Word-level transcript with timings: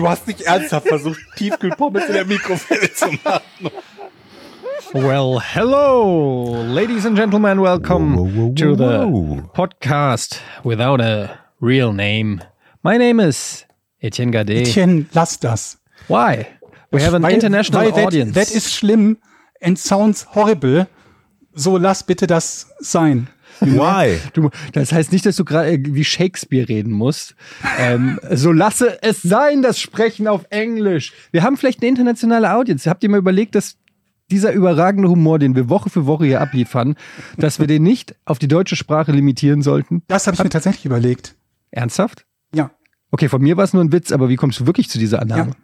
Du 0.00 0.08
hast 0.08 0.26
nicht 0.26 0.40
ernsthaft 0.40 0.88
versucht, 0.88 1.20
Tiefkühlpommes 1.36 2.06
in 2.06 2.14
der 2.14 2.24
Mikrowelle 2.24 2.90
zu 2.90 3.04
machen. 3.22 3.70
Well, 4.94 5.38
hello, 5.42 6.62
ladies 6.66 7.04
and 7.04 7.18
gentlemen, 7.18 7.60
welcome 7.60 8.16
Whoa, 8.16 8.24
whoa, 8.24 8.46
whoa, 8.48 8.54
to 8.54 8.76
the 8.76 9.42
podcast 9.52 10.40
without 10.64 11.02
a 11.02 11.38
real 11.60 11.92
name. 11.92 12.40
My 12.82 12.96
name 12.96 13.20
is 13.20 13.66
Etienne 14.00 14.30
Gade. 14.30 14.62
Etienne, 14.62 15.06
lass 15.12 15.38
das. 15.38 15.76
Why? 16.08 16.46
We 16.90 17.02
have 17.02 17.12
an 17.12 17.22
Weil- 17.22 17.34
international 17.34 17.82
weil 17.82 17.92
that- 17.92 18.06
audience. 18.06 18.32
That 18.32 18.50
is 18.50 18.72
schlimm 18.72 19.18
and 19.60 19.78
sounds 19.78 20.24
horrible. 20.34 20.86
So 21.54 21.76
lass 21.76 22.02
bitte 22.02 22.26
das 22.26 22.70
sein. 22.78 23.28
Why? 23.60 24.18
Du, 24.32 24.50
das 24.72 24.92
heißt 24.92 25.12
nicht, 25.12 25.26
dass 25.26 25.36
du 25.36 25.44
gerade 25.44 25.78
wie 25.82 26.04
Shakespeare 26.04 26.68
reden 26.68 26.92
musst. 26.92 27.34
ähm, 27.78 28.18
so 28.30 28.52
lasse 28.52 29.02
es 29.02 29.22
sein, 29.22 29.62
das 29.62 29.78
Sprechen 29.78 30.28
auf 30.28 30.46
Englisch. 30.50 31.12
Wir 31.32 31.42
haben 31.42 31.56
vielleicht 31.56 31.80
eine 31.80 31.88
internationale 31.88 32.54
Audience. 32.54 32.88
Habt 32.88 33.02
ihr 33.02 33.10
mal 33.10 33.18
überlegt, 33.18 33.54
dass 33.54 33.76
dieser 34.30 34.52
überragende 34.52 35.08
Humor, 35.08 35.38
den 35.38 35.56
wir 35.56 35.68
Woche 35.68 35.90
für 35.90 36.06
Woche 36.06 36.24
hier 36.24 36.40
abliefern, 36.40 36.94
dass 37.36 37.58
wir 37.58 37.66
den 37.66 37.82
nicht 37.82 38.14
auf 38.24 38.38
die 38.38 38.48
deutsche 38.48 38.76
Sprache 38.76 39.12
limitieren 39.12 39.62
sollten? 39.62 40.02
Das 40.08 40.26
habe 40.26 40.36
ich 40.36 40.42
mir 40.42 40.50
tatsächlich 40.50 40.86
überlegt. 40.86 41.34
Ernsthaft? 41.70 42.26
Ja. 42.54 42.70
Okay, 43.10 43.28
von 43.28 43.42
mir 43.42 43.56
war 43.56 43.64
es 43.64 43.72
nur 43.72 43.82
ein 43.82 43.92
Witz, 43.92 44.12
aber 44.12 44.28
wie 44.28 44.36
kommst 44.36 44.60
du 44.60 44.66
wirklich 44.66 44.88
zu 44.88 44.98
dieser 44.98 45.20
Annahme? 45.20 45.50
Ja. 45.50 45.56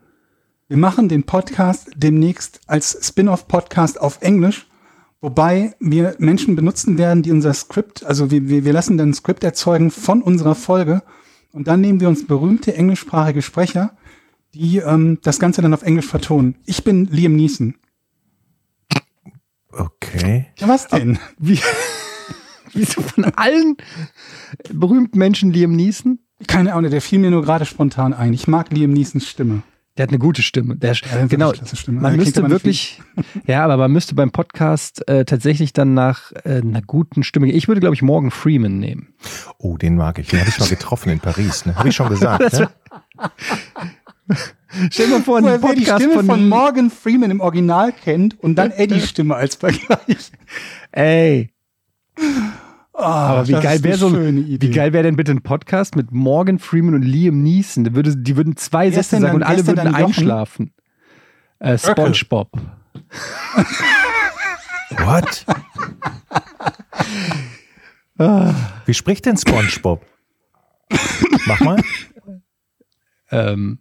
Wir 0.69 0.77
machen 0.79 1.09
den 1.09 1.23
Podcast 1.23 1.91
demnächst 1.95 2.61
als 2.67 2.99
Spin-off-Podcast 3.07 4.01
auf 4.01 4.19
Englisch, 4.21 4.67
wobei 5.21 5.75
wir 5.81 6.17
Menschen 6.19 6.57
benutzen 6.57 6.99
werden, 6.99 7.23
die 7.23 7.33
unser 7.33 7.55
Skript, 7.55 8.05
also 8.05 8.31
wir, 8.31 8.49
wir, 8.49 8.65
wir 8.65 8.73
lassen 8.73 8.99
dann 8.99 9.11
ein 9.11 9.15
Skript 9.15 9.45
erzeugen 9.45 9.91
von 9.91 10.23
unserer 10.23 10.55
Folge 10.55 11.03
und 11.53 11.69
dann 11.69 11.81
nehmen 11.81 12.01
wir 12.01 12.09
uns 12.09 12.27
berühmte 12.27 12.75
englischsprachige 12.75 13.43
Sprecher, 13.43 13.97
die 14.55 14.79
ähm, 14.79 15.19
das 15.23 15.39
Ganze 15.39 15.63
dann 15.63 15.75
auf 15.75 15.83
Englisch 15.83 16.07
vertonen. 16.07 16.57
Ich 16.67 16.85
bin 16.85 17.07
Liam 17.07 17.37
Neeson. 17.37 17.77
Okay. 19.71 20.47
Ja, 20.59 20.69
was 20.69 20.89
denn? 20.89 21.19
Wie, 21.39 21.61
wieso 22.73 23.03
von 23.03 23.25
allen 23.25 23.77
berühmten 24.73 25.19
Menschen 25.19 25.53
Liam 25.53 25.73
Neeson? 25.73 26.19
Keine 26.47 26.75
Ahnung, 26.75 26.91
der 26.91 27.01
fiel 27.01 27.19
mir 27.19 27.31
nur 27.31 27.43
gerade 27.43 27.65
spontan 27.65 28.13
ein. 28.13 28.33
Ich 28.33 28.47
mag 28.47 28.71
Liam 28.71 28.93
Neesons 28.93 29.27
Stimme. 29.27 29.63
Der 29.97 30.03
hat 30.03 30.11
eine 30.11 30.19
gute 30.19 30.43
Stimme. 30.43 30.77
Der, 30.77 30.95
hat 30.95 31.13
eine 31.13 31.29
genau. 31.29 31.53
Stimme. 31.55 32.01
Man 32.01 32.17
müsste 32.17 32.49
wirklich, 32.51 33.01
ja, 33.47 33.65
aber 33.65 33.77
man 33.77 33.93
müsste 33.93 34.15
beim 34.15 34.31
Podcast 34.31 35.09
äh, 35.09 35.25
tatsächlich 35.25 35.73
dann 35.73 35.95
nach 35.95 36.33
äh, 36.45 36.61
einer 36.61 36.83
guten 36.83 37.23
Stimme. 37.23 37.51
Ich 37.51 37.67
würde, 37.69 37.81
glaube 37.81 37.95
ich, 37.95 38.03
Morgan 38.03 38.31
Freeman 38.31 38.79
nehmen. 38.79 39.15
Oh, 39.59 39.77
den 39.77 39.97
mag 39.97 40.19
ich. 40.19 40.29
Den 40.29 40.41
habe 40.41 40.51
ich 40.51 40.59
mal 40.59 40.69
getroffen 40.69 41.11
in 41.11 41.21
Paris. 41.21 41.65
Ne? 41.65 41.75
Habe 41.77 41.89
ich 41.89 41.97
schon 41.97 42.09
gesagt. 42.11 42.53
Ne? 42.53 42.69
Stell 44.91 45.07
dir 45.07 45.13
mal 45.13 45.23
vor, 45.23 45.39
einen 45.39 45.47
Wer 45.47 45.59
die 45.59 45.63
Podcast 45.67 46.03
Stimme 46.03 46.15
von, 46.15 46.27
von 46.27 46.49
Morgan 46.49 46.91
Freeman 46.91 47.31
im 47.31 47.41
Original 47.41 47.93
kennt 47.93 48.39
und 48.43 48.57
dann 48.57 48.73
Eddies 48.73 49.09
Stimme 49.09 49.35
als 49.35 49.55
Vergleich. 49.55 50.33
Ey, 50.93 51.51
Ah, 52.99 53.29
aber 53.35 53.49
wie 53.49 53.53
geil 53.53 53.83
wäre 53.85 53.99
so 53.99 54.07
ein, 54.09 54.47
wie 54.61 54.71
geil 54.71 54.93
wäre 54.95 55.03
denn 55.03 55.17
bitte 55.17 55.33
ein 55.33 55.43
Podcast 55.43 55.97
mit 55.97 56.13
Morgan 56.13 56.59
Freeman 56.59 56.95
und 56.95 57.03
Liam 57.03 57.43
Neeson? 57.43 57.85
Die, 57.85 57.95
würde, 57.95 58.17
die 58.17 58.37
würden 58.37 58.57
zwei 58.57 58.87
Wer 58.87 58.93
Sätze 59.03 59.21
sagen 59.21 59.35
und 59.37 59.43
alle 59.43 59.67
würden 59.67 59.95
einschlafen. 59.95 60.73
Äh, 61.59 61.77
SpongeBob. 61.79 62.51
What? 64.99 65.45
Wie 68.87 68.95
spricht 68.95 69.27
denn 69.27 69.37
SpongeBob? 69.37 70.03
Mach 71.47 71.61
mal. 71.61 71.83
Ähm, 73.31 73.79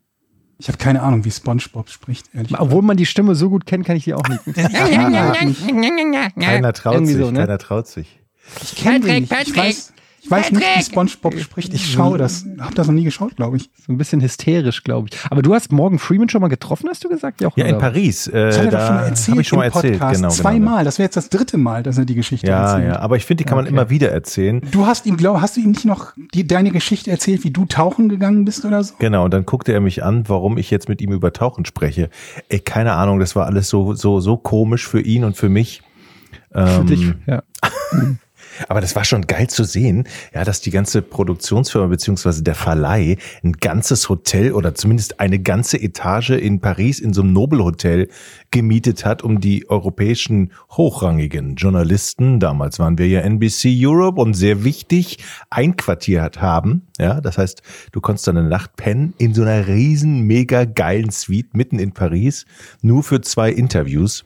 Ich 0.58 0.68
habe 0.68 0.78
keine 0.78 1.02
Ahnung, 1.02 1.24
wie 1.24 1.32
SpongeBob 1.32 1.90
spricht, 1.90 2.28
obwohl 2.58 2.82
man 2.82 2.98
die 2.98 3.06
Stimme 3.06 3.36
so 3.36 3.50
gut 3.50 3.66
kennt, 3.66 3.86
kann 3.86 3.96
ich 3.96 4.04
die 4.06 4.14
auch 4.14 4.28
nicht. 4.28 4.42
Keiner 4.56 6.74
traut 6.74 6.96
Irgendwie 6.96 7.14
sich. 7.14 7.24
so, 7.24 7.32
ne? 7.32 7.40
Keiner 7.40 7.58
traut 7.60 7.88
sich. 7.88 8.20
Ich 8.64 8.76
kenn 8.76 9.02
den 9.02 9.24
nicht. 9.24 9.34
Ich 9.48 9.56
weiß, 9.56 9.92
ich 10.22 10.32
weiß 10.32 10.52
nicht, 10.54 10.64
wie 10.78 10.82
SpongeBob 10.84 11.38
spricht. 11.40 11.72
Ich 11.76 11.92
schaue 11.92 12.18
das. 12.18 12.46
Hab 12.58 12.74
das 12.74 12.88
noch 12.88 12.96
nie 12.96 13.04
geschaut, 13.04 13.36
glaube 13.36 13.58
ich. 13.58 13.70
So 13.86 13.94
ein 13.94 13.98
bisschen 14.00 14.22
hysterisch, 14.22 14.84
glaube 14.84 15.10
ich. 15.12 15.20
Aber 15.30 15.44
du 15.44 15.54
hast 15.54 15.72
Morgan 15.72 16.00
Freeman 16.00 16.30
schon 16.30 16.42
mal 16.42 16.48
getroffen, 16.48 16.90
hast 16.90 17.04
du 17.04 17.10
gesagt? 17.10 17.42
Jochen, 17.42 17.60
Ja, 17.60 17.68
in? 17.68 17.78
Paris. 17.78 18.26
Äh, 18.26 18.32
Das 18.32 18.58
hat 18.58 18.66
er 18.66 18.72
doch 18.72 18.80
schon 18.80 18.96
mal 18.96 19.02
da 19.02 19.08
erzählt 19.08 19.30
habe 19.32 19.42
ich 19.42 19.48
schon 19.48 19.60
mal 19.60 19.66
im 19.68 19.72
erzählt. 19.74 19.94
Podcast. 20.00 20.16
Genau, 20.16 20.30
Zweimal. 20.30 20.74
genau. 20.80 20.84
Das 20.86 20.98
wäre 20.98 21.06
jetzt 21.06 21.18
das 21.18 21.30
dritte 21.30 21.58
Mal, 21.58 21.84
dass 21.84 22.00
er 22.00 22.06
die 22.06 22.16
Geschichte 22.16 22.48
Ja, 22.48 22.72
erzählt. 22.72 22.94
ja. 22.94 23.00
Aber 23.02 23.18
ich 23.18 23.26
finde, 23.26 23.44
die 23.44 23.48
kann 23.48 23.58
man 23.58 23.66
Okay. 23.66 23.74
immer 23.74 23.90
wieder 23.92 24.10
erzählen. 24.12 24.62
Du 24.72 24.88
hast 24.88 25.06
ihm, 25.06 25.16
glaub, 25.18 25.42
hast 25.42 25.58
du 25.58 25.62
ihm 25.62 25.70
nicht 25.72 25.86
noch 25.86 26.14
die, 26.34 26.48
deine 26.48 26.72
Geschichte 26.72 27.12
erzählt, 27.12 27.44
wie 27.44 27.52
du 27.52 27.66
tauchen 27.66 28.10
gegangen 28.10 28.46
bist 28.46 28.66
oder 28.66 28.84
so? 28.84 28.96
Genau, 28.98 29.26
und 29.26 29.32
dann 29.32 29.46
guckte 29.46 29.74
er 29.74 29.82
mich 29.82 30.04
an, 30.04 30.24
warum 30.28 30.58
ich 30.58 30.72
jetzt 30.72 30.90
mit 30.90 31.02
ihm 31.02 31.12
über 31.12 31.34
Tauchen 31.34 31.66
spreche. 31.66 32.10
Ey, 32.50 32.60
keine 32.62 32.94
Ahnung, 32.94 33.20
das 33.20 33.36
war 33.36 33.46
alles 33.46 33.70
so, 33.70 33.94
so, 33.94 34.20
so 34.22 34.38
komisch 34.38 34.88
für 34.88 35.02
ihn 35.02 35.24
und 35.24 35.38
für 35.38 35.50
mich. 35.50 35.84
Für 36.52 36.80
Ähm, 36.80 36.88
dich, 36.88 37.14
ja. 37.28 37.44
Aber 38.68 38.82
das 38.82 38.96
war 38.96 39.04
schon 39.04 39.28
geil 39.28 39.48
zu 39.48 39.64
sehen, 39.64 40.08
ja, 40.34 40.44
dass 40.44 40.62
die 40.62 40.72
ganze 40.72 41.02
Produktionsfirma 41.02 41.88
beziehungsweise 41.88 42.44
der 42.44 42.56
Verleih 42.56 43.18
ein 43.44 43.54
ganzes 43.54 44.10
Hotel 44.10 44.54
oder 44.54 44.76
zumindest 44.76 45.20
eine 45.20 45.40
ganze 45.40 45.82
Etage 45.82 46.32
in 46.32 46.60
Paris 46.60 47.00
in 47.00 47.14
so 47.14 47.22
einem 47.22 47.34
Nobelhotel 47.34 48.10
gemietet 48.52 49.06
hat, 49.06 49.24
um 49.24 49.40
die 49.40 49.70
europäischen 49.70 50.52
hochrangigen 50.72 51.56
Journalisten, 51.56 52.40
damals 52.40 52.80
waren 52.80 52.98
wir 52.98 53.08
ja 53.08 53.22
NBC 53.22 53.76
Europe 53.86 54.20
und 54.22 54.34
sehr 54.34 54.64
wichtig, 54.64 55.18
einquartiert 55.50 56.42
haben. 56.42 56.88
Ja, 56.98 57.22
das 57.22 57.38
heißt, 57.38 57.62
du 57.92 58.02
konntest 58.02 58.28
dann 58.28 58.38
eine 58.38 58.48
Nacht 58.48 58.76
pennen 58.78 59.14
in 59.18 59.34
so 59.34 59.42
einer 59.42 59.68
riesen, 59.68 60.22
mega 60.22 60.66
geilen 60.66 61.12
Suite 61.12 61.54
mitten 61.54 61.80
in 61.80 61.92
Paris, 61.92 62.46
nur 62.82 63.04
für 63.04 63.22
zwei 63.22 63.52
Interviews. 63.52 64.26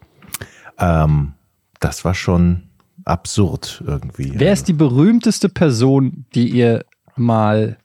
Ähm, 0.78 1.34
das 1.80 2.06
war 2.06 2.14
schon 2.14 2.69
absurd 3.10 3.84
irgendwie. 3.86 4.32
Wer 4.36 4.54
ist 4.54 4.68
die 4.68 4.74
berühmteste 4.74 5.50
Person, 5.50 6.26
die 6.36 6.50
ihr 6.50 6.86
mal 7.16 7.78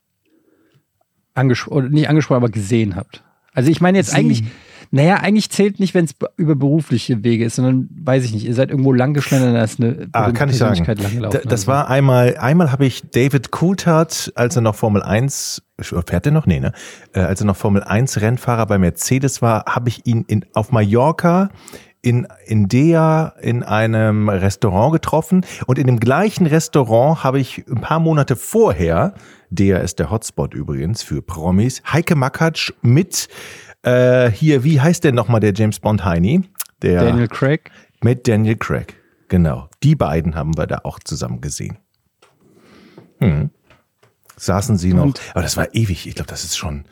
angesprochen, 1.34 1.90
nicht 1.90 2.08
angesprochen, 2.08 2.36
aber 2.38 2.50
gesehen 2.50 2.96
habt? 2.96 3.22
Also 3.52 3.70
ich 3.70 3.80
meine 3.80 3.98
jetzt 3.98 4.10
Sie. 4.10 4.16
eigentlich, 4.16 4.44
naja, 4.90 5.16
eigentlich 5.16 5.50
zählt 5.50 5.80
nicht, 5.80 5.94
wenn 5.94 6.04
es 6.04 6.14
über 6.36 6.54
berufliche 6.56 7.22
Wege 7.24 7.44
ist, 7.44 7.56
sondern 7.56 7.88
weiß 8.02 8.24
ich 8.24 8.32
nicht, 8.34 8.44
ihr 8.44 8.54
seid 8.54 8.70
irgendwo 8.70 8.92
langgeschlendert, 8.92 9.54
da 9.54 9.62
ist 9.64 9.80
eine 9.80 10.08
Ah, 10.12 10.30
kann 10.32 10.48
ich 10.50 10.56
sagen. 10.58 10.84
Da, 10.84 11.28
das 11.30 11.44
Also. 11.46 11.66
war 11.68 11.88
einmal, 11.88 12.36
einmal 12.36 12.70
habe 12.72 12.84
ich 12.86 13.02
David 13.10 13.50
Coulthard, 13.50 14.32
als 14.34 14.56
er 14.56 14.62
noch 14.62 14.74
Formel 14.74 15.02
1, 15.02 15.62
fährt 15.80 16.26
er 16.26 16.32
noch? 16.32 16.46
Nee, 16.46 16.60
ne? 16.60 16.72
Äh, 17.12 17.20
als 17.20 17.41
er 17.41 17.46
noch 17.46 17.56
Formel 17.56 17.82
1 17.82 18.20
Rennfahrer 18.20 18.66
bei 18.66 18.78
Mercedes 18.78 19.42
war, 19.42 19.64
habe 19.66 19.88
ich 19.88 20.06
ihn 20.06 20.24
in, 20.28 20.44
auf 20.54 20.70
Mallorca 20.72 21.50
in, 22.04 22.26
in 22.44 22.69
Dea 22.69 23.32
in 23.41 23.62
einem 23.62 24.28
Restaurant 24.28 24.92
getroffen 24.92 25.44
und 25.66 25.78
in 25.78 25.87
dem 25.87 25.98
gleichen 25.98 26.47
Restaurant 26.47 27.25
habe 27.25 27.41
ich 27.41 27.65
ein 27.66 27.81
paar 27.81 27.98
Monate 27.98 28.37
vorher, 28.37 29.15
Dea 29.48 29.78
ist 29.78 29.98
der 29.98 30.10
Hotspot 30.10 30.53
übrigens 30.53 31.03
für 31.03 31.22
Promis, 31.22 31.82
Heike 31.91 32.15
Makatsch 32.15 32.72
mit 32.82 33.28
äh, 33.82 34.31
hier, 34.31 34.65
wie 34.65 34.81
heißt 34.81 35.04
der 35.04 35.12
nochmal 35.12 35.41
der 35.41 35.54
James 35.54 35.81
Bond 35.81 36.04
Heini? 36.04 36.42
Der 36.82 37.04
Daniel 37.04 37.28
Craig. 37.28 37.70
mit 38.03 38.28
Daniel 38.28 38.56
Craig. 38.56 38.95
Genau. 39.28 39.68
Die 39.83 39.95
beiden 39.95 40.34
haben 40.34 40.56
wir 40.59 40.66
da 40.66 40.80
auch 40.84 40.98
zusammen 41.01 41.41
gesehen. 41.41 41.78
Hm. 43.21 43.51
Saßen 44.36 44.77
sie 44.78 44.92
noch. 44.95 45.04
Und- 45.04 45.21
aber 45.33 45.42
das 45.42 45.57
war 45.57 45.75
ewig. 45.75 46.07
Ich 46.07 46.15
glaube, 46.15 46.28
das 46.28 46.45
ist 46.45 46.57
schon. 46.57 46.84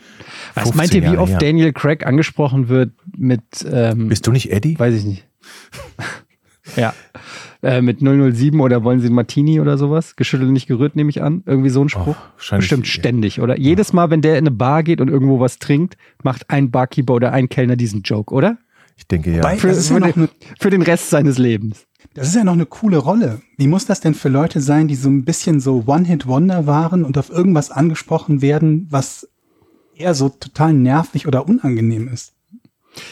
Was 0.54 0.64
15 0.70 0.76
meint 0.76 0.94
ihr, 0.94 1.02
wie 1.02 1.06
Jahre 1.06 1.18
oft 1.20 1.32
her. 1.32 1.38
Daniel 1.38 1.72
Craig 1.72 2.06
angesprochen 2.06 2.68
wird 2.68 2.92
mit, 3.16 3.42
ähm, 3.70 4.08
Bist 4.08 4.26
du 4.26 4.32
nicht 4.32 4.50
Eddie? 4.52 4.78
weiß 4.78 4.94
ich 4.94 5.04
nicht. 5.04 5.26
ja. 6.76 6.94
Äh, 7.62 7.80
mit 7.80 8.00
007 8.00 8.60
oder 8.60 8.82
wollen 8.82 8.98
Sie 9.00 9.06
einen 9.06 9.14
Martini 9.14 9.60
oder 9.60 9.78
sowas? 9.78 10.16
Geschüttelt, 10.16 10.50
nicht 10.50 10.66
gerührt, 10.66 10.96
nehme 10.96 11.10
ich 11.10 11.22
an. 11.22 11.42
Irgendwie 11.46 11.70
so 11.70 11.82
ein 11.84 11.88
Spruch. 11.88 12.16
Oh, 12.18 12.56
Bestimmt 12.56 12.86
ständig, 12.88 13.40
oder? 13.40 13.56
Jedes 13.58 13.92
Mal, 13.92 14.10
wenn 14.10 14.20
der 14.20 14.32
in 14.32 14.38
eine 14.46 14.50
Bar 14.50 14.82
geht 14.82 15.00
und 15.00 15.08
irgendwo 15.08 15.38
was 15.38 15.58
trinkt, 15.58 15.96
macht 16.24 16.50
ein 16.50 16.70
Barkeeper 16.72 17.14
oder 17.14 17.32
ein 17.32 17.48
Kellner 17.48 17.76
diesen 17.76 18.02
Joke, 18.02 18.34
oder? 18.34 18.58
Ich 18.96 19.06
denke 19.06 19.30
ja. 19.30 19.38
Wobei- 19.38 19.56
Für, 19.58 19.68
ja 19.68 19.74
für, 19.74 20.00
den, 20.00 20.28
für 20.58 20.70
den 20.70 20.82
Rest 20.82 21.10
seines 21.10 21.38
Lebens. 21.38 21.86
Das 22.14 22.28
ist 22.28 22.34
ja 22.34 22.44
noch 22.44 22.52
eine 22.52 22.66
coole 22.66 22.98
Rolle. 22.98 23.40
Wie 23.56 23.66
muss 23.66 23.86
das 23.86 24.00
denn 24.00 24.14
für 24.14 24.28
Leute 24.28 24.60
sein, 24.60 24.88
die 24.88 24.94
so 24.96 25.08
ein 25.08 25.24
bisschen 25.24 25.60
so 25.60 25.84
One-Hit-Wonder 25.86 26.66
waren 26.66 27.04
und 27.04 27.16
auf 27.18 27.30
irgendwas 27.30 27.70
angesprochen 27.70 28.42
werden, 28.42 28.86
was 28.90 29.28
eher 29.94 30.14
so 30.14 30.28
total 30.28 30.72
nervig 30.74 31.26
oder 31.26 31.48
unangenehm 31.48 32.08
ist? 32.08 32.34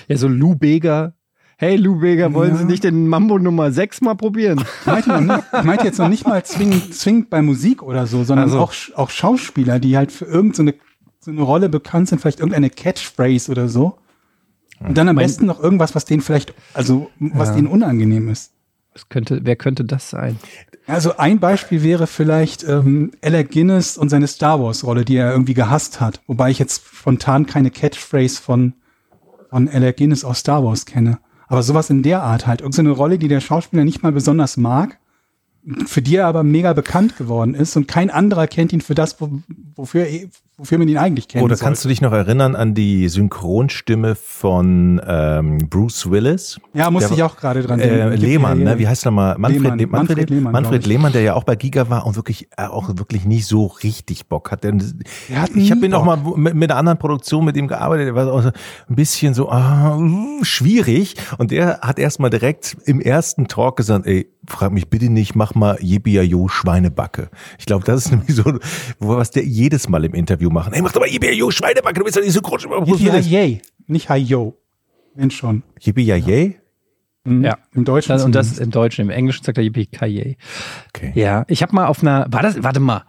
Ja, 0.08 0.16
so 0.16 0.28
Lou 0.28 0.54
Bega 0.54 1.14
hey 1.60 1.76
Lou 1.76 2.00
Bega, 2.00 2.32
wollen 2.32 2.52
Ja. 2.52 2.56
Sie 2.56 2.64
nicht 2.64 2.84
den 2.84 3.06
Mambo 3.06 3.38
Nummer 3.38 3.70
6 3.70 4.00
mal 4.00 4.14
probieren? 4.14 4.64
Ich 4.80 4.86
meinte, 4.86 5.10
noch 5.10 5.20
nicht, 5.20 5.44
ich 5.52 5.62
meinte 5.62 5.84
jetzt 5.84 5.98
noch 5.98 6.08
nicht 6.08 6.26
mal 6.26 6.42
zwingend, 6.42 6.94
zwingend 6.94 7.28
bei 7.28 7.42
Musik 7.42 7.82
oder 7.82 8.06
so, 8.06 8.24
sondern 8.24 8.48
Also. 8.48 8.60
auch, 8.60 8.72
auch 8.94 9.10
Schauspieler, 9.10 9.78
die 9.78 9.96
halt 9.96 10.10
für 10.10 10.24
irgendeine 10.24 10.74
so 11.22 11.30
eine 11.30 11.42
Rolle 11.42 11.68
bekannt 11.68 12.08
sind, 12.08 12.18
vielleicht 12.18 12.40
irgendeine 12.40 12.70
Catchphrase 12.70 13.50
oder 13.50 13.68
so. 13.68 13.98
Und 14.80 14.96
dann 14.96 15.06
am 15.10 15.16
besten 15.16 15.44
noch 15.44 15.62
irgendwas, 15.62 15.94
was 15.94 16.06
denen 16.06 16.22
vielleicht, 16.22 16.54
also 16.72 17.10
was 17.18 17.54
denen 17.54 17.66
unangenehm 17.66 18.30
ist. 18.30 18.52
Das 18.92 19.08
könnte, 19.08 19.40
wer 19.44 19.56
könnte 19.56 19.84
das 19.84 20.10
sein? 20.10 20.38
Also 20.86 21.16
ein 21.16 21.38
Beispiel 21.38 21.82
wäre 21.82 22.06
vielleicht 22.06 22.64
ähm, 22.64 23.12
Alec 23.22 23.52
Guinness 23.52 23.96
und 23.96 24.08
seine 24.08 24.26
Star 24.26 24.60
Wars 24.60 24.84
Rolle, 24.84 25.04
die 25.04 25.16
er 25.16 25.30
irgendwie 25.30 25.54
gehasst 25.54 26.00
hat. 26.00 26.20
Wobei 26.26 26.50
ich 26.50 26.58
jetzt 26.58 26.82
spontan 26.92 27.46
keine 27.46 27.70
Catchphrase 27.70 28.42
von, 28.42 28.74
von 29.50 29.68
Alec 29.68 29.98
Guinness 29.98 30.24
aus 30.24 30.40
Star 30.40 30.64
Wars 30.64 30.86
kenne. 30.86 31.20
Aber 31.46 31.62
sowas 31.62 31.90
in 31.90 32.02
der 32.02 32.22
Art 32.22 32.46
halt. 32.46 32.60
Irgendeine 32.60 32.90
Rolle, 32.90 33.18
die 33.18 33.28
der 33.28 33.40
Schauspieler 33.40 33.84
nicht 33.84 34.02
mal 34.02 34.12
besonders 34.12 34.56
mag, 34.56 34.98
für 35.86 36.02
die 36.02 36.16
er 36.16 36.26
aber 36.26 36.42
mega 36.42 36.72
bekannt 36.72 37.16
geworden 37.16 37.54
ist 37.54 37.76
und 37.76 37.86
kein 37.86 38.10
anderer 38.10 38.46
kennt 38.46 38.72
ihn 38.72 38.80
für 38.80 38.94
das, 38.94 39.20
wo, 39.20 39.30
wofür, 39.76 40.06
wofür 40.60 40.78
man 40.78 40.86
ihn 40.88 40.98
eigentlich 40.98 41.26
kennt. 41.26 41.42
Oder 41.42 41.56
kannst 41.56 41.84
du 41.84 41.88
dich 41.88 42.00
noch 42.02 42.12
erinnern 42.12 42.54
an 42.54 42.74
die 42.74 43.08
Synchronstimme 43.08 44.14
von 44.14 45.00
ähm, 45.06 45.58
Bruce 45.70 46.10
Willis? 46.10 46.60
Ja, 46.74 46.90
musste 46.90 47.08
Der- 47.10 47.16
ich 47.18 47.22
auch 47.24 47.36
gerade 47.36 47.62
dran 47.62 47.80
Äh, 47.80 47.88
denken. 47.88 48.16
Lehmann, 48.20 48.58
Ja, 48.60 48.64
ja, 48.66 48.70
ne? 48.74 48.78
Wie 48.78 48.86
heißt 48.86 49.06
er 49.06 49.10
nochmal? 49.10 49.38
Manfred, 49.38 49.62
Lehmann. 49.62 49.78
Le 49.78 49.86
Manfred, 49.86 50.08
Manfred 50.16 50.30
Lehmann, 50.30 50.52
Manfred. 50.52 50.86
Lehmann, 50.86 51.12
der 51.12 51.22
ja 51.22 51.34
auch 51.34 51.44
bei 51.44 51.56
Giga 51.56 51.88
war 51.88 52.06
und 52.06 52.16
wirklich 52.16 52.48
äh, 52.56 52.64
auch 52.66 52.88
wirklich 52.98 53.24
nicht 53.24 53.46
so 53.46 53.66
richtig 53.66 54.26
Bock 54.28 54.50
hat. 54.52 54.62
Der, 54.64 54.72
Der 54.72 55.42
hat 55.42 55.50
ich 55.54 55.70
habe 55.70 55.84
ihn 55.84 55.90
noch 55.90 56.04
mal 56.04 56.16
mit, 56.36 56.54
mit 56.54 56.70
einer 56.70 56.78
anderen 56.78 56.98
Produktion 56.98 57.44
mit 57.44 57.56
ihm 57.56 57.66
gearbeitet. 57.66 58.06
Der 58.08 58.14
war 58.14 58.30
auch 58.32 58.42
so 58.42 58.48
ein 58.50 58.94
bisschen 58.94 59.32
so 59.34 59.48
ah, 59.50 59.98
schwierig. 60.42 61.16
Und 61.38 61.50
der 61.50 61.80
hat 61.80 61.98
erst 61.98 62.20
mal 62.20 62.30
direkt 62.30 62.76
im 62.84 63.00
ersten 63.00 63.48
Talk 63.48 63.76
gesagt, 63.76 64.06
ey, 64.06 64.28
frag 64.46 64.72
mich 64.72 64.88
bitte 64.88 65.08
nicht, 65.10 65.34
mach 65.34 65.54
mal 65.54 65.76
Yippie-Yo 65.80 66.48
Schweinebacke. 66.48 67.30
Ich 67.58 67.66
glaube, 67.66 67.84
das 67.84 68.06
ist 68.06 68.10
nämlich 68.10 68.34
so, 68.34 68.44
was 68.98 69.30
der 69.30 69.44
jedes 69.44 69.88
Mal 69.88 70.04
im 70.04 70.14
Interview 70.14 70.49
machen. 70.50 70.72
Ey, 70.72 70.82
mach 70.82 70.92
doch 70.92 71.00
mal 71.00 71.08
Yippie-Yo 71.08 71.50
Schweinebacke, 71.50 71.98
du 71.98 72.04
bist 72.04 72.16
doch 72.16 72.22
nicht 72.22 72.32
so 72.32 72.40
groß. 72.42 72.64
Yippie 72.64 73.60
nicht 73.86 74.08
Hi 74.08 74.18
Yo. 74.18 74.56
Wenn 75.14 75.30
schon. 75.30 75.62
Yippie-Yay? 75.80 76.60
Mhm. 77.24 77.44
Ja. 77.44 77.58
Im 77.74 77.84
Deutschen. 77.84 78.12
Das, 78.12 78.24
und 78.24 78.34
das 78.34 78.46
zumindest. 78.46 78.64
im 78.66 78.70
Deutschen, 78.70 79.02
im 79.02 79.10
Englischen 79.10 79.44
sagt 79.44 79.58
er 79.58 79.64
Yippie 79.64 79.86
Kaye. 79.86 80.36
Okay. 80.88 81.12
Ja, 81.14 81.44
ich 81.48 81.62
habe 81.62 81.74
mal 81.74 81.86
auf 81.86 82.02
einer, 82.02 82.26
war 82.30 82.42
das, 82.42 82.62
warte 82.62 82.80
mal, 82.80 83.04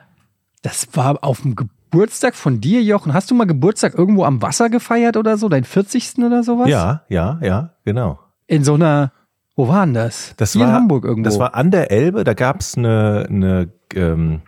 das 0.61 0.87
war 0.93 1.23
auf 1.23 1.41
dem 1.41 1.55
Geburtstag 1.55 2.35
von 2.35 2.59
dir, 2.61 2.81
Jochen. 2.83 3.13
Hast 3.13 3.31
du 3.31 3.35
mal 3.35 3.45
Geburtstag 3.45 3.97
irgendwo 3.97 4.23
am 4.23 4.41
Wasser 4.41 4.69
gefeiert 4.69 5.17
oder 5.17 5.37
so, 5.37 5.49
dein 5.49 5.63
40. 5.63 6.19
oder 6.19 6.43
sowas? 6.43 6.69
Ja, 6.69 7.03
ja, 7.09 7.39
ja, 7.41 7.75
genau. 7.85 8.19
In 8.47 8.63
so 8.63 8.73
einer, 8.73 9.13
wo 9.55 9.67
war 9.67 9.85
denn 9.85 9.93
das? 9.93 10.33
Das 10.37 10.53
Hier 10.53 10.61
war 10.61 10.69
in 10.69 10.73
Hamburg 10.73 11.05
irgendwo. 11.05 11.29
Das 11.29 11.39
war 11.39 11.55
an 11.55 11.71
der 11.71 11.91
Elbe, 11.91 12.23
da 12.23 12.33
gab's 12.33 12.77
eine, 12.77 13.27
eine 13.29 13.71
ähm, 13.95 14.41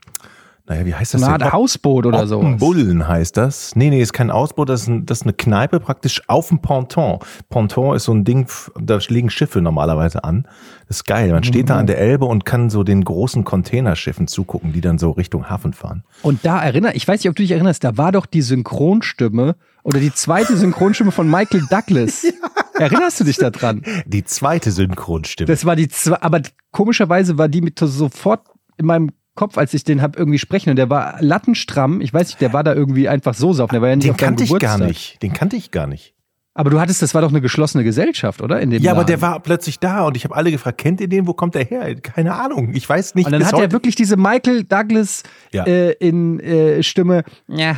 naja, 0.65 0.85
wie 0.85 0.95
heißt 0.95 1.13
das 1.13 1.23
eine 1.23 1.37
denn? 1.37 1.43
Art 1.43 1.53
Hausboot 1.53 2.05
oder 2.05 2.25
so. 2.25 2.39
Bullen 2.57 3.05
heißt 3.05 3.35
das. 3.35 3.75
Nee, 3.75 3.89
nee, 3.89 4.01
ist 4.01 4.13
kein 4.13 4.31
Ausboot, 4.31 4.69
das 4.69 4.83
ist, 4.83 4.87
ein, 4.87 5.05
das 5.05 5.19
ist 5.19 5.23
eine 5.23 5.33
Kneipe 5.33 5.81
praktisch 5.81 6.21
auf 6.27 6.47
dem 6.47 6.59
Ponton. 6.59 7.19
Ponton 7.49 7.95
ist 7.97 8.05
so 8.05 8.13
ein 8.13 8.23
Ding, 8.23 8.47
da 8.79 8.97
liegen 9.09 9.29
Schiffe 9.29 9.61
normalerweise 9.61 10.23
an. 10.23 10.47
Das 10.87 10.97
ist 10.97 11.03
geil. 11.05 11.31
Man 11.31 11.43
steht 11.43 11.69
da 11.69 11.77
an 11.77 11.87
der 11.87 11.97
Elbe 11.97 12.25
und 12.25 12.45
kann 12.45 12.69
so 12.69 12.83
den 12.83 13.03
großen 13.03 13.43
Containerschiffen 13.43 14.27
zugucken, 14.27 14.71
die 14.71 14.79
dann 14.79 14.97
so 14.97 15.11
Richtung 15.11 15.49
Hafen 15.49 15.73
fahren. 15.73 16.03
Und 16.21 16.45
da 16.45 16.61
erinnere, 16.61 16.93
ich 16.93 17.05
weiß 17.05 17.19
nicht, 17.19 17.29
ob 17.29 17.35
du 17.35 17.43
dich 17.43 17.51
erinnerst, 17.51 17.83
da 17.83 17.97
war 17.97 18.13
doch 18.13 18.25
die 18.25 18.41
Synchronstimme 18.41 19.57
oder 19.83 19.99
die 19.99 20.13
zweite 20.13 20.55
Synchronstimme 20.55 21.11
von 21.11 21.29
Michael 21.29 21.65
Douglas. 21.69 22.25
Erinnerst 22.75 23.19
du 23.19 23.25
dich 23.25 23.37
da 23.37 23.49
dran? 23.49 23.83
Die 24.05 24.23
zweite 24.23 24.71
Synchronstimme. 24.71 25.47
Das 25.47 25.65
war 25.65 25.75
die 25.75 25.89
zwei, 25.89 26.21
aber 26.21 26.41
komischerweise 26.71 27.37
war 27.37 27.49
die 27.49 27.61
mit 27.61 27.77
sofort 27.79 28.47
in 28.77 28.85
meinem 28.85 29.11
Kopf, 29.35 29.57
als 29.57 29.73
ich 29.73 29.83
den 29.83 30.01
hab 30.01 30.17
irgendwie 30.17 30.39
sprechen 30.39 30.69
und 30.69 30.75
der 30.75 30.89
war 30.89 31.17
lattenstramm. 31.21 32.01
Ich 32.01 32.13
weiß 32.13 32.27
nicht, 32.27 32.41
der 32.41 32.53
war 32.53 32.63
da 32.63 32.73
irgendwie 32.73 33.09
einfach 33.09 33.33
so 33.33 33.53
saufen. 33.53 33.73
Der 33.73 33.81
war 33.81 33.89
ja 33.89 33.95
nicht 33.95 34.05
den 34.05 34.11
auf 34.11 34.17
kannte 34.17 34.43
ich 34.43 34.59
gar 34.59 34.77
nicht. 34.77 35.21
Den 35.23 35.33
kannte 35.33 35.55
ich 35.55 35.71
gar 35.71 35.87
nicht. 35.87 36.13
Aber 36.55 36.69
du 36.69 36.79
hattest, 36.79 37.01
das 37.01 37.15
war 37.15 37.21
doch 37.23 37.29
eine 37.29 37.41
geschlossene 37.41 37.83
Gesellschaft, 37.83 38.39
oder? 38.43 38.61
In 38.61 38.69
dem 38.69 38.83
Ja, 38.83 38.91
aber 38.91 39.01
Laden. 39.01 39.07
der 39.07 39.21
war 39.23 39.39
plötzlich 39.39 39.79
da 39.79 40.03
und 40.05 40.15
ich 40.15 40.23
habe 40.23 40.35
alle 40.35 40.51
gefragt, 40.51 40.77
kennt 40.77 41.01
ihr 41.01 41.07
den? 41.07 41.25
Wo 41.25 41.33
kommt 41.33 41.55
der 41.55 41.65
her? 41.65 41.95
Keine 41.95 42.35
Ahnung. 42.35 42.73
Ich 42.75 42.87
weiß 42.87 43.15
nicht. 43.15 43.25
Und 43.25 43.31
dann 43.31 43.43
hat 43.43 43.57
er 43.59 43.71
wirklich 43.71 43.95
diese 43.95 44.17
Michael 44.17 44.63
Douglas 44.63 45.23
Ja. 45.51 45.65
äh, 45.65 45.93
in 45.93 46.39
äh, 46.39 46.83
Stimme. 46.83 47.23
Ja, 47.47 47.75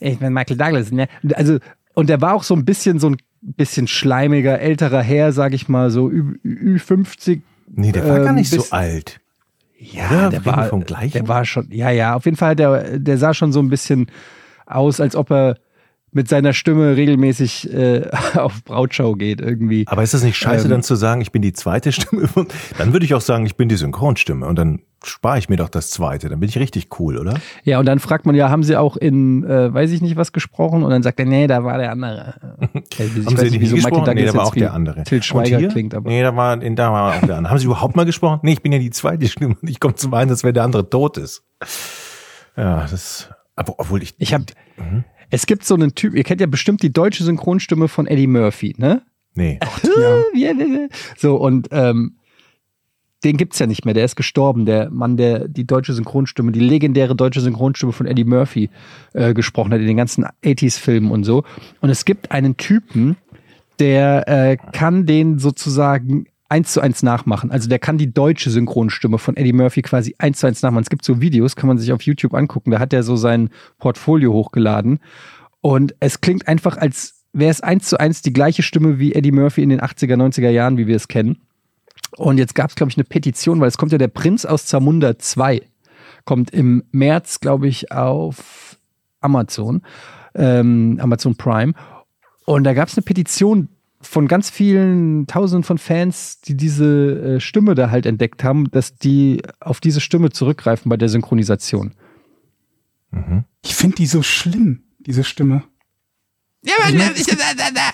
ich 0.00 0.18
bin 0.18 0.32
Michael 0.32 0.56
Douglas. 0.56 0.90
Ne? 0.90 1.06
Also 1.34 1.58
und 1.94 2.08
der 2.08 2.20
war 2.20 2.34
auch 2.34 2.42
so 2.42 2.54
ein 2.54 2.64
bisschen 2.64 2.98
so 2.98 3.10
ein 3.10 3.16
bisschen 3.42 3.86
schleimiger 3.86 4.58
älterer 4.60 5.02
Herr, 5.02 5.30
sag 5.32 5.54
ich 5.54 5.68
mal, 5.68 5.90
so 5.90 6.10
Ü, 6.10 6.34
Ü 6.44 6.78
50. 6.80 7.42
Nee, 7.68 7.92
der 7.92 8.08
war 8.08 8.18
gar 8.18 8.28
ähm, 8.30 8.34
nicht 8.34 8.50
so 8.50 8.64
alt. 8.70 9.20
Ja, 9.78 10.06
Oder? 10.06 10.30
der 10.30 10.40
Reden 10.40 10.46
war 10.46 10.66
vom 10.66 10.84
gleichen? 10.84 11.12
Der 11.12 11.28
war 11.28 11.44
schon. 11.44 11.68
Ja, 11.70 11.90
ja. 11.90 12.14
Auf 12.14 12.24
jeden 12.24 12.36
Fall, 12.36 12.56
der 12.56 12.98
der 12.98 13.18
sah 13.18 13.34
schon 13.34 13.52
so 13.52 13.60
ein 13.60 13.68
bisschen 13.68 14.10
aus, 14.66 15.00
als 15.00 15.14
ob 15.14 15.30
er 15.30 15.56
mit 16.16 16.28
seiner 16.28 16.52
Stimme 16.54 16.96
regelmäßig 16.96 17.72
äh, 17.72 18.08
auf 18.34 18.64
Brautschau 18.64 19.14
geht 19.14 19.40
irgendwie. 19.40 19.84
Aber 19.86 20.02
ist 20.02 20.14
das 20.14 20.24
nicht 20.24 20.36
scheiße, 20.36 20.64
Ähm. 20.64 20.70
dann 20.70 20.82
zu 20.82 20.96
sagen, 20.96 21.20
ich 21.20 21.30
bin 21.30 21.42
die 21.42 21.52
zweite 21.52 21.92
Stimme? 21.92 22.28
Dann 22.78 22.92
würde 22.92 23.04
ich 23.04 23.14
auch 23.14 23.20
sagen, 23.20 23.46
ich 23.46 23.56
bin 23.56 23.68
die 23.68 23.76
Synchronstimme. 23.76 24.46
Und 24.46 24.56
dann 24.58 24.80
spare 25.04 25.38
ich 25.38 25.48
mir 25.48 25.56
doch 25.56 25.68
das 25.68 25.90
zweite. 25.90 26.28
Dann 26.30 26.40
bin 26.40 26.48
ich 26.48 26.58
richtig 26.58 26.88
cool, 26.98 27.18
oder? 27.18 27.34
Ja, 27.64 27.78
und 27.78 27.86
dann 27.86 27.98
fragt 27.98 28.24
man 28.24 28.34
ja, 28.34 28.48
haben 28.48 28.62
sie 28.62 28.76
auch 28.76 28.96
in, 28.96 29.44
äh, 29.44 29.72
weiß 29.72 29.92
ich 29.92 30.00
nicht 30.00 30.16
was 30.16 30.32
gesprochen? 30.32 30.82
Und 30.82 30.90
dann 30.90 31.02
sagt 31.02 31.20
er, 31.20 31.26
nee, 31.26 31.46
da 31.46 31.62
war 31.62 31.76
der 31.78 31.92
andere. 31.92 32.56
Äh, 32.60 32.78
ich 32.98 33.26
Haben 33.26 33.36
weiß 33.36 33.40
Sie 33.42 33.50
den 33.50 33.60
wieso 33.60 33.76
gesprochen? 33.76 34.14
Nee, 34.14 34.24
da 34.24 34.34
war 34.34 34.46
auch 34.46 34.54
der 34.54 34.72
andere. 34.72 35.04
Til 35.04 35.18
Und 35.18 35.24
Schweiger 35.24 35.68
klingt, 35.68 35.94
aber. 35.94 36.08
Nee, 36.08 36.22
da 36.22 36.34
war, 36.34 36.56
da 36.56 36.92
war 36.92 37.14
auch 37.14 37.26
der 37.26 37.36
andere. 37.36 37.50
Haben 37.50 37.58
Sie 37.58 37.66
überhaupt 37.66 37.94
mal 37.94 38.06
gesprochen? 38.06 38.40
Nee, 38.42 38.54
ich 38.54 38.62
bin 38.62 38.72
ja 38.72 38.78
die 38.78 38.90
zweite 38.90 39.28
Stimme. 39.28 39.56
Und 39.60 39.68
ich 39.68 39.80
komme 39.80 39.94
zum 39.94 40.12
einen, 40.14 40.30
dass 40.30 40.42
wenn 40.44 40.54
der 40.54 40.64
andere 40.64 40.88
tot 40.88 41.18
ist. 41.18 41.44
Ja, 42.56 42.86
das, 42.90 43.28
aber 43.54 43.74
obwohl 43.78 44.02
ich, 44.02 44.14
Ich 44.18 44.32
habe, 44.32 44.44
es 45.30 45.46
gibt 45.46 45.64
so 45.64 45.74
einen 45.74 45.94
Typ, 45.94 46.14
ihr 46.14 46.24
kennt 46.24 46.40
ja 46.40 46.46
bestimmt 46.46 46.82
die 46.82 46.92
deutsche 46.92 47.24
Synchronstimme 47.24 47.88
von 47.88 48.06
Eddie 48.06 48.26
Murphy, 48.26 48.74
ne? 48.78 49.02
nee. 49.34 49.58
Ja. 50.34 50.56
So, 51.16 51.36
und 51.36 51.68
ähm, 51.70 52.16
den 53.24 53.36
gibt's 53.36 53.58
ja 53.58 53.66
nicht 53.66 53.84
mehr, 53.84 53.94
der 53.94 54.04
ist 54.04 54.16
gestorben, 54.16 54.66
der 54.66 54.90
Mann, 54.90 55.16
der 55.16 55.48
die 55.48 55.66
deutsche 55.66 55.92
Synchronstimme, 55.92 56.52
die 56.52 56.60
legendäre 56.60 57.16
deutsche 57.16 57.40
Synchronstimme 57.40 57.92
von 57.92 58.06
Eddie 58.06 58.24
Murphy 58.24 58.70
äh, 59.14 59.34
gesprochen 59.34 59.72
hat 59.72 59.80
in 59.80 59.86
den 59.86 59.96
ganzen 59.96 60.26
80s-Filmen 60.44 61.10
und 61.10 61.24
so. 61.24 61.44
Und 61.80 61.90
es 61.90 62.04
gibt 62.04 62.30
einen 62.30 62.56
Typen, 62.56 63.16
der 63.78 64.28
äh, 64.28 64.56
kann 64.72 65.06
den 65.06 65.38
sozusagen 65.38 66.26
eins 66.48 66.72
zu 66.72 66.80
eins 66.80 67.02
nachmachen. 67.02 67.50
Also 67.50 67.68
der 67.68 67.78
kann 67.78 67.98
die 67.98 68.12
deutsche 68.12 68.50
Synchronstimme 68.50 69.18
von 69.18 69.36
Eddie 69.36 69.52
Murphy 69.52 69.82
quasi 69.82 70.14
eins 70.18 70.38
zu 70.38 70.46
eins 70.46 70.62
nachmachen. 70.62 70.82
Es 70.82 70.90
gibt 70.90 71.04
so 71.04 71.20
Videos, 71.20 71.56
kann 71.56 71.68
man 71.68 71.78
sich 71.78 71.92
auf 71.92 72.02
YouTube 72.02 72.34
angucken. 72.34 72.70
Da 72.70 72.78
hat 72.78 72.92
er 72.92 73.02
so 73.02 73.16
sein 73.16 73.50
Portfolio 73.78 74.32
hochgeladen. 74.32 75.00
Und 75.60 75.94
es 76.00 76.20
klingt 76.20 76.46
einfach, 76.46 76.76
als 76.76 77.24
wäre 77.32 77.50
es 77.50 77.60
eins 77.60 77.88
zu 77.88 77.98
eins 77.98 78.22
die 78.22 78.32
gleiche 78.32 78.62
Stimme 78.62 78.98
wie 78.98 79.14
Eddie 79.14 79.32
Murphy 79.32 79.62
in 79.62 79.68
den 79.68 79.80
80er, 79.80 80.14
90er 80.14 80.50
Jahren, 80.50 80.78
wie 80.78 80.86
wir 80.86 80.96
es 80.96 81.08
kennen. 81.08 81.38
Und 82.16 82.38
jetzt 82.38 82.54
gab 82.54 82.70
es, 82.70 82.76
glaube 82.76 82.90
ich, 82.90 82.96
eine 82.96 83.04
Petition, 83.04 83.60
weil 83.60 83.68
es 83.68 83.76
kommt 83.76 83.92
ja 83.92 83.98
der 83.98 84.08
Prinz 84.08 84.44
aus 84.44 84.66
Zamunda 84.66 85.18
2. 85.18 85.62
Kommt 86.24 86.50
im 86.50 86.84
März, 86.92 87.40
glaube 87.40 87.68
ich, 87.68 87.92
auf 87.92 88.78
Amazon, 89.20 89.82
ähm, 90.34 90.98
Amazon 91.00 91.36
Prime. 91.36 91.74
Und 92.44 92.64
da 92.64 92.74
gab 92.74 92.88
es 92.88 92.96
eine 92.96 93.04
Petition 93.04 93.68
von 94.06 94.28
ganz 94.28 94.50
vielen 94.50 95.26
Tausenden 95.26 95.64
von 95.64 95.78
Fans, 95.78 96.40
die 96.40 96.56
diese 96.56 97.36
äh, 97.36 97.40
Stimme 97.40 97.74
da 97.74 97.90
halt 97.90 98.06
entdeckt 98.06 98.44
haben, 98.44 98.70
dass 98.70 98.96
die 98.96 99.42
auf 99.60 99.80
diese 99.80 100.00
Stimme 100.00 100.30
zurückgreifen 100.30 100.88
bei 100.88 100.96
der 100.96 101.08
Synchronisation. 101.08 101.92
Ich 103.62 103.74
finde 103.74 103.96
die 103.96 104.06
so 104.06 104.22
schlimm, 104.22 104.82
diese 104.98 105.24
Stimme. 105.24 105.62
Ja, 106.62 106.74
aber 106.82 107.12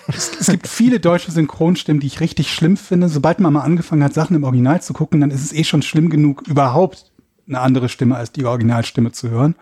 Es 0.09 0.47
gibt 0.47 0.66
viele 0.66 0.99
deutsche 0.99 1.31
Synchronstimmen, 1.31 2.00
die 2.00 2.07
ich 2.07 2.21
richtig 2.21 2.52
schlimm 2.52 2.76
finde. 2.76 3.09
Sobald 3.09 3.38
man 3.38 3.52
mal 3.52 3.61
angefangen 3.61 4.02
hat, 4.02 4.14
Sachen 4.14 4.35
im 4.35 4.45
Original 4.45 4.81
zu 4.81 4.95
gucken, 4.95 5.21
dann 5.21 5.31
ist 5.31 5.45
es 5.45 5.52
eh 5.52 5.64
schon 5.64 5.83
schlimm 5.83 6.09
genug, 6.09 6.42
überhaupt 6.49 7.12
eine 7.47 7.61
andere 7.61 7.88
Stimme 7.88 8.16
als 8.16 8.33
die 8.33 8.45
Originalstimme 8.45 9.12
zu 9.12 9.28
hören. 9.28 9.57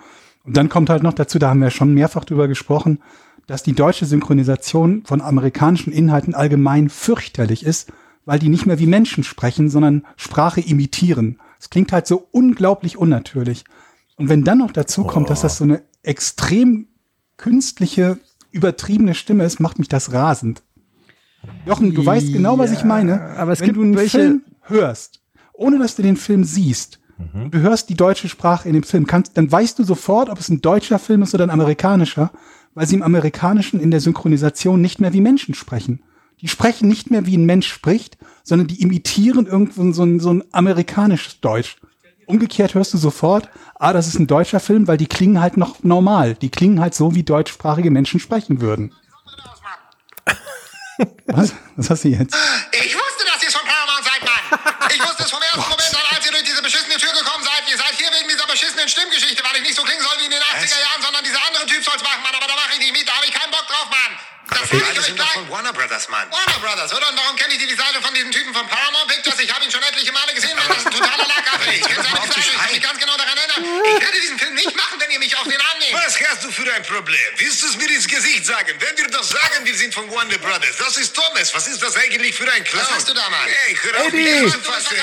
Und 0.44 0.56
dann 0.56 0.68
kommt 0.68 0.90
halt 0.90 1.02
noch 1.02 1.12
dazu, 1.12 1.38
da 1.38 1.50
haben 1.50 1.60
wir 1.60 1.70
schon 1.70 1.92
mehrfach 1.92 2.24
drüber 2.24 2.46
gesprochen, 2.46 3.00
dass 3.50 3.64
die 3.64 3.72
deutsche 3.72 4.06
Synchronisation 4.06 5.02
von 5.04 5.20
amerikanischen 5.20 5.92
Inhalten 5.92 6.34
allgemein 6.34 6.88
fürchterlich 6.88 7.66
ist, 7.66 7.92
weil 8.24 8.38
die 8.38 8.48
nicht 8.48 8.64
mehr 8.64 8.78
wie 8.78 8.86
Menschen 8.86 9.24
sprechen, 9.24 9.68
sondern 9.68 10.04
Sprache 10.16 10.60
imitieren. 10.60 11.40
Es 11.58 11.68
klingt 11.68 11.90
halt 11.90 12.06
so 12.06 12.28
unglaublich 12.30 12.96
unnatürlich. 12.96 13.64
Und 14.16 14.28
wenn 14.28 14.44
dann 14.44 14.58
noch 14.58 14.70
dazu 14.70 15.02
kommt, 15.02 15.30
dass 15.30 15.40
das 15.40 15.56
so 15.56 15.64
eine 15.64 15.82
extrem 16.04 16.86
künstliche, 17.38 18.18
übertriebene 18.52 19.14
Stimme 19.14 19.42
ist, 19.44 19.58
macht 19.58 19.80
mich 19.80 19.88
das 19.88 20.12
rasend. 20.12 20.62
Jochen, 21.66 21.92
du 21.92 22.06
weißt 22.06 22.32
genau, 22.32 22.56
was 22.56 22.70
ich 22.70 22.84
meine. 22.84 23.20
aber 23.36 23.50
es 23.50 23.60
Wenn 23.60 23.72
du 23.74 23.82
einen 23.82 23.96
welche- 23.96 24.18
Film 24.18 24.42
hörst, 24.62 25.22
ohne 25.52 25.78
dass 25.80 25.96
du 25.96 26.02
den 26.02 26.16
Film 26.16 26.44
siehst, 26.44 27.00
und 27.34 27.52
du 27.52 27.58
hörst 27.58 27.88
die 27.90 27.96
deutsche 27.96 28.28
Sprache 28.30 28.66
in 28.68 28.74
dem 28.74 28.82
Film, 28.84 29.06
kannst, 29.06 29.36
dann 29.36 29.50
weißt 29.50 29.78
du 29.78 29.82
sofort, 29.84 30.30
ob 30.30 30.38
es 30.38 30.48
ein 30.48 30.62
deutscher 30.62 30.98
Film 30.98 31.20
ist 31.22 31.34
oder 31.34 31.44
ein 31.44 31.50
amerikanischer, 31.50 32.30
weil 32.74 32.86
sie 32.86 32.96
im 32.96 33.02
Amerikanischen 33.02 33.80
in 33.80 33.90
der 33.90 34.00
Synchronisation 34.00 34.80
nicht 34.80 35.00
mehr 35.00 35.12
wie 35.12 35.20
Menschen 35.20 35.54
sprechen. 35.54 36.02
die 36.40 36.48
sprechen 36.48 36.88
nicht 36.88 37.10
mehr 37.10 37.26
wie 37.26 37.36
ein 37.36 37.44
Mensch 37.44 37.68
spricht, 37.68 38.16
sondern 38.42 38.66
die 38.66 38.80
imitieren 38.80 39.46
irgendwo 39.46 39.92
so 39.92 40.04
ein, 40.04 40.20
so 40.20 40.32
ein 40.32 40.44
amerikanisches 40.52 41.40
Deutsch. 41.40 41.76
Umgekehrt 42.24 42.74
hörst 42.74 42.94
du 42.94 42.98
sofort, 42.98 43.50
ah, 43.74 43.92
das 43.92 44.06
ist 44.06 44.18
ein 44.18 44.26
deutscher 44.26 44.60
Film, 44.60 44.86
weil 44.86 44.96
die 44.96 45.08
klingen 45.08 45.40
halt 45.40 45.56
noch 45.56 45.82
normal. 45.82 46.34
Die 46.34 46.48
klingen 46.48 46.80
halt 46.80 46.94
so, 46.94 47.14
wie 47.14 47.24
deutschsprachige 47.24 47.90
Menschen 47.90 48.20
sprechen 48.20 48.60
würden. 48.60 48.94
Was? 51.26 51.54
Was 51.76 51.90
hast 51.90 52.04
du 52.04 52.08
jetzt? 52.08 52.36
Ich 52.72 52.94
wusste, 52.94 53.24
dass 53.24 53.40
ihr 53.42 53.48
es 53.48 53.56
von 53.56 53.66
Paramount 53.66 54.04
seid, 54.04 54.20
Mann. 54.20 54.44
Ich 54.92 55.00
wusste 55.00 55.24
es 55.24 55.30
vom 55.30 55.40
ersten 55.40 55.64
Moment 55.64 55.92
an, 55.96 56.06
als 56.12 56.22
ihr 56.26 56.32
durch 56.32 56.44
diese 56.44 56.62
beschissene 56.62 56.96
Tür 56.96 57.12
gekommen 57.16 57.44
seid. 57.44 57.64
Ihr 57.66 57.78
seid 57.78 57.94
hier 57.96 58.12
wegen 58.12 58.28
dieser 58.28 58.46
beschissenen 58.46 58.88
Stimmgeschichte, 58.88 59.40
weil 59.42 59.56
ich 59.60 59.64
nicht 59.64 59.76
so 59.76 59.82
klingen 59.82 60.02
soll 60.02 60.16
wie 60.20 60.28
in 60.28 60.34
den 60.34 60.44
80er 60.44 60.76
Jahren, 60.76 61.00
sondern 61.00 61.24
dieser 61.24 61.40
andere 61.40 61.66
Typ 61.66 61.82
soll's 61.82 62.04
machen, 62.04 62.20
Mann. 62.22 62.36
Aber 62.36 62.46
da 62.46 62.54
mache 62.54 62.76
ich 62.76 62.80
nicht 62.84 62.92
mit, 62.92 63.08
da 63.08 63.16
habe 63.16 63.26
drauf, 63.80 63.90
Mann. 63.90 64.18
Das 64.50 64.68
sag 64.68 64.82
ich 64.82 64.98
euch 64.98 65.14
gleich. 65.14 65.32
von 65.32 65.48
Warner 65.48 65.72
Brothers, 65.72 66.08
Mann. 66.08 66.26
Warner 66.30 66.58
Brothers, 66.58 66.92
oder? 66.92 67.08
Und 67.08 67.16
warum 67.16 67.36
kenne 67.36 67.54
ich 67.54 67.66
die 67.66 67.74
Seite 67.74 68.02
von 68.02 68.12
diesem 68.14 68.32
Typen 68.32 68.52
von 68.52 68.66
Paramount 68.66 69.06
Pictures? 69.06 69.38
Ich 69.38 69.52
habe 69.54 69.64
ihn 69.64 69.70
schon 69.70 69.82
etliche 69.82 70.10
Male 70.10 70.34
gesehen, 70.34 70.58
weil 70.58 70.66
das 70.68 70.78
ist 70.78 70.86
ein 70.86 70.92
totaler 70.92 71.26
Lackaffe. 71.28 71.70
Ich 71.70 71.86
kenne 71.86 72.02
seine 72.02 72.18
auf 72.20 72.28
zu 72.30 72.34
Gesichter, 72.34 72.50
ich 72.52 72.60
kann 72.60 72.72
mich 72.72 72.82
ganz 72.82 72.98
genau 72.98 73.16
daran 73.16 73.36
erinnern. 73.38 73.64
Ich 73.84 74.02
werde 74.02 74.20
diesen 74.20 74.38
Film 74.38 74.54
nicht 74.54 74.74
machen, 74.76 74.98
wenn 74.98 75.10
ihr 75.10 75.18
mich 75.20 75.36
auf 75.36 75.44
den 75.44 75.60
Arm 75.60 75.78
nehmt. 75.78 75.94
Was 75.94 76.18
hast 76.20 76.44
du 76.44 76.50
für 76.50 76.72
ein 76.72 76.82
Problem? 76.82 77.30
Willst 77.36 77.62
du 77.62 77.66
es 77.68 77.76
mir 77.76 77.88
ins 77.90 78.08
Gesicht 78.08 78.44
sagen? 78.44 78.74
Wenn 78.80 78.98
wir 78.98 79.08
doch 79.08 79.22
sagen, 79.22 79.64
wir 79.64 79.76
sind 79.76 79.94
von 79.94 80.10
Warner 80.10 80.38
Brothers. 80.38 80.76
Das 80.78 80.96
ist 80.96 81.14
Thomas. 81.14 81.54
Was 81.54 81.68
ist 81.68 81.80
das 81.80 81.96
eigentlich 81.96 82.34
für 82.34 82.50
ein 82.50 82.64
Clown? 82.64 82.82
Was 82.82 82.90
hast 82.90 83.08
du 83.08 83.14
da, 83.14 83.28
Mann? 83.30 83.46
Hey, 83.46 83.78
hör 83.82 84.00
auf, 84.00 84.08
Eddie! 84.08 84.40
mich 84.40 84.54
anzufassen. 84.54 84.96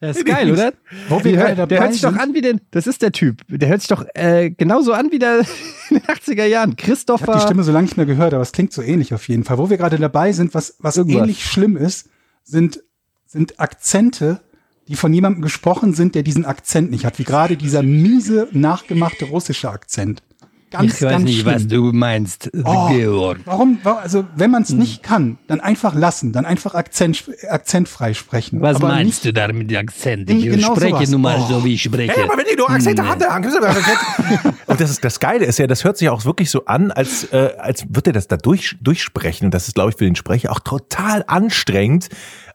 Das 0.00 0.18
ist 0.18 0.26
geil, 0.26 0.52
oder? 0.52 0.72
Wo 1.08 1.22
wir 1.24 1.38
hör, 1.38 1.66
der 1.66 1.80
hört 1.80 1.92
sich 1.92 2.02
doch 2.02 2.14
an 2.14 2.32
wie 2.32 2.40
den, 2.40 2.60
das 2.70 2.86
ist 2.86 3.02
der 3.02 3.10
Typ. 3.10 3.42
Der 3.48 3.68
hört 3.68 3.80
sich 3.80 3.88
doch 3.88 4.04
äh, 4.14 4.50
genauso 4.50 4.92
an 4.92 5.10
wie 5.10 5.18
der 5.18 5.40
in 5.90 5.96
den 5.96 6.02
80er 6.02 6.44
Jahren. 6.44 6.48
Ich 6.48 6.56
habe 6.56 6.70
die 6.76 6.82
Christopher. 6.84 7.40
Stimme 7.40 7.64
so 7.64 7.72
lange 7.72 7.86
nicht 7.86 7.96
mehr 7.96 8.06
gehört, 8.06 8.32
aber 8.32 8.42
es 8.42 8.52
klingt 8.52 8.72
so 8.72 8.82
ähnlich 8.82 9.12
auf 9.12 9.26
jeden 9.28 9.44
Fall. 9.44 9.58
Wo 9.58 9.70
wir 9.70 9.76
gerade 9.76 9.98
dabei 9.98 10.32
sind, 10.32 10.54
was, 10.54 10.76
was 10.78 10.96
Irgendwas. 10.96 11.22
ähnlich 11.22 11.44
schlimm 11.44 11.76
ist, 11.76 12.08
sind, 12.44 12.82
sind 13.26 13.58
Akzente, 13.58 14.40
die 14.86 14.94
von 14.94 15.12
jemandem 15.12 15.42
gesprochen 15.42 15.94
sind, 15.94 16.14
der 16.14 16.22
diesen 16.22 16.44
Akzent 16.44 16.90
nicht 16.92 17.04
hat. 17.04 17.18
Wie 17.18 17.24
gerade 17.24 17.56
dieser 17.56 17.82
miese, 17.82 18.48
nachgemachte 18.52 19.24
russische 19.24 19.68
Akzent. 19.70 20.22
Ganz, 20.70 20.94
ich 20.96 21.02
weiß 21.02 21.10
ganz 21.10 21.24
nicht, 21.24 21.40
schlimm. 21.40 21.54
was 21.54 21.66
du 21.66 21.92
meinst, 21.92 22.50
Oh, 22.64 22.88
Georg. 22.90 23.38
warum, 23.46 23.78
wa- 23.84 24.00
also 24.02 24.24
wenn 24.36 24.50
man 24.50 24.62
es 24.64 24.68
Hm. 24.70 24.78
nicht 24.78 25.02
kann, 25.02 25.38
dann 25.46 25.60
einfach 25.60 25.94
lassen, 25.94 26.32
dann 26.32 26.44
einfach 26.44 26.74
Akzent, 26.74 27.24
akzentfrei 27.48 28.12
sprechen. 28.12 28.60
Was 28.60 28.76
aber 28.76 28.88
meinst 28.88 29.24
nicht, 29.24 29.36
du 29.36 29.40
da 29.40 29.48
mit 29.52 29.74
Akzent? 29.74 30.28
Nee, 30.28 30.34
Ich 30.36 30.44
genau 30.44 30.74
spreche 30.76 30.96
sowas. 30.96 31.10
nun 31.10 31.20
mal 31.22 31.38
Oh. 31.40 31.46
so, 31.48 31.64
wie 31.64 31.74
ich 31.74 31.82
spreche. 31.82 32.12
Ja, 32.18 32.24
aber 32.24 32.36
wenn 32.36 32.44
die 32.50 32.56
nur 32.56 32.68
Akzente 32.68 33.02
Nee. 33.02 33.08
hatte, 33.08 33.24
doch 33.24 33.30
Akzente. 33.30 34.54
Und 34.66 34.80
das 34.80 34.90
ist 34.90 35.02
das 35.04 35.20
Geile 35.20 35.46
ist 35.46 35.58
ja, 35.58 35.66
das 35.66 35.84
hört 35.84 35.96
sich 35.96 36.08
auch 36.10 36.24
wirklich 36.26 36.50
so 36.50 36.66
an, 36.66 36.90
als 36.92 37.24
äh, 37.32 37.52
als 37.58 37.86
würde 37.88 38.10
er 38.10 38.12
das 38.14 38.28
da 38.28 38.36
durch, 38.36 38.76
durchsprechen. 38.82 39.46
Und 39.46 39.54
das 39.54 39.68
ist, 39.68 39.74
glaube 39.74 39.90
ich, 39.90 39.96
für 39.96 40.04
den 40.04 40.16
Sprecher 40.16 40.52
auch 40.52 40.60
total 40.60 41.24
anstrengend. 41.26 42.08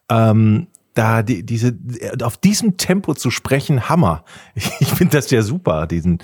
Ähm, 0.09 0.67
da 0.93 1.23
die, 1.23 1.43
diese 1.43 1.75
auf 2.21 2.37
diesem 2.37 2.77
Tempo 2.77 3.15
zu 3.15 3.31
sprechen, 3.31 3.89
Hammer. 3.89 4.23
Ich, 4.55 4.69
ich 4.81 4.87
finde 4.89 5.17
das 5.17 5.31
ja 5.31 5.41
super, 5.41 5.87
diesen. 5.87 6.19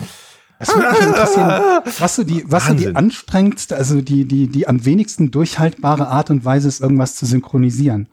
Das 0.60 0.70
würde 0.76 0.92
mich 0.92 1.02
interessieren, 1.02 1.62
was 2.00 2.16
so 2.16 2.24
die, 2.24 2.44
was 2.48 2.68
so 2.68 2.74
die 2.74 2.94
anstrengendste, 2.96 3.76
also 3.78 4.02
die, 4.02 4.26
die, 4.26 4.48
die 4.48 4.68
am 4.68 4.86
wenigsten 4.86 5.32
durchhaltbare 5.32 6.08
Art 6.10 6.30
und 6.30 6.44
Weise 6.46 6.68
ist, 6.68 6.82
irgendwas 6.82 7.16
zu 7.16 7.26
synchronisieren. 7.26 8.08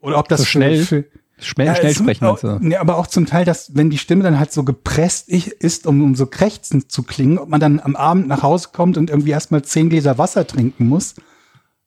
Oder 0.00 0.18
ob 0.18 0.28
das 0.28 0.40
So 0.40 0.46
schnell? 0.46 0.84
Für, 0.84 1.04
Schnell, 1.36 1.66
Ja, 1.66 1.74
schnell 1.74 1.90
es- 1.90 1.98
sprechen. 1.98 2.24
auch, 2.26 2.34
Also. 2.42 2.58
nee, 2.60 2.76
aber 2.76 2.96
auch 2.96 3.08
zum 3.08 3.26
Teil, 3.26 3.44
dass 3.44 3.74
wenn 3.74 3.90
die 3.90 3.98
Stimme 3.98 4.22
dann 4.22 4.38
halt 4.38 4.52
so 4.52 4.62
gepresst 4.62 5.28
ist, 5.28 5.84
um, 5.86 6.00
um 6.02 6.14
so 6.14 6.26
krächzend 6.26 6.92
zu 6.92 7.02
klingen, 7.02 7.38
ob 7.38 7.48
man 7.48 7.58
dann 7.60 7.80
am 7.80 7.96
Abend 7.96 8.28
nach 8.28 8.42
Hause 8.44 8.68
kommt 8.72 8.96
und 8.96 9.10
irgendwie 9.10 9.30
erstmal 9.30 9.62
zehn 9.62 9.88
Gläser 9.90 10.16
Wasser 10.16 10.46
trinken 10.46 10.86
muss, 10.86 11.16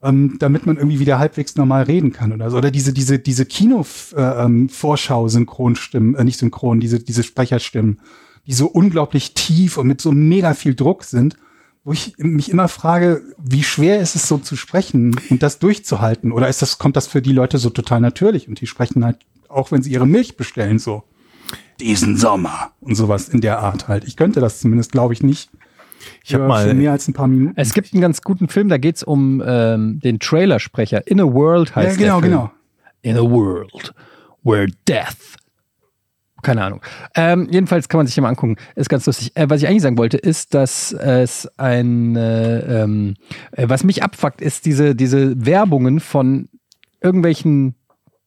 ähm, 0.04 0.36
damit 0.40 0.66
man 0.66 0.76
irgendwie 0.76 1.00
wieder 1.00 1.18
halbwegs 1.18 1.56
normal 1.56 1.84
reden 1.84 2.12
kann 2.12 2.34
oder 2.34 2.52
so. 2.52 2.58
Oder 2.58 2.72
diese, 2.72 2.92
diese, 2.92 3.20
diese 3.20 3.46
Kino-Vorschau-Synchronstimmen, 3.46 6.16
äh, 6.16 6.24
nicht 6.24 6.40
synchron, 6.40 6.80
diese, 6.82 7.00
diese 7.00 7.24
Sprecherstimmen, 7.24 8.02
die 8.48 8.54
so 8.54 8.68
unglaublich 8.68 9.34
tief 9.34 9.78
und 9.78 9.88
mit 9.88 10.02
so 10.02 10.12
mega 10.12 10.54
viel 10.54 10.74
Druck 10.74 11.04
sind, 11.04 11.38
wo 11.84 11.94
ich 11.94 12.16
mich 12.18 12.50
immer 12.50 12.68
frage, 12.68 13.22
wie 13.38 13.64
schwer 13.64 14.00
ist 14.00 14.16
es 14.16 14.28
so 14.28 14.38
zu 14.38 14.56
sprechen 14.56 15.16
und 15.30 15.44
das 15.44 15.60
durchzuhalten? 15.60 16.32
Oder 16.32 16.50
ist 16.50 16.62
das, 16.62 16.80
kommt 16.80 16.96
das 16.96 17.08
für 17.08 17.22
die 17.22 17.32
Leute 17.32 17.58
so 17.60 17.70
total 17.70 18.02
natürlich 18.02 18.48
und 18.48 18.60
die 18.60 18.68
sprechen 18.68 19.06
halt, 19.06 19.20
auch 19.48 19.72
wenn 19.72 19.82
sie 19.82 19.92
ihre 19.92 20.08
Milch 20.08 20.38
bestellen, 20.38 20.80
so 20.80 21.04
diesen 21.80 22.18
Sommer 22.18 22.72
und 22.82 22.96
sowas 22.96 23.30
in 23.30 23.42
der 23.42 23.60
Art 23.60 23.88
halt. 23.88 24.06
Ich 24.06 24.18
könnte 24.18 24.40
das 24.40 24.60
zumindest, 24.60 24.92
glaube 24.92 25.14
ich, 25.14 25.24
nicht. 25.24 25.50
Ich 26.24 26.34
habe 26.34 26.48
mal 26.48 26.74
mehr 26.74 26.92
als 26.92 27.08
ein 27.08 27.14
paar 27.14 27.28
Minuten. 27.28 27.54
Es 27.56 27.74
gibt 27.74 27.94
einen 27.94 28.02
ganz 28.02 28.22
guten 28.22 28.48
Film, 28.48 28.70
da 28.70 28.78
geht's 28.78 29.04
um 29.04 29.42
ähm, 29.46 30.00
den 30.00 30.20
Trailersprecher. 30.20 31.06
In 31.08 31.20
a 31.20 31.26
World 31.26 31.70
ja, 31.70 31.76
heißt 31.78 31.98
genau, 31.98 32.22
der 32.22 32.30
Film. 32.30 32.32
genau. 32.32 32.52
In 33.02 33.18
a 33.18 33.22
world 33.22 33.94
where 34.44 34.68
death. 34.88 35.38
Keine 36.44 36.64
Ahnung. 36.64 36.82
Ähm, 37.16 37.48
jedenfalls 37.50 37.90
kann 37.90 37.98
man 38.00 38.08
sich 38.08 38.16
ja 38.16 38.22
mal 38.22 38.30
angucken. 38.30 38.58
Ist 38.76 38.90
ganz 38.90 39.06
lustig. 39.06 39.36
Äh, 39.36 39.50
was 39.50 39.62
ich 39.62 39.68
eigentlich 39.68 39.82
sagen 39.82 39.98
wollte, 39.98 40.18
ist, 40.18 40.54
dass 40.54 40.92
es 40.94 41.48
ein, 41.58 42.16
äh, 42.16 42.84
äh, 42.84 43.16
was 43.70 43.84
mich 43.84 44.04
abfuckt, 44.04 44.42
ist 44.42 44.66
diese, 44.66 44.96
diese 44.96 45.46
Werbungen 45.46 46.00
von 46.00 46.50
irgendwelchen, 47.02 47.76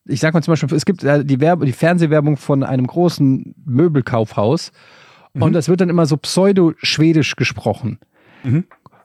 ich 0.06 0.20
sag 0.20 0.34
mal 0.34 0.42
zum 0.42 0.52
Beispiel, 0.52 0.74
es 0.74 0.84
gibt 0.84 1.04
äh, 1.04 1.24
die, 1.24 1.40
Werbe, 1.40 1.66
die 1.66 1.72
Fernsehwerbung 1.72 2.36
von 2.36 2.64
einem 2.64 2.86
großen 2.86 3.54
Möbelkaufhaus 3.64 4.72
und 5.34 5.52
das 5.52 5.68
wird 5.68 5.80
dann 5.80 5.88
immer 5.88 6.06
so 6.06 6.16
pseudo-schwedisch 6.16 7.36
gesprochen. 7.36 7.98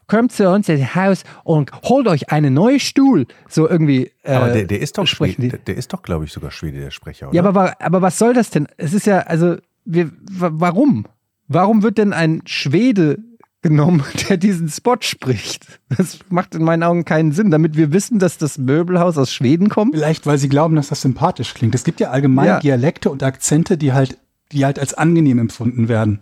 Kommt 0.08 0.30
zu 0.32 0.48
uns 0.48 0.68
ins 0.68 0.94
Haus 0.94 1.24
und 1.42 1.72
holt 1.82 2.06
euch 2.06 2.30
einen 2.30 2.54
neuen 2.54 2.78
Stuhl. 2.78 3.26
So 3.48 3.68
irgendwie. 3.68 4.12
Äh, 4.22 4.34
Aber 4.34 4.50
der, 4.52 4.64
der 4.64 4.80
ist 4.80 4.98
doch 4.98 5.06
Schwede, 5.06 5.48
der, 5.48 5.58
der 5.58 5.76
ist 5.76 5.92
doch, 5.92 6.02
glaube 6.02 6.24
ich, 6.24 6.32
sogar 6.32 6.50
Schwede, 6.52 6.78
der 6.78 6.90
Sprecher, 6.92 7.28
oder? 7.28 7.34
Ja, 7.36 7.44
aber, 7.44 7.80
aber 7.80 8.02
was 8.02 8.18
soll 8.18 8.32
das 8.34 8.50
denn? 8.50 8.68
Es 8.76 8.92
ist 8.92 9.06
ja, 9.06 9.18
also, 9.20 9.56
wir, 9.84 10.10
wa- 10.30 10.50
warum? 10.52 11.06
Warum 11.48 11.82
wird 11.82 11.98
denn 11.98 12.12
ein 12.12 12.42
Schwede 12.46 13.18
genommen, 13.62 14.04
der 14.28 14.36
diesen 14.36 14.68
Spot 14.68 14.96
spricht? 15.00 15.80
Das 15.96 16.18
macht 16.28 16.54
in 16.54 16.62
meinen 16.62 16.84
Augen 16.84 17.04
keinen 17.04 17.32
Sinn, 17.32 17.50
damit 17.50 17.76
wir 17.76 17.92
wissen, 17.92 18.18
dass 18.20 18.38
das 18.38 18.58
Möbelhaus 18.58 19.18
aus 19.18 19.32
Schweden 19.32 19.68
kommt. 19.68 19.94
Vielleicht, 19.94 20.24
weil 20.26 20.38
sie 20.38 20.48
glauben, 20.48 20.76
dass 20.76 20.88
das 20.88 21.02
sympathisch 21.02 21.52
klingt. 21.54 21.74
Es 21.74 21.82
gibt 21.84 21.98
ja 21.98 22.10
allgemein 22.10 22.46
Ja. 22.46 22.60
Dialekte 22.60 23.10
und 23.10 23.24
Akzente, 23.24 23.76
die 23.76 23.92
halt, 23.92 24.18
die 24.52 24.64
halt 24.64 24.78
als 24.78 24.94
angenehm 24.94 25.38
empfunden 25.40 25.88
werden. 25.88 26.20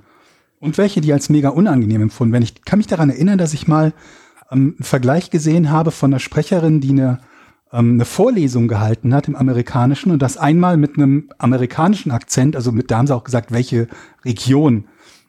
Und 0.64 0.78
welche, 0.78 1.02
die 1.02 1.12
als 1.12 1.28
mega 1.28 1.50
unangenehm 1.50 2.00
empfunden 2.00 2.33
werden. 2.33 2.44
Ich 2.44 2.64
kann 2.64 2.78
mich 2.78 2.87
daran 2.87 3.11
erinnern, 3.11 3.37
dass 3.37 3.52
ich 3.52 3.68
mal 3.68 3.92
ähm, 4.50 4.76
einen 4.78 4.85
Vergleich 4.85 5.28
gesehen 5.28 5.71
habe 5.71 5.90
von 5.90 6.11
einer 6.11 6.21
Sprecherin, 6.21 6.80
die 6.80 6.88
eine, 6.88 7.21
ähm, 7.71 7.92
eine 7.92 8.06
Vorlesung 8.06 8.66
gehalten 8.66 9.12
hat 9.14 9.28
im 9.28 9.37
Amerikanischen 9.37 10.11
und 10.11 10.23
das 10.23 10.38
einmal 10.38 10.78
mit 10.78 10.97
einem 10.97 11.28
amerikanischen 11.37 12.11
Akzent, 12.11 12.56
also 12.56 12.73
mit, 12.73 12.90
da 12.90 12.97
haben 12.97 13.06
sie 13.06 13.14
auch 13.14 13.25
gesagt, 13.25 13.52
welche 13.52 13.88
Region. 14.25 14.87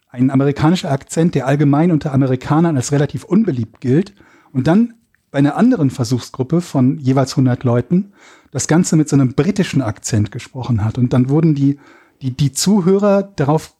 Ein 0.09 0.31
amerikanischer 0.31 0.89
Akzent, 0.89 1.35
der 1.35 1.47
allgemein 1.47 1.91
unter 1.91 2.13
Amerikanern 2.13 2.77
als 2.77 2.93
relativ 2.93 3.25
unbeliebt 3.25 3.81
gilt. 3.81 4.13
Und 4.53 4.67
dann 4.67 4.93
bei 5.31 5.39
einer 5.39 5.57
anderen 5.57 5.89
Versuchsgruppe 5.89 6.61
von 6.61 6.97
jeweils 6.97 7.33
100 7.33 7.65
Leuten 7.65 8.13
das 8.51 8.69
Ganze 8.69 8.95
mit 8.95 9.09
so 9.09 9.17
einem 9.17 9.33
britischen 9.33 9.81
Akzent 9.81 10.31
gesprochen 10.31 10.85
hat. 10.85 10.97
Und 10.97 11.11
dann 11.11 11.27
wurden 11.27 11.55
die, 11.55 11.77
die, 12.21 12.31
die 12.31 12.53
Zuhörer 12.53 13.23
darauf, 13.23 13.74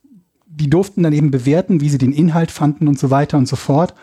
die 0.56 0.70
durften 0.70 1.04
dann 1.04 1.14
eben 1.14 1.32
bewerten, 1.32 1.82
wie 1.82 1.90
sie 1.90 1.98
den 1.98 2.12
Inhalt 2.12 2.52
fanden 2.52 2.88
und 2.88 2.98
so 3.00 3.10
weiter 3.10 3.38
und 3.38 3.48
so 3.48 3.56
fort. 3.56 3.94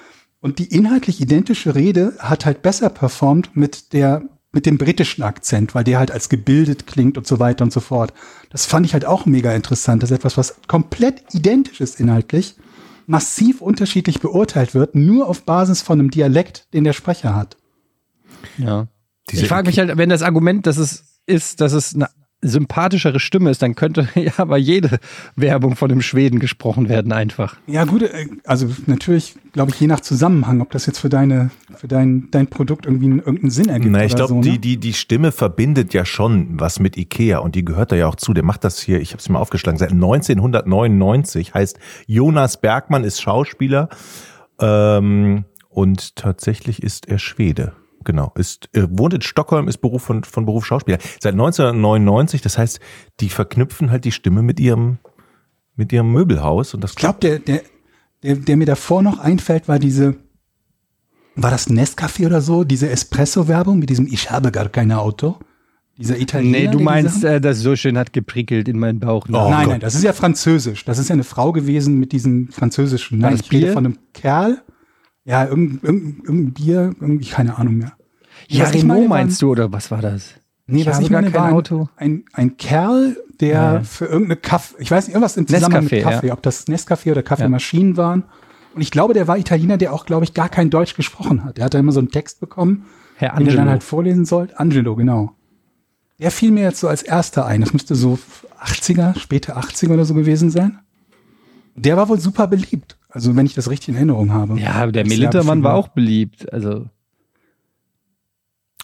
Und 0.41 0.59
die 0.59 0.75
inhaltlich 0.75 1.21
identische 1.21 1.75
Rede 1.75 2.15
hat 2.19 2.45
halt 2.47 2.63
besser 2.63 2.89
performt 2.91 3.57
mit 3.57 3.93
der, 3.93 4.23
mit 4.53 4.67
dem 4.67 4.77
britischen 4.77 5.23
Akzent, 5.23 5.75
weil 5.75 5.85
der 5.85 5.99
halt 5.99 6.11
als 6.11 6.29
gebildet 6.29 6.87
klingt 6.87 7.17
und 7.17 7.27
so 7.27 7.39
weiter 7.39 7.65
und 7.65 7.73
so 7.73 7.81
fort. 7.81 8.13
Das 8.51 8.67
fand 8.67 8.85
ich 8.85 8.93
halt 8.93 9.05
auch 9.07 9.25
mega 9.25 9.53
interessant. 9.55 10.03
Das 10.03 10.11
ist 10.11 10.17
etwas, 10.17 10.37
was 10.37 10.57
komplett 10.67 11.23
identisch 11.33 11.81
ist 11.81 12.01
inhaltlich, 12.01 12.57
massiv 13.07 13.61
unterschiedlich 13.61 14.21
beurteilt 14.21 14.75
wird, 14.75 14.95
nur 14.95 15.29
auf 15.29 15.43
Basis 15.45 15.81
von 15.81 15.99
einem 16.01 16.11
Dialekt, 16.11 16.67
den 16.75 16.85
der 16.85 16.93
Sprecher 16.93 17.35
hat. 17.35 17.57
Ja. 18.59 18.89
Diese- 19.31 19.43
ich 19.43 19.49
frage 19.49 19.69
mich 19.69 19.79
halt, 19.79 19.97
wenn 19.97 20.09
das 20.09 20.23
Argument, 20.23 20.67
dass 20.67 20.77
es 20.77 21.05
ist, 21.27 21.61
dass 21.61 21.73
es 21.73 21.95
eine 21.95 22.09
sympathischere 22.43 23.21
Stimme 23.21 23.51
ist, 23.51 23.63
dann 23.63 23.75
könnte 23.75 24.09
ja 24.15 24.33
aber 24.37 24.59
jede 24.59 24.99
Werbung 25.37 25.77
von 25.77 25.91
einem 25.91 26.03
Schweden 26.03 26.41
gesprochen 26.41 26.89
werden 26.89 27.13
einfach. 27.13 27.57
Ja, 27.67 27.85
gut, 27.85 28.03
äh, 28.03 28.27
also 28.45 28.69
natürlich, 28.87 29.37
glaube 29.53 29.71
ich, 29.71 29.81
je 29.81 29.87
nach 29.87 30.01
Zusammenhang, 30.01 30.61
ob 30.61 30.71
das 30.73 30.87
jetzt 30.87 30.99
für 30.99 31.09
deine, 31.09 31.51
für 31.77 31.89
dein, 31.89 32.29
dein 32.31 32.49
Produkt 32.49 32.85
irgendwie 32.85 33.07
einen, 33.07 33.19
irgendeinen 33.21 33.51
Sinn 33.51 33.69
ergibt. 33.69 33.93
Na, 33.93 34.05
ich 34.05 34.13
oder 34.15 34.27
glaube, 34.27 34.45
so, 34.45 34.51
ne? 34.51 34.53
die, 34.53 34.59
die, 34.59 34.77
die 34.79 34.93
Stimme 34.93 35.33
verbindet 35.33 35.95
ja 35.95 36.05
schon 36.05 36.61
was 36.61 36.81
mit 36.81 36.97
Ikea 36.97 37.39
und 37.39 37.55
die 37.55 37.65
gehört 37.65 37.93
da 37.93 37.97
ja 37.97 38.09
auch 38.09 38.17
zu. 38.17 38.35
Der 38.35 38.45
macht 38.45 38.65
das 38.65 38.81
hier, 38.81 39.01
ich 39.01 39.13
habe 39.13 39.21
es 39.21 39.29
mal 39.29 39.39
aufgeschlagen, 39.39 39.79
seit 39.79 39.93
1999, 39.93 41.55
heißt 41.55 41.79
Jonas 42.07 42.61
Bergmann 42.61 43.05
ist 43.05 43.23
Schauspieler 43.23 43.89
ähm, 44.61 45.45
und 45.69 46.17
tatsächlich 46.17 46.83
ist 46.83 47.09
er 47.09 47.19
Schwede. 47.19 47.73
Genau, 48.05 48.33
ist 48.37 48.69
er 48.73 48.89
wohnt 48.91 49.15
in 49.15 49.23
Stockholm, 49.23 49.69
ist 49.69 49.79
Beruf 49.79 50.03
von, 50.03 50.25
von 50.25 50.45
Beruf 50.45 50.67
Schauspieler. 50.67 50.99
Seit 51.21 51.33
1999, 51.33 52.41
das 52.41 52.59
heißt, 52.59 52.81
die 53.21 53.29
verknüpfen 53.29 53.91
halt 53.91 54.05
die 54.05 54.13
Stimme 54.13 54.43
mit 54.43 54.61
ihrem 54.61 54.99
mit 55.77 55.93
ihrem 55.93 56.13
Möbelhaus 56.13 56.75
und 56.75 56.83
das 56.85 56.93
Ich 56.93 56.97
glaube, 56.97 57.19
der, 57.21 57.39
der, 57.39 57.63
der, 58.23 58.37
der 58.37 58.57
mir 58.57 58.67
davor 58.67 59.03
noch 59.03 59.19
einfällt, 59.19 59.69
war 59.69 59.79
diese, 59.79 60.17
war 61.35 61.51
das 61.51 61.69
Nescafé 61.69 62.27
oder 62.27 62.41
so, 62.41 62.65
diese 62.65 62.91
Espresso-Werbung 62.91 63.79
mit 63.79 63.91
diesem 63.91 64.07
Ich 64.07 64.31
habe 64.31 64.53
gar 64.53 64.69
kein 64.69 64.93
Auto? 64.93 65.39
Dieser 65.99 66.19
Italiener. 66.19 66.59
Nee, 66.59 66.69
du 66.69 66.81
meinst, 66.81 67.23
äh, 67.23 67.41
das 67.41 67.61
so 67.61 67.77
schön 67.77 67.99
hat 67.99 68.13
geprickelt 68.15 68.67
in 68.67 68.79
meinen 68.79 68.99
Bauch. 68.99 69.27
Oh 69.29 69.33
nein, 69.33 69.51
Gott. 69.51 69.69
nein, 69.69 69.81
das 69.81 69.95
ist 69.95 70.03
ja 70.03 70.15
französisch. 70.15 70.85
Das 70.87 70.99
ist 70.99 71.09
ja 71.09 71.13
eine 71.13 71.25
Frau 71.25 71.53
gewesen 71.53 71.99
mit 71.99 72.13
diesem 72.13 72.49
französischen. 72.49 73.19
Nein, 73.19 73.33
das 73.33 73.43
ich 73.43 73.53
rede 73.53 73.73
von 73.73 73.85
einem 73.85 73.99
Kerl. 74.15 74.63
Ja, 75.25 75.45
irgendein, 75.47 75.81
irgendein, 75.83 76.25
irgendein 76.25 76.53
Bier, 76.53 76.95
irgendwie, 77.01 77.29
keine 77.29 77.59
Ahnung 77.59 77.77
mehr. 77.77 77.93
ja, 78.49 78.65
Was 78.65 78.75
ich 78.75 78.83
Renault 78.83 79.09
meinst 79.09 79.41
du, 79.43 79.51
oder 79.51 79.73
was 79.73 79.91
war 79.91 80.03
das? 80.03 80.31
Nee, 80.67 80.81
Ich 80.81 80.87
was 80.87 81.01
ich 81.01 81.11
meine, 81.11 81.31
kein 81.31 81.41
war 81.41 81.47
ein, 81.49 81.55
Auto. 81.55 81.89
Ein, 81.97 82.25
ein 82.33 82.57
Kerl, 82.57 83.17
der 83.41 83.51
Ja. 83.51 83.83
für 83.83 84.07
irgendeine 84.07 84.37
Kaffee, 84.37 84.77
ich 84.81 84.91
weiß 84.91 85.07
nicht, 85.07 85.15
irgendwas 85.15 85.37
im 85.37 85.47
Zusammenhang 85.47 85.85
Nescafé, 85.85 85.95
mit 85.97 86.03
Kaffee, 86.05 86.27
ja. 86.29 86.33
ob 86.33 86.43
das 86.43 86.67
Nescafé 86.67 87.11
oder 87.13 87.23
Kaffeemaschinen 87.23 87.97
waren. 87.97 88.25
Und 88.75 88.81
ich 88.81 88.91
glaube, 88.91 89.13
der 89.15 89.29
war 89.29 89.37
Italiener, 89.39 89.77
der 89.77 89.93
auch, 89.93 90.07
glaube 90.07 90.25
ich, 90.25 90.35
gar 90.35 90.49
kein 90.49 90.71
Deutsch 90.71 90.95
gesprochen 90.95 91.45
hat. 91.45 91.59
Der 91.59 91.67
hat 91.67 91.75
da 91.75 91.79
immer 91.79 91.93
so 91.93 92.01
einen 92.01 92.11
Text 92.11 92.41
bekommen, 92.41 92.87
Herr 93.17 93.37
den 93.37 93.47
er 93.49 93.57
dann 93.57 93.69
halt 93.69 93.83
vorlesen 93.83 94.25
sollte. 94.25 94.59
Angelo, 94.59 94.97
genau. 94.97 95.33
Der 96.19 96.31
fiel 96.31 96.53
mir 96.53 96.63
jetzt 96.63 96.81
so 96.81 96.89
als 96.89 97.03
erster 97.03 97.45
ein. 97.47 97.61
Das 97.61 97.73
müsste 97.73 97.95
so 97.95 98.19
80er, 98.65 99.19
späte 99.19 99.57
80er 99.57 99.93
oder 99.93 100.05
so 100.05 100.15
gewesen 100.15 100.51
sein. 100.51 100.79
Der 101.75 101.97
war 101.97 102.09
wohl 102.09 102.19
super 102.21 102.47
beliebt. 102.47 102.97
Also, 103.13 103.37
wenn 103.37 103.47
ich 103.47 103.55
das 103.55 103.69
richtig 103.71 103.91
in 103.91 103.95
Erinnerung 103.97 104.33
habe. 104.33 104.59
Ja, 104.59 104.87
der 104.87 105.07
Militermann 105.07 105.63
war 105.63 105.75
auch 105.75 105.89
beliebt. 105.89 106.53
Also. 106.53 106.87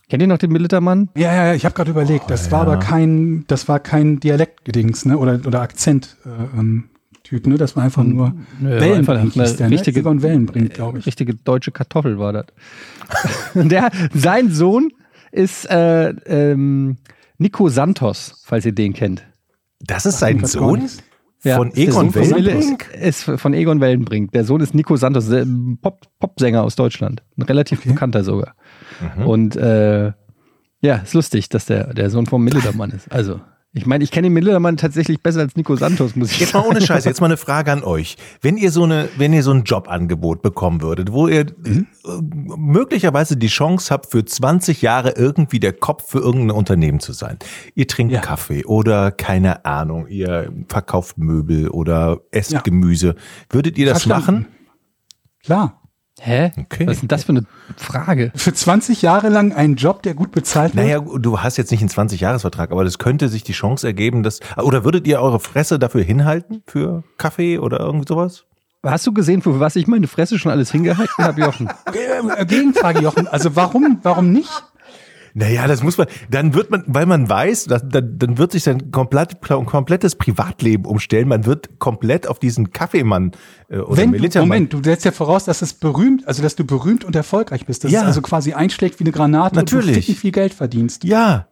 Kennt 0.08 0.22
ihr 0.22 0.26
noch 0.26 0.38
den 0.38 0.52
Militermann? 0.52 1.10
Ja, 1.16 1.34
ja, 1.34 1.46
ja, 1.48 1.54
ich 1.54 1.64
habe 1.64 1.74
gerade 1.74 1.90
überlegt, 1.90 2.30
das 2.30 2.50
war 2.50 2.62
aber 2.62 2.78
kein, 2.78 3.44
das 3.46 3.68
war 3.68 3.78
kein 3.78 4.20
Dialektgedings, 4.20 5.04
ne? 5.04 5.18
Oder 5.18 5.40
oder 5.46 5.60
Akzent 5.60 6.16
äh, 6.24 6.58
ähm, 6.58 6.88
Typ, 7.24 7.46
ne? 7.46 7.58
Das 7.58 7.76
war 7.76 7.82
einfach 7.84 8.04
nur 8.04 8.34
Nö, 8.58 8.70
war 8.70 8.80
Wellenbrink 8.80 9.36
einfach 9.36 9.56
der, 9.56 9.70
richtige- 9.70 10.02
ne? 10.02 10.22
Wellenbrink, 10.22 10.72
glaube 10.72 10.98
ich. 10.98 11.06
Richtige 11.06 11.34
deutsche 11.34 11.72
Kartoffel 11.72 12.18
war 12.18 12.32
das. 12.32 12.46
Der, 13.54 13.90
sein 14.14 14.50
Sohn 14.50 14.92
ist 15.30 15.66
äh, 15.70 16.08
ähm, 16.08 16.96
Nico 17.36 17.68
Santos, 17.68 18.42
falls 18.46 18.64
ihr 18.64 18.72
den 18.72 18.94
kennt. 18.94 19.24
Das 19.80 20.06
ist 20.06 20.20
sein 20.20 20.38
das 20.38 20.54
gar 20.54 20.72
Nichts. 21.44 21.56
Von 21.56 21.72
Egon 21.74 22.14
Wellenbrink? 22.14 22.90
Ist 23.00 23.22
von 23.22 23.54
Egon 23.54 23.80
Wellenbrink. 23.80 24.32
Der 24.32 24.44
Sohn 24.44 24.60
ist 24.60 24.74
Nico 24.74 24.96
Santos, 24.96 25.30
Pop, 25.80 26.06
Popsänger 26.18 26.64
aus 26.64 26.74
Deutschland. 26.74 27.22
Ein 27.36 27.42
relativ 27.42 27.84
bekannter 27.84 28.24
sogar. 28.24 28.54
Mhm. 29.16 29.26
Und 29.26 29.56
äh, 29.56 30.12
ja, 30.80 30.96
ist 30.96 31.14
lustig, 31.14 31.48
dass 31.48 31.66
der, 31.66 31.94
der 31.94 32.10
Sohn 32.10 32.26
vom 32.26 32.42
Militermann 32.42 32.90
ist. 32.90 33.10
Also, 33.12 33.40
ich 33.78 33.86
meine, 33.86 34.04
ich 34.04 34.10
kenne 34.10 34.26
den 34.26 34.34
Militermann 34.34 34.76
tatsächlich 34.76 35.22
besser 35.22 35.40
als 35.40 35.56
Nico 35.56 35.74
Santos, 35.76 36.14
muss 36.16 36.32
ich 36.32 36.40
Jetzt 36.40 36.52
mal 36.54 36.60
ohne 36.66 36.80
Scheiß, 36.80 37.04
jetzt 37.04 37.20
mal 37.20 37.26
eine 37.26 37.36
Frage 37.36 37.72
an 37.72 37.82
euch. 37.82 38.16
Wenn 38.42 38.56
ihr 38.56 38.70
so 38.70 38.84
eine, 38.84 39.08
wenn 39.16 39.32
ihr 39.32 39.42
so 39.42 39.52
ein 39.52 39.64
Jobangebot 39.64 40.42
bekommen 40.42 40.82
würdet, 40.82 41.12
wo 41.12 41.28
ihr 41.28 41.46
Mhm. 41.64 41.86
äh, 42.04 42.08
möglicherweise 42.56 43.36
die 43.36 43.46
Chance 43.48 43.92
habt, 43.92 44.10
für 44.10 44.24
20 44.24 44.82
Jahre 44.82 45.10
irgendwie 45.16 45.60
der 45.60 45.72
Kopf 45.72 46.10
für 46.10 46.18
irgendein 46.18 46.56
Unternehmen 46.56 47.00
zu 47.00 47.12
sein. 47.12 47.38
Ihr 47.74 47.86
trinkt 47.86 48.12
Ja. 48.12 48.20
Kaffee 48.20 48.64
oder 48.64 49.10
keine 49.10 49.64
Ahnung, 49.64 50.06
ihr 50.08 50.52
verkauft 50.68 51.18
Möbel 51.18 51.68
oder 51.70 52.18
esst 52.30 52.52
Ja. 52.52 52.60
Gemüse. 52.60 53.14
Würdet 53.50 53.78
ihr 53.78 53.86
das 53.86 54.02
Verstanden. 54.04 54.42
machen? 54.42 54.46
Klar. 55.44 55.80
Hä? 56.20 56.52
Okay. 56.56 56.86
Was 56.86 56.94
ist 56.94 57.02
denn 57.02 57.08
das 57.08 57.24
für 57.24 57.30
eine 57.30 57.44
Frage? 57.76 58.32
Für 58.34 58.52
20 58.52 59.02
Jahre 59.02 59.28
lang 59.28 59.52
einen 59.52 59.76
Job, 59.76 60.02
der 60.02 60.14
gut 60.14 60.32
bezahlt 60.32 60.74
wird. 60.74 60.86
Naja, 60.86 61.00
du 61.00 61.40
hast 61.40 61.56
jetzt 61.56 61.70
nicht 61.70 61.80
einen 61.80 61.90
20-Jahres-Vertrag, 61.90 62.70
aber 62.72 62.84
das 62.84 62.98
könnte 62.98 63.28
sich 63.28 63.44
die 63.44 63.52
Chance 63.52 63.86
ergeben, 63.86 64.22
dass, 64.22 64.40
oder 64.56 64.84
würdet 64.84 65.06
ihr 65.06 65.20
eure 65.20 65.40
Fresse 65.40 65.78
dafür 65.78 66.02
hinhalten? 66.02 66.62
Für 66.66 67.04
Kaffee 67.16 67.58
oder 67.58 67.80
irgend 67.80 68.08
sowas? 68.08 68.44
Hast 68.84 69.06
du 69.06 69.12
gesehen, 69.12 69.42
für 69.42 69.58
was 69.58 69.74
ich 69.74 69.88
meine 69.88 70.06
Fresse 70.06 70.38
schon 70.38 70.52
alles 70.52 70.70
hingehalten 70.70 71.24
habe, 71.24 71.40
Jochen? 71.40 71.68
Äh, 71.86 72.46
Gegenfrage, 72.46 73.00
Jochen. 73.00 73.26
Also 73.26 73.56
warum, 73.56 73.98
warum 74.02 74.32
nicht? 74.32 74.50
Naja, 75.38 75.66
das 75.68 75.82
muss 75.84 75.96
man, 75.96 76.08
dann 76.30 76.52
wird 76.54 76.70
man, 76.70 76.82
weil 76.88 77.06
man 77.06 77.28
weiß, 77.28 77.66
dann, 77.66 78.18
dann 78.18 78.38
wird 78.38 78.50
sich 78.52 78.64
sein 78.64 78.90
komplett, 78.90 79.40
komplettes 79.40 80.16
Privatleben 80.16 80.84
umstellen. 80.84 81.28
Man 81.28 81.46
wird 81.46 81.78
komplett 81.78 82.26
auf 82.26 82.38
diesen 82.40 82.72
Kaffeemann 82.72 83.32
äh, 83.68 83.78
oder 83.78 83.98
Wenn 84.02 84.12
du. 84.12 84.38
Moment, 84.40 84.72
du 84.72 84.82
setzt 84.82 85.04
ja 85.04 85.12
voraus, 85.12 85.44
dass 85.44 85.62
es 85.62 85.74
berühmt, 85.74 86.26
also 86.26 86.42
dass 86.42 86.56
du 86.56 86.64
berühmt 86.64 87.04
und 87.04 87.14
erfolgreich 87.14 87.66
bist. 87.66 87.84
Dass 87.84 87.92
Ja. 87.92 88.00
es 88.00 88.06
also 88.06 88.22
quasi 88.22 88.52
einschlägt 88.54 88.98
wie 88.98 89.04
eine 89.04 89.12
Granate 89.12 89.52
und 89.60 89.70
Natürlich. 89.72 89.94
du 89.96 90.02
ficken 90.02 90.14
viel 90.16 90.32
Geld 90.32 90.54
verdienst. 90.54 91.04
Ja, 91.04 91.46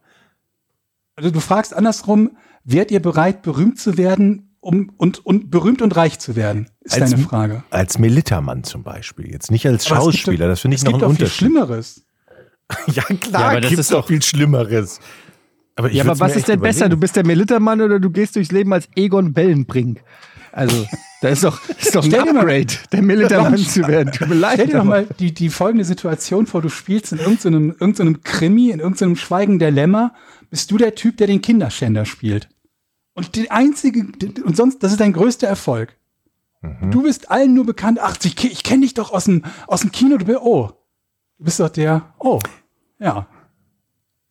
Also 1.15 1.31
du 1.31 1.39
fragst 1.39 1.73
andersrum, 1.75 2.37
wärt 2.63 2.91
ihr 2.91 3.01
bereit, 3.01 3.41
berühmt 3.41 3.79
zu 3.79 3.97
werden, 3.97 4.55
um 4.59 4.91
und, 4.97 5.25
und 5.25 5.49
berühmt 5.49 5.81
und 5.81 5.95
reich 5.95 6.19
zu 6.19 6.35
werden? 6.35 6.67
Ist 6.81 6.99
Als- 7.01 7.11
deine 7.11 7.23
Frage. 7.23 7.63
als 7.69 7.99
Militermann 7.99 8.63
zum 8.63 8.83
Beispiel. 8.83 9.31
Jetzt 9.31 9.49
nicht 9.49 9.65
als 9.65 9.87
Schauspieler, 9.87 10.45
doch- 10.47 10.51
das 10.51 10.59
finde 10.59 10.75
ich 10.75 10.83
noch 10.83 10.95
ein 10.95 11.03
Unterschied. 11.03 11.31
Schlimmeres. 11.37 12.03
Ja, 12.87 13.03
klar, 13.03 13.41
Ja, 13.41 13.47
aber 13.49 13.61
das 13.61 13.71
ist 13.73 13.91
doch 13.91 14.07
viel 14.07 14.21
Schlimmeres. 14.21 14.99
Aber 15.75 15.89
ich 15.89 15.95
ja, 15.95 16.03
aber 16.03 16.19
was 16.19 16.35
ist 16.35 16.47
denn 16.47 16.59
besser? 16.59 16.81
Du 16.81 16.85
überlegen. 16.85 16.99
bist 17.01 17.15
der 17.15 17.25
Militermann 17.25 17.81
oder 17.81 17.99
du 17.99 18.09
gehst 18.09 18.35
durchs 18.35 18.51
Leben 18.51 18.73
als 18.73 18.89
Egon 18.95 19.33
Bellenbrink? 19.33 20.01
Also, 20.51 20.87
da 21.21 21.29
ist 21.29 21.43
doch, 21.43 21.61
ist 21.69 21.93
doch 21.95 22.03
ein 22.03 22.09
mal- 22.11 22.29
Upgrade, 22.39 22.73
der 22.91 23.01
Militermann 23.03 23.57
zu 23.57 23.87
werden. 23.87 24.11
Tut 24.11 24.27
mir 24.29 24.35
leid. 24.35 24.53
Stell 24.55 24.67
dir 24.67 24.77
doch 24.77 24.83
mal 24.83 25.05
die, 25.19 25.33
die 25.33 25.49
folgende 25.49 25.85
Situation 25.85 26.47
vor, 26.47 26.63
du 26.63 26.69
spielst 26.69 27.11
in 27.11 27.19
irgendeinem, 27.19 27.75
irgendeinem 27.79 28.23
Krimi, 28.23 28.71
in 28.71 28.79
irgendeinem 28.79 29.15
Schweigen 29.15 29.59
der 29.59 29.69
Lämmer, 29.69 30.13
bist 30.49 30.71
du 30.71 30.77
der 30.77 30.95
Typ, 30.95 31.17
der 31.17 31.27
den 31.27 31.41
Kinderschänder 31.41 32.05
spielt. 32.05 32.49
Und 33.13 33.35
die 33.35 33.51
einzige, 33.51 34.07
und 34.43 34.57
sonst, 34.57 34.81
das 34.81 34.91
ist 34.91 34.99
dein 34.99 35.13
größter 35.13 35.47
Erfolg. 35.47 35.95
Mhm. 36.61 36.89
Du 36.91 37.03
bist 37.03 37.29
allen 37.29 37.53
nur 37.53 37.65
bekannt, 37.65 37.99
ach, 38.01 38.17
ich, 38.23 38.43
ich 38.43 38.63
kenne 38.63 38.81
dich 38.81 38.95
doch 38.95 39.11
aus 39.11 39.25
dem, 39.25 39.43
aus 39.67 39.81
dem 39.81 39.91
Kino, 39.91 40.17
du 40.17 40.25
bist, 40.25 40.39
oh, 40.41 40.71
du 41.37 41.45
bist 41.45 41.59
doch 41.59 41.69
der, 41.69 42.13
oh, 42.19 42.39
ja. 42.99 43.27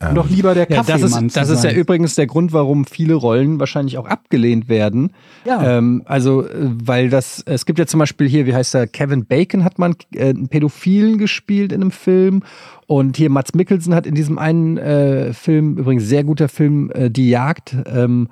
Und 0.06 0.14
doch 0.14 0.28
lieber 0.28 0.52
der 0.52 0.68
Ja, 0.68 0.82
das 0.82 0.86
Kaffeemann 0.88 1.26
ist, 1.28 1.36
das 1.38 1.48
zu 1.48 1.54
ist 1.54 1.64
ja 1.64 1.72
übrigens 1.72 2.14
der 2.16 2.26
Grund, 2.26 2.52
warum 2.52 2.84
viele 2.84 3.14
Rollen 3.14 3.58
wahrscheinlich 3.58 3.96
auch 3.96 4.04
abgelehnt 4.06 4.68
werden. 4.68 5.12
Ja. 5.46 5.78
Ähm, 5.78 6.02
also, 6.04 6.46
äh, 6.46 6.50
weil 6.84 7.08
das, 7.08 7.42
es 7.46 7.64
gibt 7.64 7.78
ja 7.78 7.86
zum 7.86 8.00
Beispiel 8.00 8.28
hier, 8.28 8.44
wie 8.44 8.54
heißt 8.54 8.74
er, 8.74 8.86
Kevin 8.86 9.24
Bacon 9.24 9.64
hat 9.64 9.78
man 9.78 9.96
äh, 10.14 10.28
einen 10.28 10.48
Pädophilen 10.48 11.16
gespielt 11.16 11.72
in 11.72 11.80
einem 11.80 11.92
Film. 11.92 12.42
Und 12.86 13.16
hier 13.16 13.30
Mats 13.30 13.54
Mikkelsen 13.54 13.94
hat 13.94 14.06
in 14.06 14.14
diesem 14.14 14.38
einen 14.38 14.76
äh, 14.76 15.32
Film, 15.32 15.78
übrigens 15.78 16.04
sehr 16.04 16.24
guter 16.24 16.50
Film, 16.50 16.90
äh, 16.92 17.10
Die 17.10 17.30
Jagd, 17.30 17.74
ähm, 17.86 18.28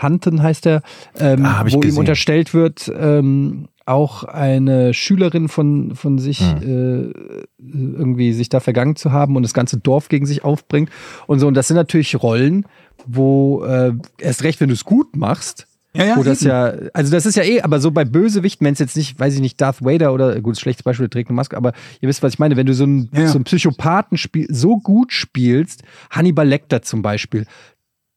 Hunten 0.00 0.40
heißt 0.42 0.64
er, 0.66 0.82
ähm, 1.18 1.44
Ah, 1.44 1.64
wo 1.66 1.74
ihm 1.74 1.80
gesehen. 1.80 1.98
unterstellt 1.98 2.54
wird, 2.54 2.90
ähm, 2.96 3.66
auch 3.90 4.24
eine 4.24 4.94
Schülerin 4.94 5.48
von, 5.48 5.94
von 5.94 6.18
sich 6.18 6.40
Hm. 6.40 7.12
äh, 7.12 7.42
irgendwie 7.58 8.32
sich 8.32 8.48
da 8.48 8.60
vergangen 8.60 8.96
zu 8.96 9.12
haben 9.12 9.36
und 9.36 9.42
das 9.42 9.52
ganze 9.54 9.78
Dorf 9.78 10.08
gegen 10.08 10.26
sich 10.26 10.44
aufbringt 10.44 10.90
und 11.26 11.38
so. 11.40 11.46
Und 11.46 11.54
das 11.54 11.68
sind 11.68 11.76
natürlich 11.76 12.20
Rollen, 12.22 12.64
wo 13.06 13.64
äh, 13.64 13.92
erst 14.18 14.42
recht, 14.44 14.60
wenn 14.60 14.68
du 14.68 14.74
es 14.74 14.84
gut 14.84 15.16
machst, 15.16 15.66
Ja, 15.94 16.04
ja, 16.04 16.16
wo 16.16 16.22
das 16.22 16.40
eben. 16.42 16.50
ja, 16.50 16.72
also 16.94 17.10
das 17.10 17.26
ist 17.26 17.36
ja 17.36 17.42
eh, 17.42 17.60
aber 17.62 17.80
so 17.80 17.90
bei 17.90 18.04
Bösewichten, 18.04 18.64
wenn 18.64 18.72
es 18.74 18.78
jetzt 18.78 18.96
nicht, 18.96 19.18
weiß 19.18 19.34
ich 19.34 19.40
nicht, 19.40 19.60
Darth 19.60 19.84
Vader 19.84 20.12
oder 20.14 20.40
gut, 20.40 20.58
schlechtes 20.58 20.82
Beispiel, 20.84 21.06
der 21.06 21.10
trägt 21.10 21.28
eine 21.30 21.36
Maske, 21.36 21.56
aber 21.56 21.72
ihr 22.00 22.08
wisst, 22.08 22.22
was 22.22 22.34
ich 22.34 22.38
meine, 22.38 22.56
wenn 22.56 22.66
du 22.66 22.74
so 22.74 22.84
einen, 22.84 23.10
Ja, 23.12 23.22
ja. 23.22 23.26
so 23.28 23.38
einen 23.38 23.44
Psychopathen 23.44 24.16
spiel, 24.18 24.46
so 24.50 24.78
gut 24.78 25.12
spielst, 25.12 25.82
Hannibal 26.10 26.46
Lecter 26.48 26.82
zum 26.82 27.02
Beispiel, 27.02 27.46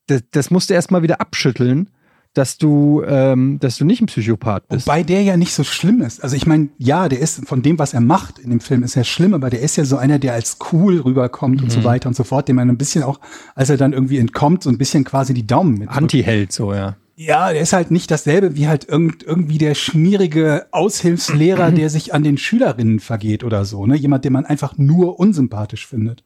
das, 0.07 0.21
das 0.31 0.51
musst 0.51 0.69
du 0.69 0.73
erstmal 0.73 1.01
wieder 1.03 1.19
abschütteln, 1.21 1.89
dass 2.33 2.57
du, 2.57 3.03
ähm, 3.07 3.59
dass 3.59 3.77
du 3.77 3.85
nicht 3.85 4.01
ein 4.01 4.07
Psychopath 4.07 4.67
bist. 4.67 4.87
Wobei 4.87 5.03
der 5.03 5.21
ja 5.21 5.37
nicht 5.37 5.53
so 5.53 5.63
schlimm 5.63 6.01
ist. 6.01 6.23
Also 6.23 6.35
ich 6.35 6.47
meine, 6.47 6.69
ja, 6.77 7.07
der 7.09 7.19
ist 7.19 7.47
von 7.47 7.61
dem, 7.61 7.77
was 7.77 7.93
er 7.93 8.01
macht 8.01 8.39
in 8.39 8.49
dem 8.49 8.59
Film, 8.59 8.81
ist 8.83 8.95
er 8.95 9.03
schlimm, 9.03 9.33
aber 9.33 9.49
der 9.49 9.61
ist 9.61 9.75
ja 9.75 9.85
so 9.85 9.97
einer, 9.97 10.17
der 10.19 10.33
als 10.33 10.57
cool 10.71 10.99
rüberkommt 10.99 11.61
und 11.61 11.67
Mhm. 11.67 11.71
so 11.71 11.83
weiter 11.83 12.09
und 12.09 12.15
so 12.15 12.23
fort, 12.23 12.47
dem 12.47 12.55
man 12.55 12.69
ein 12.69 12.77
bisschen 12.77 13.03
auch, 13.03 13.19
als 13.55 13.69
er 13.69 13.77
dann 13.77 13.93
irgendwie 13.93 14.17
entkommt, 14.17 14.63
so 14.63 14.69
ein 14.69 14.77
bisschen 14.77 15.03
quasi 15.03 15.33
die 15.33 15.45
Daumen 15.45 15.77
mit. 15.77 15.89
Anti-Held, 15.89 16.51
so, 16.51 16.73
ja. 16.73 16.95
Ja, 17.15 17.51
der 17.53 17.61
ist 17.61 17.73
halt 17.73 17.91
nicht 17.91 18.09
dasselbe 18.09 18.55
wie 18.55 18.67
halt 18.67 18.89
irgend, 18.89 19.21
irgendwie 19.21 19.59
der 19.59 19.75
schmierige 19.75 20.65
Aushilfslehrer, 20.71 21.71
der 21.71 21.89
sich 21.91 22.13
an 22.13 22.23
den 22.23 22.39
Schülerinnen 22.39 22.99
vergeht 22.99 23.43
oder 23.43 23.65
so, 23.65 23.85
ne? 23.85 23.95
Jemand, 23.95 24.25
den 24.25 24.33
man 24.33 24.45
einfach 24.45 24.77
nur 24.77 25.19
unsympathisch 25.19 25.85
findet. 25.85 26.23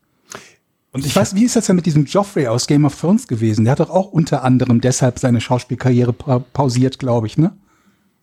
Und 0.93 1.05
ich 1.05 1.15
weiß, 1.15 1.35
wie 1.35 1.43
ist 1.43 1.55
das 1.55 1.65
denn 1.67 1.75
mit 1.75 1.85
diesem 1.85 2.05
Joffrey 2.05 2.47
aus 2.47 2.65
Game 2.67 2.85
of 2.85 2.99
Thrones 2.99 3.27
gewesen? 3.27 3.65
Der 3.65 3.73
hat 3.73 3.79
doch 3.79 3.89
auch 3.89 4.07
unter 4.11 4.43
anderem 4.43 4.81
deshalb 4.81 5.19
seine 5.19 5.41
Schauspielkarriere 5.41 6.13
pa 6.13 6.39
pausiert, 6.39 6.97
glaube 6.97 7.27
ich, 7.27 7.37
ne? 7.37 7.51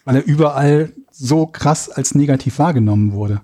Weil 0.04 0.16
er 0.16 0.24
überall 0.24 0.92
so 1.10 1.46
krass 1.46 1.88
als 1.90 2.14
negativ 2.14 2.58
wahrgenommen 2.58 3.12
wurde. 3.12 3.40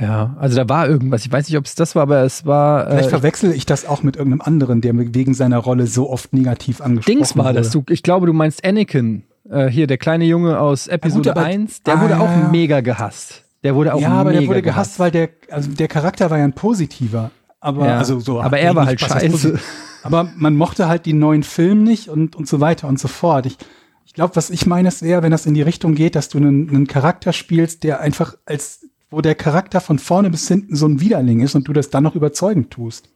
Ja, 0.00 0.36
also 0.38 0.56
da 0.56 0.68
war 0.68 0.88
irgendwas. 0.88 1.26
Ich 1.26 1.32
weiß 1.32 1.48
nicht, 1.48 1.58
ob 1.58 1.64
es 1.66 1.74
das 1.74 1.94
war, 1.96 2.02
aber 2.02 2.22
es 2.22 2.46
war. 2.46 2.86
Vielleicht 2.86 3.06
Äh, 3.08 3.10
verwechsel 3.10 3.52
ich 3.52 3.66
das 3.66 3.84
auch 3.84 4.02
mit 4.04 4.16
irgendeinem 4.16 4.42
anderen, 4.42 4.80
der 4.80 4.96
wegen 4.96 5.34
seiner 5.34 5.58
Rolle 5.58 5.86
so 5.88 6.08
oft 6.08 6.32
negativ 6.32 6.80
angesprochen 6.80 7.16
Dings 7.18 7.36
war 7.36 7.46
wurde. 7.46 7.54
das. 7.58 7.70
Du, 7.70 7.82
ich 7.90 8.02
glaube, 8.04 8.26
du 8.26 8.32
meinst 8.32 8.64
Anakin. 8.64 9.24
Äh, 9.50 9.66
hier, 9.66 9.86
der 9.88 9.98
kleine 9.98 10.24
Junge 10.24 10.60
aus 10.60 10.86
Episode 10.86 11.32
aber- 11.32 11.42
1. 11.44 11.82
Der 11.82 11.96
Ah, 11.96 12.00
wurde 12.02 12.14
ja, 12.14 12.20
auch 12.20 12.30
ja. 12.30 12.48
mega 12.50 12.80
gehasst. 12.80 13.42
Der 13.64 13.74
wurde 13.74 13.92
auch 13.94 14.00
ja, 14.00 14.10
aber 14.10 14.30
mega 14.30 14.40
der 14.40 14.48
wurde 14.48 14.62
gehasst, 14.62 15.00
weil 15.00 15.10
der, 15.10 15.30
also 15.50 15.70
der 15.70 15.88
Charakter 15.88 16.30
war 16.30 16.38
ja 16.38 16.44
ein 16.44 16.52
positiver. 16.52 17.32
Aber, 17.60 17.86
Ja, 17.86 17.98
also 17.98 18.20
so, 18.20 18.40
aber 18.40 18.58
er 18.58 18.74
war 18.76 18.86
halt 18.86 19.00
scheiße. 19.00 19.58
Aber 20.04 20.30
man 20.36 20.54
mochte 20.56 20.88
halt 20.88 21.06
die 21.06 21.12
neuen 21.12 21.42
Filme 21.42 21.82
nicht 21.82 22.08
und, 22.08 22.36
und 22.36 22.46
so 22.46 22.60
weiter 22.60 22.86
und 22.88 23.00
so 23.00 23.08
fort. 23.08 23.46
Ich, 23.46 23.56
ich 24.06 24.14
glaube, 24.14 24.36
was 24.36 24.48
ich 24.50 24.64
meine, 24.66 24.88
es 24.88 25.02
wäre, 25.02 25.22
wenn 25.22 25.32
das 25.32 25.44
in 25.44 25.54
die 25.54 25.62
Richtung 25.62 25.94
geht, 25.94 26.14
dass 26.14 26.28
du 26.28 26.38
einen, 26.38 26.68
einen 26.70 26.86
Charakter 26.86 27.32
spielst, 27.32 27.82
der 27.84 28.00
einfach 28.00 28.36
als 28.46 28.86
wo 29.10 29.22
der 29.22 29.34
Charakter 29.34 29.80
von 29.80 29.98
vorne 29.98 30.28
bis 30.28 30.46
hinten 30.48 30.76
so 30.76 30.86
ein 30.86 31.00
Widerling 31.00 31.40
ist 31.40 31.54
und 31.54 31.66
du 31.66 31.72
das 31.72 31.88
dann 31.88 32.02
noch 32.04 32.14
überzeugend 32.14 32.70
tust. 32.70 33.08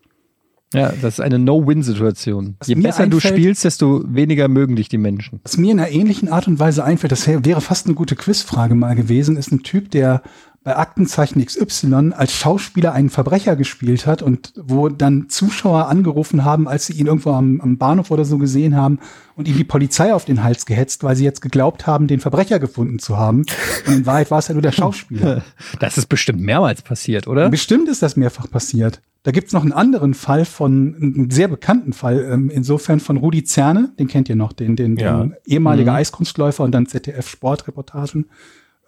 Ja, 0.73 0.91
das 1.03 1.15
ist 1.15 1.21
eine 1.21 1.39
No-Win-Situation. 1.39 2.57
Je 2.65 2.77
besser 2.77 3.07
du 3.07 3.19
einfällt- 3.19 3.35
spielst, 3.35 3.65
desto 3.65 4.03
weniger 4.07 4.49
mögen 4.49 4.75
dich 4.75 4.89
die 4.89 4.97
Menschen. 4.97 5.41
Was 5.45 5.59
mir 5.59 5.73
in 5.73 5.81
einer 5.81 5.91
ähnlichen 5.91 6.31
Art 6.31 6.49
und 6.49 6.59
Weise 6.59 6.83
einfällt, 6.83 7.13
das 7.13 7.27
wär- 7.27 7.45
wäre 7.45 7.61
fast 7.61 7.85
eine 7.87 7.95
gute 7.95 8.17
Quizfrage 8.17 8.75
mal 8.75 8.95
gewesen, 8.95 9.37
ist 9.37 9.53
ein 9.53 9.63
Typ, 9.63 9.91
der 9.91 10.23
bei 10.65 10.77
Aktenzeichen 10.77 11.45
XY 11.45 12.13
als 12.17 12.33
Schauspieler 12.33 12.93
einen 12.93 13.11
Verbrecher 13.11 13.57
gespielt 13.57 14.07
hat 14.07 14.23
und 14.23 14.53
wo 14.57 14.89
dann 14.89 15.29
Zuschauer 15.29 15.89
angerufen 15.89 16.45
haben, 16.45 16.69
als 16.69 16.87
sie 16.87 16.93
ihn 16.93 17.07
irgendwo 17.07 17.33
am, 17.33 17.61
am 17.61 17.79
Bahnhof 17.79 18.13
oder 18.13 18.25
so 18.25 18.39
gesehen 18.39 18.77
haben 18.77 19.01
und 19.35 19.49
ihm 19.49 19.57
die 19.57 19.65
Polizei 19.65 20.15
auf 20.15 20.25
den 20.25 20.45
Hals 20.45 20.65
gehetzt, 20.65 21.03
weil 21.03 21.17
sie 21.17 21.25
jetzt 21.25 21.41
geglaubt 21.41 21.87
haben, 21.89 22.07
den 22.07 22.21
Verbrecher 22.21 22.61
gefunden 22.61 23.01
zu 23.01 23.17
haben. 23.17 23.45
Und 23.87 23.93
in 23.93 24.07
Wahrheit 24.07 24.31
war 24.31 24.39
es 24.39 24.49
ja 24.49 24.55
nur 24.55 24.63
der 24.63 24.73
Schauspieler. 24.73 25.43
Das 25.81 25.99
ist 25.99 26.07
bestimmt 26.07 26.41
mehrmals 26.41 26.83
passiert, 26.83 27.27
oder? 27.27 27.49
Bestimmt 27.49 27.89
ist 27.89 28.03
das 28.03 28.17
mehrfach 28.17 28.49
passiert. 28.49 29.01
Da 29.25 29.31
gibt's 29.31 29.53
noch 29.53 29.63
einen 29.63 29.73
anderen 29.73 30.15
Fall 30.15 30.45
von, 30.45 30.95
einen 30.95 31.31
sehr 31.31 31.49
bekannten 31.49 31.93
Fall, 31.93 32.25
ähm, 32.31 32.51
insofern 32.51 33.01
von 33.01 33.17
Rudi 33.17 33.45
Zerne, 33.45 33.93
den 33.99 34.09
kennt 34.09 34.29
ihr 34.29 34.37
noch, 34.37 34.53
den, 34.53 34.77
den, 34.77 34.97
Ja. 34.97 35.19
den 35.21 35.35
ehemaliger 35.45 35.95
Eiskunstläufer 35.95 36.63
und 36.65 36.73
dann 36.73 36.87
ZDF-Sportreportagen 36.87 38.27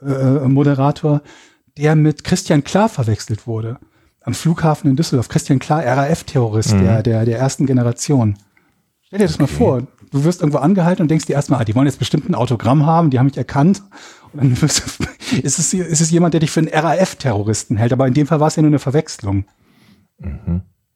äh, 0.05 0.49
Moderator, 0.49 1.23
der 1.79 1.97
mit 1.97 2.25
Christian 2.25 2.65
Klar 2.65 2.89
verwechselt 2.89 3.47
wurde. 3.47 3.79
Am 4.21 4.35
Flughafen 4.35 4.89
in 4.89 4.97
Düsseldorf. 4.97 5.29
Christian 5.29 5.59
Klar, 5.59 5.85
RAF-Terrorist 5.85 6.73
der, 6.73 7.03
der, 7.03 7.25
der 7.25 7.39
ersten 7.39 7.67
Generation. 7.67 8.37
Stell 9.03 9.19
dir 9.19 9.27
das 9.27 9.39
mal 9.39 9.47
vor. 9.47 9.87
Du 10.11 10.25
wirst 10.25 10.41
irgendwo 10.41 10.59
angehalten 10.59 11.03
und 11.03 11.11
denkst 11.11 11.27
dir 11.27 11.35
erstmal, 11.35 11.61
ah, 11.61 11.65
die 11.65 11.75
wollen 11.75 11.87
jetzt 11.87 11.99
bestimmt 11.99 12.29
ein 12.29 12.35
Autogramm 12.35 12.87
haben, 12.87 13.11
die 13.11 13.19
haben 13.19 13.27
mich 13.27 13.37
erkannt. 13.37 13.83
Und 14.33 14.43
dann 14.43 14.63
wirst 14.63 14.99
du, 14.99 15.37
ist, 15.43 15.59
es, 15.59 15.75
ist 15.75 16.01
es 16.01 16.11
jemand, 16.11 16.35
der 16.35 16.41
dich 16.41 16.51
für 16.51 16.61
einen 16.61 16.69
RAF-Terroristen 16.69 17.77
hält. 17.77 17.93
Aber 17.93 18.07
in 18.07 18.15
dem 18.15 18.27
Fall 18.27 18.41
war 18.41 18.49
es 18.49 18.57
ja 18.57 18.63
nur 18.63 18.71
eine 18.71 18.79
Verwechslung. 18.79 19.45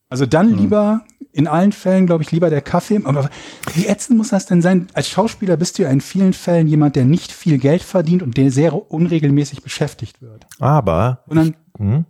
Also 0.08 0.24
dann 0.24 0.56
lieber, 0.56 1.02
in 1.32 1.46
allen 1.46 1.72
Fällen, 1.72 2.06
glaube 2.06 2.22
ich, 2.22 2.32
lieber 2.32 2.50
der 2.50 2.62
Kaffee. 2.62 3.00
Aber 3.04 3.28
wie 3.74 3.86
ätzend 3.86 4.16
muss 4.16 4.30
das 4.30 4.46
denn 4.46 4.62
sein? 4.62 4.88
Als 4.94 5.08
Schauspieler 5.08 5.56
bist 5.56 5.78
du 5.78 5.82
ja 5.82 5.90
in 5.90 6.00
vielen 6.00 6.32
Fällen 6.32 6.66
jemand, 6.66 6.96
der 6.96 7.04
nicht 7.04 7.30
viel 7.30 7.58
Geld 7.58 7.82
verdient 7.82 8.22
und 8.22 8.36
der 8.36 8.50
sehr 8.50 8.90
unregelmäßig 8.90 9.62
beschäftigt 9.62 10.22
wird. 10.22 10.46
Aber 10.58 11.22
Und 11.26 11.36
dann, 11.36 11.54
hm? 11.76 12.04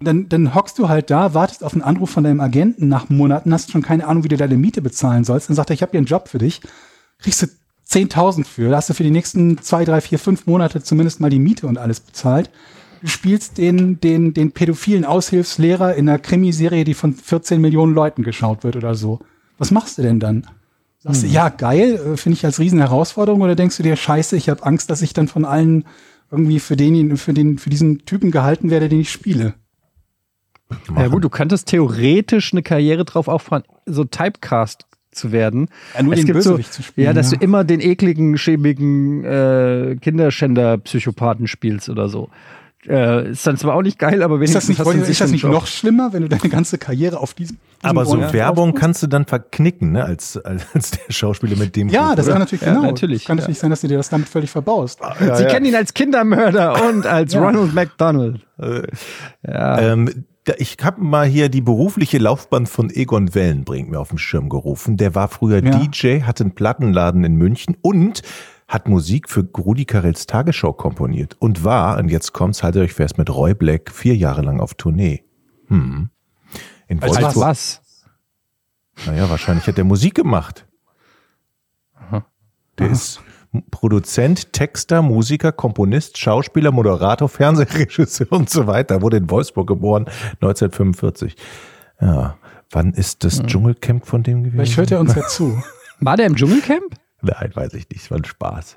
dann, 0.00 0.28
dann 0.28 0.54
hockst 0.54 0.78
du 0.78 0.88
halt 0.88 1.10
da, 1.10 1.32
wartest 1.32 1.64
auf 1.64 1.72
einen 1.72 1.82
Anruf 1.82 2.10
von 2.10 2.24
deinem 2.24 2.40
Agenten 2.40 2.88
nach 2.88 3.08
Monaten, 3.08 3.52
hast 3.52 3.72
schon 3.72 3.82
keine 3.82 4.06
Ahnung, 4.06 4.24
wie 4.24 4.28
du 4.28 4.36
deine 4.36 4.56
Miete 4.56 4.82
bezahlen 4.82 5.24
sollst. 5.24 5.48
Dann 5.48 5.56
sagt 5.56 5.70
er, 5.70 5.74
ich 5.74 5.82
habe 5.82 5.92
hier 5.92 5.98
einen 5.98 6.06
Job 6.06 6.28
für 6.28 6.38
dich. 6.38 6.60
Kriegst 7.18 7.42
du 7.42 7.46
10.000 7.88 8.44
für. 8.44 8.70
Da 8.70 8.76
hast 8.76 8.90
du 8.90 8.94
für 8.94 9.04
die 9.04 9.10
nächsten 9.10 9.58
zwei, 9.58 9.84
drei, 9.84 10.00
vier, 10.00 10.18
fünf 10.18 10.46
Monate 10.46 10.82
zumindest 10.82 11.20
mal 11.20 11.30
die 11.30 11.38
Miete 11.38 11.66
und 11.66 11.78
alles 11.78 12.00
bezahlt. 12.00 12.50
Du 13.02 13.08
spielst 13.08 13.58
den, 13.58 14.00
den, 14.00 14.34
den 14.34 14.52
pädophilen 14.52 15.04
Aushilfslehrer 15.04 15.94
in 15.94 16.08
einer 16.08 16.18
Krimiserie, 16.18 16.84
die 16.84 16.94
von 16.94 17.14
14 17.14 17.60
Millionen 17.60 17.94
Leuten 17.94 18.22
geschaut 18.22 18.64
wird 18.64 18.76
oder 18.76 18.94
so. 18.94 19.20
Was 19.58 19.70
machst 19.70 19.98
du 19.98 20.02
denn 20.02 20.20
dann? 20.20 20.46
Sagst 20.98 21.22
du, 21.22 21.26
ja, 21.26 21.50
geil, 21.50 21.94
äh, 21.94 22.16
finde 22.16 22.36
ich 22.36 22.44
als 22.44 22.58
Riesenherausforderung, 22.58 23.40
oder 23.40 23.54
denkst 23.54 23.76
du 23.76 23.82
dir, 23.82 23.96
scheiße, 23.96 24.36
ich 24.36 24.48
habe 24.48 24.64
Angst, 24.64 24.90
dass 24.90 25.02
ich 25.02 25.12
dann 25.12 25.28
von 25.28 25.44
allen 25.44 25.84
irgendwie 26.30 26.58
für 26.58 26.76
den, 26.76 27.16
für 27.16 27.32
den, 27.32 27.58
für 27.58 27.70
diesen 27.70 28.04
Typen 28.04 28.30
gehalten 28.30 28.70
werde, 28.70 28.88
den 28.88 29.00
ich 29.00 29.12
spiele? 29.12 29.54
Ja 30.96 31.06
gut, 31.08 31.22
du 31.22 31.28
könntest 31.28 31.68
theoretisch 31.68 32.52
eine 32.52 32.62
Karriere 32.62 33.04
drauf 33.04 33.28
auffahren, 33.28 33.62
so 33.86 34.04
Typecast 34.04 34.86
zu 35.12 35.32
werden. 35.32 35.68
Ja, 35.94 36.02
nur 36.02 36.12
Es 36.12 36.20
den 36.20 36.26
gibt 36.26 36.38
Bösewicht 36.38 36.72
so, 36.72 36.78
zu 36.78 36.82
spielen, 36.82 37.06
Ja, 37.06 37.12
dass 37.12 37.30
ja. 37.30 37.38
du 37.38 37.44
immer 37.44 37.62
den 37.62 37.80
ekligen, 37.80 38.36
schäbigen 38.36 39.24
äh, 39.24 39.96
Kinderschänder-Psychopathen 40.00 41.46
spielst 41.46 41.88
oder 41.88 42.08
so. 42.08 42.30
Äh, 42.88 43.30
ist 43.30 43.46
dann 43.46 43.56
zwar 43.56 43.74
auch 43.74 43.82
nicht 43.82 43.98
geil, 43.98 44.22
aber 44.22 44.36
Ist 44.36 44.40
wenigstens 44.40 44.62
das 44.64 44.68
nicht, 44.68 44.78
hast 44.78 44.86
du 45.08 45.10
ist 45.10 45.20
das 45.20 45.30
nicht 45.30 45.44
noch 45.44 45.66
schlimmer, 45.66 46.12
wenn 46.12 46.22
du 46.22 46.28
deine 46.28 46.48
ganze 46.48 46.78
Karriere 46.78 47.18
auf 47.18 47.34
diesem, 47.34 47.56
diesem 47.82 47.88
aber 47.90 48.06
so 48.06 48.16
Grund 48.16 48.32
Werbung 48.32 48.68
aufbaust? 48.70 48.80
kannst 48.80 49.02
du 49.02 49.06
dann 49.06 49.24
verknicken, 49.26 49.92
ne? 49.92 50.04
Als, 50.04 50.36
als 50.36 50.92
der 50.92 51.12
Schauspieler 51.12 51.56
mit 51.56 51.74
dem. 51.76 51.88
Ja, 51.88 52.08
Ruf, 52.08 52.16
das 52.16 52.26
oder? 52.26 52.32
kann 52.34 52.42
natürlich 52.42 52.62
Ja, 52.62 52.74
genau. 52.74 52.82
natürlich, 52.86 53.24
Kann 53.24 53.36
ja. 53.38 53.42
natürlich 53.42 53.58
sein, 53.58 53.70
dass 53.70 53.80
du 53.80 53.88
dir 53.88 53.96
das 53.96 54.08
damit 54.08 54.28
völlig 54.28 54.50
verbaust. 54.50 55.00
Sie 55.18 55.44
kennen 55.44 55.66
ihn 55.66 55.74
als 55.74 55.94
Kindermörder 55.94 56.88
und 56.88 57.06
als 57.06 57.34
Ronald 57.36 57.74
McDonald. 57.74 58.40
Ja. 59.46 59.78
Ähm, 59.78 60.24
ich 60.58 60.76
habe 60.82 61.02
mal 61.02 61.26
hier 61.26 61.48
die 61.48 61.60
berufliche 61.60 62.18
Laufbahn 62.18 62.66
von 62.66 62.88
Egon 62.90 63.34
Wellenbrink 63.34 63.90
mir 63.90 63.98
auf 63.98 64.10
den 64.10 64.18
Schirm 64.18 64.48
gerufen. 64.48 64.96
Der 64.96 65.14
war 65.14 65.26
früher 65.28 65.62
Ja. 65.62 65.70
DJ, 65.78 66.20
hatte 66.22 66.44
einen 66.44 66.54
Plattenladen 66.54 67.24
in 67.24 67.34
München 67.34 67.76
und 67.82 68.22
hat 68.68 68.88
Musik 68.88 69.28
für 69.28 69.46
Rudi 69.56 69.84
Carells 69.84 70.26
Tagesschau 70.26 70.72
komponiert 70.72 71.36
und 71.38 71.64
war, 71.64 71.98
und 71.98 72.08
jetzt 72.08 72.32
kommt's, 72.32 72.62
haltet 72.62 72.82
euch 72.82 72.94
fest, 72.94 73.18
mit 73.18 73.30
Roy 73.30 73.54
Black 73.54 73.90
vier 73.90 74.16
Jahre 74.16 74.42
lang 74.42 74.60
auf 74.60 74.74
Tournee. 74.74 75.24
Hm. 75.68 76.10
In 76.88 77.02
als 77.02 77.12
Wolfsburg. 77.12 77.36
was? 77.36 77.82
Naja, 79.06 79.28
wahrscheinlich 79.28 79.66
hat 79.66 79.78
er 79.78 79.84
Musik 79.84 80.14
gemacht. 80.14 80.66
Der 82.78 82.90
ist 82.90 83.20
Produzent, 83.70 84.52
Texter, 84.52 85.00
Musiker, 85.00 85.52
Komponist, 85.52 86.18
Schauspieler, 86.18 86.72
Moderator, 86.72 87.28
Fernsehregisseur 87.28 88.30
und 88.30 88.50
so 88.50 88.66
weiter. 88.66 89.00
Wurde 89.02 89.16
in 89.16 89.30
Wolfsburg 89.30 89.66
geboren, 89.66 90.06
1945. 90.42 91.36
Ja, 92.00 92.36
wann 92.70 92.92
ist 92.92 93.24
das 93.24 93.42
Dschungelcamp 93.42 94.06
von 94.06 94.22
dem 94.22 94.44
gewesen? 94.44 94.56
Vielleicht 94.56 94.76
hört 94.76 94.90
er 94.90 95.00
uns 95.00 95.14
ja 95.14 95.26
zu. 95.26 95.62
War 96.00 96.16
der 96.16 96.26
im 96.26 96.36
Dschungelcamp? 96.36 96.96
Nein, 97.26 97.50
weiß 97.54 97.74
ich 97.74 97.88
nicht. 97.88 98.02
Es 98.02 98.10
war 98.10 98.18
ein 98.18 98.24
Spaß. 98.24 98.76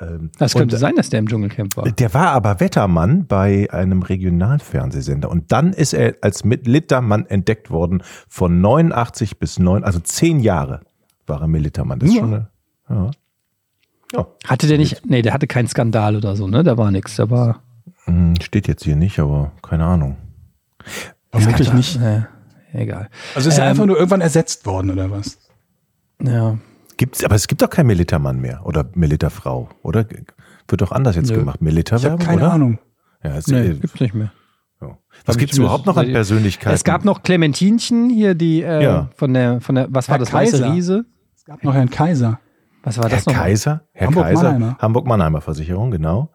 Ähm, 0.00 0.30
Das 0.38 0.54
und 0.54 0.60
könnte 0.60 0.76
sein, 0.78 0.94
dass 0.96 1.10
der 1.10 1.18
im 1.18 1.28
Dschungelcamp 1.28 1.76
war. 1.76 1.84
Der 1.90 2.14
war 2.14 2.28
aber 2.30 2.60
Wettermann 2.60 3.26
bei 3.26 3.68
einem 3.72 4.02
Regionalfernsehsender. 4.02 5.30
Und 5.30 5.50
dann 5.52 5.72
ist 5.72 5.92
er 5.92 6.16
als 6.22 6.44
Militermann 6.44 7.26
entdeckt 7.26 7.70
worden 7.70 8.02
von 8.28 8.60
89 8.60 9.38
bis 9.38 9.58
9, 9.58 9.84
also 9.84 9.98
zehn 10.00 10.40
Jahre 10.40 10.80
war 11.26 11.40
er 11.40 11.48
Militermann. 11.48 11.98
Das 11.98 12.08
ist 12.08 12.14
Ja. 12.14 12.20
schon 12.20 12.34
eine, 12.34 12.48
ja. 12.88 13.10
Ja, 14.14 14.26
Hatte 14.46 14.66
der 14.66 14.78
nicht, 14.78 15.04
nee, 15.04 15.20
der 15.20 15.34
hatte 15.34 15.46
keinen 15.46 15.68
Skandal 15.68 16.16
oder 16.16 16.34
so, 16.34 16.48
ne? 16.48 16.64
Da 16.64 16.78
war 16.78 16.90
nichts. 16.90 17.16
Da 17.16 17.28
war. 17.28 17.62
Hm, 18.04 18.34
steht 18.40 18.66
jetzt 18.66 18.84
hier 18.84 18.96
nicht, 18.96 19.18
aber 19.18 19.52
keine 19.62 19.84
Ahnung. 19.84 20.16
Vermutlich 21.30 21.72
nicht. 21.74 22.00
Äh, 22.00 22.22
egal. 22.72 23.08
Also 23.34 23.50
ist 23.50 23.58
er 23.58 23.64
Ähm, 23.64 23.70
einfach 23.72 23.84
nur 23.84 23.96
irgendwann 23.96 24.22
ersetzt 24.22 24.64
worden, 24.64 24.90
oder 24.90 25.10
was? 25.10 25.38
Ja. 26.22 26.56
Gibt's, 26.98 27.24
aber 27.24 27.34
es 27.36 27.48
gibt 27.48 27.62
doch 27.62 27.70
keinen 27.70 27.86
Militermann 27.86 28.38
mehr 28.40 28.66
oder 28.66 28.84
Militerfrau, 28.94 29.70
oder? 29.82 30.04
Wird 30.68 30.80
doch 30.82 30.92
anders 30.92 31.16
jetzt 31.16 31.30
Nö. 31.30 31.38
gemacht. 31.38 31.56
Ich 31.56 31.60
habe 31.60 31.64
Militerwerbung, 31.64 32.18
keine 32.18 32.42
oder? 32.42 32.52
Ahnung. 32.52 32.78
Ja, 33.24 33.36
es, 33.36 33.46
Nee, 33.46 33.68
äh, 33.68 33.74
gibt's 33.74 33.98
nicht 34.00 34.14
mehr. 34.14 34.32
Was 35.24 35.36
gibt's 35.38 35.54
ich 35.56 35.58
überhaupt 35.60 35.86
noch 35.86 35.96
an 35.96 36.12
Persönlichkeiten? 36.12 36.74
Es 36.74 36.84
gab 36.84 37.04
noch 37.04 37.22
Clementinchen 37.22 38.10
hier, 38.10 38.34
die 38.34 38.62
äh, 38.62 38.82
Ja. 38.82 39.08
von 39.16 39.34
der, 39.34 39.60
von 39.60 39.74
der, 39.74 39.88
was 39.90 40.08
war 40.08 40.14
Herr 40.14 40.18
das, 40.20 40.32
weiße 40.32 40.58
Kaiser. 40.60 40.72
Riese? 40.74 41.04
Es 41.34 41.44
gab 41.44 41.64
noch 41.64 41.74
Herrn 41.74 41.90
Kaiser. 41.90 42.38
Was 42.84 42.98
war 42.98 43.08
Herr 43.08 43.16
das 43.16 43.26
noch? 43.26 43.32
Kaiser, 43.34 43.82
Herr 43.92 44.06
Hamburg 44.06 44.24
Kaiser, 44.24 44.42
Mannheimer. 44.52 44.78
Hamburg-Mannheimer 44.80 45.40
Versicherung, 45.40 45.90
genau. 45.90 46.30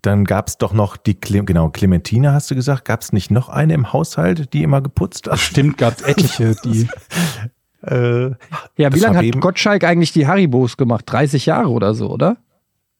Dann 0.00 0.24
gab's 0.24 0.58
doch 0.58 0.72
noch 0.72 0.96
die, 0.96 1.14
Cle 1.14 1.44
genau, 1.44 1.70
Clementine 1.70 2.32
hast 2.32 2.50
du 2.50 2.56
gesagt. 2.56 2.84
Gab's 2.84 3.12
nicht 3.12 3.30
noch 3.30 3.48
eine 3.48 3.74
im 3.74 3.92
Haushalt, 3.92 4.52
die 4.52 4.64
immer 4.64 4.80
geputzt 4.80 5.28
hat? 5.30 5.38
Stimmt, 5.38 5.78
gab 5.78 5.94
es 5.98 6.02
etliche, 6.02 6.56
die. 6.64 6.88
Äh, 7.82 8.30
Ja, 8.76 8.92
wie 8.94 8.98
lange 9.00 9.18
hat 9.18 9.40
Gottschalk 9.40 9.84
eigentlich 9.84 10.12
die 10.12 10.26
Haribos 10.26 10.76
gemacht? 10.76 11.04
30 11.06 11.46
Jahre 11.46 11.68
oder 11.70 11.94
so, 11.94 12.10
oder? 12.10 12.36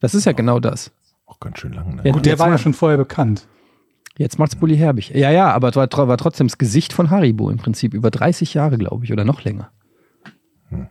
Das 0.01 0.15
ist 0.15 0.25
ja 0.25 0.33
genau 0.33 0.59
das. 0.61 0.91
auch 1.27 1.39
ganz 1.41 1.59
schön 1.59 1.73
lang, 1.73 1.95
ne? 1.97 2.03
Ja, 2.05 2.13
Gut, 2.13 2.27
der 2.27 2.39
war 2.39 2.49
ja 2.49 2.59
schon 2.59 2.75
vorher 2.75 2.99
bekannt. 2.99 3.47
Jetzt 4.19 4.39
macht's 4.39 4.57
Bulli 4.57 4.77
Herbig. 4.77 5.11
Ja, 5.11 5.31
ja, 5.31 5.51
aber 5.53 5.69
es 5.71 5.77
war, 5.77 5.89
war 6.09 6.17
trotzdem 6.19 6.47
das 6.49 6.59
Gesicht 6.59 6.93
von 6.93 7.11
Haribo 7.11 7.49
im 7.51 7.57
Prinzip. 7.57 7.95
Über 7.95 8.11
30 8.11 8.53
Jahre, 8.55 8.77
glaube 8.77 9.05
ich, 9.05 9.13
oder 9.13 9.25
noch 9.25 9.43
länger. 9.45 9.71
Hm. 10.69 10.89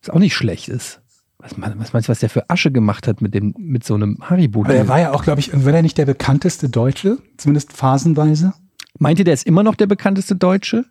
Was 0.00 0.10
auch 0.10 0.18
nicht 0.18 0.34
schlecht 0.34 0.68
ist. 0.68 1.00
Was, 1.38 1.56
mein- 1.58 1.78
was 1.78 1.92
meinst 1.92 2.08
du, 2.08 2.10
was 2.12 2.20
der 2.20 2.30
für 2.30 2.48
Asche 2.48 2.70
gemacht 2.70 3.06
hat 3.08 3.20
mit, 3.20 3.34
dem, 3.34 3.52
mit 3.58 3.84
so 3.84 3.94
einem 3.94 4.18
haribo 4.22 4.62
Aber 4.64 4.74
er 4.74 4.88
war 4.88 5.00
ja 5.00 5.12
auch, 5.12 5.24
glaube 5.24 5.40
ich, 5.40 5.52
war 5.64 5.74
er 5.74 5.82
nicht 5.82 5.98
der 5.98 6.06
bekannteste 6.06 6.68
Deutsche? 6.68 7.18
Zumindest 7.36 7.72
phasenweise? 7.72 8.54
Meint 8.98 9.18
ihr, 9.18 9.24
der 9.24 9.34
ist 9.34 9.46
immer 9.46 9.62
noch 9.64 9.74
der 9.74 9.86
bekannteste 9.86 10.36
Deutsche? 10.36 10.84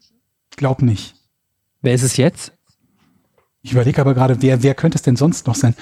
Ich 0.52 0.58
glaube 0.58 0.86
nicht. 0.86 1.15
Wer 1.82 1.94
ist 1.94 2.04
es 2.04 2.17
jetzt? 2.17 2.54
Ich 3.62 3.74
überlege 3.74 4.02
aber 4.02 4.13
gerade, 4.13 4.41
wer, 4.41 4.63
wer 4.63 4.76
könnte 4.76 4.98
es 4.98 5.02
denn 5.02 5.15
sonst 5.15 5.48
noch 5.48 5.56
sein? 5.56 5.76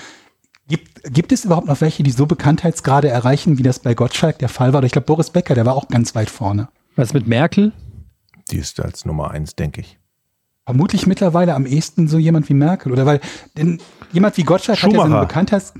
Gibt, 0.67 1.03
gibt 1.13 1.31
es 1.31 1.45
überhaupt 1.45 1.67
noch 1.67 1.81
welche, 1.81 2.03
die 2.03 2.11
so 2.11 2.25
Bekanntheitsgrade 2.25 3.09
erreichen, 3.09 3.57
wie 3.57 3.63
das 3.63 3.79
bei 3.79 3.93
Gottschalk 3.93 4.37
der 4.39 4.49
Fall 4.49 4.73
war? 4.73 4.79
Oder 4.79 4.85
ich 4.85 4.91
glaube, 4.91 5.05
Boris 5.05 5.31
Becker, 5.31 5.55
der 5.55 5.65
war 5.65 5.75
auch 5.75 5.87
ganz 5.87 6.13
weit 6.15 6.29
vorne. 6.29 6.69
Was 6.95 7.13
mit 7.13 7.27
Merkel? 7.27 7.71
Die 8.51 8.57
ist 8.57 8.79
als 8.79 9.05
Nummer 9.05 9.31
eins, 9.31 9.55
denke 9.55 9.81
ich. 9.81 9.97
Vermutlich 10.65 11.07
mittlerweile 11.07 11.55
am 11.55 11.65
ehesten 11.65 12.07
so 12.07 12.17
jemand 12.17 12.47
wie 12.49 12.53
Merkel. 12.53 12.91
Oder 12.91 13.05
weil, 13.05 13.19
denn 13.57 13.81
jemand 14.11 14.37
wie 14.37 14.43
Gottschalk 14.43 14.83
hat 14.83 14.91
ja 14.91 14.97
so 14.97 15.01
eine 15.01 15.09
Schumacher. 15.09 15.27
Bekanntheits... 15.27 15.73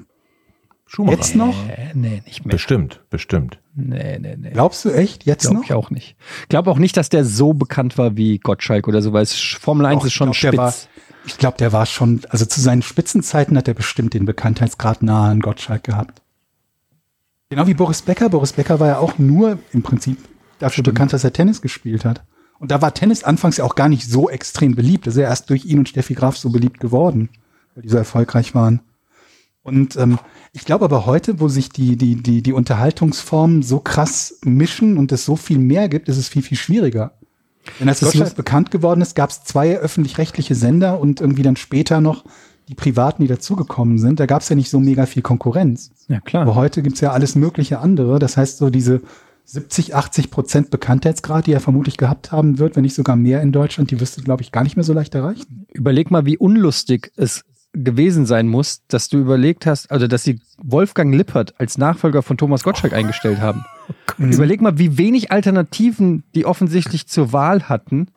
Schumacher. 0.91 1.17
Jetzt 1.17 1.36
noch? 1.36 1.67
Äh, 1.69 1.91
nee, 1.93 2.23
nicht 2.25 2.45
mehr. 2.45 2.52
Bestimmt, 2.54 3.02
bestimmt. 3.12 3.60
Nee, 3.75 4.17
nee, 4.19 4.36
nee. 4.36 4.49
Glaubst 4.49 4.84
du 4.86 4.89
echt? 4.89 5.23
Jetzt 5.23 5.43
Glaube 5.43 5.58
noch? 5.58 5.63
ich 5.63 5.73
auch 5.73 5.91
nicht. 5.91 6.15
Glaube 6.49 6.71
auch 6.71 6.80
nicht, 6.80 6.97
dass 6.97 7.10
der 7.10 7.23
so 7.25 7.54
bekannt 7.54 7.99
war 7.99 8.17
wie 8.17 8.39
Gottschalk 8.39 8.88
oder 8.88 9.04
so, 9.04 9.13
weil 9.13 9.21
es 9.21 9.36
Formel 9.36 9.86
1 9.86 9.99
Doch, 9.99 10.08
ist 10.08 10.13
schon 10.13 10.32
ich 10.32 10.39
glaub, 10.39 10.52
der 10.52 10.58
war- 10.60 10.71
spitz. 10.71 10.88
Ich 11.25 11.38
glaube, 11.38 11.58
der 11.58 11.73
war 11.73 11.86
schon, 11.86 12.21
also 12.30 12.45
zu 12.45 12.60
seinen 12.60 12.82
Spitzenzeiten 12.82 13.56
hat 13.56 13.67
er 13.67 13.75
bestimmt 13.75 14.15
den 14.15 14.25
Bekanntheitsgrad 14.25 15.04
nahe 15.04 15.30
an 15.30 15.41
Gottschalk 15.41 15.84
gehabt. 15.84 16.23
Genau 17.49 17.67
wie 17.67 17.73
Boris 17.75 18.02
Becker. 18.02 18.30
Boris 18.30 18.54
Becker 18.54 18.80
war 18.80 18.88
ja 18.88 18.97
auch 18.97 19.19
nur 19.19 19.60
im 19.71 19.84
Prinzip 19.84 20.17
dafür 20.58 20.84
bekannt, 20.84 21.13
dass 21.13 21.23
er 21.23 21.34
Tennis 21.34 21.62
gespielt 21.62 22.04
hat. 22.06 22.23
Und 22.58 22.71
da 22.71 22.82
war 22.82 22.93
Tennis 22.93 23.23
anfangs 23.23 23.58
ja 23.58 23.63
auch 23.63 23.75
gar 23.75 23.89
nicht 23.89 24.06
so 24.10 24.30
extrem 24.30 24.75
beliebt. 24.75 25.06
Das 25.08 25.15
ist 25.15 25.21
ja 25.21 25.28
erst 25.28 25.49
durch 25.52 25.65
ihn 25.65 25.80
und 25.80 25.89
Steffi 25.89 26.13
Graf 26.15 26.36
so 26.36 26.49
beliebt 26.49 26.80
geworden, 26.80 27.30
weil 27.75 27.84
die 27.84 27.89
so 27.89 27.97
erfolgreich 27.97 28.56
waren. 28.56 28.82
Und 29.69 29.95
ähm, 29.95 30.19
ich 30.51 30.65
glaube 30.65 30.86
aber 30.86 31.05
heute, 31.05 31.39
wo 31.39 31.47
sich 31.47 31.69
die, 31.69 31.95
die, 31.95 32.15
die, 32.15 32.41
die 32.41 32.53
Unterhaltungsformen 32.53 33.62
so 33.62 33.79
krass 33.79 34.39
mischen 34.43 34.97
und 34.97 35.12
es 35.12 35.23
so 35.23 35.36
viel 35.36 35.60
mehr 35.60 35.88
gibt, 35.88 36.10
ist 36.10 36.17
es 36.17 36.27
viel, 36.27 36.41
viel 36.41 36.58
schwieriger. 36.58 37.13
Wenn 37.77 37.88
als 37.88 37.99
Das 37.99 38.10
Deutschland 38.10 38.36
bekannt 38.36 38.71
geworden 38.71 39.01
ist, 39.01 39.15
gab 39.15 39.29
es 39.29 39.43
zwei 39.43 39.77
öffentlich-rechtliche 39.77 40.55
Sender 40.55 40.99
und 40.99 41.21
irgendwie 41.21 41.43
dann 41.43 41.55
später 41.55 42.01
noch 42.01 42.25
die 42.67 42.75
privaten, 42.75 43.21
die 43.21 43.27
dazugekommen 43.27 43.97
sind. 43.97 44.19
Da 44.19 44.25
gab 44.25 44.41
es 44.41 44.49
ja 44.49 44.55
nicht 44.55 44.69
so 44.69 44.79
mega 44.79 45.05
viel 45.05 45.21
Konkurrenz. 45.21 45.91
Ja, 46.08 46.19
klar. 46.19 46.43
Aber 46.43 46.55
heute 46.55 46.82
gibt's 46.82 47.01
ja 47.01 47.12
alles 47.12 47.36
mögliche 47.36 47.79
andere. 47.79 48.19
Das 48.19 48.38
heißt, 48.38 48.58
so 48.58 48.69
diese 48.69 49.01
70, 49.45 49.95
80 49.95 50.29
Prozent 50.29 50.69
Bekanntheitsgrad, 50.69 51.47
die 51.47 51.53
er 51.53 51.60
vermutlich 51.60 51.97
gehabt 51.97 52.32
haben 52.32 52.60
wird, 52.60 52.75
wenn 52.75 52.84
nicht 52.84 52.93
sogar 52.93 53.15
mehr 53.15 53.41
in 53.41 53.51
Deutschland, 53.51 53.89
die 53.89 53.99
wirst 53.99 54.17
du, 54.17 54.21
glaube 54.21 54.43
ich, 54.43 54.51
gar 54.51 54.63
nicht 54.63 54.75
mehr 54.75 54.84
so 54.84 54.93
leicht 54.93 55.15
erreichen. 55.15 55.65
Überleg 55.73 56.12
mal, 56.12 56.25
wie 56.25 56.38
unlustig 56.38 57.12
es 57.15 57.43
gewesen 57.73 58.25
sein 58.25 58.47
muss, 58.47 58.82
dass 58.88 59.10
du 59.10 59.17
überlegt 59.19 59.65
hast, 59.65 59.91
also 59.91 60.08
dass 60.08 60.23
sie 60.23 60.41
Wolfgang 60.58 61.13
Lippert 61.13 61.60
als 61.60 61.77
Nachfolger 61.77 62.23
von 62.23 62.38
Thomas 62.38 62.63
Gottschalk 62.63 62.93
eingestellt 62.93 63.39
haben. 63.39 63.63
Überleg 64.17 64.62
mal, 64.62 64.77
wie 64.77 64.97
wenig 64.97 65.32
Alternativen 65.32 66.23
die 66.36 66.45
offensichtlich 66.45 67.08
zur 67.08 67.32
Wahl 67.32 67.69
hatten. 67.69 68.08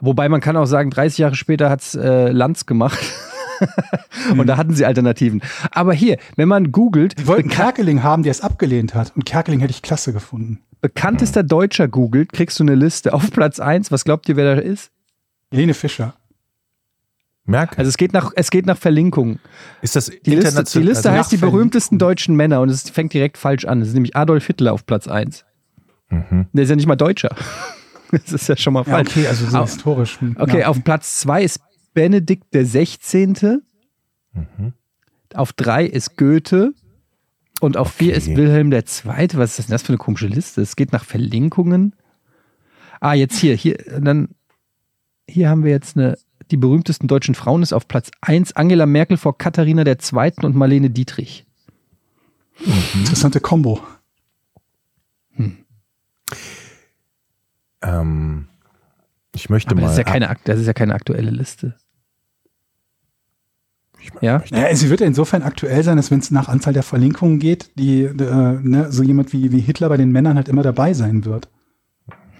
Wobei 0.00 0.28
man 0.28 0.40
kann 0.40 0.56
auch 0.56 0.66
sagen, 0.66 0.90
30 0.90 1.18
Jahre 1.18 1.34
später 1.34 1.70
hat's 1.70 1.94
äh, 1.94 2.30
Lanz 2.30 2.66
gemacht. 2.66 2.98
Und 4.36 4.46
da 4.46 4.56
hatten 4.56 4.74
sie 4.74 4.84
Alternativen. 4.84 5.42
Aber 5.70 5.92
hier, 5.92 6.18
wenn 6.36 6.48
man 6.48 6.72
googelt, 6.72 7.18
Die 7.18 7.26
wollten 7.26 7.48
Kerkeling 7.48 8.02
haben, 8.02 8.22
der 8.22 8.32
es 8.32 8.40
abgelehnt 8.40 8.94
hat. 8.94 9.12
Und 9.14 9.24
Kerkeling 9.24 9.60
hätte 9.60 9.70
ich 9.70 9.82
klasse 9.82 10.12
gefunden. 10.12 10.60
bekanntester 10.80 11.42
Deutscher 11.42 11.88
googelt, 11.88 12.32
kriegst 12.32 12.58
du 12.58 12.64
eine 12.64 12.74
Liste 12.74 13.12
auf 13.14 13.30
Platz 13.30 13.60
1. 13.60 13.90
Was 13.92 14.04
glaubt 14.04 14.28
ihr, 14.28 14.36
wer 14.36 14.56
da 14.56 14.60
ist? 14.60 14.90
Helene 15.50 15.74
Fischer. 15.74 16.14
Merkel. 17.46 17.78
Also 17.78 17.88
es 17.90 17.96
geht 17.96 18.12
nach, 18.12 18.32
es 18.36 18.50
geht 18.50 18.64
nach 18.66 18.78
Verlinkung. 18.78 19.38
ist 19.82 19.96
das 19.96 20.06
Die 20.06 20.34
Liste, 20.34 20.64
die 20.64 20.78
Liste 20.84 21.10
also 21.10 21.18
heißt 21.20 21.32
die 21.32 21.36
berühmtesten 21.36 21.98
deutschen 21.98 22.36
Männer 22.36 22.60
und 22.60 22.70
es 22.70 22.88
fängt 22.88 23.12
direkt 23.12 23.36
falsch 23.38 23.64
an. 23.66 23.82
Es 23.82 23.88
ist 23.88 23.94
nämlich 23.94 24.16
Adolf 24.16 24.46
Hitler 24.46 24.72
auf 24.72 24.86
Platz 24.86 25.08
1. 25.08 25.44
Mhm. 26.10 26.46
Der 26.52 26.64
ist 26.64 26.70
ja 26.70 26.76
nicht 26.76 26.86
mal 26.86 26.96
Deutscher. 26.96 27.34
Das 28.12 28.32
ist 28.32 28.48
ja 28.48 28.56
schon 28.56 28.74
mal 28.74 28.84
Ja, 28.86 28.92
falsch. 28.92 29.08
okay, 29.10 29.26
also 29.26 29.44
so 29.46 29.58
Au- 29.58 29.62
historisch. 29.62 30.18
Okay, 30.36 30.60
ja. 30.60 30.68
auf 30.68 30.84
Platz 30.84 31.16
2 31.20 31.42
ist 31.42 31.60
Benedikt 31.94 32.54
der 32.54 32.64
16. 32.64 33.60
Mhm. 34.32 34.72
Auf 35.34 35.52
3 35.52 35.84
ist 35.86 36.16
Goethe. 36.16 36.74
Und 37.60 37.76
auf 37.76 37.90
4 37.92 38.10
Okay. 38.10 38.16
ist 38.18 38.36
Wilhelm 38.36 38.70
der 38.70 38.84
Zweite. 38.84 39.36
Was 39.38 39.58
ist 39.58 39.68
denn 39.68 39.72
das 39.74 39.82
für 39.82 39.88
eine 39.88 39.98
komische 39.98 40.28
Liste? 40.28 40.60
Es 40.62 40.76
geht 40.76 40.92
nach 40.92 41.04
Verlinkungen. 41.04 41.96
Ah, 43.00 43.14
jetzt 43.14 43.36
hier, 43.38 43.56
hier, 43.56 43.78
dann, 44.00 44.28
hier 45.28 45.48
haben 45.48 45.64
wir 45.64 45.72
jetzt 45.72 45.96
eine, 45.96 46.16
die 46.50 46.56
berühmtesten 46.56 47.08
deutschen 47.08 47.34
Frauen 47.34 47.62
ist 47.62 47.72
auf 47.72 47.88
Platz 47.88 48.10
1 48.20 48.56
Angela 48.56 48.86
Merkel 48.86 49.16
vor 49.16 49.36
Katharina 49.36 49.84
der 49.84 49.98
Zweiten 49.98 50.44
und 50.44 50.54
Marlene 50.56 50.90
Dietrich. 50.90 51.46
Interessante 52.94 53.40
Kombo. 53.40 53.80
Ähm, 57.82 58.46
ich 59.34 59.50
möchte 59.50 59.72
Aber 59.72 59.80
mal. 59.80 59.86
das 59.88 59.92
ist 59.92 59.98
ja 59.98 60.04
keine, 60.04 60.36
das 60.44 60.60
ist 60.60 60.66
ja 60.66 60.72
keine 60.72 60.94
aktuelle 60.94 61.30
Liste. 61.30 61.74
Ja? 64.20 64.42
Naja, 64.50 64.74
sie 64.76 64.90
wird 64.90 65.00
ja 65.00 65.06
insofern 65.06 65.42
aktuell 65.42 65.82
sein, 65.82 65.96
dass 65.96 66.10
wenn 66.10 66.18
es 66.18 66.30
nach 66.30 66.48
Anzahl 66.48 66.72
der 66.72 66.82
Verlinkungen 66.82 67.38
geht, 67.38 67.70
die 67.78 68.02
äh, 68.02 68.12
ne, 68.12 68.92
so 68.92 69.02
jemand 69.02 69.32
wie, 69.32 69.50
wie 69.50 69.60
Hitler 69.60 69.88
bei 69.88 69.96
den 69.96 70.12
Männern 70.12 70.36
halt 70.36 70.48
immer 70.48 70.62
dabei 70.62 70.92
sein 70.92 71.24
wird. 71.24 71.48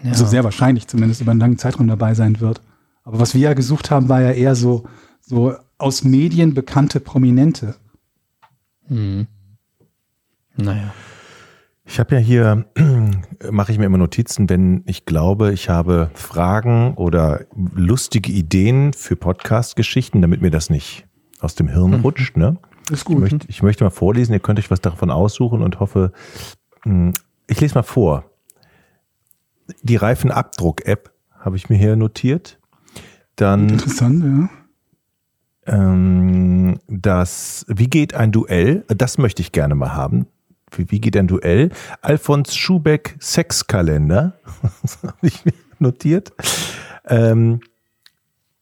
ja. 0.02 0.10
Also 0.10 0.26
sehr 0.26 0.44
wahrscheinlich 0.44 0.88
zumindest 0.88 1.20
über 1.20 1.30
einen 1.30 1.40
langen 1.40 1.58
Zeitraum 1.58 1.88
dabei 1.88 2.14
sein 2.14 2.40
wird. 2.40 2.60
Aber 3.04 3.18
was 3.20 3.34
wir 3.34 3.40
ja 3.40 3.54
gesucht 3.54 3.90
haben, 3.90 4.08
war 4.08 4.20
ja 4.22 4.30
eher 4.32 4.54
so, 4.54 4.84
so 5.20 5.54
aus 5.78 6.04
Medien 6.04 6.54
bekannte 6.54 7.00
Prominente. 7.00 7.76
Hm. 8.88 9.26
Naja. 10.56 10.92
Ich 11.86 12.00
habe 12.00 12.14
ja 12.14 12.20
hier, 12.20 12.64
mache 13.50 13.70
ich 13.72 13.78
mir 13.78 13.84
immer 13.84 13.98
Notizen, 13.98 14.48
wenn 14.48 14.82
ich 14.86 15.04
glaube, 15.04 15.52
ich 15.52 15.68
habe 15.68 16.10
Fragen 16.14 16.94
oder 16.94 17.44
lustige 17.74 18.32
Ideen 18.32 18.94
für 18.94 19.16
Podcast-Geschichten, 19.16 20.22
damit 20.22 20.40
mir 20.40 20.50
das 20.50 20.70
nicht 20.70 21.06
aus 21.40 21.54
dem 21.54 21.68
Hirn 21.68 21.94
rutscht. 21.94 22.38
Ne? 22.38 22.56
Ist 22.90 23.00
Ich 23.00 23.04
gut. 23.04 23.18
möchte, 23.18 23.46
ich 23.48 23.62
möchte 23.62 23.84
mal 23.84 23.90
vorlesen, 23.90 24.32
ihr 24.32 24.40
könnt 24.40 24.58
euch 24.58 24.70
was 24.70 24.80
davon 24.80 25.10
aussuchen 25.10 25.62
und 25.62 25.78
hoffe, 25.78 26.12
mh, 26.84 27.12
ich 27.48 27.60
lese 27.60 27.74
mal 27.74 27.82
vor. 27.82 28.24
Die 29.82 29.96
Reifenabdruck-App 29.96 31.12
habe 31.38 31.56
ich 31.56 31.68
mir 31.68 31.76
hier 31.76 31.96
notiert. 31.96 32.58
Dann 33.36 33.68
Interessant, 33.68 34.24
ja. 34.24 34.48
ähm, 35.74 36.78
das, 36.88 37.64
wie 37.68 37.88
geht 37.88 38.14
ein 38.14 38.32
Duell? 38.32 38.84
Das 38.88 39.18
möchte 39.18 39.42
ich 39.42 39.52
gerne 39.52 39.74
mal 39.74 39.94
haben. 39.94 40.26
Wie, 40.76 40.90
wie 40.90 41.00
geht 41.00 41.16
ein 41.16 41.26
Duell? 41.26 41.70
Alfons 42.00 42.54
Schubeck 42.56 43.16
Sexkalender. 43.20 44.34
Das 44.82 45.02
habe 45.02 45.14
ich 45.22 45.44
mir 45.44 45.52
notiert. 45.78 46.32
Ähm, 47.06 47.60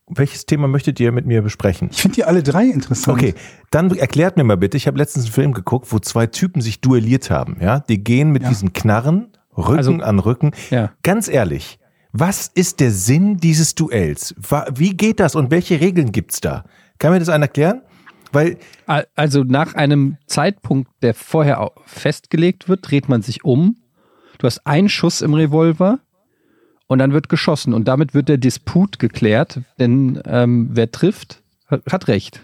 welches 0.09 0.47
Thema 0.47 0.69
möchtet 0.69 1.01
ihr 1.01 1.13
mit 1.13 1.27
mir 1.27 1.43
besprechen? 1.43 1.89
Ich 1.93 2.03
finde 2.03 2.17
die 2.17 2.25
alle 2.25 2.43
drei 2.43 2.65
interessant. 2.67 3.17
Okay, 3.17 3.35
dann 3.71 3.91
erklärt 3.97 4.37
mir 4.37 4.45
mal 4.45 4.57
bitte, 4.57 4.77
ich 4.77 4.87
habe 4.87 4.99
letztens 4.99 5.27
einen 5.27 5.33
Film 5.35 5.53
geguckt, 5.53 5.87
wo 5.93 5.99
zwei 6.01 6.27
Typen 6.27 6.61
sich 6.61 6.81
duelliert 6.81 7.31
haben. 7.31 7.57
Ja, 7.61 7.81
Die 7.81 8.03
gehen 8.03 8.31
mit 8.31 8.43
Ja. 8.43 8.49
diesen 8.51 8.73
Knarren, 8.73 9.29
Rücken 9.57 9.77
Also- 9.77 9.93
an 9.95 10.19
Rücken. 10.19 10.51
Ja. 10.71 10.93
Ganz 11.03 11.29
ehrlich, 11.29 11.79
was 12.13 12.49
ist 12.55 12.81
der 12.81 12.91
Sinn 12.91 13.39
dieses 13.39 13.75
Duells? 13.75 14.35
Wie 14.75 14.97
geht 14.97 15.19
das 15.21 15.35
und 15.35 15.51
welche 15.51 15.81
Regeln 15.81 16.13
gibt's 16.13 16.41
da? 16.41 16.65
Kann 16.99 17.13
mir 17.13 17.19
das 17.19 17.29
einer 17.29 17.45
erklären? 17.47 17.83
Weil, 18.33 18.59
Al- 18.87 19.07
Also 19.15 19.45
nach 19.45 19.75
einem 19.75 20.17
Zeitpunkt, 20.27 20.91
der 21.03 21.15
vorher 21.15 21.71
festgelegt 21.87 22.69
wird, 22.69 22.91
dreht 22.91 23.09
man 23.09 23.23
sich 23.23 23.45
um. 23.45 23.77
Du 24.39 24.47
hast 24.47 24.67
einen 24.67 24.89
Schuss 24.89 25.21
im 25.21 25.35
Revolver 25.35 26.01
und 26.87 26.99
dann 26.99 27.13
wird 27.13 27.29
geschossen 27.29 27.73
und 27.75 27.89
damit 27.89 28.15
wird 28.15 28.29
der 28.29 28.39
Disput 28.39 28.99
geklärt, 28.99 29.61
denn 29.79 30.21
ähm, 30.27 30.69
wer 30.73 30.91
trifft, 30.91 31.43
hat 31.69 32.09
recht. 32.09 32.41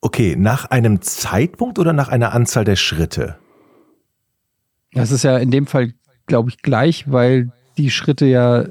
okay, 0.00 0.34
nach 0.36 0.66
einem 0.66 1.00
Zeitpunkt 1.02 1.78
oder 1.78 1.92
nach 1.92 2.08
einer 2.08 2.32
Anzahl 2.32 2.64
der 2.64 2.76
Schritte? 2.76 3.38
Das 4.92 5.10
ist 5.10 5.24
ja 5.24 5.38
in 5.38 5.50
dem 5.50 5.66
Fall, 5.66 5.92
glaube 6.26 6.50
ich, 6.50 6.62
gleich, 6.62 7.10
weil 7.10 7.52
die 7.78 7.90
Schritte 7.90 8.26
ja 8.26 8.64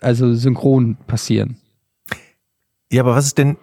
also 0.00 0.34
synchron 0.34 0.96
passieren. 1.06 1.56
Ja, 2.90 3.02
aber 3.02 3.14
was 3.14 3.26
ist 3.26 3.38
denn, 3.38 3.56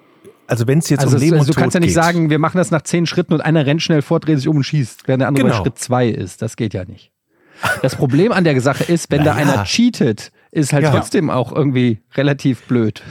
also 0.48 0.68
wenn 0.68 0.80
es 0.80 0.90
jetzt 0.90 1.02
Also, 1.02 1.16
um 1.16 1.22
Leben 1.22 1.38
also 1.38 1.48
und 1.50 1.56
du 1.56 1.60
kannst 1.60 1.74
ja 1.74 1.80
Tod 1.80 1.86
nicht 1.88 1.96
geht, 1.96 2.04
sagen, 2.04 2.30
wir 2.30 2.40
machen 2.40 2.58
das 2.58 2.72
nach 2.72 2.84
zehn 2.84 3.06
Schritten 3.08 3.34
und 3.34 3.42
einer 3.42 3.66
rennt 3.66 3.82
schnell 3.82 4.02
vor, 4.02 4.20
dreht 4.20 4.38
sich 4.38 4.48
um 4.48 4.58
und 4.58 4.64
schießt, 4.64 5.08
während 5.08 5.22
der 5.22 5.28
andere 5.30 5.46
Genau. 5.46 5.58
bei 5.58 5.64
Schritt 5.64 5.80
zwei 5.80 6.08
ist. 6.10 6.42
Das 6.42 6.56
geht 6.58 6.74
ja 6.74 6.86
nicht. 6.86 7.12
Das 7.82 7.96
Problem 7.96 8.32
an 8.34 8.44
der 8.44 8.60
Sache 8.60 8.84
ist, 8.84 9.10
wenn 9.12 9.24
da 9.24 9.34
Naja. 9.34 9.54
einer 9.54 9.64
cheatet, 9.64 10.32
ist 10.52 10.74
halt 10.74 10.84
Ja. 10.84 10.92
trotzdem 10.92 11.30
auch 11.30 11.54
irgendwie 11.54 12.02
relativ 12.16 12.64
blöd. 12.64 13.02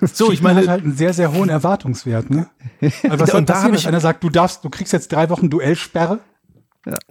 so, 0.00 0.32
ich 0.32 0.38
Cheaten 0.40 0.48
hat 0.48 0.54
meine, 0.56 0.68
halt 0.68 0.84
einen 0.84 0.96
sehr, 0.96 1.12
sehr 1.12 1.32
hohen 1.32 1.50
Erwartungswert, 1.50 2.30
ne? 2.30 2.48
Also 2.82 2.96
was 3.04 3.20
Und 3.20 3.26
soll 3.30 3.42
da 3.44 3.52
passieren, 3.54 3.74
ich- 3.74 3.82
wenn 3.82 3.88
einer 3.88 4.00
sagt, 4.00 4.24
du 4.24 4.30
darfst, 4.30 4.64
du 4.64 4.70
kriegst 4.70 4.92
jetzt 4.94 5.12
drei 5.12 5.28
Wochen 5.30 5.50
Duellsperre? 5.50 6.18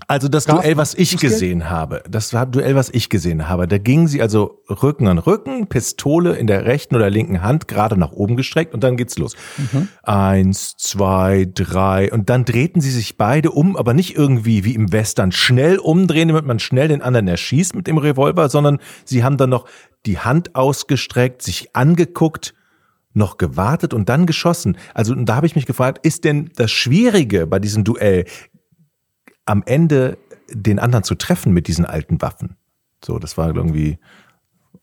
Also 0.08 0.28
das 0.30 0.46
Darf 0.46 0.62
Duell, 0.62 0.78
was 0.78 0.96
ich 0.96 1.18
gesehen 1.18 1.70
habe, 1.70 2.02
das 2.10 2.34
war 2.34 2.48
Duell, 2.48 2.74
was 2.74 2.90
ich 2.90 3.10
gesehen 3.10 3.48
habe, 3.48 3.68
da 3.68 3.78
gingen 3.78 4.08
sie 4.08 4.20
also 4.22 4.64
Rücken 4.68 5.08
an 5.08 5.20
Rücken, 5.20 5.68
Pistole 5.68 6.36
in 6.36 6.48
der 6.48 6.66
rechten 6.66 6.96
oder 6.96 7.10
linken 7.12 7.44
Hand 7.44 7.68
gerade 7.68 7.96
nach 7.96 8.12
oben 8.12 8.36
gestreckt 8.36 8.74
und 8.74 8.84
dann 8.84 8.98
geht's 8.98 9.18
los. 9.20 9.36
Eins, 10.02 10.76
zwei, 10.78 11.48
drei 11.54 12.12
und 12.12 12.30
dann 12.32 12.46
drehten 12.46 12.82
sie 12.82 12.90
sich 12.90 13.18
beide 13.18 13.52
um, 13.52 13.78
aber 13.78 13.94
nicht 13.94 14.16
irgendwie 14.16 14.64
wie 14.66 14.74
im 14.74 14.92
Western 14.92 15.32
schnell 15.32 15.78
umdrehen, 15.78 16.30
damit 16.30 16.46
man 16.46 16.58
schnell 16.58 16.88
den 16.88 17.04
anderen 17.04 17.28
erschießt 17.28 17.76
mit 17.76 17.86
dem 17.86 18.00
Revolver, 18.00 18.50
sondern 18.50 18.80
sie 19.06 19.24
haben 19.24 19.38
dann 19.38 19.52
noch 19.52 19.68
die 20.08 20.18
Hand 20.18 20.56
ausgestreckt, 20.56 21.44
sich 21.44 21.76
angeguckt, 21.76 22.56
noch 23.14 23.38
gewartet 23.38 23.94
und 23.94 24.10
dann 24.10 24.26
geschossen. 24.26 24.78
Also 24.94 25.14
und 25.14 25.26
da 25.26 25.36
habe 25.36 25.46
ich 25.46 25.56
mich 25.56 25.66
gefragt, 25.66 26.06
ist 26.06 26.24
denn 26.24 26.52
das 26.56 26.72
Schwierige 26.72 27.48
bei 27.48 27.60
diesem 27.60 27.84
Duell 27.84 28.26
am 29.50 29.64
Ende 29.66 30.18
den 30.52 30.80
anderen 30.80 31.04
zu 31.04 31.16
treffen 31.16 31.54
mit 31.54 31.68
diesen 31.68 31.86
alten 31.86 32.22
Waffen. 32.22 32.56
So, 33.04 33.18
das 33.20 33.38
war 33.38 33.54
irgendwie. 33.56 33.98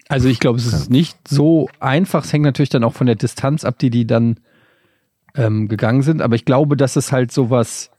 Also 0.09 0.29
ich 0.29 0.41
glaube, 0.41 0.59
es 0.59 0.67
ist 0.67 0.91
nicht 0.91 1.17
so 1.29 1.69
einfach. 1.81 2.25
Es 2.25 2.33
hängt 2.33 2.45
natürlich 2.45 2.69
dann 2.69 2.85
auch 2.85 2.95
von 2.95 3.07
der 3.07 3.17
Distanz 3.17 3.65
ab, 3.65 3.79
die 3.79 3.91
die 3.91 4.07
dann 4.07 4.39
ähm, 5.35 5.69
gegangen 5.69 6.03
sind. 6.03 6.21
Aber 6.23 6.35
ich 6.35 6.45
glaube, 6.45 6.77
dass 6.77 6.97
es 6.97 7.13
halt 7.13 7.33
sowas, 7.33 7.91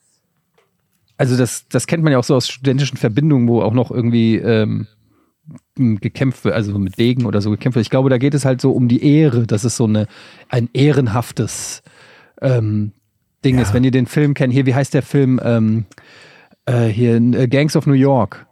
also 1.18 1.38
das, 1.38 1.68
das 1.70 1.88
kennt 1.88 2.04
man 2.04 2.12
ja 2.12 2.20
auch 2.20 2.24
so 2.24 2.36
aus 2.36 2.48
studentischen 2.48 2.98
Verbindungen, 2.98 3.48
wo 3.48 3.62
auch 3.62 3.74
noch 3.74 3.92
irgendwie 3.92 4.36
ähm, 4.36 4.88
gekämpft 5.76 6.44
wird, 6.46 6.56
also 6.56 6.78
mit 6.80 6.98
Degen 6.98 7.26
oder 7.26 7.42
so 7.42 7.50
gekämpft 7.52 7.76
wird. 7.76 7.86
Ich 7.86 7.90
glaube, 7.90 8.10
da 8.10 8.18
geht 8.18 8.34
es 8.34 8.46
halt 8.46 8.60
so 8.62 8.72
um 8.72 8.88
die 8.88 9.04
Ehre. 9.04 9.46
Das 9.48 9.64
ist 9.66 9.78
so 9.78 9.86
eine, 9.86 10.08
ein 10.50 10.70
ehrenhaftes 10.74 11.82
ähm, 12.42 12.92
Ding 13.46 13.56
Ja. 13.56 13.62
ist. 13.62 13.74
Wenn 13.74 13.84
ihr 13.84 13.92
den 13.92 14.08
Film 14.08 14.34
kennt, 14.34 14.54
hier, 14.54 14.66
wie 14.66 14.76
heißt 14.76 14.94
der 14.94 15.04
Film? 15.04 15.40
Ähm, 15.44 15.86
äh, 16.68 16.86
hier 16.86 17.18
in 17.18 17.34
äh, 17.34 17.48
Gangs 17.48 17.76
of 17.76 17.88
New 17.88 17.94
York 17.94 18.46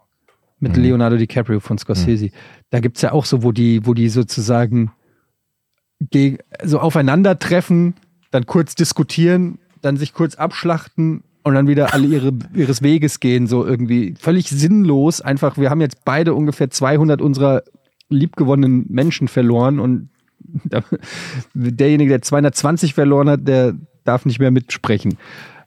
mit 0.60 0.78
Leonardo 0.78 1.18
DiCaprio 1.18 1.60
von 1.60 1.78
Scorsese. 1.78 2.32
Da 2.72 2.80
gibt's 2.80 3.02
ja 3.02 3.12
auch 3.12 3.26
so, 3.26 3.44
wo 3.44 3.52
die, 3.52 3.86
wo 3.86 3.94
die 3.94 4.10
sozusagen 4.10 4.92
so 6.64 6.80
aufeinandertreffen, 6.80 7.94
dann 8.32 8.46
kurz 8.46 8.74
diskutieren, 8.74 9.60
dann 9.82 9.98
sich 9.98 10.14
kurz 10.14 10.36
abschlachten 10.36 11.24
und 11.44 11.54
dann 11.54 11.68
wieder 11.68 11.94
alle 11.94 12.08
ihre, 12.08 12.32
ihres 12.54 12.82
Weges 12.82 13.20
gehen, 13.20 13.48
so 13.48 13.66
irgendwie 13.66 14.16
völlig 14.20 14.50
sinnlos. 14.50 15.22
Einfach, 15.22 15.58
wir 15.58 15.70
haben 15.70 15.82
jetzt 15.82 16.04
beide 16.04 16.34
ungefähr 16.34 16.70
200 16.70 17.22
unserer 17.22 17.64
liebgewonnenen 18.10 18.86
Menschen 18.90 19.28
verloren 19.28 19.80
und 19.80 20.10
derjenige, 21.54 22.10
der 22.10 22.22
220 22.22 22.94
verloren 22.94 23.30
hat, 23.30 23.48
der 23.48 23.76
darf 24.04 24.26
nicht 24.26 24.40
mehr 24.40 24.52
mitsprechen. 24.52 25.18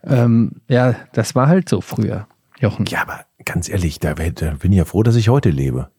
Ähm, 0.04 0.52
ja, 0.68 0.94
das 1.12 1.34
war 1.34 1.48
halt 1.48 1.68
so 1.68 1.80
früher, 1.80 2.26
Jochen. 2.60 2.86
Ja, 2.86 3.02
aber 3.02 3.20
ganz 3.44 3.68
ehrlich, 3.68 3.98
da, 4.00 4.14
da 4.14 4.50
bin 4.58 4.72
ich 4.72 4.78
ja 4.78 4.84
froh, 4.84 5.02
dass 5.02 5.16
ich 5.16 5.28
heute 5.28 5.50
lebe. 5.50 5.90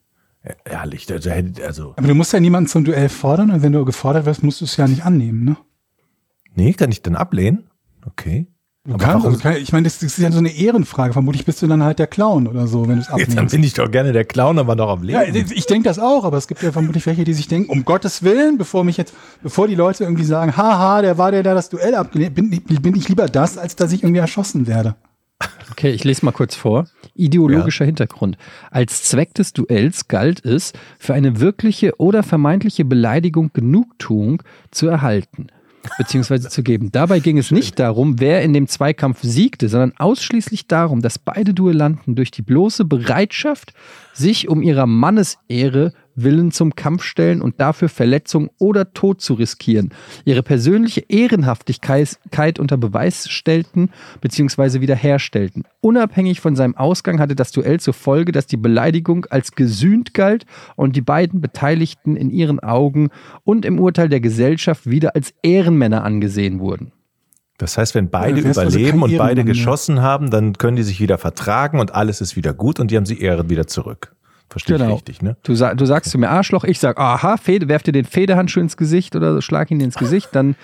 Ehrlich, 0.65 1.05
da, 1.05 1.19
da 1.19 1.31
hätte, 1.31 1.65
also, 1.65 1.93
Aber 1.97 2.07
du 2.07 2.15
musst 2.15 2.31
ja 2.33 2.39
niemanden 2.39 2.69
zum 2.69 2.85
Duell 2.85 3.09
fordern 3.09 3.51
und 3.51 3.61
wenn 3.61 3.73
du 3.73 3.83
gefordert 3.85 4.25
wirst, 4.25 4.41
musst 4.43 4.61
du 4.61 4.65
es 4.65 4.77
ja 4.77 4.87
nicht 4.87 5.05
annehmen, 5.05 5.43
ne? 5.43 5.57
nee, 6.55 6.73
kann 6.73 6.91
ich 6.91 7.01
dann 7.01 7.15
ablehnen? 7.15 7.69
Okay. 8.05 8.47
Du 8.85 8.93
Aber 8.93 9.03
kannst, 9.03 9.15
warum- 9.25 9.33
also 9.35 9.39
kann, 9.43 9.57
ich 9.57 9.71
meine, 9.73 9.83
das, 9.83 9.99
das 9.99 10.17
ist 10.17 10.19
ja 10.19 10.31
so 10.31 10.39
eine 10.39 10.49
Ehrenfrage. 10.49 11.11
Vermutlich 11.13 11.45
bist 11.45 11.61
du 11.61 11.67
dann 11.67 11.83
halt 11.83 11.99
der 11.99 12.07
Clown 12.07 12.47
oder 12.47 12.65
so, 12.67 12.87
wenn 12.87 12.95
du 12.95 13.01
es 13.01 13.07
Jetzt 13.09 13.29
dann 13.31 13.37
abnimmst. 13.39 13.51
bin 13.51 13.63
ich 13.63 13.73
doch 13.73 13.91
gerne 13.91 14.13
der 14.13 14.23
Clown, 14.25 14.57
aber 14.57 14.75
noch 14.75 14.89
am 14.89 15.03
Leben. 15.03 15.19
Ja, 15.35 15.43
ich 15.53 15.65
denke 15.67 15.87
das 15.89 15.99
auch, 15.99 16.23
aber 16.23 16.37
es 16.37 16.47
gibt 16.47 16.63
ja 16.63 16.71
vermutlich 16.71 17.05
welche, 17.05 17.23
die 17.25 17.33
sich 17.33 17.47
denken, 17.49 17.69
um 17.69 17.83
Gottes 17.85 18.23
Willen, 18.23 18.57
bevor 18.57 18.83
mich 18.85 18.95
jetzt, 18.97 19.13
bevor 19.43 19.67
die 19.67 19.75
Leute 19.75 20.05
irgendwie 20.05 20.23
sagen, 20.23 20.55
haha, 20.55 21.01
der 21.01 21.17
war 21.17 21.31
der, 21.31 21.43
der 21.43 21.53
das 21.53 21.69
Duell 21.69 21.93
abgelehnt, 21.95 22.33
bin, 22.35 22.49
bin 22.49 22.95
ich 22.95 23.09
lieber 23.09 23.27
das, 23.27 23.57
als 23.57 23.75
dass 23.75 23.91
ich 23.91 24.01
irgendwie 24.03 24.21
erschossen 24.21 24.65
werde. 24.65 24.95
Okay, 25.71 25.91
ich 25.91 26.03
lese 26.03 26.25
mal 26.25 26.31
kurz 26.31 26.55
vor. 26.55 26.87
Ideologischer 27.15 27.85
Hintergrund. 27.85 28.37
Als 28.71 29.03
Zweck 29.03 29.33
des 29.33 29.53
Duells 29.53 30.07
galt 30.07 30.43
es, 30.43 30.73
für 30.99 31.13
eine 31.13 31.39
wirkliche 31.39 31.99
oder 31.99 32.23
vermeintliche 32.23 32.85
Beleidigung 32.85 33.51
Genugtuung 33.53 34.43
zu 34.71 34.87
erhalten 34.87 35.47
beziehungsweise 35.97 36.49
zu 36.49 36.63
geben. 36.63 36.91
Dabei 36.91 37.19
ging 37.19 37.37
es 37.37 37.51
nicht 37.51 37.79
darum, 37.79 38.19
wer 38.19 38.41
in 38.41 38.53
dem 38.53 38.67
Zweikampf 38.67 39.19
siegte, 39.21 39.69
sondern 39.69 39.93
ausschließlich 39.97 40.67
darum, 40.67 41.01
dass 41.01 41.17
beide 41.17 41.53
Duellanten 41.53 42.15
durch 42.15 42.31
die 42.31 42.41
bloße 42.41 42.85
Bereitschaft, 42.85 43.73
sich 44.13 44.49
um 44.49 44.61
ihrer 44.61 44.85
Mannesehre 44.85 45.93
willen 46.23 46.51
zum 46.51 46.75
Kampf 46.75 47.03
stellen 47.03 47.41
und 47.41 47.59
dafür 47.59 47.89
Verletzung 47.89 48.49
oder 48.59 48.93
Tod 48.93 49.21
zu 49.21 49.33
riskieren, 49.33 49.91
ihre 50.25 50.43
persönliche 50.43 51.01
Ehrenhaftigkeit 51.07 52.59
unter 52.59 52.77
Beweis 52.77 53.29
stellten 53.29 53.89
bzw. 54.21 54.81
wiederherstellten. 54.81 55.63
Unabhängig 55.81 56.41
von 56.41 56.55
seinem 56.55 56.75
Ausgang 56.75 57.19
hatte 57.19 57.35
das 57.35 57.51
Duell 57.51 57.79
zur 57.79 57.93
Folge, 57.93 58.31
dass 58.31 58.47
die 58.47 58.57
Beleidigung 58.57 59.25
als 59.29 59.53
gesühnt 59.53 60.13
galt 60.13 60.45
und 60.75 60.95
die 60.95 61.01
beiden 61.01 61.41
Beteiligten 61.41 62.15
in 62.15 62.29
ihren 62.29 62.59
Augen 62.59 63.09
und 63.43 63.65
im 63.65 63.79
Urteil 63.79 64.09
der 64.09 64.19
Gesellschaft 64.19 64.89
wieder 64.89 65.15
als 65.15 65.33
Ehrenmänner 65.43 66.03
angesehen 66.03 66.59
wurden. 66.59 66.91
Das 67.59 67.77
heißt, 67.77 67.93
wenn 67.93 68.09
beide 68.09 68.39
Ja, 68.39 68.47
also 68.47 68.61
überleben 68.61 69.01
kein 69.01 69.11
und 69.11 69.17
beide 69.17 69.43
geschossen 69.43 70.01
haben, 70.01 70.31
dann 70.31 70.53
können 70.53 70.77
die 70.77 70.83
sich 70.83 71.01
wieder 71.01 71.17
vertragen 71.17 71.79
und 71.79 71.93
alles 71.93 72.21
ist 72.21 72.37
wieder 72.37 72.53
gut 72.53 72.79
und 72.79 72.89
die 72.89 72.95
haben 72.95 73.05
sie 73.05 73.19
Ehren 73.19 73.49
wieder 73.49 73.67
zurück. 73.67 74.15
Verstehe 74.49 74.77
ich 74.77 74.81
richtig, 74.81 75.21
ne? 75.21 75.37
Du, 75.43 75.53
du 75.53 75.85
sagst 75.85 76.11
zu 76.11 76.17
mir 76.17 76.29
Arschloch, 76.29 76.63
ich 76.63 76.79
sag, 76.79 76.99
aha, 76.99 77.37
Fede, 77.37 77.67
werf 77.67 77.83
dir 77.83 77.91
den 77.91 78.05
Federhandschuh 78.05 78.59
ins 78.59 78.77
Gesicht 78.77 79.15
oder 79.15 79.33
so, 79.33 79.41
schlag 79.41 79.69
ihn 79.69 79.79
ins 79.79 79.95
Gesicht, 79.95 80.29
dann 80.31 80.55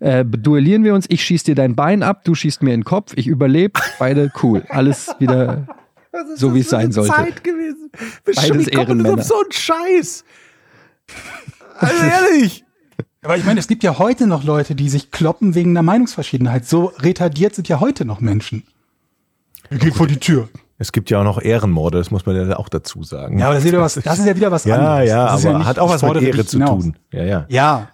äh, 0.00 0.24
duellieren 0.24 0.82
wir 0.82 0.94
uns, 0.94 1.06
ich 1.08 1.24
schieß 1.24 1.44
dir 1.44 1.54
dein 1.54 1.76
Bein 1.76 2.02
ab, 2.02 2.24
du 2.24 2.34
schießt 2.34 2.62
mir 2.62 2.74
in 2.74 2.80
den 2.80 2.84
Kopf, 2.84 3.12
ich 3.14 3.28
überlebe, 3.28 3.80
beide 3.98 4.32
cool, 4.42 4.64
alles 4.68 5.14
wieder 5.20 5.68
so 6.36 6.54
wie 6.54 6.60
es 6.60 6.70
sein 6.70 6.92
sollte. 6.92 7.12
gewesen. 7.42 7.90
Beides 8.24 8.68
Ehrenmänner. 8.68 9.14
auf 9.14 9.22
so 9.24 9.40
einen 9.40 9.52
Scheiß. 9.52 10.24
Also 11.80 11.94
ehrlich. 12.02 12.64
Aber 13.22 13.36
ich 13.36 13.44
meine, 13.44 13.60
es 13.60 13.68
gibt 13.68 13.84
ja 13.84 13.98
heute 14.00 14.26
noch 14.26 14.42
Leute, 14.42 14.74
die 14.74 14.88
sich 14.88 15.12
kloppen 15.12 15.54
wegen 15.54 15.70
einer 15.70 15.84
Meinungsverschiedenheit. 15.84 16.66
So 16.66 16.86
retardiert 16.86 17.54
sind 17.54 17.68
ja 17.68 17.78
heute 17.78 18.04
noch 18.04 18.20
Menschen. 18.20 18.64
Wir 19.68 19.78
gehen 19.78 19.92
vor 19.92 20.08
die 20.08 20.18
Tür. 20.18 20.48
Es 20.80 20.92
gibt 20.92 21.10
ja 21.10 21.20
auch 21.20 21.24
noch 21.24 21.40
Ehrenmorde, 21.42 21.98
das 21.98 22.10
muss 22.12 22.24
man 22.24 22.36
ja 22.36 22.56
auch 22.56 22.68
dazu 22.68 23.02
sagen. 23.02 23.38
Ja, 23.38 23.46
aber 23.46 23.54
das 23.56 23.64
ist, 23.64 23.68
wieder 23.72 23.80
was, 23.80 23.94
das 24.04 24.18
ist 24.20 24.26
ja 24.26 24.36
wieder 24.36 24.50
was 24.52 24.64
ja, 24.64 24.76
anderes. 24.76 25.08
ja, 25.10 25.26
Das 25.26 25.40
ist 25.40 25.46
aber 25.46 25.58
nicht, 25.58 25.66
hat 25.66 25.78
auch 25.80 25.90
was 25.90 26.02
mit 26.02 26.22
Ehre 26.22 26.46
zu 26.46 26.58
hinaus. 26.58 26.84
tun. 26.84 26.96
Ja, 27.12 27.24
ja. 27.24 27.46
Ja. 27.48 27.88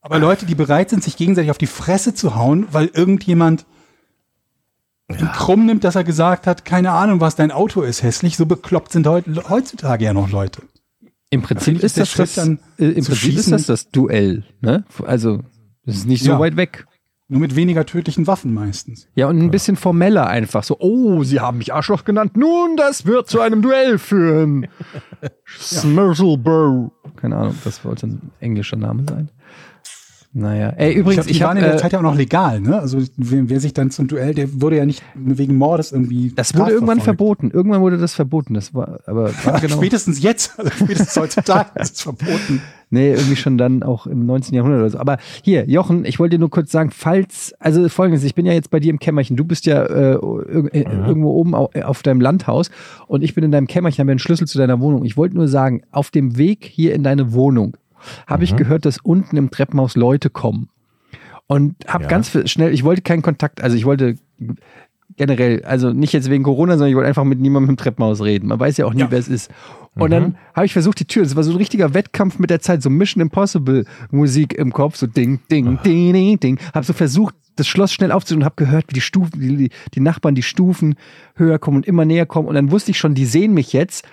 Aber 0.00 0.18
Leute, 0.18 0.46
die 0.46 0.54
bereit 0.54 0.90
sind, 0.90 1.02
sich 1.02 1.16
gegenseitig 1.16 1.50
auf 1.50 1.58
die 1.58 1.66
Fresse 1.66 2.14
zu 2.14 2.34
hauen, 2.36 2.66
weil 2.72 2.86
irgendjemand 2.92 3.66
krumm 5.34 5.66
nimmt, 5.66 5.84
dass 5.84 5.94
er 5.94 6.04
gesagt 6.04 6.46
hat, 6.46 6.64
keine 6.64 6.92
Ahnung, 6.92 7.20
was 7.20 7.36
dein 7.36 7.50
Auto 7.50 7.82
ist 7.82 8.02
hässlich, 8.02 8.36
so 8.36 8.46
bekloppt 8.46 8.92
sind 8.92 9.06
heut, 9.06 9.24
heutzutage 9.48 10.04
ja 10.04 10.14
noch 10.14 10.30
Leute. 10.30 10.62
Im 11.30 11.42
Prinzip 11.42 11.74
Natürlich 11.74 11.84
ist 11.84 11.98
das, 11.98 12.14
das, 12.14 12.36
äh, 12.36 12.40
dann 12.40 12.58
im 12.78 13.04
Prinzip 13.04 13.36
ist 13.36 13.50
das 13.52 13.66
das 13.66 13.90
Duell, 13.90 14.44
ne? 14.60 14.84
Also, 15.06 15.40
das 15.84 15.96
ist 15.96 16.06
nicht 16.06 16.24
so 16.24 16.32
Ja. 16.32 16.38
weit 16.40 16.56
weg. 16.56 16.86
Nur 17.32 17.40
mit 17.40 17.56
weniger 17.56 17.86
tödlichen 17.86 18.26
Waffen 18.26 18.52
meistens. 18.52 19.08
Ja, 19.14 19.26
und 19.26 19.38
ein 19.38 19.50
bisschen 19.50 19.76
formeller 19.76 20.26
einfach. 20.26 20.64
So, 20.64 20.76
oh, 20.80 21.22
sie 21.24 21.40
haben 21.40 21.56
mich 21.56 21.72
Arschloch 21.72 22.04
genannt. 22.04 22.36
Nun, 22.36 22.76
das 22.76 23.06
wird 23.06 23.26
zu 23.26 23.40
einem 23.40 23.62
Duell 23.62 23.96
führen. 23.96 24.66
Smurzelbro. 25.58 26.92
Keine 27.16 27.36
Ahnung, 27.36 27.54
das 27.64 27.86
wollte 27.86 28.08
ein 28.08 28.32
englischer 28.40 28.76
Name 28.76 29.04
sein. 29.08 29.30
Naja. 30.34 30.70
Ey, 30.78 30.92
Ich 30.92 30.96
übrigens, 30.96 31.18
hab, 31.18 31.26
die 31.26 31.32
ich 31.32 31.40
waren 31.42 31.48
habe. 31.50 31.58
in 31.58 31.64
der 31.66 31.74
Äh, 31.74 31.78
Zeit 31.78 31.92
ja 31.92 31.98
auch 31.98 32.02
noch 32.02 32.16
legal, 32.16 32.60
ne? 32.60 32.78
Also 32.80 32.98
wer, 33.18 33.50
wer 33.50 33.60
sich 33.60 33.74
dann 33.74 33.90
zum 33.90 34.08
Duell, 34.08 34.32
der 34.34 34.62
wurde 34.62 34.78
ja 34.78 34.86
nicht 34.86 35.02
wegen 35.14 35.56
Mordes 35.56 35.92
irgendwie. 35.92 36.32
das 36.34 36.56
wurde 36.56 36.70
irgendwann 36.72 37.00
verboten. 37.00 37.50
Irgendwann 37.50 37.82
wurde 37.82 37.98
das 37.98 38.14
verboten. 38.14 38.54
Das 38.54 38.72
war, 38.72 39.00
aber 39.06 39.30
war 39.44 39.60
genau. 39.60 39.76
Spätestens 39.76 40.22
jetzt, 40.22 40.58
also 40.58 40.70
spätestens 40.70 41.16
heutzutage 41.16 41.78
ist 41.80 41.96
es 41.96 42.00
verboten. 42.02 42.62
Nee, 42.88 43.12
irgendwie 43.12 43.36
schon 43.36 43.56
dann 43.56 43.82
auch 43.82 44.06
im 44.06 44.24
19. 44.26 44.54
Jahrhundert 44.54 44.80
oder 44.80 44.90
so. 44.90 44.98
Aber 44.98 45.16
hier, 45.42 45.68
Jochen, 45.68 46.04
ich 46.04 46.18
wollte 46.18 46.36
dir 46.36 46.40
nur 46.40 46.50
kurz 46.50 46.70
sagen, 46.72 46.90
falls, 46.90 47.54
also 47.58 47.88
folgendes, 47.88 48.22
ich 48.24 48.34
bin 48.34 48.44
ja 48.44 48.52
jetzt 48.52 48.70
bei 48.70 48.80
dir 48.80 48.90
im 48.90 48.98
Kämmerchen, 48.98 49.34
du 49.36 49.44
bist 49.44 49.64
ja 49.64 49.82
äh, 49.84 50.16
irg- 50.16 50.72
äh, 50.74 50.82
irgendwo 51.06 51.30
oben 51.32 51.54
au- 51.54 51.70
äh, 51.72 51.82
auf 51.82 52.02
deinem 52.02 52.20
Landhaus 52.20 52.70
und 53.06 53.22
ich 53.22 53.34
bin 53.34 53.44
in 53.44 53.50
deinem 53.50 53.66
Kämmerchen, 53.66 54.02
habe 54.02 54.10
einen 54.12 54.18
Schlüssel 54.18 54.46
zu 54.46 54.58
deiner 54.58 54.80
Wohnung. 54.80 55.04
Ich 55.06 55.16
wollte 55.16 55.36
nur 55.36 55.48
sagen, 55.48 55.82
auf 55.90 56.10
dem 56.10 56.36
Weg 56.36 56.64
hier 56.70 56.94
in 56.94 57.02
deine 57.02 57.32
Wohnung 57.32 57.76
habe 58.26 58.44
ich 58.44 58.56
gehört, 58.56 58.84
dass 58.84 58.98
unten 58.98 59.36
im 59.36 59.50
Treppenhaus 59.50 59.96
Leute 59.96 60.30
kommen. 60.30 60.68
Und 61.46 61.74
habe 61.86 62.04
Ja. 62.04 62.08
ganz 62.10 62.30
schnell, 62.50 62.72
ich 62.72 62.84
wollte 62.84 63.02
keinen 63.02 63.22
Kontakt, 63.22 63.62
also 63.62 63.76
ich 63.76 63.84
wollte 63.84 64.16
generell, 65.16 65.62
also 65.64 65.92
nicht 65.92 66.12
jetzt 66.14 66.30
wegen 66.30 66.42
Corona, 66.42 66.72
sondern 66.74 66.88
ich 66.88 66.96
wollte 66.96 67.08
einfach 67.08 67.24
mit 67.24 67.38
niemandem 67.38 67.70
im 67.70 67.76
Treppenhaus 67.76 68.22
reden. 68.22 68.48
Man 68.48 68.58
weiß 68.58 68.78
ja 68.78 68.86
auch 68.86 68.94
nie, 68.94 69.00
Ja. 69.00 69.10
wer 69.10 69.18
es 69.18 69.28
ist. 69.28 69.50
Und 69.94 70.10
dann 70.10 70.36
habe 70.54 70.64
ich 70.64 70.72
versucht, 70.72 71.00
die 71.00 71.04
Tür, 71.04 71.22
es 71.22 71.36
war 71.36 71.42
so 71.42 71.50
ein 71.50 71.58
richtiger 71.58 71.92
Wettkampf 71.92 72.38
mit 72.38 72.48
der 72.48 72.60
Zeit, 72.60 72.82
so 72.82 72.88
Mission 72.88 73.20
Impossible 73.20 73.84
Musik 74.10 74.54
im 74.54 74.72
Kopf, 74.72 74.96
so 74.96 75.06
ding, 75.06 75.40
ding, 75.50 75.78
ding, 75.84 76.12
ding, 76.14 76.40
ding. 76.40 76.58
Habe 76.72 76.86
so 76.86 76.94
versucht, 76.94 77.34
das 77.56 77.66
Schloss 77.66 77.92
schnell 77.92 78.10
aufzutun 78.10 78.40
und 78.40 78.44
habe 78.46 78.54
gehört, 78.56 78.86
wie 78.88 78.94
die 78.94 79.02
Stufen, 79.02 79.38
die, 79.38 79.68
die 79.94 80.00
Nachbarn 80.00 80.34
die 80.34 80.42
Stufen 80.42 80.94
höher 81.36 81.58
kommen 81.58 81.76
und 81.78 81.86
immer 81.86 82.06
näher 82.06 82.24
kommen. 82.24 82.48
Und 82.48 82.54
dann 82.54 82.70
wusste 82.70 82.92
ich 82.92 82.98
schon, 82.98 83.14
die 83.14 83.26
sehen 83.26 83.52
mich 83.52 83.74
jetzt. 83.74 84.06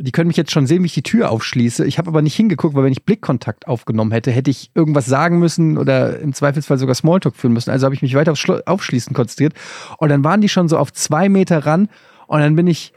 Die 0.00 0.12
können 0.12 0.28
mich 0.28 0.36
jetzt 0.36 0.52
schon 0.52 0.66
sehen, 0.68 0.82
wie 0.82 0.86
ich 0.86 0.94
die 0.94 1.02
Tür 1.02 1.30
aufschließe. 1.30 1.84
Ich 1.84 1.98
habe 1.98 2.08
aber 2.08 2.22
nicht 2.22 2.36
hingeguckt, 2.36 2.76
weil 2.76 2.84
wenn 2.84 2.92
ich 2.92 3.04
Blickkontakt 3.04 3.66
aufgenommen 3.66 4.12
hätte, 4.12 4.30
hätte 4.30 4.50
ich 4.50 4.70
irgendwas 4.74 5.06
sagen 5.06 5.40
müssen 5.40 5.76
oder 5.76 6.20
im 6.20 6.32
Zweifelsfall 6.32 6.78
sogar 6.78 6.94
Smalltalk 6.94 7.34
führen 7.34 7.52
müssen. 7.52 7.70
Also 7.70 7.84
habe 7.84 7.96
ich 7.96 8.02
mich 8.02 8.14
weiter 8.14 8.30
aufs 8.32 8.40
Schlo- 8.40 8.62
Aufschließen 8.64 9.12
konzentriert. 9.12 9.54
Und 9.98 10.08
dann 10.10 10.22
waren 10.22 10.40
die 10.40 10.48
schon 10.48 10.68
so 10.68 10.78
auf 10.78 10.92
zwei 10.92 11.28
Meter 11.28 11.66
ran. 11.66 11.88
Und 12.28 12.40
dann 12.40 12.54
bin 12.54 12.68
ich, 12.68 12.92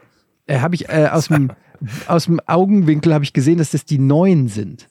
äh, 0.46 0.60
habe 0.60 0.76
ich 0.76 0.88
äh, 0.90 1.08
aus 1.10 1.26
dem 1.28 1.50
aus 2.06 2.26
dem 2.26 2.40
Augenwinkel 2.46 3.12
habe 3.12 3.24
ich 3.24 3.32
gesehen, 3.32 3.58
dass 3.58 3.72
das 3.72 3.84
die 3.84 3.98
Neuen 3.98 4.46
sind. 4.46 4.88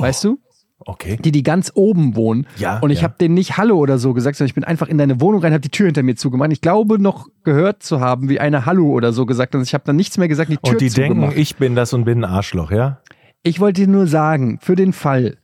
Weißt 0.00 0.22
du? 0.22 0.38
Okay. 0.86 1.18
die, 1.20 1.32
die 1.32 1.42
ganz 1.42 1.72
oben 1.74 2.14
wohnen. 2.16 2.46
Ja, 2.56 2.78
Und 2.78 2.90
ich 2.90 2.98
ja. 3.00 3.04
habe 3.04 3.14
denen 3.20 3.34
nicht 3.34 3.56
Hallo 3.58 3.76
oder 3.76 3.98
so 3.98 4.14
gesagt, 4.14 4.36
sondern 4.36 4.48
ich 4.48 4.54
bin 4.54 4.64
einfach 4.64 4.86
in 4.88 4.98
deine 4.98 5.20
Wohnung 5.20 5.42
rein, 5.42 5.52
habe 5.52 5.60
die 5.60 5.68
Tür 5.68 5.86
hinter 5.86 6.02
mir 6.04 6.14
zugemacht. 6.16 6.52
Ich 6.52 6.60
glaube 6.60 7.00
noch 7.02 7.26
gehört 7.42 7.82
zu 7.82 8.00
haben, 8.00 8.28
wie 8.28 8.38
eine 8.40 8.66
Hallo 8.66 8.88
oder 8.90 9.12
so 9.12 9.26
gesagt. 9.26 9.54
Und 9.56 9.62
ich 9.62 9.74
habe 9.74 9.82
dann 9.84 9.96
nichts 9.96 10.16
mehr 10.16 10.28
gesagt, 10.28 10.50
die 10.50 10.56
Tür 10.58 10.72
Und 10.74 10.80
die 10.80 10.88
denken, 10.88 11.16
zugemacht. 11.18 11.36
ich 11.36 11.56
bin 11.56 11.74
das 11.74 11.92
und 11.92 12.04
bin 12.04 12.20
ein 12.20 12.24
Arschloch, 12.24 12.70
ja? 12.70 13.00
Ich 13.42 13.58
wollte 13.60 13.82
dir 13.82 13.88
nur 13.88 14.06
sagen, 14.06 14.58
für 14.60 14.76
den 14.76 14.92
Fall, 14.92 15.38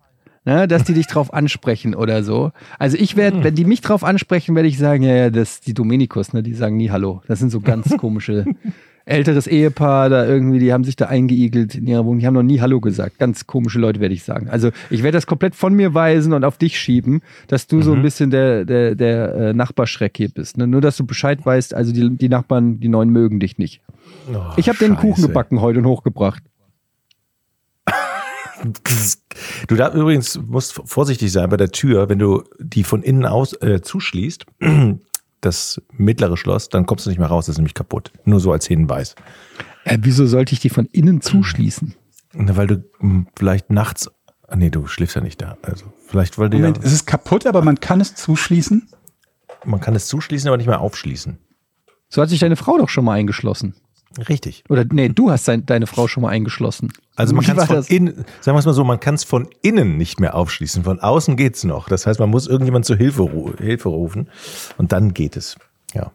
ne, 0.45 0.66
dass 0.68 0.84
die 0.84 0.95
dich 0.95 1.07
drauf 1.09 1.32
ansprechen 1.34 1.95
oder 1.95 2.22
so. 2.22 2.53
Also 2.78 2.97
ich 2.97 3.16
werde, 3.16 3.38
Hm. 3.38 3.45
wenn 3.45 3.55
die 3.57 3.64
mich 3.64 3.80
drauf 3.80 4.05
ansprechen, 4.05 4.55
werde 4.55 4.68
ich 4.68 4.78
sagen, 4.78 5.03
ja, 5.03 5.14
ja, 5.14 5.30
das 5.30 5.61
die 5.61 5.74
Dominikus, 5.74 6.32
ne, 6.32 6.43
die 6.43 6.55
sagen 6.55 6.76
nie 6.76 6.90
Hallo. 6.90 7.20
Das 7.28 7.38
sind 7.40 7.51
so 7.51 7.61
ganz 7.61 7.88
komische 7.99 8.45
älteres 9.05 9.46
Ehepaar, 9.46 10.09
da 10.09 10.26
irgendwie, 10.26 10.59
die 10.59 10.72
haben 10.72 10.84
sich 10.84 10.96
da 10.96 11.07
eingeigelt 11.07 11.74
in 11.74 11.86
ihrer 11.86 12.05
Wohnung, 12.05 12.20
die 12.20 12.26
haben 12.26 12.34
noch 12.34 12.42
nie 12.42 12.61
Hallo 12.61 12.80
gesagt. 12.80 13.18
Ganz 13.18 13.46
komische 13.46 13.78
Leute, 13.78 14.00
werde 14.00 14.14
ich 14.14 14.22
sagen. 14.22 14.48
Also 14.48 14.70
ich 14.90 15.03
werde 15.03 15.16
das 15.16 15.26
komplett 15.26 15.55
von 15.55 15.74
mir 15.74 15.94
weisen 15.94 16.32
und 16.32 16.44
auf 16.44 16.57
dich 16.59 16.78
schieben, 16.78 17.20
dass 17.48 17.66
du 17.66 17.76
Mhm. 17.76 17.82
so 17.82 17.92
ein 17.94 18.03
bisschen 18.03 18.30
der, 18.30 18.64
der, 18.64 18.94
der 18.94 19.34
äh, 19.34 19.53
Nachbarschreck 19.55 20.16
hier 20.16 20.28
bist. 20.28 20.57
Ne? 20.59 20.66
Nur, 20.66 20.80
dass 20.80 20.96
du 20.96 21.05
Bescheid 21.07 21.44
weißt, 21.44 21.74
also 21.74 21.92
die, 21.92 22.16
die 22.16 22.28
Nachbarn, 22.28 22.78
die 22.80 22.88
Neuen 22.88 23.11
mögen 23.11 23.40
dich 23.40 23.59
nicht. 23.59 23.80
Oh, 24.32 24.36
Ich 24.57 24.68
habe 24.68 24.78
den 24.78 24.96
Kuchen 24.96 25.22
gebacken 25.22 25.61
heute 25.61 25.80
und 25.80 25.86
hochgebracht. 25.86 26.42
Du 29.66 29.74
da 29.74 29.92
übrigens 29.92 30.38
musst 30.46 30.80
vorsichtig 30.84 31.32
sein 31.32 31.50
bei 31.50 31.57
der 31.57 31.72
Tür, 31.72 32.09
wenn 32.09 32.20
du 32.20 32.44
die 32.61 32.84
von 32.84 33.03
innen 33.03 33.26
aus 33.26 33.55
äh, 33.61 33.80
zuschließt, 33.80 34.46
das 35.43 35.80
mittlere 35.93 36.36
Schloss, 36.38 36.68
dann 36.70 36.86
kommst 36.86 37.05
du 37.05 37.11
nicht 37.11 37.18
mehr 37.18 37.28
raus, 37.28 37.47
das 37.47 37.55
ist 37.55 37.59
nämlich 37.59 37.74
kaputt. 37.74 38.11
Nur 38.24 38.40
so 38.40 38.51
als 38.53 38.66
Hinweis. 38.66 39.14
Äh, 39.84 39.99
wieso 40.01 40.26
sollte 40.26 40.55
ich 40.55 40.61
die 40.61 40.70
von 40.70 40.86
innen 40.86 41.20
zuschließen? 41.20 41.95
Na, 42.32 42.57
Weil 42.57 42.66
du 42.68 42.84
mh, 43.01 43.26
vielleicht 43.36 43.70
nachts, 43.70 44.11
ah, 44.49 44.57
nee, 44.57 44.70
du 44.70 44.86
schläfst 44.86 45.16
ja 45.16 45.20
nicht 45.22 45.43
da. 45.43 45.59
Also 45.62 45.93
vielleicht, 46.07 46.38
weil 46.38 46.49
du 46.49 46.57
Moment, 46.57 46.78
ja, 46.78 46.84
es 46.84 46.93
ist 46.93 47.07
kaputt, 47.07 47.47
aber 47.47 47.62
man 47.62 47.78
kann 47.80 48.01
es 48.01 48.14
zuschließen. 48.14 48.88
man 49.64 49.80
kann 49.80 49.95
es 49.95 50.07
zuschließen, 50.07 50.49
aber 50.49 50.57
nicht 50.57 50.66
mehr 50.68 50.80
aufschließen. 50.80 51.38
So 52.09 52.22
hat 52.22 52.28
sich 52.28 52.40
deine 52.40 52.57
Frau 52.57 52.78
doch 52.78 52.88
schon 52.88 53.05
mal 53.05 53.14
eingeschlossen. 53.14 53.74
Richtig. 54.29 54.65
Oder 54.69 54.85
nee, 54.91 55.09
du 55.09 55.31
hast 55.31 55.49
dein, 55.49 55.65
deine 55.67 55.87
Frau 55.87 56.09
schon 56.09 56.23
mal 56.23 56.29
eingeschlossen. 56.31 56.93
Also 57.17 57.35
man 57.35 57.45
kann 57.45 57.59
es 57.59 57.65
von 57.67 57.85
innen, 57.85 58.25
sagen 58.41 58.57
wir 58.57 58.59
es 58.61 58.67
mal 58.67 58.73
so, 58.73 58.85
man 58.85 59.01
kann 59.01 59.15
es 59.15 59.25
von 59.25 59.49
innen 59.63 59.97
nicht 59.97 60.21
mehr 60.21 60.35
aufschließen. 60.35 60.85
Von 60.85 61.01
außen 61.01 61.37
geht's 61.37 61.65
noch. 61.65 61.89
Das 61.89 62.07
heißt, 62.07 62.21
man 62.21 62.31
muss 62.31 62.47
irgendjemand 62.47 62.85
zur 62.85 62.97
Hilfe, 62.97 63.29
Hilfe 63.59 63.89
rufen 63.89 64.29
und 64.79 64.93
dann 64.93 65.15
geht 65.15 65.37
es. 65.37 65.57
Ja. 65.95 66.13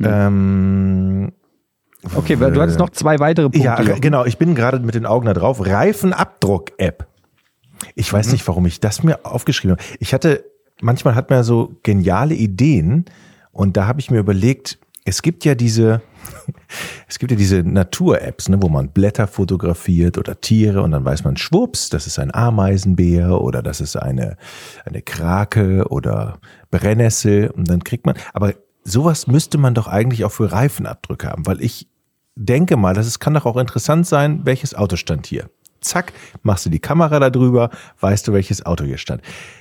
Ähm, 0.00 1.32
Okay, 2.14 2.34
du 2.36 2.60
hattest 2.60 2.78
noch 2.78 2.90
zwei 2.90 3.20
weitere 3.20 3.48
Punkte. 3.48 3.64
ja, 3.64 3.76
genau. 3.76 4.24
Ich 4.24 4.36
bin 4.36 4.54
gerade 4.54 4.80
mit 4.80 4.94
den 4.96 5.06
Augen 5.06 5.26
da 5.26 5.34
drauf. 5.34 5.64
Reifenabdruck-App. 5.64 7.06
Ich 7.94 8.12
weiß 8.12 8.32
nicht, 8.32 8.46
warum 8.48 8.66
ich 8.66 8.80
das 8.80 9.02
mir 9.02 9.24
aufgeschrieben 9.24 9.76
habe. 9.76 9.82
Ich 10.00 10.12
hatte, 10.12 10.44
manchmal 10.80 11.14
hat 11.14 11.30
man 11.30 11.38
ja 11.40 11.42
so 11.44 11.76
geniale 11.82 12.34
Ideen 12.34 13.04
und 13.52 13.76
da 13.76 13.86
habe 13.86 14.00
ich 14.00 14.10
mir 14.10 14.18
überlegt, 14.18 14.78
es 15.04 15.22
gibt 15.22 15.44
ja 15.44 15.54
diese, 15.54 16.00
es 17.08 17.18
gibt 17.18 17.32
ja 17.32 17.36
diese 17.36 17.62
Natur-Apps, 17.62 18.48
ne, 18.48 18.58
wo 18.60 18.68
man 18.68 18.88
Blätter 18.88 19.26
fotografiert 19.26 20.18
oder 20.18 20.40
Tiere 20.40 20.82
und 20.82 20.92
dann 20.92 21.04
weiß 21.04 21.24
man, 21.24 21.36
schwupps, 21.36 21.88
das 21.88 22.06
ist 22.06 22.18
ein 22.18 22.32
Ameisenbär 22.34 23.40
oder 23.40 23.62
das 23.62 23.80
ist 23.80 23.96
eine, 23.96 24.36
eine 24.84 25.02
Krake 25.02 25.88
oder 25.88 26.38
Brennnessel 26.70 27.50
und 27.50 27.68
dann 27.68 27.82
kriegt 27.84 28.06
man, 28.06 28.16
aber 28.32 28.54
sowas 28.84 29.26
müsste 29.26 29.58
man 29.58 29.74
doch 29.74 29.86
eigentlich 29.86 30.24
auch 30.24 30.32
für 30.32 30.50
Reifenabdrücke 30.52 31.28
haben, 31.28 31.46
weil 31.46 31.62
ich 31.62 31.88
denke 32.34 32.76
mal, 32.76 32.94
das 32.94 33.06
ist, 33.06 33.18
kann 33.18 33.34
doch 33.34 33.46
auch 33.46 33.56
interessant 33.56 34.06
sein, 34.06 34.40
welches 34.44 34.74
Auto 34.74 34.96
stand 34.96 35.26
hier. 35.26 35.50
Zack, 35.80 36.12
machst 36.42 36.64
du 36.64 36.70
die 36.70 36.78
Kamera 36.78 37.18
da 37.18 37.28
drüber, 37.28 37.70
weißt 38.00 38.28
du, 38.28 38.32
welches 38.32 38.64
Auto 38.64 38.84
hier 38.84 38.98
stand. 38.98 39.20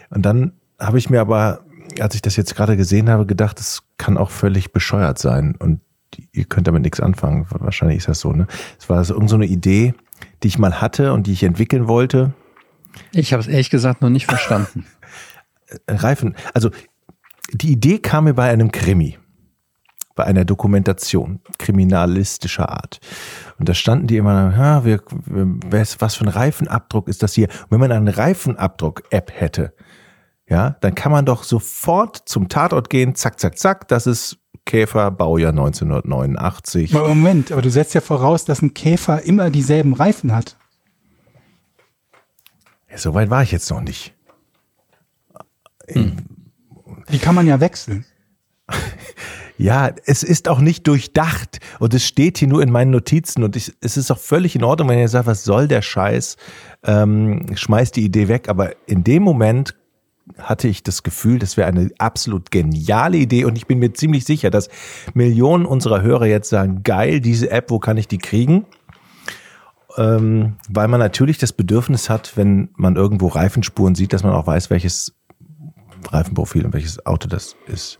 Und 0.10 0.24
dann 0.24 0.54
habe 0.80 0.98
ich 0.98 1.10
mir 1.10 1.20
aber, 1.20 1.66
als 2.00 2.16
ich 2.16 2.22
das 2.22 2.36
jetzt 2.36 2.56
gerade 2.56 2.78
gesehen 2.78 3.10
habe, 3.10 3.26
gedacht, 3.26 3.60
das 3.60 3.84
kann 4.02 4.18
auch 4.18 4.32
völlig 4.32 4.74
bescheuert 4.74 5.20
sein 5.20 5.56
und 5.60 5.80
ihr 6.32 6.45
könnt 6.45 6.68
damit 6.68 6.82
nichts 6.82 6.99
anfangen. 6.99 7.45
Wahrscheinlich 7.49 7.99
ist 7.99 8.08
das 8.08 8.20
so, 8.20 8.34
ne? 8.34 8.47
Es 8.80 8.89
war 8.89 9.04
so 9.06 9.14
irgend 9.14 9.30
so 9.30 9.36
eine 9.36 9.45
Idee, 9.45 9.93
die 10.41 10.47
ich 10.47 10.58
mal 10.58 10.82
hatte 10.82 11.14
und 11.14 11.28
die 11.28 11.34
ich 11.34 11.43
entwickeln 11.43 11.88
wollte. 11.88 12.34
Ich 13.12 13.32
habe 13.32 13.41
es 13.41 13.47
ehrlich 13.47 13.70
gesagt 13.70 14.02
noch 14.02 14.10
nicht 14.10 14.26
verstanden. 14.26 14.88
Reifen, 15.88 16.36
also 16.56 16.72
die 17.54 17.72
Idee 17.72 17.99
kam 17.99 18.24
mir 18.24 18.34
bei 18.34 18.49
einem 18.49 18.72
Krimi, 18.72 19.20
bei 20.16 20.24
einer 20.24 20.45
Dokumentation 20.45 21.39
kriminalistischer 21.60 22.70
Art. 22.70 22.99
Und 23.60 23.70
da 23.70 23.76
standen 23.76 24.08
die 24.08 24.18
immer, 24.18 24.52
ja, 24.58 24.84
wir, 24.84 25.02
was 25.28 26.16
für 26.16 26.26
ein 26.26 26.28
Reifenabdruck 26.28 27.08
ist 27.08 27.22
das 27.22 27.36
hier? 27.36 27.49
Und 27.49 27.72
wenn 27.72 27.80
man 27.80 27.91
eine 27.91 28.18
Reifenabdruck-App 28.18 29.32
hätte, 29.32 29.74
ja, 30.52 30.76
dann 30.82 30.95
kann 30.95 31.14
man 31.14 31.26
doch 31.26 31.45
sofort 31.45 32.24
zum 32.26 32.49
Tatort 32.49 32.89
gehen, 32.89 33.16
zack, 33.16 33.39
zack, 33.39 33.58
zack, 33.58 33.88
das 33.88 34.06
ist 34.06 34.38
Käfer, 34.66 35.10
Baujahr 35.10 35.52
1989. 35.52 36.93
Aber 36.93 37.08
Moment, 37.08 37.54
aber 37.54 37.62
du 37.62 37.72
setzt 37.72 37.93
ja 37.93 38.02
voraus, 38.02 38.43
dass 38.43 38.62
ein 38.62 38.74
Käfer 38.74 39.24
immer 39.24 39.49
dieselben 39.49 39.93
Reifen 39.93 40.36
hat. 40.36 40.58
Ja, 42.89 42.97
so 42.97 43.14
weit 43.14 43.30
war 43.30 43.41
ich 43.43 43.54
jetzt 43.54 43.70
noch 43.70 43.80
nicht. 43.80 44.14
Die 45.89 47.20
kann 47.20 47.34
man 47.34 47.47
ja 47.47 47.60
wechseln. 47.62 48.06
Ja, 49.58 49.91
es 50.08 50.24
ist 50.24 50.47
auch 50.47 50.60
nicht 50.60 50.88
durchdacht 50.88 51.60
und 51.78 51.93
es 51.93 52.04
steht 52.04 52.39
hier 52.39 52.47
nur 52.47 52.64
in 52.64 52.72
meinen 52.72 52.89
Notizen 52.89 53.43
und 53.43 53.56
ich, 53.56 53.72
es 53.80 53.95
ist 53.95 54.10
auch 54.10 54.18
völlig 54.18 54.56
in 54.56 54.64
Ordnung, 54.64 54.89
wenn 54.89 54.97
ihr 54.97 55.08
sagt, 55.08 55.28
was 55.28 55.43
soll 55.43 55.68
der 55.68 55.84
Scheiß, 55.84 56.36
ähm, 56.84 57.45
schmeißt 57.54 57.95
die 57.95 58.04
Idee 58.04 58.28
weg. 58.28 58.49
Aber 58.49 58.72
in 58.88 59.04
dem 59.04 59.22
Moment 59.22 59.76
hatte 60.40 60.68
ich 60.68 60.84
das 60.84 61.04
Gefühl, 61.04 61.40
das 61.40 61.58
wäre 61.58 61.68
eine 61.68 61.90
absolut 61.98 62.52
geniale 62.52 63.18
Idee 63.18 63.46
und 63.46 63.56
ich 63.58 63.68
bin 63.68 63.80
mir 63.80 63.94
ziemlich 63.94 64.26
sicher, 64.26 64.50
dass 64.50 64.70
Millionen 65.14 65.66
unserer 65.66 66.02
Hörer 66.02 66.26
jetzt 66.28 66.50
sagen, 66.50 66.84
geil, 66.84 67.20
diese 67.22 67.50
App, 67.52 67.70
wo 67.72 67.80
kann 67.80 67.98
ich 67.98 68.08
die 68.08 68.18
kriegen? 68.18 68.66
Ähm, 69.98 70.54
weil 70.70 70.88
man 70.88 71.00
natürlich 71.00 71.38
das 71.38 71.52
Bedürfnis 71.52 72.10
hat, 72.10 72.38
wenn 72.38 72.70
man 72.78 72.96
irgendwo 72.96 73.28
Reifenspuren 73.28 73.94
sieht, 73.96 74.14
dass 74.14 74.24
man 74.24 74.32
auch 74.34 74.48
weiß, 74.48 74.70
welches 74.70 75.14
Reifenprofil 76.10 76.66
und 76.66 76.74
welches 76.74 77.06
Auto 77.06 77.28
das 77.28 77.56
ist. 77.68 78.00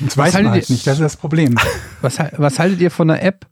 Das 0.00 0.16
weiß 0.16 0.34
haltet 0.34 0.44
man 0.44 0.52
halt 0.54 0.70
ihr- 0.70 0.72
nicht, 0.74 0.86
das 0.86 0.94
ist 0.94 1.02
das 1.02 1.16
Problem. 1.18 1.56
Was, 2.00 2.18
was 2.38 2.58
haltet 2.58 2.80
ihr 2.80 2.90
von 2.90 3.10
einer 3.10 3.22
App? 3.22 3.46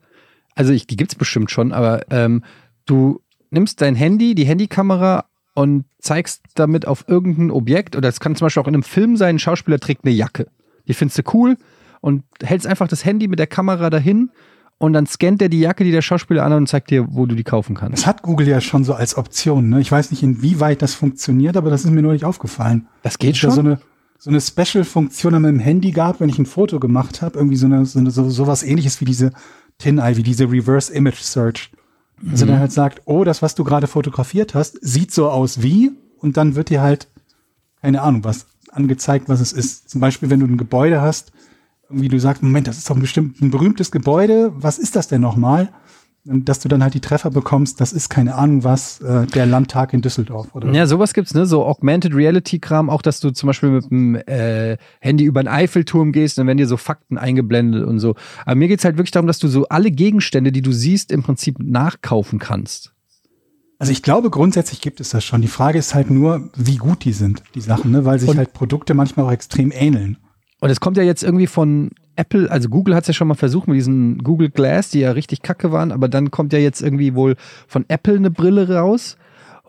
Also 0.54 0.72
ich, 0.72 0.86
die 0.86 0.96
gibt's 0.96 1.14
bestimmt 1.14 1.50
schon, 1.50 1.72
aber 1.72 2.10
ähm, 2.10 2.42
du 2.86 3.20
nimmst 3.50 3.82
dein 3.82 3.94
Handy, 3.94 4.34
die 4.34 4.46
Handykamera 4.46 5.26
und 5.58 5.86
zeigst 5.98 6.42
damit 6.54 6.86
auf 6.86 7.06
irgendein 7.08 7.50
Objekt, 7.50 7.96
oder 7.96 8.08
es 8.08 8.20
kann 8.20 8.36
zum 8.36 8.46
Beispiel 8.46 8.62
auch 8.62 8.68
in 8.68 8.74
einem 8.74 8.84
Film 8.84 9.16
sein, 9.16 9.34
ein 9.34 9.38
Schauspieler 9.40 9.80
trägt 9.80 10.04
eine 10.04 10.14
Jacke. 10.14 10.46
Die 10.86 10.94
findest 10.94 11.18
du 11.18 11.22
cool 11.34 11.56
und 12.00 12.22
hältst 12.40 12.64
einfach 12.64 12.86
das 12.86 13.04
Handy 13.04 13.26
mit 13.26 13.40
der 13.40 13.48
Kamera 13.48 13.90
dahin 13.90 14.30
und 14.78 14.92
dann 14.92 15.08
scannt 15.08 15.42
er 15.42 15.48
die 15.48 15.58
Jacke, 15.58 15.82
die 15.82 15.90
der 15.90 16.00
Schauspieler 16.00 16.44
anhat 16.44 16.58
und 16.58 16.68
zeigt 16.68 16.90
dir, 16.90 17.08
wo 17.10 17.26
du 17.26 17.34
die 17.34 17.42
kaufen 17.42 17.74
kannst. 17.74 17.98
Das 17.98 18.06
hat 18.06 18.22
Google 18.22 18.46
ja 18.46 18.60
schon 18.60 18.84
so 18.84 18.94
als 18.94 19.16
Option. 19.16 19.68
Ne? 19.68 19.80
Ich 19.80 19.90
weiß 19.90 20.12
nicht, 20.12 20.22
inwieweit 20.22 20.80
das 20.80 20.94
funktioniert, 20.94 21.56
aber 21.56 21.70
das 21.70 21.84
ist 21.84 21.90
mir 21.90 22.02
neulich 22.02 22.24
aufgefallen. 22.24 22.86
Das 23.02 23.18
geht 23.18 23.34
Dass 23.34 23.40
da 23.40 23.46
schon? 23.48 23.54
so 23.54 23.60
eine, 23.62 23.80
so 24.16 24.30
eine 24.30 24.40
Special-Funktion 24.40 25.34
an 25.34 25.42
meinem 25.42 25.58
Handy 25.58 25.90
gab, 25.90 26.20
wenn 26.20 26.28
ich 26.28 26.38
ein 26.38 26.46
Foto 26.46 26.78
gemacht 26.78 27.20
habe. 27.20 27.36
Irgendwie 27.36 27.56
so, 27.56 27.66
eine, 27.66 27.84
so, 27.84 27.98
eine, 27.98 28.12
so 28.12 28.30
sowas 28.30 28.62
ähnliches 28.62 29.00
wie 29.00 29.06
diese 29.06 29.32
TinEye, 29.78 30.16
wie 30.16 30.22
diese 30.22 30.48
Reverse 30.48 30.92
Image 30.92 31.20
Search. 31.20 31.72
Also 32.30 32.44
Mhm. 32.44 32.50
dann 32.50 32.60
halt 32.60 32.72
sagt, 32.72 33.02
oh, 33.04 33.24
das, 33.24 33.42
was 33.42 33.54
du 33.54 33.64
gerade 33.64 33.86
fotografiert 33.86 34.54
hast, 34.54 34.78
sieht 34.80 35.12
so 35.12 35.30
aus 35.30 35.62
wie, 35.62 35.92
und 36.18 36.36
dann 36.36 36.54
wird 36.54 36.70
dir 36.70 36.80
halt, 36.82 37.08
keine 37.80 38.02
Ahnung, 38.02 38.24
was 38.24 38.46
angezeigt, 38.72 39.28
was 39.28 39.40
es 39.40 39.52
ist. 39.52 39.88
Zum 39.88 40.00
Beispiel, 40.00 40.28
wenn 40.30 40.40
du 40.40 40.46
ein 40.46 40.56
Gebäude 40.58 41.00
hast, 41.00 41.32
irgendwie 41.88 42.08
du 42.08 42.18
sagst, 42.20 42.42
Moment, 42.42 42.66
das 42.66 42.76
ist 42.78 42.90
doch 42.90 42.96
ein 42.96 43.00
bestimmt 43.00 43.40
ein 43.40 43.50
berühmtes 43.50 43.90
Gebäude, 43.90 44.52
was 44.56 44.78
ist 44.78 44.96
das 44.96 45.08
denn 45.08 45.20
nochmal? 45.20 45.68
Und 46.28 46.48
dass 46.48 46.58
du 46.60 46.68
dann 46.68 46.82
halt 46.82 46.92
die 46.94 47.00
Treffer 47.00 47.30
bekommst, 47.30 47.80
das 47.80 47.92
ist 47.94 48.10
keine 48.10 48.34
Ahnung 48.34 48.62
was, 48.62 49.00
äh, 49.00 49.26
der 49.26 49.46
Landtag 49.46 49.94
in 49.94 50.02
Düsseldorf 50.02 50.54
oder 50.54 50.70
Ja, 50.72 50.86
sowas 50.86 51.14
gibt's, 51.14 51.32
ne? 51.32 51.46
So 51.46 51.64
Augmented 51.64 52.14
Reality-Kram, 52.14 52.90
auch 52.90 53.00
dass 53.00 53.20
du 53.20 53.30
zum 53.30 53.46
Beispiel 53.46 53.70
mit 53.70 53.90
dem 53.90 54.14
äh, 54.14 54.76
Handy 55.00 55.24
über 55.24 55.42
den 55.42 55.48
Eiffelturm 55.48 56.12
gehst, 56.12 56.36
dann 56.36 56.46
werden 56.46 56.58
dir 56.58 56.66
so 56.66 56.76
Fakten 56.76 57.16
eingeblendet 57.16 57.84
und 57.86 57.98
so. 57.98 58.14
Aber 58.44 58.56
mir 58.56 58.68
geht's 58.68 58.84
halt 58.84 58.96
wirklich 58.98 59.10
darum, 59.12 59.26
dass 59.26 59.38
du 59.38 59.48
so 59.48 59.66
alle 59.68 59.90
Gegenstände, 59.90 60.52
die 60.52 60.62
du 60.62 60.70
siehst, 60.72 61.10
im 61.12 61.22
Prinzip 61.22 61.56
nachkaufen 61.60 62.38
kannst. 62.38 62.92
Also 63.78 63.92
ich 63.92 64.02
glaube, 64.02 64.28
grundsätzlich 64.28 64.80
gibt 64.80 65.00
es 65.00 65.10
das 65.10 65.24
schon. 65.24 65.40
Die 65.40 65.48
Frage 65.48 65.78
ist 65.78 65.94
halt 65.94 66.10
nur, 66.10 66.50
wie 66.56 66.76
gut 66.76 67.04
die 67.04 67.12
sind, 67.12 67.42
die 67.54 67.60
Sachen, 67.60 67.92
ne? 67.92 68.04
weil 68.04 68.18
sich 68.18 68.28
Und- 68.28 68.36
halt 68.38 68.52
Produkte 68.52 68.92
manchmal 68.94 69.24
auch 69.26 69.32
extrem 69.32 69.70
ähneln. 69.72 70.18
Und 70.60 70.70
es 70.70 70.80
kommt 70.80 70.96
ja 70.96 71.04
jetzt 71.04 71.22
irgendwie 71.22 71.46
von 71.46 71.90
Apple, 72.18 72.50
also 72.50 72.68
Google 72.68 72.94
hat's 72.94 73.08
ja 73.08 73.14
schon 73.14 73.28
mal 73.28 73.34
versucht 73.34 73.68
mit 73.68 73.76
diesen 73.76 74.18
Google 74.18 74.50
Glass, 74.50 74.90
die 74.90 75.00
ja 75.00 75.12
richtig 75.12 75.42
kacke 75.42 75.70
waren, 75.72 75.92
aber 75.92 76.08
dann 76.08 76.30
kommt 76.30 76.52
ja 76.52 76.58
jetzt 76.58 76.82
irgendwie 76.82 77.14
wohl 77.14 77.36
von 77.66 77.84
Apple 77.88 78.16
eine 78.16 78.30
Brille 78.30 78.68
raus. 78.68 79.16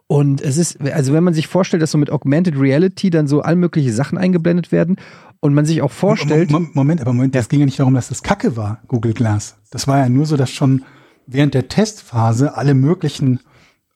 Und 0.07 0.41
es 0.41 0.57
ist, 0.57 0.81
also 0.81 1.13
wenn 1.13 1.23
man 1.23 1.35
sich 1.35 1.45
vorstellt, 1.47 1.83
dass 1.83 1.91
so 1.91 1.99
mit 1.99 2.09
Augmented 2.09 2.59
Reality 2.59 3.11
dann 3.11 3.27
so 3.27 3.41
all 3.41 3.55
mögliche 3.55 3.93
Sachen 3.93 4.17
eingeblendet 4.17 4.71
werden 4.71 4.95
und 5.39 5.53
man 5.53 5.65
sich 5.65 5.83
auch 5.83 5.91
vorstellt, 5.91 6.49
Mo- 6.49 6.61
Mo- 6.61 6.67
Moment, 6.73 7.01
aber 7.01 7.13
Moment, 7.13 7.35
das 7.35 7.47
ging 7.47 7.59
ja 7.59 7.65
nicht 7.67 7.79
darum, 7.79 7.93
dass 7.93 8.07
das 8.09 8.23
Kacke 8.23 8.57
war, 8.57 8.79
Google 8.87 9.13
Glass. 9.13 9.57
Das 9.69 9.87
war 9.87 9.99
ja 9.99 10.09
nur 10.09 10.25
so, 10.25 10.35
dass 10.35 10.49
schon 10.49 10.83
während 11.27 11.53
der 11.53 11.67
Testphase 11.67 12.57
alle 12.57 12.73
möglichen 12.73 13.39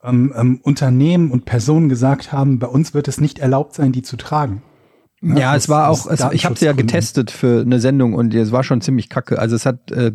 ähm, 0.04 0.32
ähm, 0.38 0.60
Unternehmen 0.62 1.32
und 1.32 1.46
Personen 1.46 1.90
gesagt 1.90 2.32
haben, 2.32 2.60
bei 2.60 2.68
uns 2.68 2.94
wird 2.94 3.08
es 3.08 3.20
nicht 3.20 3.40
erlaubt 3.40 3.74
sein, 3.74 3.92
die 3.92 4.04
zu 4.04 4.16
tragen. 4.16 4.62
Ja, 5.24 5.52
aus- 5.52 5.58
es 5.58 5.70
war 5.70 5.90
auch, 5.90 6.06
es, 6.08 6.12
ich 6.12 6.20
habe 6.20 6.26
ja 6.26 6.32
Datenschutzgründen. 6.42 6.78
getestet 6.88 7.32
für 7.32 7.62
eine 7.62 7.80
Sendung 7.80 8.14
und 8.14 8.34
es 8.34 8.52
war 8.52 8.64
schon 8.64 8.82
ziemlich 8.82 9.10
kacke. 9.10 9.40
Also 9.40 9.56
es 9.56 9.66
hat 9.66 9.90
äh, 9.92 10.12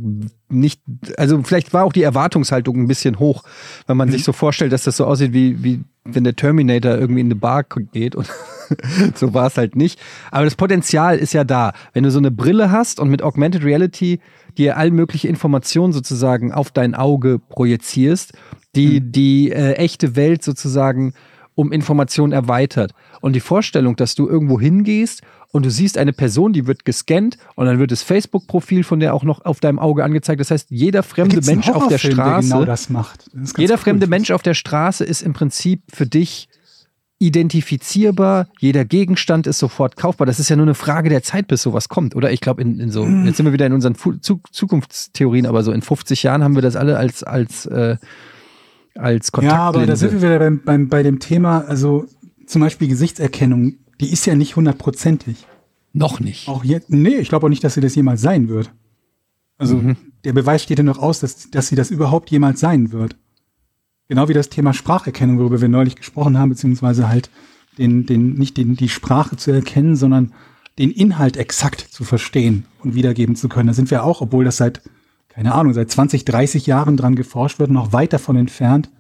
nicht, 0.51 0.83
also 1.17 1.43
vielleicht 1.43 1.73
war 1.73 1.85
auch 1.85 1.93
die 1.93 2.03
Erwartungshaltung 2.03 2.77
ein 2.81 2.89
bisschen 2.89 3.19
hoch, 3.19 3.43
wenn 3.87 3.97
man 3.97 4.11
sich 4.11 4.25
so 4.25 4.33
vorstellt, 4.33 4.73
dass 4.73 4.85
das 4.85 4.97
so 4.99 5.07
aussieht 5.07 5.33
wie, 5.33 5.63
wie 5.65 5.85
wenn 6.05 6.25
der 6.25 6.37
Terminator 6.37 6.97
irgendwie 6.97 7.21
in 7.21 7.27
eine 7.29 7.37
Bar 7.37 7.65
geht 7.93 8.15
und 8.17 8.29
so 9.15 9.33
war 9.35 9.47
es 9.47 9.57
halt 9.57 9.77
nicht. 9.77 9.99
Aber 10.31 10.45
das 10.45 10.55
Potenzial 10.57 11.17
ist 11.19 11.33
ja 11.33 11.45
da. 11.45 11.73
Wenn 11.93 12.05
du 12.05 12.11
so 12.11 12.19
eine 12.19 12.31
Brille 12.31 12.71
hast 12.71 13.01
und 13.01 13.09
mit 13.09 13.23
Augmented 13.23 13.65
Reality 13.65 14.21
dir 14.57 14.77
all 14.77 14.91
mögliche 14.91 15.29
Informationen 15.29 15.93
sozusagen 15.93 16.53
auf 16.53 16.71
dein 16.71 16.95
Auge 16.95 17.39
projizierst, 17.39 18.33
die 18.75 19.01
die 19.01 19.51
äh, 19.53 19.73
echte 19.75 20.17
Welt 20.17 20.43
sozusagen 20.43 21.15
um 21.59 21.73
Informationen 21.73 22.33
erweitert. 22.33 22.93
Und 23.21 23.33
die 23.35 23.41
Vorstellung, 23.41 23.97
dass 23.97 24.15
du 24.15 24.29
irgendwo 24.29 24.61
hingehst 24.61 25.23
und 25.51 25.67
du 25.67 25.73
siehst 25.73 25.99
eine 25.99 26.13
Person, 26.13 26.53
die 26.53 26.69
wird 26.69 26.85
gescannt 26.85 27.37
und 27.57 27.67
dann 27.67 27.81
wird 27.81 27.91
das 27.91 28.05
Facebook-Profil 28.05 28.85
von 28.85 29.01
der 29.01 29.13
auch 29.13 29.25
noch 29.25 29.45
auf 29.45 29.59
deinem 29.59 29.81
Auge 29.81 30.05
angezeigt. 30.05 30.39
Das 30.39 30.53
heißt, 30.53 30.71
jeder 30.71 31.03
fremde 31.03 31.41
Mensch 31.45 31.69
auf 31.69 31.89
der 31.89 31.99
Straße, 31.99 32.49
Der 32.51 32.59
genau 32.59 32.65
das 32.65 32.91
macht. 32.91 33.29
Das 33.33 33.55
jeder 33.57 33.75
cool. 33.75 33.79
fremde 33.79 34.07
Mensch 34.07 34.31
auf 34.31 34.43
der 34.43 34.55
Straße 34.55 35.05
ist 35.05 35.21
im 35.21 35.33
Prinzip 35.33 35.83
für 35.93 36.07
dich 36.07 36.49
identifizierbar, 37.19 38.47
jeder 38.61 38.85
Gegenstand 38.85 39.49
ist 39.49 39.59
sofort 39.59 39.97
kaufbar. 39.97 40.29
Das 40.29 40.39
ist 40.39 40.51
ja 40.51 40.55
nur 40.55 40.67
eine 40.67 40.77
Frage 40.77 41.09
der 41.09 41.25
Zeit, 41.25 41.49
bis 41.49 41.61
sowas 41.63 41.89
kommt, 41.89 42.15
oder? 42.15 42.31
Ich 42.31 42.41
glaube, 42.41 42.63
in, 42.63 42.79
in 42.79 42.93
so, 42.93 43.05
jetzt 43.05 43.37
sind 43.37 43.47
wir 43.47 43.53
wieder 43.53 43.67
in 43.67 43.73
unseren 43.73 43.97
Fu 43.97 44.13
Zu 44.13 44.41
Zukunftstheorien, 44.53 45.47
aber 45.47 45.65
so 45.65 45.73
in 45.73 45.83
50 45.83 46.23
Jahren 46.23 46.45
haben 46.45 46.55
wir 46.55 46.63
das 46.63 46.77
alle 46.77 46.97
als, 46.97 47.25
als, 47.25 47.67
äh, 47.67 47.97
als 48.99 49.31
Ja, 49.41 49.59
aber 49.61 49.87
da 49.87 49.97
sind 49.97 50.13
wir 50.13 50.23
wieder 50.23 50.39
beim, 50.39 50.61
beim, 50.65 50.89
bei 50.89 51.03
dem 51.03 51.19
Thema, 51.21 51.61
also 51.67 52.07
zum 52.47 52.61
Beispiel 52.61 52.89
Gesichtserkennung, 52.89 53.75
die 54.01 54.13
ist 54.13 54.27
ja 54.27 54.35
nicht 54.35 54.57
hundertprozentig. 54.57 55.47
Noch 55.93 56.21
nicht. 56.21 56.49
Auch 56.49 56.65
jetzt, 56.65 56.91
nee, 56.91 57.17
ich 57.17 57.29
glaube 57.29 57.47
auch 57.47 57.51
nicht, 57.51 57.65
dass 57.65 57.75
sie 57.75 57.81
das 57.81 57.95
jemals 57.95 58.21
sein 58.21 58.49
wird. 58.49 58.71
Also 59.57 59.77
Mhm. 59.77 59.97
der 60.25 60.33
Beweis 60.33 60.63
steht 60.63 60.79
ja 60.79 60.85
noch 60.85 60.99
aus, 60.99 61.21
dass, 61.21 61.51
dass 61.51 61.69
sie 61.69 61.77
das 61.77 61.91
überhaupt 61.91 62.31
jemals 62.31 62.61
sein 62.61 62.93
wird. 62.93 63.17
Genau 64.09 64.29
wie 64.29 64.35
das 64.35 64.49
Thema 64.49 64.73
Spracherkennung, 64.73 65.39
worüber 65.39 65.61
wir 65.61 65.69
neulich 65.69 65.97
gesprochen 65.97 66.39
haben, 66.39 66.51
beziehungsweise 66.51 67.09
halt 67.09 67.31
den, 67.77 68.07
den, 68.07 68.35
nicht 68.35 68.57
den, 68.57 68.77
die 68.77 68.89
Sprache 68.89 69.37
zu 69.37 69.51
erkennen, 69.51 69.97
sondern 69.97 70.33
den 70.79 70.91
Inhalt 70.91 71.37
exakt 71.37 71.81
zu 71.81 72.05
verstehen 72.05 72.65
und 72.83 72.95
wiedergeben 72.95 73.37
zu 73.37 73.49
können. 73.49 73.67
Da 73.67 73.75
sind 73.75 73.91
wir 73.91 74.05
auch, 74.05 74.21
obwohl 74.21 74.45
das 74.45 74.57
seit, 74.57 74.81
keine 75.29 75.55
Ahnung, 75.55 75.73
seit 75.73 75.91
20, 75.91 76.25
30 76.25 76.67
Jahren 76.67 76.97
dran 76.97 77.15
geforscht 77.15 77.59
wird, 77.59 77.71
noch 77.71 77.93
weit 77.93 78.13
davon 78.13 78.37
entfernt, 78.37 78.91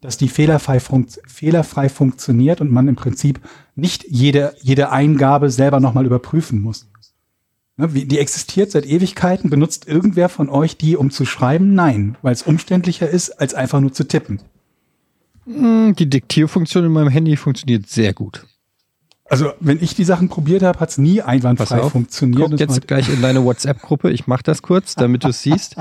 dass 0.00 0.16
die 0.16 0.28
fehlerfrei, 0.28 0.80
funkt, 0.80 1.20
fehlerfrei 1.26 1.88
funktioniert 1.88 2.60
und 2.60 2.70
man 2.70 2.88
im 2.88 2.96
Prinzip 2.96 3.40
nicht 3.74 4.04
jede, 4.08 4.54
jede 4.60 4.90
Eingabe 4.90 5.50
selber 5.50 5.80
nochmal 5.80 6.06
überprüfen 6.06 6.60
muss. 6.60 6.88
Ne, 7.76 7.88
Die 7.88 8.18
existiert 8.18 8.70
seit 8.70 8.86
Ewigkeiten. 8.86 9.50
Benutzt 9.50 9.88
irgendwer 9.88 10.28
von 10.28 10.48
euch 10.48 10.76
die, 10.76 10.96
um 10.96 11.10
zu 11.10 11.24
schreiben? 11.24 11.74
Nein, 11.74 12.16
weil 12.22 12.32
es 12.32 12.42
umständlicher 12.42 13.08
ist, 13.08 13.30
als 13.40 13.54
einfach 13.54 13.80
nur 13.80 13.92
zu 13.92 14.06
tippen. 14.06 14.40
Die 15.46 16.10
Diktierfunktion 16.10 16.84
in 16.84 16.92
meinem 16.92 17.08
Handy 17.08 17.36
funktioniert 17.36 17.88
sehr 17.88 18.12
gut. 18.12 18.46
Also, 19.30 19.52
wenn 19.60 19.78
ich 19.82 19.94
die 19.94 20.04
Sachen 20.04 20.28
probiert 20.28 20.62
habe, 20.62 20.80
hat 20.80 20.88
es 20.88 20.98
nie 20.98 21.18
Pass 21.18 21.28
einwandfrei 21.28 21.80
auf, 21.80 21.92
funktioniert. 21.92 22.50
guck 22.50 22.58
jetzt 22.58 22.86
gleich 22.86 23.08
in 23.10 23.20
deine 23.20 23.44
WhatsApp-Gruppe. 23.44 24.10
Ich 24.10 24.26
mache 24.26 24.42
das 24.42 24.62
kurz, 24.62 24.94
damit 24.94 25.24
du 25.24 25.28
es 25.28 25.42
siehst. 25.42 25.76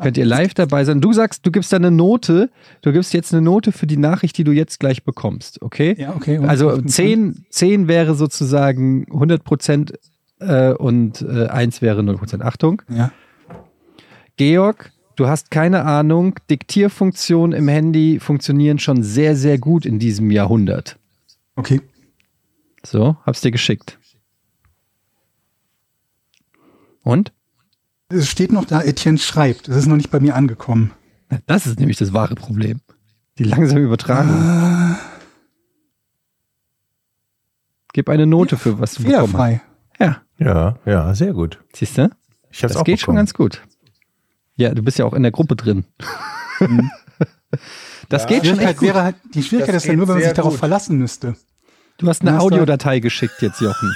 Könnt 0.00 0.18
ihr 0.18 0.26
live 0.26 0.52
dabei 0.52 0.84
sein. 0.84 1.00
Du 1.00 1.12
sagst, 1.12 1.46
du 1.46 1.50
gibst 1.50 1.72
da 1.72 1.76
eine 1.76 1.90
Note. 1.90 2.50
Du 2.82 2.92
gibst 2.92 3.14
jetzt 3.14 3.32
eine 3.32 3.40
Note 3.42 3.72
für 3.72 3.86
die 3.86 3.96
Nachricht, 3.96 4.36
die 4.36 4.44
du 4.44 4.52
jetzt 4.52 4.80
gleich 4.80 5.02
bekommst, 5.02 5.62
okay? 5.62 5.94
Ja, 5.98 6.14
okay. 6.14 6.38
Also 6.38 6.76
10, 6.80 7.46
10 7.48 7.88
wäre 7.88 8.14
sozusagen 8.14 9.06
100 9.10 9.44
Prozent 9.44 9.92
äh, 10.38 10.72
und 10.72 11.22
äh, 11.22 11.46
1 11.46 11.80
wäre 11.80 12.02
0 12.02 12.18
Prozent. 12.18 12.42
Achtung. 12.42 12.82
Ja. 12.88 13.12
Georg, 14.36 14.92
du 15.16 15.26
hast 15.26 15.50
keine 15.50 15.84
Ahnung. 15.84 16.34
Diktierfunktionen 16.50 17.58
im 17.58 17.68
Handy 17.68 18.20
funktionieren 18.20 18.78
schon 18.78 19.02
sehr, 19.02 19.36
sehr 19.36 19.58
gut 19.58 19.86
in 19.86 19.98
diesem 19.98 20.30
Jahrhundert. 20.30 20.98
Okay. 21.56 21.80
So, 22.82 23.16
hab's 23.26 23.40
dir 23.40 23.50
geschickt. 23.50 23.98
Und? 27.02 27.32
Es 28.08 28.28
steht 28.28 28.52
noch 28.52 28.64
da, 28.64 28.82
Etienne 28.82 29.18
schreibt. 29.18 29.68
Das 29.68 29.76
ist 29.76 29.86
noch 29.86 29.96
nicht 29.96 30.10
bei 30.10 30.20
mir 30.20 30.34
angekommen. 30.34 30.92
Das 31.46 31.66
ist 31.66 31.78
nämlich 31.78 31.96
das 31.98 32.12
wahre 32.12 32.34
Problem. 32.34 32.80
Die 33.38 33.44
langsame 33.44 33.80
Übertragung. 33.80 34.96
Gib 37.92 38.08
eine 38.08 38.26
Note 38.26 38.56
für 38.56 38.78
was 38.80 38.94
du 38.94 39.04
bekommen 39.04 39.20
hast. 39.22 39.30
Fehlerfrei. 39.30 39.62
Ja, 39.98 40.22
Ja, 40.38 40.78
ja, 40.86 41.14
sehr 41.14 41.32
gut. 41.32 41.58
siehst 41.74 41.98
du? 41.98 42.10
Ich 42.50 42.62
hab's 42.62 42.72
Das 42.72 42.76
auch 42.80 42.84
geht 42.84 42.98
schon 43.00 43.06
bekommen. 43.14 43.16
ganz 43.18 43.34
gut. 43.34 43.62
Ja, 44.56 44.74
du 44.74 44.82
bist 44.82 44.98
ja 44.98 45.04
auch 45.04 45.14
in 45.14 45.22
der 45.22 45.32
Gruppe 45.32 45.56
drin. 45.56 45.84
das 48.08 48.26
geht 48.26 48.42
Die 48.42 48.48
schon 48.48 48.58
echt 48.58 48.76
Schwierigkeit, 48.76 48.76
gut. 48.76 48.82
wäre 48.88 49.02
halt, 49.04 49.16
die 49.34 49.42
Schwierigkeit 49.42 49.74
Das 49.74 49.84
ist 49.84 49.88
ja 49.88 49.94
nur, 49.96 50.06
geht 50.06 50.08
wenn 50.08 50.20
man 50.20 50.24
sich 50.24 50.32
darauf 50.34 50.52
gut. 50.54 50.58
verlassen 50.58 50.98
müsste. 50.98 51.36
Du 52.00 52.08
hast 52.08 52.22
eine 52.22 52.40
Audiodatei 52.40 52.98
geschickt 52.98 53.42
jetzt, 53.42 53.60
Jochen. 53.60 53.94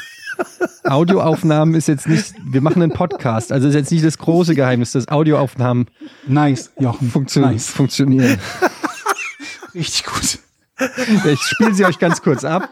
Audioaufnahmen 0.82 1.74
ist 1.74 1.88
jetzt 1.88 2.06
nicht, 2.06 2.34
wir 2.44 2.60
machen 2.60 2.82
einen 2.82 2.92
Podcast, 2.92 3.50
also 3.50 3.66
ist 3.66 3.74
jetzt 3.74 3.90
nicht 3.90 4.04
das 4.04 4.18
große 4.18 4.54
Geheimnis, 4.54 4.92
dass 4.92 5.08
Audioaufnahmen 5.08 5.90
Nice, 6.26 6.70
Jochen. 6.78 7.10
funktio 7.10 7.40
nice. 7.40 7.70
funktionieren. 7.70 8.38
Richtig 9.74 10.04
gut. 10.04 10.38
Ich 11.24 11.40
spiele 11.40 11.72
sie 11.72 11.86
euch 11.86 11.98
ganz 11.98 12.20
kurz 12.20 12.44
ab. 12.44 12.68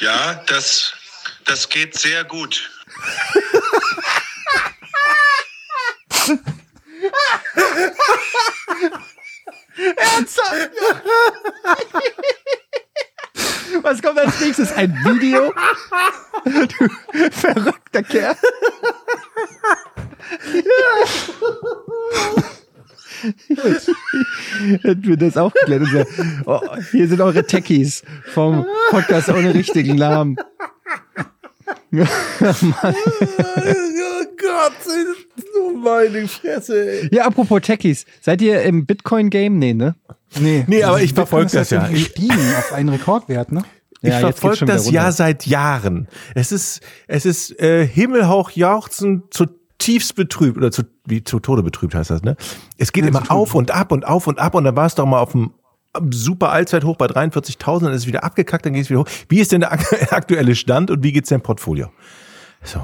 Ja, 0.00 0.42
das, 0.46 0.94
das 1.44 1.68
geht 1.68 1.94
sehr 1.98 2.24
gut. 2.24 2.70
Was 13.82 14.02
kommt 14.02 14.18
als 14.18 14.40
nächstes? 14.40 14.72
Ein 14.72 14.92
Video? 15.04 15.52
Du 16.44 17.30
verrückter 17.30 18.02
Kerl. 18.02 18.36
Hätten 24.82 25.04
wir 25.04 25.16
das 25.16 25.36
auch 25.36 25.52
geklärt. 25.52 26.06
Oh, 26.44 26.60
hier 26.92 27.08
sind 27.08 27.20
eure 27.20 27.44
Techies 27.44 28.02
vom 28.32 28.66
Podcast 28.90 29.28
ohne 29.30 29.54
richtigen 29.54 29.96
Namen. 29.96 30.36
Oh 32.04 32.06
Gott, 34.36 34.72
so 35.54 35.76
meine 35.76 36.28
Fresse. 36.28 37.02
ey. 37.02 37.08
Ja, 37.12 37.26
apropos 37.26 37.60
Techies. 37.62 38.04
Seid 38.20 38.42
ihr 38.42 38.62
im 38.62 38.86
Bitcoin-Game? 38.86 39.58
Nee, 39.58 39.74
ne? 39.74 39.94
Nee, 40.38 40.64
Nee, 40.66 40.82
aber 40.82 41.00
ich 41.02 41.14
verfolge 41.14 41.50
das 41.52 41.70
ja. 41.70 41.86
gestiegen 41.88 42.36
auf 42.58 42.72
einen 42.72 42.88
Rekordwert, 42.90 43.52
ne? 43.52 43.62
Ich 44.02 44.10
Ja, 44.10 44.20
verfolge 44.20 44.66
das 44.66 44.90
ja 44.90 45.10
seit 45.10 45.46
Jahren. 45.46 46.08
Es 46.34 46.52
ist, 46.52 46.80
es 47.06 47.24
ist 47.24 47.58
äh, 47.60 47.86
himmelhoch 47.86 48.50
jauchzend, 48.50 49.32
zutiefst 49.32 50.14
betrübt 50.14 50.58
oder 50.58 50.70
zu, 50.70 50.82
wie 51.06 51.24
zu 51.24 51.40
Tode 51.40 51.62
betrübt 51.62 51.94
heißt 51.94 52.10
das, 52.10 52.22
ne? 52.22 52.36
Es 52.76 52.92
geht 52.92 53.06
immer 53.06 53.30
auf 53.30 53.54
und 53.54 53.70
ab 53.70 53.92
und 53.92 54.06
auf 54.06 54.26
und 54.26 54.38
ab 54.38 54.54
und 54.54 54.64
dann 54.64 54.76
war 54.76 54.86
es 54.86 54.94
doch 54.94 55.06
mal 55.06 55.20
auf 55.20 55.32
dem 55.32 55.52
super 56.10 56.50
Allzeithoch 56.52 56.96
bei 56.96 57.06
43.000, 57.06 57.84
dann 57.84 57.92
ist 57.92 58.02
es 58.02 58.06
wieder 58.06 58.24
abgekackt, 58.24 58.66
dann 58.66 58.72
geht 58.72 58.84
es 58.84 58.90
wieder 58.90 59.00
hoch. 59.00 59.08
Wie 59.28 59.40
ist 59.40 59.52
denn 59.52 59.60
der 59.60 59.72
ak- 59.72 60.12
aktuelle 60.12 60.54
Stand 60.54 60.90
und 60.90 61.02
wie 61.02 61.12
geht's 61.12 61.28
dein 61.28 61.40
Portfolio? 61.42 61.90
So. 62.62 62.80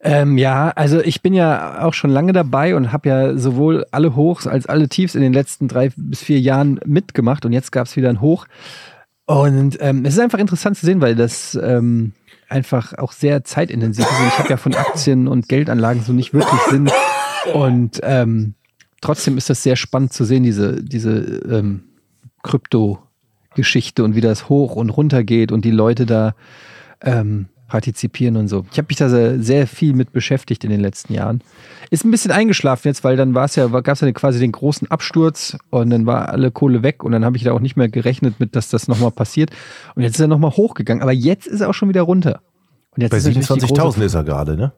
Ähm, 0.00 0.38
ja, 0.38 0.70
also 0.76 1.00
ich 1.00 1.22
bin 1.22 1.34
ja 1.34 1.82
auch 1.84 1.92
schon 1.92 2.10
lange 2.10 2.32
dabei 2.32 2.76
und 2.76 2.92
habe 2.92 3.08
ja 3.08 3.36
sowohl 3.36 3.84
alle 3.90 4.14
Hochs 4.14 4.46
als 4.46 4.66
alle 4.66 4.88
Tiefs 4.88 5.16
in 5.16 5.22
den 5.22 5.32
letzten 5.32 5.66
drei 5.66 5.90
bis 5.96 6.22
vier 6.22 6.38
Jahren 6.38 6.78
mitgemacht 6.86 7.44
und 7.44 7.52
jetzt 7.52 7.72
gab 7.72 7.86
es 7.86 7.96
wieder 7.96 8.08
ein 8.08 8.20
Hoch. 8.20 8.46
Und 9.26 9.76
ähm, 9.80 10.04
es 10.04 10.14
ist 10.14 10.20
einfach 10.20 10.38
interessant 10.38 10.78
zu 10.78 10.86
sehen, 10.86 11.00
weil 11.00 11.16
das 11.16 11.58
ähm, 11.60 12.12
einfach 12.48 12.94
auch 12.96 13.12
sehr 13.12 13.44
zeitintensiv 13.44 14.06
ist. 14.06 14.20
Und 14.20 14.26
ich 14.28 14.38
habe 14.38 14.48
ja 14.48 14.56
von 14.56 14.74
Aktien 14.74 15.26
und 15.28 15.48
Geldanlagen 15.48 16.02
so 16.02 16.12
nicht 16.12 16.32
wirklich 16.32 16.60
Sinn. 16.70 16.90
Und 17.52 17.98
ähm, 18.04 18.54
trotzdem 19.00 19.36
ist 19.36 19.50
das 19.50 19.62
sehr 19.62 19.76
spannend 19.76 20.12
zu 20.12 20.24
sehen, 20.24 20.42
diese, 20.42 20.82
diese 20.82 21.10
ähm, 21.50 21.84
Krypto-Geschichte 22.42 24.04
und 24.04 24.14
wie 24.14 24.20
das 24.20 24.48
hoch 24.48 24.76
und 24.76 24.90
runter 24.90 25.24
geht 25.24 25.52
und 25.52 25.64
die 25.64 25.70
Leute 25.70 26.06
da 26.06 26.34
ähm, 27.02 27.46
partizipieren 27.68 28.36
und 28.36 28.48
so. 28.48 28.64
Ich 28.72 28.78
habe 28.78 28.86
mich 28.88 28.96
da 28.96 29.08
sehr, 29.08 29.40
sehr 29.40 29.66
viel 29.66 29.92
mit 29.92 30.12
beschäftigt 30.12 30.64
in 30.64 30.70
den 30.70 30.80
letzten 30.80 31.12
Jahren. 31.12 31.42
Ist 31.90 32.04
ein 32.04 32.10
bisschen 32.10 32.30
eingeschlafen 32.30 32.88
jetzt, 32.88 33.04
weil 33.04 33.16
dann 33.16 33.34
war 33.34 33.44
es 33.44 33.56
ja, 33.56 33.66
gab 33.66 33.88
es 33.88 34.00
ja 34.00 34.10
quasi 34.12 34.40
den 34.40 34.52
großen 34.52 34.90
Absturz 34.90 35.56
und 35.70 35.90
dann 35.90 36.06
war 36.06 36.30
alle 36.30 36.50
Kohle 36.50 36.82
weg 36.82 37.04
und 37.04 37.12
dann 37.12 37.24
habe 37.24 37.36
ich 37.36 37.44
da 37.44 37.52
auch 37.52 37.60
nicht 37.60 37.76
mehr 37.76 37.88
gerechnet 37.88 38.40
mit, 38.40 38.56
dass 38.56 38.70
das 38.70 38.88
nochmal 38.88 39.10
passiert. 39.10 39.50
Und 39.94 40.02
jetzt 40.02 40.14
ist 40.14 40.20
er 40.20 40.28
nochmal 40.28 40.52
hochgegangen, 40.52 41.02
aber 41.02 41.12
jetzt 41.12 41.46
ist 41.46 41.60
er 41.60 41.68
auch 41.68 41.74
schon 41.74 41.90
wieder 41.90 42.02
runter. 42.02 42.40
Bei 42.96 43.04
ist 43.04 43.12
natürlich 43.12 43.46
die 43.46 43.54
große 43.54 43.66
27.000 43.66 44.02
ist 44.02 44.14
er 44.14 44.24
gerade, 44.24 44.56
ne? 44.56 44.72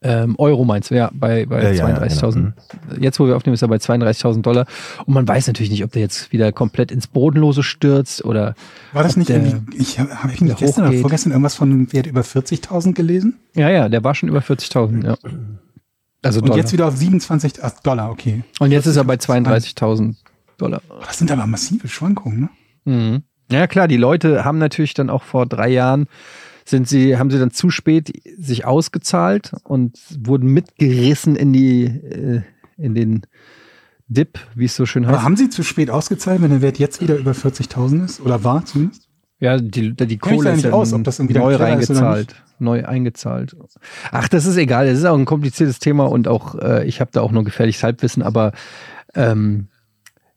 Ähm, 0.00 0.36
Euro 0.38 0.64
meinst 0.64 0.90
du, 0.90 0.94
ja, 0.94 1.10
bei, 1.12 1.44
bei 1.46 1.62
Ja, 1.62 1.70
ja, 1.70 1.88
ja, 1.88 1.96
32.000. 1.98 2.32
genau. 2.34 2.52
Jetzt, 3.00 3.18
wo 3.18 3.26
wir 3.26 3.36
aufnehmen, 3.36 3.54
ist 3.54 3.62
er 3.62 3.68
bei 3.68 3.76
32.000 3.76 4.42
Dollar. 4.42 4.66
Und 5.06 5.14
man 5.14 5.26
weiß 5.26 5.48
natürlich 5.48 5.70
nicht, 5.70 5.82
ob 5.82 5.90
der 5.90 6.02
jetzt 6.02 6.32
wieder 6.32 6.52
komplett 6.52 6.92
ins 6.92 7.08
Bodenlose 7.08 7.62
stürzt 7.64 8.24
oder. 8.24 8.54
War 8.92 9.02
das 9.02 9.16
nicht 9.16 9.28
der, 9.28 9.42
irgendwie, 9.44 9.76
ich 9.76 9.98
habe 9.98 10.22
hab 10.22 10.32
ich 10.32 10.40
nicht 10.40 10.58
gestern 10.58 10.88
oder 10.88 10.98
vorgestern 10.98 11.32
irgendwas 11.32 11.56
von 11.56 11.70
einem 11.70 11.92
Wert 11.92 12.06
über 12.06 12.20
40.000 12.20 12.92
gelesen? 12.94 13.38
Ja, 13.54 13.70
ja, 13.70 13.88
der 13.88 14.04
war 14.04 14.14
schon 14.14 14.28
über 14.28 14.40
40.000, 14.40 15.04
ja. 15.04 15.16
Also 16.22 16.40
Und 16.40 16.48
Dollar. 16.48 16.58
jetzt 16.58 16.72
wieder 16.72 16.86
auf 16.88 16.96
27 16.96 17.54
ach, 17.62 17.72
Dollar, 17.82 18.10
okay. 18.10 18.42
Und 18.60 18.70
jetzt 18.70 18.86
ist 18.86 18.96
er 18.96 19.04
bei 19.04 19.14
32.000 19.14 20.14
Dollar. 20.58 20.82
Das 21.06 21.18
sind 21.18 21.30
aber 21.30 21.46
massive 21.46 21.88
Schwankungen, 21.88 22.40
ne? 22.40 22.48
Mhm. 22.84 23.22
Ja 23.50 23.66
klar, 23.66 23.88
die 23.88 23.96
Leute 23.96 24.44
haben 24.44 24.58
natürlich 24.58 24.94
dann 24.94 25.08
auch 25.10 25.22
vor 25.22 25.46
drei 25.46 25.68
Jahren 25.68 26.06
sind 26.68 26.88
sie, 26.88 27.16
haben 27.16 27.30
sie 27.30 27.38
dann 27.38 27.50
zu 27.50 27.70
spät 27.70 28.12
sich 28.38 28.64
ausgezahlt 28.64 29.52
und 29.64 29.98
wurden 30.20 30.52
mitgerissen 30.52 31.36
in 31.36 31.52
die, 31.52 31.84
äh, 31.84 32.42
in 32.76 32.94
den 32.94 33.22
Dip, 34.08 34.38
wie 34.54 34.64
es 34.64 34.76
so 34.76 34.86
schön 34.86 35.06
heißt. 35.06 35.14
Aber 35.14 35.24
haben 35.24 35.36
sie 35.36 35.50
zu 35.50 35.62
spät 35.62 35.90
ausgezahlt, 35.90 36.40
wenn 36.42 36.50
der 36.50 36.62
Wert 36.62 36.78
jetzt 36.78 37.00
wieder 37.02 37.16
über 37.16 37.32
40.000 37.32 38.04
ist? 38.04 38.20
Oder 38.20 38.42
war 38.44 38.64
zumindest? 38.64 39.08
Ja, 39.40 39.58
die, 39.58 39.94
die 39.94 40.18
Kohle 40.18 40.52
ist 40.52 40.64
ja 40.64 40.72
aus, 40.72 40.92
ob 40.92 41.04
das 41.04 41.18
neu 41.20 41.28
dann 41.28 41.42
oder 41.42 41.60
reingezahlt. 41.60 42.34
Neu 42.58 42.84
eingezahlt. 42.84 43.56
Ach, 44.10 44.28
das 44.28 44.46
ist 44.46 44.56
egal. 44.56 44.86
Das 44.86 44.98
ist 44.98 45.04
auch 45.04 45.16
ein 45.16 45.26
kompliziertes 45.26 45.78
Thema 45.78 46.10
und 46.10 46.26
auch, 46.26 46.56
äh, 46.56 46.84
ich 46.86 47.00
habe 47.00 47.10
da 47.12 47.20
auch 47.20 47.30
nur 47.30 47.44
gefährliches 47.44 47.84
Halbwissen, 47.84 48.22
aber 48.22 48.52
ähm, 49.14 49.68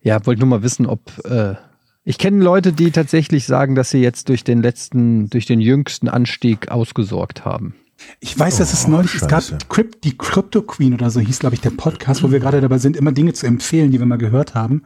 ja, 0.02 0.24
wollte 0.26 0.42
nur 0.42 0.50
mal 0.50 0.64
wissen, 0.64 0.86
ob, 0.86 1.02
äh, 1.26 1.56
Ich 2.04 2.18
kenne 2.18 2.44
Leute, 2.44 2.74
die 2.74 2.92
tatsächlich 2.92 3.46
sagen, 3.46 3.76
dass 3.76 3.92
sie 3.92 4.00
jetzt 4.00 4.30
durch 4.30 4.44
den 4.44 4.62
letzten, 4.62 5.30
durch 5.30 5.46
den 5.46 5.62
jüngsten 5.62 6.08
Anstieg 6.08 6.70
ausgesorgt 6.70 7.46
haben. 7.46 7.76
Ich 8.20 8.38
weiß, 8.38 8.58
dass 8.58 8.74
es 8.74 8.86
Oh, 8.88 8.92
neulich, 8.92 9.14
es 9.14 9.20
scheiße. 9.22 9.52
gab 9.58 9.70
Crypt, 9.70 10.04
die 10.04 10.18
Crypto 10.18 10.64
Queen 10.64 10.96
oder 10.96 11.12
so 11.12 11.20
hieß, 11.20 11.38
glaube 11.38 11.54
ich, 11.54 11.62
der 11.62 11.70
Podcast, 11.70 12.24
wo 12.24 12.32
wir 12.32 12.40
gerade 12.40 12.60
dabei 12.60 12.80
sind, 12.80 12.98
immer 12.98 13.12
Dinge 13.12 13.34
zu 13.34 13.46
empfehlen, 13.46 13.92
die 13.92 14.00
wir 14.00 14.08
mal 14.08 14.18
gehört 14.18 14.56
haben, 14.56 14.82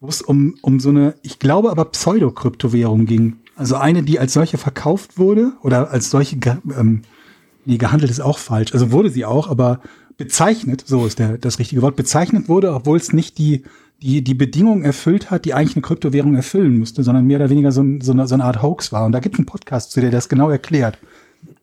wo 0.00 0.08
es 0.08 0.20
um, 0.22 0.56
um 0.62 0.80
so 0.80 0.88
eine, 0.88 1.14
ich 1.22 1.38
glaube 1.38 1.70
aber 1.70 1.84
Pseudo-Kryptowährung 1.84 3.06
ging. 3.06 3.36
Also 3.54 3.76
eine, 3.76 4.02
die 4.02 4.18
als 4.18 4.32
solche 4.32 4.58
verkauft 4.58 5.16
wurde 5.18 5.52
oder 5.62 5.92
als 5.92 6.10
solche, 6.10 6.36
ähm, 6.76 7.02
nee, 7.64 7.76
gehandelt 7.76 8.10
ist 8.10 8.20
auch 8.20 8.38
falsch. 8.38 8.72
Also 8.72 8.90
wurde 8.90 9.10
sie 9.10 9.24
auch, 9.24 9.48
aber 9.48 9.80
bezeichnet, 10.16 10.82
so 10.84 11.06
ist 11.06 11.20
der, 11.20 11.38
das 11.38 11.60
richtige 11.60 11.82
Wort, 11.82 11.94
bezeichnet 11.94 12.48
wurde, 12.48 12.74
obwohl 12.74 12.96
es 12.96 13.12
nicht 13.12 13.38
die, 13.38 13.62
die, 14.02 14.22
die 14.22 14.34
Bedingungen 14.34 14.84
erfüllt 14.84 15.30
hat, 15.30 15.44
die 15.44 15.54
eigentlich 15.54 15.76
eine 15.76 15.82
Kryptowährung 15.82 16.34
erfüllen 16.34 16.76
müsste, 16.76 17.02
sondern 17.02 17.26
mehr 17.26 17.38
oder 17.38 17.50
weniger 17.50 17.72
so, 17.72 17.82
ein, 17.82 18.00
so, 18.00 18.12
eine, 18.12 18.26
so 18.26 18.34
eine 18.34 18.44
Art 18.44 18.62
Hoax 18.62 18.92
war. 18.92 19.06
Und 19.06 19.12
da 19.12 19.20
gibt 19.20 19.36
es 19.36 19.38
einen 19.38 19.46
Podcast 19.46 19.92
zu, 19.92 20.00
der 20.00 20.10
das 20.10 20.28
genau 20.28 20.50
erklärt 20.50 20.98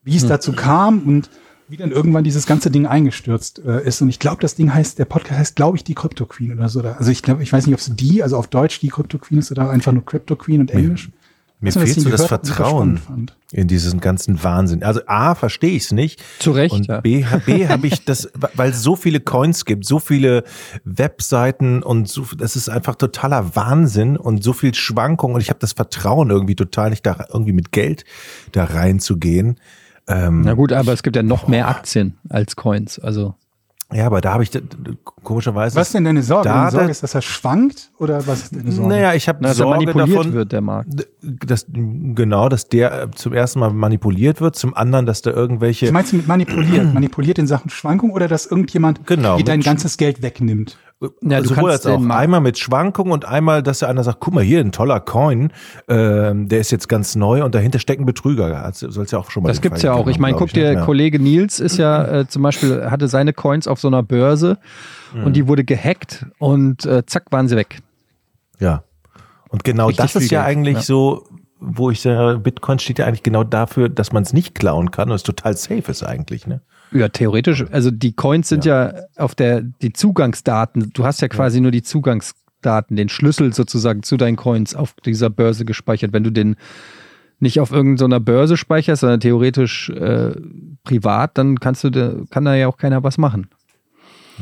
wie 0.04 0.16
es 0.16 0.28
dazu 0.28 0.54
kam 0.54 1.02
und 1.04 1.30
wie 1.70 1.78
dann 1.78 1.92
irgendwann 1.92 2.24
dieses 2.24 2.46
ganze 2.46 2.70
Ding 2.70 2.86
eingestürzt 2.86 3.60
äh, 3.66 3.86
ist. 3.86 4.02
Und 4.02 4.10
ich 4.10 4.20
glaube, 4.20 4.42
das 4.42 4.56
Ding 4.56 4.74
heißt, 4.74 5.00
der 5.00 5.06
Podcast 5.06 5.40
heißt, 5.40 5.56
glaube 5.56 5.78
ich, 5.78 5.84
die 5.84 5.96
Crypto 5.96 6.26
Queen 6.26 6.52
oder 6.52 6.68
so. 6.70 6.82
Also 6.82 7.10
ich 7.10 7.24
glaube, 7.24 7.42
ich 7.42 7.54
weiß 7.54 7.66
nicht, 7.66 7.74
ob 7.74 7.80
es 7.80 7.96
die, 7.96 8.22
also 8.22 8.38
auf 8.38 8.48
Deutsch 8.48 8.80
die 8.82 8.90
Crypto 8.90 9.18
Queen 9.18 9.40
ist 9.40 9.52
oder 9.52 9.70
einfach 9.70 9.94
nur 9.94 10.06
Crypto 10.06 10.36
Queen 10.36 10.60
und 10.60 10.72
Englisch. 10.72 11.10
Mir 11.64 11.72
dass 11.72 11.82
fehlt 11.82 12.02
so 12.02 12.10
das 12.10 12.26
Vertrauen 12.26 13.00
in 13.54 13.70
diesen 13.70 14.02
ganzen 14.02 14.44
Wahnsinn. 14.44 14.84
Also 14.84 15.00
A, 15.08 15.34
verstehe 15.34 15.72
ich 15.72 15.86
es 15.86 15.92
nicht. 15.94 16.22
Zu 16.40 16.52
Recht, 16.52 16.74
Und 16.74 16.88
ja. 16.88 17.00
B, 17.00 17.24
B 17.46 17.70
habe 17.70 17.88
ich 17.88 18.04
das, 18.04 18.30
weil 18.56 18.72
es 18.72 18.84
so 18.84 18.98
viele 18.98 19.22
Coins 19.22 19.64
gibt, 19.64 19.86
so 19.86 20.00
viele 20.00 20.44
Webseiten 20.84 21.82
und 21.82 22.10
so, 22.10 22.28
das 22.38 22.58
ist 22.58 22.68
einfach 22.68 22.96
totaler 22.96 23.56
Wahnsinn 23.56 24.18
und 24.18 24.44
so 24.44 24.52
viel 24.52 24.74
Schwankung 24.74 25.36
und 25.36 25.40
ich 25.40 25.50
habe 25.50 25.60
das 25.60 25.72
Vertrauen 25.72 26.32
irgendwie 26.32 26.56
total 26.56 26.90
nicht 26.90 27.06
da 27.06 27.28
irgendwie 27.32 27.54
mit 27.54 27.72
Geld 27.72 28.04
da 28.52 28.66
reinzugehen. 28.66 29.56
Ähm, 30.06 30.42
Na 30.42 30.56
gut, 30.56 30.74
aber 30.74 30.92
es 30.92 31.02
gibt 31.02 31.16
ja 31.16 31.24
noch 31.24 31.48
mehr 31.48 31.70
Aktien 31.70 32.18
als 32.28 32.58
Coins. 32.58 33.00
Also 33.00 33.36
ja, 33.94 34.06
aber 34.06 34.22
da 34.22 34.34
habe 34.34 34.44
ich 34.44 34.52
komischerweise. 35.24 35.76
Was 35.76 35.88
ist 35.88 35.94
denn 35.94 36.04
deine 36.04 36.24
Sorge? 36.24 36.50
Da- 36.50 36.56
deine 36.60 36.72
Sorge 36.72 36.92
ist, 36.92 37.04
dass 37.04 37.16
er 37.16 37.22
schwankt 37.22 37.92
oder 38.00 38.26
was 38.28 38.44
ist 38.44 38.56
deine 38.56 38.72
Sorge? 38.72 38.90
Naja, 38.90 39.14
ich 39.14 39.28
habe 39.28 39.42
dass 39.42 39.52
er 39.52 39.56
Sorge 39.64 39.86
manipuliert 39.86 40.10
davon, 40.18 40.34
wird, 40.34 40.52
der 40.52 40.62
Markt. 40.62 40.90
dass 41.22 41.66
genau, 41.70 42.50
dass 42.50 42.68
der 42.70 43.04
äh, 43.04 43.12
zum 43.12 43.34
ersten 43.34 43.60
Mal 43.60 43.72
manipuliert 43.72 44.42
wird, 44.42 44.56
zum 44.56 44.74
anderen, 44.76 45.06
dass 45.06 45.22
da 45.22 45.32
irgendwelche 45.32 45.86
Was 45.88 45.94
meinst 45.94 46.12
du 46.14 46.18
mit 46.18 46.28
manipuliert? 46.28 46.94
manipuliert 46.94 47.40
in 47.40 47.48
Sachen 47.48 47.70
Schwankung 47.70 48.12
oder 48.12 48.28
dass 48.28 48.46
irgendjemand 48.46 49.06
Genau, 49.06 49.38
dir 49.38 49.44
dein 49.46 49.62
ganzes 49.62 49.98
Geld 49.98 50.22
wegnimmt? 50.22 50.78
Ja, 51.22 51.42
du 51.42 51.50
sowohl 51.50 51.72
kannst 51.72 51.86
als 51.86 51.96
auch 51.98 52.10
einmal 52.10 52.40
mit 52.40 52.58
Schwankungen 52.58 53.12
und 53.12 53.26
einmal, 53.26 53.62
dass 53.62 53.84
einer 53.84 54.04
sagt, 54.04 54.22
guck 54.22 54.34
mal 54.34 54.44
hier, 54.44 54.62
ein 54.62 54.72
toller 54.72 55.02
Coin, 55.02 55.52
ähm, 55.90 56.48
der 56.48 56.60
ist 56.60 56.72
jetzt 56.72 56.88
ganz 56.88 57.16
neu 57.16 57.44
und 57.44 57.54
dahinter 57.56 57.80
stecken 57.80 58.06
Betrüger. 58.06 58.72
Soll 58.74 59.04
es 59.04 59.12
ja 59.12 59.20
auch 59.20 59.30
schon 59.30 59.44
mal 59.44 59.50
Das 59.50 59.60
gibt's 59.60 59.82
Fall 59.82 59.90
ja 59.90 59.94
auch. 59.96 60.08
Ich 60.08 60.20
meine, 60.20 60.38
guck 60.38 60.54
dir, 60.54 60.70
ich, 60.70 60.74
ne? 60.76 60.80
Ja. 60.80 60.86
Kollege 60.86 61.20
Nils 61.20 61.60
ist 61.60 61.78
ja 61.78 62.20
äh, 62.22 62.28
zum 62.28 62.42
Beispiel, 62.42 62.90
hatte 62.90 63.10
seine 63.10 63.34
Coins 63.34 63.68
auf 63.68 63.80
so 63.80 63.90
einer 63.90 64.04
Börse 64.04 64.58
Mhm. 65.14 65.26
und 65.26 65.34
die 65.34 65.48
wurde 65.48 65.64
gehackt 65.64 66.26
und 66.40 66.86
äh, 66.86 67.06
zack 67.06 67.26
waren 67.32 67.48
sie 67.48 67.56
weg. 67.56 67.80
Ja. 68.60 68.84
Und 69.50 69.64
genau 69.64 69.88
Richtig 69.88 70.04
das 70.04 70.16
ist 70.16 70.32
ja 70.32 70.44
eigentlich 70.44 70.76
ja. 70.78 70.82
so, 70.82 71.28
wo 71.60 71.92
ich 71.92 72.02
sage, 72.02 72.40
Bitcoin 72.40 72.80
steht 72.80 73.00
ja 73.00 73.06
eigentlich 73.06 73.24
genau 73.24 73.44
dafür, 73.44 73.90
dass 73.90 74.12
man 74.12 74.24
es 74.24 74.34
nicht 74.34 74.56
klauen 74.56 74.92
kann 74.92 75.10
und 75.10 75.16
es 75.16 75.24
total 75.24 75.56
safe 75.56 75.84
ist 75.92 76.04
eigentlich, 76.04 76.48
ne? 76.48 76.62
Ja, 76.94 77.10
theoretisch. 77.10 77.66
Also 77.72 77.92
die 77.92 78.14
Coins 78.14 78.50
sind 78.50 78.66
ja, 78.66 78.94
auf 79.18 79.36
der, 79.36 79.62
die 79.62 79.94
Zugangsdaten, 79.94 80.92
du 80.94 81.06
hast 81.06 81.22
ja 81.22 81.28
quasi 81.28 81.60
nur 81.60 81.72
die 81.72 81.82
Zugangsdaten, 81.82 82.96
den 82.96 83.10
Schlüssel 83.10 83.54
sozusagen 83.54 84.04
zu 84.04 84.18
deinen 84.18 84.36
Coins 84.36 84.76
auf 84.76 84.94
dieser 85.06 85.30
Börse 85.30 85.66
gespeichert. 85.66 86.14
Wenn 86.14 86.24
du 86.24 86.32
den 86.32 86.56
nicht 87.40 87.60
auf 87.60 87.72
irgendeiner 87.72 88.20
Börse 88.20 88.58
speicherst, 88.58 89.02
sondern 89.02 89.20
theoretisch 89.20 89.90
äh, 89.90 90.32
privat, 90.84 91.38
dann 91.38 91.60
kannst 91.60 91.84
du, 91.84 92.26
kann 92.30 92.46
da 92.46 92.56
ja 92.56 92.68
auch 92.68 92.78
keiner 92.78 93.04
was 93.04 93.18
machen. 93.18 93.50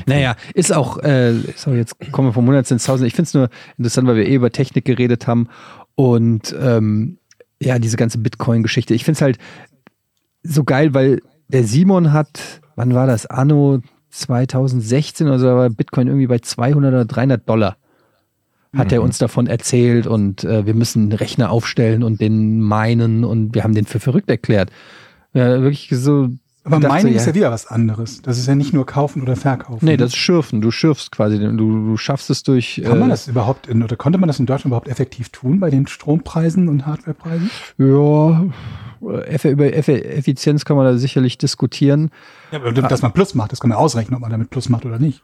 Naja, 0.05 0.35
ist 0.53 0.73
auch, 0.73 0.99
äh, 0.99 1.33
sorry, 1.55 1.77
jetzt 1.77 1.95
kommen 2.11 2.29
wir 2.29 2.33
vom 2.33 2.45
Monat 2.45 2.69
ins 2.71 2.85
Tausend. 2.85 3.07
Ich 3.07 3.13
finde 3.13 3.27
es 3.27 3.33
nur 3.33 3.49
interessant, 3.77 4.07
weil 4.07 4.17
wir 4.17 4.25
eh 4.27 4.35
über 4.35 4.51
Technik 4.51 4.85
geredet 4.85 5.27
haben 5.27 5.47
und 5.95 6.55
ähm, 6.59 7.17
ja, 7.59 7.77
diese 7.77 7.97
ganze 7.97 8.17
Bitcoin-Geschichte. 8.17 8.93
Ich 8.93 9.03
finde 9.03 9.17
es 9.17 9.21
halt 9.21 9.37
so 10.43 10.63
geil, 10.63 10.93
weil 10.93 11.21
der 11.51 11.63
Simon 11.63 12.13
hat, 12.13 12.61
wann 12.75 12.93
war 12.93 13.07
das? 13.07 13.25
Anno 13.25 13.81
2016 14.09 15.27
oder 15.27 15.39
so, 15.39 15.45
da 15.45 15.55
war 15.55 15.69
Bitcoin 15.69 16.07
irgendwie 16.07 16.27
bei 16.27 16.39
200 16.39 16.93
oder 16.93 17.05
300 17.05 17.47
Dollar. 17.47 17.77
Hat 18.73 18.93
er 18.93 19.01
uns 19.01 19.17
davon 19.17 19.47
erzählt 19.47 20.07
und 20.07 20.45
äh, 20.45 20.65
wir 20.65 20.73
müssen 20.73 21.03
einen 21.03 21.11
Rechner 21.11 21.51
aufstellen 21.51 22.03
und 22.03 22.21
den 22.21 22.61
meinen 22.61 23.25
und 23.25 23.53
wir 23.53 23.65
haben 23.65 23.75
den 23.75 23.85
für 23.85 23.99
verrückt 23.99 24.29
erklärt. 24.29 24.71
Ja, 25.33 25.61
wirklich 25.61 25.89
so. 25.91 26.29
Aber 26.63 26.79
dachte, 26.79 27.03
Mining 27.03 27.15
ist 27.15 27.25
ja 27.25 27.35
wieder 27.35 27.51
was 27.51 27.67
anderes. 27.67 28.21
Das 28.21 28.37
ist 28.37 28.47
ja 28.47 28.55
nicht 28.55 28.71
nur 28.71 28.85
kaufen 28.85 29.21
oder 29.21 29.35
verkaufen. 29.35 29.83
Nee, 29.83 29.97
das 29.97 30.11
ist 30.11 30.17
Schürfen. 30.17 30.61
Du 30.61 30.71
schürfst 30.71 31.11
quasi. 31.11 31.37
Du, 31.37 31.57
du 31.57 31.97
schaffst 31.97 32.29
es 32.29 32.43
durch. 32.43 32.81
Kann 32.81 32.99
man 32.99 33.09
äh, 33.09 33.11
das 33.11 33.27
überhaupt 33.27 33.67
in, 33.67 33.83
oder 33.83 33.97
konnte 33.97 34.19
man 34.19 34.27
das 34.27 34.39
in 34.39 34.45
Deutschland 34.45 34.67
überhaupt 34.67 34.87
effektiv 34.87 35.29
tun 35.29 35.59
bei 35.59 35.69
den 35.69 35.87
Strompreisen 35.87 36.69
und 36.69 36.85
Hardwarepreisen? 36.85 37.49
Ja, 37.77 38.45
Eff- 39.01 39.49
über 39.49 39.65
Eff- 39.65 39.89
Effizienz 39.89 40.65
kann 40.65 40.77
man 40.77 40.85
da 40.85 40.97
sicherlich 40.97 41.37
diskutieren. 41.37 42.11
Ja, 42.51 42.59
aber 42.59 42.71
dass 42.71 43.01
man 43.01 43.13
Plus 43.13 43.35
macht, 43.35 43.51
das 43.51 43.59
kann 43.59 43.69
man 43.69 43.77
ausrechnen, 43.77 44.15
ob 44.15 44.21
man 44.21 44.31
damit 44.31 44.49
Plus 44.49 44.69
macht 44.69 44.85
oder 44.85 44.99
nicht. 44.99 45.23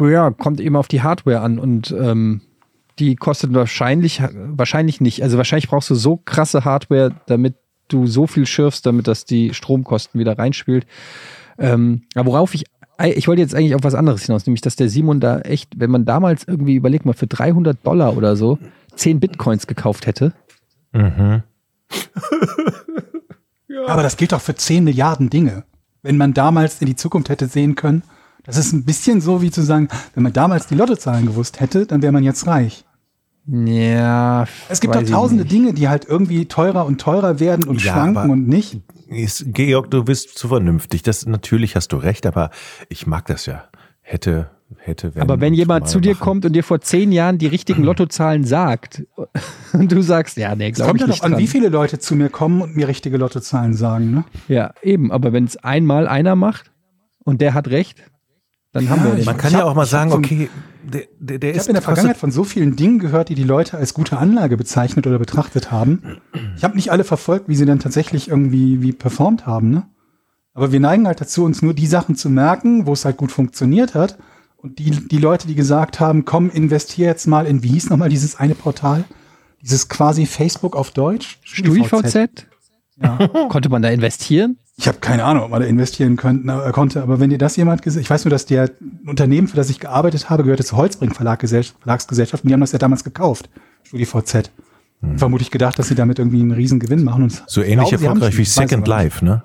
Ja, 0.00 0.30
kommt 0.30 0.60
eben 0.60 0.76
auf 0.76 0.86
die 0.88 1.02
Hardware 1.02 1.40
an 1.40 1.58
und 1.58 1.90
ähm, 1.90 2.40
die 3.00 3.16
kostet 3.16 3.52
wahrscheinlich, 3.54 4.22
wahrscheinlich 4.34 5.00
nicht. 5.00 5.22
Also 5.22 5.36
wahrscheinlich 5.36 5.68
brauchst 5.68 5.90
du 5.90 5.94
so 5.94 6.16
krasse 6.16 6.64
Hardware, 6.64 7.12
damit 7.26 7.54
du 7.88 8.06
so 8.06 8.26
viel 8.26 8.46
schürfst, 8.46 8.84
damit 8.86 9.08
das 9.08 9.24
die 9.24 9.54
Stromkosten 9.54 10.20
wieder 10.20 10.38
reinspielt. 10.38 10.86
Ähm, 11.58 12.02
aber 12.14 12.26
worauf 12.32 12.54
ich, 12.54 12.64
ich 13.14 13.26
wollte 13.28 13.42
jetzt 13.42 13.54
eigentlich 13.54 13.74
auf 13.74 13.82
was 13.84 13.94
anderes 13.94 14.24
hinaus, 14.26 14.46
nämlich 14.46 14.60
dass 14.60 14.76
der 14.76 14.88
Simon 14.88 15.20
da 15.20 15.40
echt, 15.40 15.78
wenn 15.80 15.90
man 15.90 16.04
damals 16.04 16.44
irgendwie, 16.46 16.74
überleg 16.76 17.04
mal, 17.04 17.12
für 17.14 17.26
300 17.26 17.84
Dollar 17.84 18.16
oder 18.16 18.36
so 18.36 18.58
10 18.94 19.20
Bitcoins 19.20 19.66
gekauft 19.66 20.06
hätte. 20.06 20.32
Mhm. 20.92 21.42
Aber 23.86 24.02
das 24.02 24.16
gilt 24.16 24.32
doch 24.32 24.40
für 24.40 24.54
10 24.54 24.84
Milliarden 24.84 25.30
Dinge. 25.30 25.64
Wenn 26.02 26.16
man 26.16 26.32
damals 26.32 26.80
in 26.80 26.86
die 26.86 26.96
Zukunft 26.96 27.28
hätte 27.28 27.48
sehen 27.48 27.74
können, 27.74 28.02
das 28.44 28.56
ist 28.56 28.72
ein 28.72 28.84
bisschen 28.84 29.20
so 29.20 29.42
wie 29.42 29.50
zu 29.50 29.62
sagen, 29.62 29.88
wenn 30.14 30.22
man 30.22 30.32
damals 30.32 30.66
die 30.66 30.74
Lottozahlen 30.74 31.26
gewusst 31.26 31.60
hätte, 31.60 31.86
dann 31.86 32.00
wäre 32.00 32.12
man 32.12 32.24
jetzt 32.24 32.46
reich. 32.46 32.84
Ja. 33.46 34.46
Es 34.68 34.80
gibt 34.80 34.94
doch 34.94 35.02
tausende. 35.02 35.44
Dinge, 35.44 35.72
die 35.72 35.88
halt 35.88 36.06
irgendwie 36.06 36.46
teurer 36.46 36.86
und 36.86 37.00
teurer 37.00 37.40
werden 37.40 37.66
und 37.66 37.82
Ja, 37.82 37.92
schwanken 37.92 38.30
und 38.30 38.48
nicht. 38.48 38.80
Ist, 39.08 39.46
Georg, 39.54 39.90
du 39.90 40.04
bist 40.04 40.38
zu 40.38 40.48
vernünftig. 40.48 41.02
Das 41.02 41.26
natürlich 41.26 41.76
hast 41.76 41.92
du 41.92 41.96
recht, 41.96 42.26
aber 42.26 42.50
ich 42.88 43.06
mag 43.06 43.26
das 43.26 43.46
ja. 43.46 43.64
Hätte, 44.00 44.50
hätte, 44.76 45.14
wenn. 45.14 45.22
Aber 45.22 45.40
wenn 45.40 45.54
jemand 45.54 45.88
zu 45.88 46.00
dir 46.00 46.12
machen. 46.12 46.20
kommt 46.24 46.44
und 46.44 46.52
dir 46.52 46.62
vor 46.64 46.80
zehn 46.80 47.10
Jahren 47.12 47.38
die 47.38 47.46
richtigen 47.46 47.82
Lottozahlen 47.82 48.44
sagt 48.44 49.04
und 49.72 49.90
du 49.92 50.02
sagst, 50.02 50.36
ja, 50.36 50.54
nee, 50.54 50.68
Es 50.68 50.76
glaube 50.76 50.90
kommt 50.90 51.00
ich 51.00 51.02
ja 51.02 51.06
nicht 51.08 51.20
doch 51.20 51.24
an, 51.26 51.32
dran. 51.32 51.40
wie 51.40 51.46
viele 51.46 51.68
Leute 51.68 51.98
zu 51.98 52.14
mir 52.14 52.28
kommen 52.28 52.60
und 52.62 52.76
mir 52.76 52.88
richtige 52.88 53.16
Lottozahlen 53.16 53.74
sagen, 53.74 54.10
ne? 54.10 54.24
Ja, 54.48 54.72
eben, 54.82 55.10
aber 55.12 55.32
wenn 55.32 55.44
es 55.44 55.56
einmal 55.56 56.06
einer 56.06 56.36
macht 56.36 56.70
und 57.24 57.40
der 57.40 57.54
hat 57.54 57.68
recht, 57.68 58.02
dann 58.72 58.90
haben 58.90 59.02
wir 59.04 59.12
den. 59.12 59.24
Man 59.24 59.36
kann 59.38 59.48
Ich 59.48 59.54
ja 59.54 59.60
hab- 59.60 59.66
auch 59.68 59.74
mal 59.74 59.86
sagen, 59.86 60.12
okay, 60.12 60.50
der, 60.84 61.02
der, 61.18 61.38
der 61.38 61.50
Ich 61.50 61.56
ist 61.56 61.62
habe 61.62 61.70
in 61.70 61.74
der 61.74 61.82
Vergangenheit 61.82 62.16
von 62.18 62.30
so 62.30 62.44
vielen 62.44 62.76
Dingen 62.76 62.98
gehört, 62.98 63.30
die 63.30 63.34
die 63.34 63.44
Leute 63.44 63.78
als 63.78 63.94
gute 63.94 64.18
Anlage 64.18 64.56
bezeichnet 64.58 65.06
oder 65.06 65.18
betrachtet 65.18 65.70
haben. 65.72 66.02
Ich 66.56 66.64
habe 66.64 66.76
nicht 66.76 66.90
alle 66.92 67.04
verfolgt, 67.04 67.48
wie 67.48 67.54
sie 67.56 67.64
dann 67.66 67.78
tatsächlich 67.78 68.28
irgendwie 68.28 68.82
wie 68.82 68.92
performt 68.92 69.46
haben. 69.46 69.70
Ne? 69.70 69.86
Aber 70.54 70.70
wir 70.72 70.80
neigen 70.80 71.06
halt 71.06 71.20
dazu, 71.20 71.44
uns 71.44 71.62
nur 71.62 71.72
die 71.74 71.86
Sachen 71.86 72.14
zu 72.16 72.28
merken, 72.30 72.86
wo 72.86 72.92
es 72.92 73.04
halt 73.06 73.16
gut 73.16 73.32
funktioniert 73.32 73.94
hat. 73.94 74.18
Und 74.60 74.78
die, 74.80 74.90
die 74.90 75.18
Leute, 75.18 75.46
die 75.46 75.54
gesagt 75.54 76.00
haben, 76.00 76.24
komm, 76.24 76.50
investier 76.50 77.06
jetzt 77.06 77.26
mal 77.26 77.46
in, 77.46 77.62
wie 77.62 77.68
hieß 77.68 77.90
nochmal 77.90 78.08
dieses 78.08 78.36
eine 78.36 78.54
Portal? 78.56 79.04
Dieses 79.62 79.88
quasi 79.88 80.26
Facebook 80.26 80.74
auf 80.74 80.90
Deutsch? 80.90 81.38
StudiVZ? 81.44 82.46
Ja. 83.00 83.28
Konnte 83.48 83.68
man 83.68 83.82
da 83.82 83.88
investieren? 83.88 84.58
Ich 84.76 84.88
habe 84.88 84.98
keine 84.98 85.24
Ahnung, 85.24 85.44
ob 85.44 85.50
man 85.50 85.60
da 85.60 85.66
investieren 85.66 86.16
könnte, 86.16 86.52
äh, 86.52 86.72
konnte, 86.72 87.02
aber 87.02 87.18
wenn 87.20 87.30
dir 87.30 87.38
das 87.38 87.56
jemand 87.56 87.82
gesagt, 87.82 88.02
ich 88.02 88.10
weiß 88.10 88.24
nur, 88.24 88.30
dass 88.30 88.46
der 88.46 88.70
Unternehmen, 89.06 89.48
für 89.48 89.56
das 89.56 89.70
ich 89.70 89.80
gearbeitet 89.80 90.30
habe, 90.30 90.42
gehörte 90.42 90.64
zur 90.64 90.78
Holzbring 90.78 91.12
Verlag 91.12 91.40
Verlagsgesellschaft 91.48 92.44
und 92.44 92.48
die 92.48 92.54
haben 92.54 92.60
das 92.60 92.72
ja 92.72 92.78
damals 92.78 93.02
gekauft, 93.04 93.50
StudiVZ. 93.84 94.50
Vermutlich 95.16 95.52
gedacht, 95.52 95.78
dass 95.78 95.86
sie 95.88 95.94
damit 95.94 96.18
irgendwie 96.18 96.40
einen 96.40 96.50
riesen 96.50 96.80
Gewinn 96.80 97.04
machen. 97.04 97.22
Und 97.24 97.32
Hm. 97.32 97.42
so 97.46 97.62
ich 97.62 97.68
ähnlich 97.68 97.92
haben 97.92 98.02
erfolgreich 98.02 98.34
schon, 98.34 98.40
wie 98.40 98.44
Second. 98.44 98.88
Life, 98.88 99.24
ne? 99.24 99.44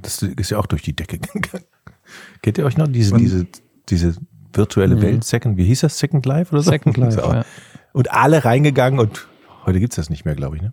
Das 0.00 0.22
ist 0.22 0.50
ja 0.50 0.58
auch 0.58 0.66
durch 0.66 0.82
die 0.82 0.94
Decke 0.94 1.18
gegangen. 1.32 1.64
Kennt 2.42 2.58
ihr 2.58 2.64
euch 2.64 2.76
noch 2.76 2.86
diese, 2.86 3.16
diese, 3.16 3.46
diese 3.88 4.14
virtuelle 4.56 5.00
Welt, 5.02 5.24
Second, 5.24 5.56
wie 5.56 5.64
hieß 5.64 5.80
das? 5.80 5.98
Second 5.98 6.26
Life 6.26 6.52
oder 6.52 6.62
so? 6.62 6.70
Second 6.70 6.96
Life, 6.96 7.20
ja. 7.20 7.44
Und 7.92 8.12
alle 8.12 8.44
reingegangen 8.44 8.98
und 8.98 9.26
heute 9.66 9.80
gibt's 9.80 9.96
das 9.96 10.10
nicht 10.10 10.24
mehr, 10.24 10.34
glaube 10.34 10.56
ich, 10.56 10.62
ne? 10.62 10.72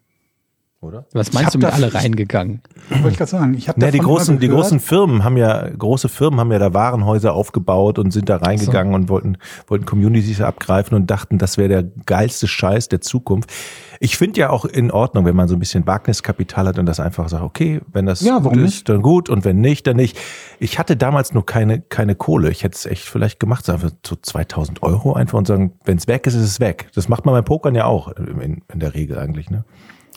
Oder? 0.82 1.06
Was 1.14 1.32
meinst 1.32 1.54
du 1.54 1.60
mit 1.60 1.68
da- 1.68 1.74
alle 1.74 1.94
reingegangen? 1.94 2.62
wollte 2.90 3.10
ich 3.10 3.18
gerade 3.18 3.30
sagen. 3.30 3.54
Ich 3.54 3.70
habe 3.70 3.80
Ja, 3.80 3.92
die 3.92 4.00
großen, 4.00 4.40
die 4.40 4.48
großen 4.48 4.80
Firmen 4.80 5.24
haben 5.24 5.38
ja, 5.38 5.70
große 5.70 6.10
Firmen 6.10 6.40
haben 6.40 6.52
ja 6.52 6.58
da 6.58 6.74
Warenhäuser 6.74 7.34
aufgebaut 7.34 8.00
und 8.00 8.10
sind 8.10 8.30
da 8.30 8.38
reingegangen 8.38 8.96
und 8.96 9.08
wollten, 9.08 9.38
wollten 9.68 9.86
Communities 9.86 10.42
abgreifen 10.42 10.96
und 10.96 11.12
dachten, 11.12 11.38
das 11.38 11.60
wäre 11.60 11.70
der 11.70 11.84
geilste 12.08 12.48
Scheiß 12.48 12.90
der 12.90 13.00
Zukunft. 13.00 13.52
Ich 14.00 14.18
finde 14.18 14.40
ja 14.40 14.50
auch 14.50 14.66
in 14.66 14.90
Ordnung, 14.90 15.26
wenn 15.26 15.36
man 15.36 15.48
so 15.48 15.56
ein 15.56 15.60
bisschen 15.60 15.86
Wagniskapital 15.86 16.66
hat 16.68 16.80
und 16.80 16.88
das 16.88 17.00
einfach 17.00 17.30
sagt, 17.30 17.44
okay, 17.44 17.82
wenn 17.94 18.08
das 18.08 18.22
Ja, 18.22 18.40
gut 18.40 18.54
ist, 18.58 18.62
nicht? 18.64 18.90
dann 18.90 19.04
gut 19.04 19.30
und 19.30 19.46
wenn 19.46 19.62
nicht, 19.62 19.86
dann 19.86 19.98
nicht. 19.98 20.18
Ich 20.60 20.80
hatte 20.80 20.98
damals 20.98 21.32
nur 21.32 21.46
keine, 21.46 21.80
keine 21.82 22.16
Kohle. 22.16 22.50
Ich 22.50 22.64
hätte 22.64 22.76
es 22.76 22.88
echt 22.88 23.04
vielleicht 23.04 23.40
gemacht, 23.40 23.66
sagen 23.66 23.84
wir 23.84 23.92
so 24.04 24.16
2000 24.20 24.82
Euro 24.82 25.14
einfach 25.14 25.38
und 25.38 25.46
sagen, 25.46 25.74
wenn 25.86 25.98
es 25.98 26.08
weg 26.08 26.26
ist, 26.26 26.34
ist 26.34 26.42
es 26.42 26.60
weg. 26.60 26.90
Das 26.96 27.08
macht 27.08 27.24
man 27.28 27.36
beim 27.36 27.46
Pokern 27.46 27.76
ja 27.76 27.86
auch 27.86 28.08
in, 28.18 28.64
in 28.74 28.80
der 28.80 28.96
Regel 28.96 29.20
eigentlich, 29.20 29.52
ne? 29.52 29.64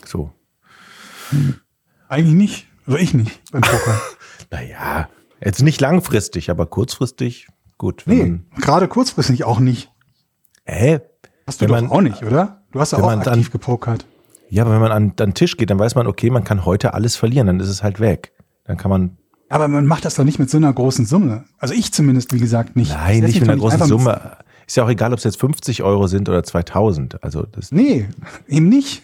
So. 0.03 0.31
Eigentlich 2.09 2.35
nicht. 2.35 2.67
Also 2.85 2.97
ich 2.99 3.13
nicht 3.13 3.39
beim 3.51 3.61
Poker. 3.61 4.01
Naja, 4.51 5.09
jetzt 5.43 5.63
nicht 5.63 5.81
langfristig, 5.81 6.49
aber 6.51 6.67
kurzfristig 6.67 7.47
gut. 7.77 8.03
Wenn 8.05 8.45
nee, 8.55 8.61
gerade 8.61 8.87
kurzfristig 8.87 9.43
auch 9.43 9.59
nicht. 9.59 9.89
hä? 10.65 10.99
Hast 11.47 11.61
du 11.61 11.65
doch 11.65 11.75
man- 11.81 11.89
auch 11.89 12.01
nicht, 12.01 12.23
oder? 12.23 12.63
Du 12.71 12.79
hast 12.79 12.91
ja 12.91 12.99
auch 12.99 13.09
aktiv 13.09 13.51
gepokert. 13.51 14.05
Ja, 14.49 14.63
aber 14.63 14.73
wenn 14.73 14.81
man 14.81 14.91
an, 14.91 15.03
an 15.09 15.15
den 15.17 15.33
Tisch 15.33 15.57
geht, 15.57 15.69
dann 15.71 15.79
weiß 15.79 15.95
man, 15.95 16.05
okay, 16.07 16.29
man 16.29 16.43
kann 16.43 16.63
heute 16.65 16.93
alles 16.93 17.15
verlieren, 17.15 17.47
dann 17.47 17.59
ist 17.59 17.69
es 17.69 17.81
halt 17.81 17.99
weg. 17.99 18.33
Dann 18.65 18.77
kann 18.77 18.89
man, 18.91 19.17
Aber 19.49 19.67
man 19.67 19.85
macht 19.87 20.05
das 20.05 20.15
doch 20.15 20.23
nicht 20.23 20.37
mit 20.39 20.49
so 20.49 20.57
einer 20.57 20.71
großen 20.71 21.05
Summe. 21.05 21.45
Also 21.57 21.73
ich 21.73 21.91
zumindest, 21.91 22.31
wie 22.33 22.39
gesagt, 22.39 22.75
nicht. 22.75 22.91
nein, 22.91 23.23
nicht 23.23 23.39
mit 23.39 23.49
einer 23.49 23.57
großen 23.57 23.83
Summe. 23.85 24.37
Ist 24.67 24.77
ja 24.77 24.83
auch 24.83 24.89
egal, 24.89 25.11
ob 25.11 25.17
es 25.17 25.23
jetzt 25.23 25.39
50 25.39 25.81
Euro 25.83 26.07
sind 26.07 26.29
oder 26.29 26.43
2000. 26.43 27.23
Also 27.23 27.43
das, 27.51 27.71
Nee, 27.71 28.07
eben 28.47 28.69
nicht. 28.69 29.03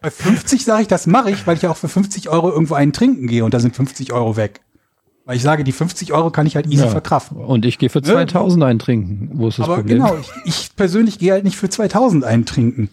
Bei 0.00 0.10
50 0.10 0.64
sage 0.64 0.82
ich, 0.82 0.88
das 0.88 1.06
mache 1.06 1.30
ich, 1.30 1.46
weil 1.46 1.56
ich 1.56 1.62
ja 1.62 1.70
auch 1.70 1.76
für 1.76 1.88
50 1.88 2.28
Euro 2.28 2.50
irgendwo 2.50 2.74
einen 2.74 2.92
trinken 2.92 3.26
gehe 3.26 3.44
und 3.44 3.52
da 3.54 3.60
sind 3.60 3.74
50 3.76 4.12
Euro 4.12 4.36
weg. 4.36 4.60
Weil 5.24 5.36
ich 5.36 5.42
sage, 5.42 5.64
die 5.64 5.72
50 5.72 6.12
Euro 6.12 6.30
kann 6.30 6.46
ich 6.46 6.54
halt 6.54 6.66
easy 6.66 6.84
Ja. 6.84 6.88
verkraften. 6.88 7.38
Und 7.38 7.64
ich 7.64 7.78
gehe 7.78 7.90
für 7.90 8.00
2000 8.00 8.62
eintrinken. 8.62 9.30
Wo 9.34 9.48
ist 9.48 9.58
das 9.58 9.64
Aber 9.66 9.76
Problem? 9.78 9.98
genau, 9.98 10.16
ich, 10.18 10.30
ich 10.44 10.76
persönlich 10.76 11.18
gehe 11.18 11.32
halt 11.32 11.42
nicht 11.44 11.56
für 11.56 11.68
2000 11.68 12.22
einen 12.24 12.44
trinken. 12.46 12.90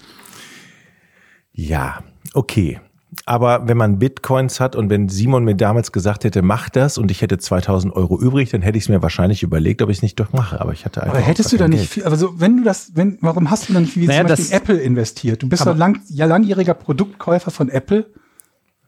ja, 1.52 2.04
okay. 2.34 2.80
Aber 3.26 3.68
wenn 3.68 3.78
man 3.78 4.00
Bitcoins 4.00 4.60
hat 4.60 4.76
und 4.76 4.90
wenn 4.90 5.10
Simon 5.10 5.44
mir 5.44 5.56
damals 5.56 5.92
gesagt 5.92 6.24
hätte, 6.24 6.42
mach 6.42 6.70
das 6.70 6.98
und 6.98 7.12
ich 7.12 7.22
hätte 7.22 7.38
2000 7.38 7.96
Euro 7.96 8.20
übrig, 8.20 8.50
dann 8.50 8.62
hätte 8.62 8.78
ich 8.78 8.86
es 8.86 8.90
mir 8.90 9.02
wahrscheinlich 9.02 9.44
überlegt, 9.44 9.82
ob 9.82 9.90
ich 9.90 9.98
es 9.98 10.02
nicht 10.04 10.20
doch 10.20 10.34
mache. 10.34 10.60
Aber 10.62 10.74
ich 10.74 10.86
hatte 10.86 11.02
einfach 11.04 11.16
Aber 11.18 11.24
hättest 11.26 11.52
du 11.52 11.58
da 11.58 11.68
nicht 11.68 11.90
viel, 11.90 12.04
also 12.04 12.40
wenn 12.40 12.58
du 12.58 12.64
das, 12.64 12.92
wenn, 12.96 13.18
warum 13.22 13.50
hast 13.50 13.70
du 13.70 13.74
dann 13.74 13.84
nicht 13.84 13.96
wie 13.98 14.08
Naja, 14.08 14.20
zum 14.22 14.28
Beispiel 14.30 14.46
das- 14.46 14.52
in 14.52 14.58
Apple 14.58 14.78
investiert? 14.82 15.42
Du 15.44 15.50
bist 15.50 15.66
doch 15.66 15.76
lang, 15.78 16.00
ja 16.10 16.26
langjähriger 16.26 16.74
Produktkäufer 16.74 17.52
von 17.52 17.70
Apple. 17.70 18.06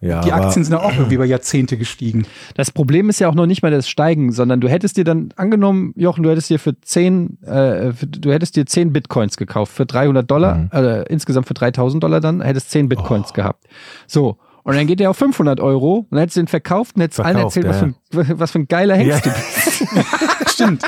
Ja, 0.01 0.21
Die 0.21 0.31
aber- 0.31 0.45
Aktien 0.47 0.63
sind 0.65 0.73
ja 0.73 0.81
auch 0.81 0.93
irgendwie 0.93 1.15
über 1.15 1.25
Jahrzehnte 1.25 1.77
gestiegen. 1.77 2.25
Das 2.55 2.69
Problem 2.69 3.09
ist 3.09 3.19
ja 3.19 3.29
auch 3.29 3.33
noch 3.33 3.45
nicht 3.47 3.63
mal 3.63 3.71
das 3.71 3.87
Steigen, 3.89 4.31
sondern 4.31 4.59
du 4.61 4.67
hättest 4.67 4.97
dir 4.97 5.03
dann 5.03 5.29
angenommen, 5.35 5.93
Jochen, 5.95 6.21
du 6.23 6.29
hättest 6.29 6.49
dir 6.49 6.59
für 6.59 6.79
10, 6.79 7.41
äh, 7.43 7.91
für, 7.93 8.05
du 8.05 8.31
hättest 8.31 8.55
dir 8.55 8.65
10 8.65 8.91
Bitcoins 8.93 9.37
gekauft 9.37 9.71
für 9.73 9.85
300 9.85 10.29
Dollar, 10.29 10.55
Mhm. 10.55 10.69
äh, 10.73 11.01
insgesamt 11.03 11.47
für 11.47 11.53
3000 11.55 12.03
Dollar 12.03 12.19
dann, 12.19 12.41
hättest 12.41 12.71
10 12.71 12.85
Oh. 12.85 12.89
Bitcoins 12.89 13.33
gehabt. 13.33 13.65
So. 14.05 14.37
Und 14.63 14.75
dann 14.75 14.87
geht 14.87 14.99
der 14.99 15.11
auf 15.11 15.17
500 15.17 15.59
Euro 15.59 15.97
und 15.99 16.07
dann 16.11 16.19
hättest 16.21 16.37
du 16.37 16.41
den 16.41 16.47
verkauft 16.47 16.95
und 16.95 17.03
hättest 17.03 17.19
allen 17.19 17.35
Verkauft, 17.35 17.57
erzählt, 17.57 17.67
was, 17.73 17.81
ja. 17.81 18.23
für, 18.23 18.31
ein- 18.33 18.39
was 18.39 18.51
für 18.51 18.59
ein 18.59 18.67
geiler 18.67 18.95
Hengst 18.95 19.25
Ja. 19.25 19.31
du 19.31 19.37
bist. 19.37 19.95
Stimmt. 20.55 20.83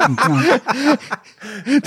Ja. 0.00 0.42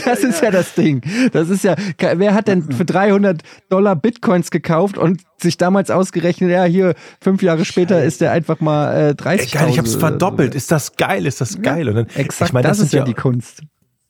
Das 0.03 0.19
ist 0.19 0.41
ja 0.41 0.51
das 0.51 0.73
Ding. 0.73 1.01
Das 1.31 1.49
ist 1.49 1.63
ja, 1.63 1.75
wer 1.97 2.33
hat 2.33 2.47
denn 2.47 2.63
für 2.63 2.85
300 2.85 3.41
Dollar 3.69 3.95
Bitcoins 3.95 4.51
gekauft 4.51 4.97
und 4.97 5.21
sich 5.41 5.57
damals 5.57 5.89
ausgerechnet, 5.91 6.51
ja, 6.51 6.63
hier, 6.65 6.95
fünf 7.21 7.41
Jahre 7.41 7.65
später 7.65 8.03
ist 8.03 8.21
der 8.21 8.31
einfach 8.31 8.59
mal 8.59 9.11
äh, 9.11 9.15
30 9.15 9.53
Ey, 9.53 9.59
geil, 9.59 9.69
ich 9.69 9.77
hab's 9.79 9.95
verdoppelt. 9.95 10.55
Ist 10.55 10.71
das 10.71 10.95
geil? 10.95 11.25
Ist 11.25 11.41
das 11.41 11.61
geil? 11.61 11.87
Und 11.89 11.95
dann, 11.95 12.07
Exakt, 12.15 12.49
ich 12.49 12.53
meine, 12.53 12.67
das, 12.67 12.77
das, 12.77 12.87
ist 12.87 12.93
ja 12.93 13.03
die 13.03 13.13
Kunst. 13.13 13.61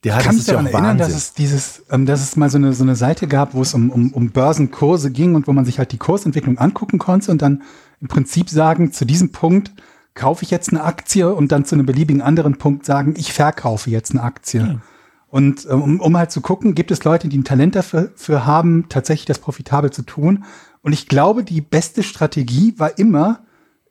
Ja, 0.03 0.13
Ich 0.13 0.17
das 0.17 0.26
kann 0.26 0.36
mich 0.36 0.41
ist 0.41 0.47
ja 0.47 0.53
daran 0.53 0.67
auch 0.67 0.73
erinnern, 0.73 0.99
Wahnsinn. 0.99 1.13
dass 1.13 1.23
es 1.23 1.34
dieses, 1.34 1.84
ähm, 1.91 2.05
dass 2.05 2.21
es 2.21 2.36
mal 2.36 2.49
so 2.49 2.57
eine, 2.57 2.73
so 2.73 2.84
eine 2.84 2.95
Seite 2.95 3.28
gab, 3.28 3.53
wo 3.53 3.61
es 3.61 3.73
um, 3.73 3.89
um, 3.89 4.13
um 4.13 4.30
Börsenkurse 4.30 5.11
ging 5.11 5.36
und 5.36 5.47
wo 5.47 5.53
man 5.53 5.65
sich 5.65 5.80
halt 5.80 5.91
die 5.91 5.97
Kursentwicklung 5.97 6.57
angucken 6.57 6.99
konnte 6.99 7.32
und 7.32 7.41
dann 7.41 7.63
im 8.01 8.07
Prinzip 8.07 8.49
sagen, 8.49 8.91
zu 8.91 9.05
diesem 9.05 9.32
Punkt 9.32 9.71
kaufe 10.16 10.43
ich 10.43 10.49
jetzt 10.49 10.70
eine 10.70 10.84
Aktie 10.84 11.34
und 11.34 11.51
dann 11.51 11.66
zu 11.66 11.76
einem 11.76 11.86
beliebigen 11.86 12.22
anderen 12.22 12.57
Punkt 12.57 12.86
sagen, 12.86 13.13
ich 13.18 13.34
verkaufe 13.34 13.89
jetzt 13.89 14.11
eine 14.11 14.24
Aktie. 14.24 14.80
Und 15.28 15.68
ähm, 15.70 15.82
um, 15.82 15.99
um 15.99 16.18
halt 16.18 16.32
zu 16.32 16.39
gucken, 16.39 16.74
gibt 16.76 16.91
es 16.91 17.03
Leute, 17.03 17.28
die 17.28 17.38
ein 17.38 17.43
Talent 17.43 17.76
dafür 17.76 18.11
für 18.16 18.45
haben, 18.45 18.86
tatsächlich 18.88 19.26
das 19.26 19.39
profitabel 19.39 19.91
zu 19.91 20.01
tun. 20.01 20.45
Und 20.82 20.93
ich 20.93 21.07
glaube, 21.07 21.43
die 21.43 21.61
beste 21.61 22.03
Strategie 22.03 22.74
war 22.78 22.97
immer, 22.97 23.41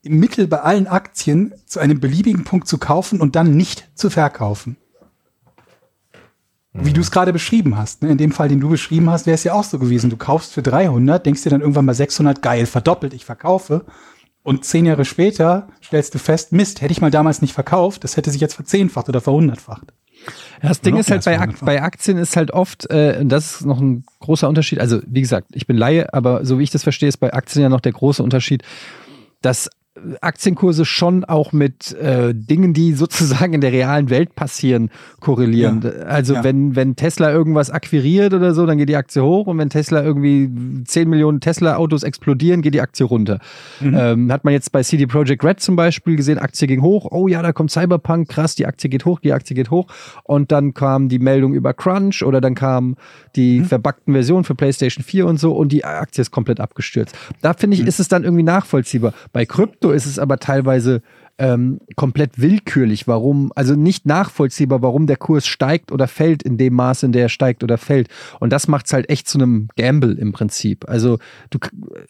im 0.02 0.18
Mittel 0.18 0.46
bei 0.46 0.60
allen 0.60 0.86
Aktien 0.86 1.54
zu 1.66 1.80
einem 1.80 2.00
beliebigen 2.00 2.44
Punkt 2.44 2.68
zu 2.68 2.78
kaufen 2.78 3.20
und 3.20 3.36
dann 3.36 3.56
nicht 3.56 3.88
zu 3.94 4.10
verkaufen. 4.10 4.76
Wie 6.72 6.92
du 6.92 7.00
es 7.00 7.10
gerade 7.10 7.32
beschrieben 7.32 7.76
hast. 7.76 8.02
Ne? 8.02 8.10
In 8.10 8.18
dem 8.18 8.32
Fall, 8.32 8.48
den 8.48 8.60
du 8.60 8.68
beschrieben 8.68 9.08
hast, 9.08 9.26
wäre 9.26 9.34
es 9.34 9.44
ja 9.44 9.52
auch 9.52 9.64
so 9.64 9.78
gewesen. 9.78 10.10
Du 10.10 10.16
kaufst 10.16 10.52
für 10.52 10.62
300, 10.62 11.24
denkst 11.24 11.42
dir 11.42 11.50
dann 11.50 11.60
irgendwann 11.60 11.84
mal 11.84 11.94
600, 11.94 12.42
geil, 12.42 12.66
verdoppelt, 12.66 13.14
ich 13.14 13.24
verkaufe. 13.24 13.84
Und 14.44 14.64
zehn 14.66 14.84
Jahre 14.84 15.06
später 15.06 15.68
stellst 15.82 16.14
du 16.14 16.18
fest, 16.18 16.52
Mist, 16.52 16.82
hätte 16.82 16.92
ich 16.92 17.00
mal 17.00 17.10
damals 17.10 17.40
nicht 17.40 17.54
verkauft, 17.54 18.04
das 18.04 18.18
hätte 18.18 18.30
sich 18.30 18.42
jetzt 18.42 18.54
verzehnfacht 18.54 19.08
oder 19.08 19.22
verhundertfacht. 19.22 19.92
Das 20.60 20.82
Ding 20.82 20.96
ist 20.96 21.10
halt 21.10 21.24
bei, 21.24 21.40
Ak 21.40 21.64
bei 21.64 21.82
Aktien 21.82 22.18
ist 22.18 22.36
halt 22.36 22.50
oft, 22.50 22.88
äh, 22.90 23.18
und 23.20 23.30
das 23.30 23.56
ist 23.56 23.66
noch 23.66 23.80
ein 23.80 24.04
großer 24.20 24.48
Unterschied. 24.48 24.80
Also, 24.80 25.00
wie 25.06 25.22
gesagt, 25.22 25.48
ich 25.54 25.66
bin 25.66 25.76
Laie, 25.76 26.12
aber 26.12 26.44
so 26.44 26.58
wie 26.58 26.62
ich 26.62 26.70
das 26.70 26.82
verstehe, 26.82 27.08
ist 27.08 27.16
bei 27.16 27.32
Aktien 27.32 27.62
ja 27.62 27.68
noch 27.70 27.80
der 27.80 27.92
große 27.92 28.22
Unterschied, 28.22 28.62
dass 29.40 29.70
Aktienkurse 30.20 30.84
schon 30.84 31.24
auch 31.24 31.52
mit 31.52 31.92
äh, 31.92 32.34
Dingen, 32.34 32.74
die 32.74 32.92
sozusagen 32.94 33.52
in 33.54 33.60
der 33.60 33.72
realen 33.72 34.10
Welt 34.10 34.34
passieren, 34.34 34.90
korrelieren. 35.20 35.82
Ja. 35.84 36.04
Also 36.06 36.34
Ja. 36.34 36.44
wenn, 36.44 36.74
wenn 36.74 36.96
Tesla 36.96 37.30
irgendwas 37.30 37.70
akquiriert 37.70 38.34
oder 38.34 38.54
so, 38.54 38.66
dann 38.66 38.76
geht 38.78 38.88
die 38.88 38.96
Aktie 38.96 39.22
hoch 39.22 39.46
und 39.46 39.58
wenn 39.58 39.70
Tesla 39.70 40.02
irgendwie 40.02 40.50
10 40.84 41.08
Millionen 41.08 41.40
Tesla-Autos 41.40 42.02
explodieren, 42.02 42.60
geht 42.60 42.74
die 42.74 42.80
Aktie 42.80 43.06
runter. 43.06 43.38
Ähm, 43.80 44.32
hat 44.32 44.44
man 44.44 44.52
jetzt 44.52 44.72
bei 44.72 44.82
CD 44.82 45.06
Projekt 45.06 45.44
Red 45.44 45.60
zum 45.60 45.76
Beispiel 45.76 46.16
gesehen, 46.16 46.38
Aktie 46.38 46.66
ging 46.66 46.82
hoch, 46.82 47.06
oh 47.10 47.28
ja, 47.28 47.40
da 47.42 47.52
kommt 47.52 47.70
Cyberpunk, 47.70 48.28
krass, 48.28 48.56
die 48.56 48.66
Aktie 48.66 48.90
geht 48.90 49.04
hoch, 49.04 49.20
die 49.20 49.32
Aktie 49.32 49.54
geht 49.54 49.70
hoch 49.70 49.86
und 50.24 50.50
dann 50.50 50.74
kam 50.74 51.08
die 51.08 51.18
Meldung 51.20 51.54
über 51.54 51.72
Crunch 51.72 52.22
oder 52.24 52.40
dann 52.40 52.54
kam 52.56 52.96
die 53.36 53.60
verbackten 53.62 54.12
Versionen 54.12 54.44
für 54.44 54.54
PlayStation 54.54 55.04
4 55.04 55.26
und 55.26 55.38
so 55.38 55.52
und 55.52 55.70
die 55.70 55.84
Aktie 55.84 56.22
ist 56.22 56.30
komplett 56.32 56.58
abgestürzt. 56.60 57.16
Da 57.42 57.54
finde 57.54 57.76
ich, 57.76 57.86
ist 57.86 58.00
es 58.00 58.08
dann 58.08 58.24
irgendwie 58.24 58.42
nachvollziehbar. 58.42 59.12
Bei 59.32 59.44
Krypto 59.46 59.83
ist 59.90 60.06
es 60.06 60.18
aber 60.18 60.38
teilweise 60.38 61.02
ähm, 61.36 61.80
komplett 61.96 62.40
willkürlich, 62.40 63.08
warum, 63.08 63.50
also 63.56 63.74
nicht 63.74 64.06
nachvollziehbar, 64.06 64.82
warum 64.82 65.06
der 65.08 65.16
Kurs 65.16 65.46
steigt 65.46 65.90
oder 65.90 66.06
fällt 66.06 66.44
in 66.44 66.58
dem 66.58 66.74
Maße, 66.74 67.06
in 67.06 67.12
der 67.12 67.22
er 67.22 67.28
steigt 67.28 67.64
oder 67.64 67.76
fällt. 67.76 68.08
Und 68.38 68.52
das 68.52 68.68
macht 68.68 68.86
es 68.86 68.92
halt 68.92 69.10
echt 69.10 69.28
zu 69.28 69.38
einem 69.38 69.68
Gamble 69.76 70.12
im 70.12 70.32
Prinzip. 70.32 70.88
Also 70.88 71.18
du, 71.50 71.58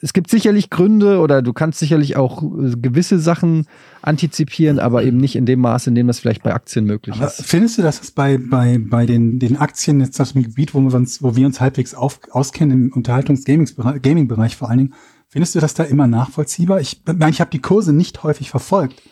es 0.02 0.12
gibt 0.12 0.28
sicherlich 0.28 0.68
Gründe 0.68 1.20
oder 1.20 1.40
du 1.40 1.54
kannst 1.54 1.78
sicherlich 1.78 2.16
auch 2.16 2.42
äh, 2.42 2.72
gewisse 2.76 3.18
Sachen 3.18 3.66
antizipieren, 4.02 4.78
aber 4.78 5.04
eben 5.04 5.16
nicht 5.16 5.36
in 5.36 5.46
dem 5.46 5.60
Maße, 5.60 5.88
in 5.88 5.94
dem 5.94 6.06
das 6.06 6.18
vielleicht 6.18 6.42
bei 6.42 6.52
Aktien 6.52 6.84
möglich 6.84 7.16
Aber 7.16 7.26
ist. 7.26 7.46
findest 7.46 7.78
du, 7.78 7.82
dass 7.82 8.02
es 8.02 8.10
bei, 8.10 8.36
bei, 8.38 8.78
bei 8.78 9.06
den, 9.06 9.38
den 9.38 9.56
Aktien 9.56 10.00
jetzt 10.00 10.20
aus 10.20 10.34
dem 10.34 10.42
Gebiet, 10.42 10.74
wo 10.74 10.80
wir 10.80 10.94
uns, 10.94 11.22
wo 11.22 11.34
wir 11.34 11.46
uns 11.46 11.62
halbwegs 11.62 11.94
auf, 11.94 12.20
auskennen, 12.30 12.88
im 12.88 12.92
Unterhaltungs-Gaming-Bereich 12.92 14.02
Gaming-Bereich 14.02 14.56
vor 14.56 14.68
allen 14.68 14.78
Dingen, 14.78 14.94
findest 15.34 15.56
du 15.56 15.58
das 15.58 15.74
da 15.74 15.82
immer 15.82 16.06
nachvollziehbar? 16.06 16.80
Ich, 16.80 17.02
meine, 17.06 17.32
ich 17.32 17.40
habe 17.40 17.50
die 17.50 17.60
Kurse 17.60 17.92
nicht 17.92 18.22
häufig 18.22 18.50
verfolgt. 18.50 19.02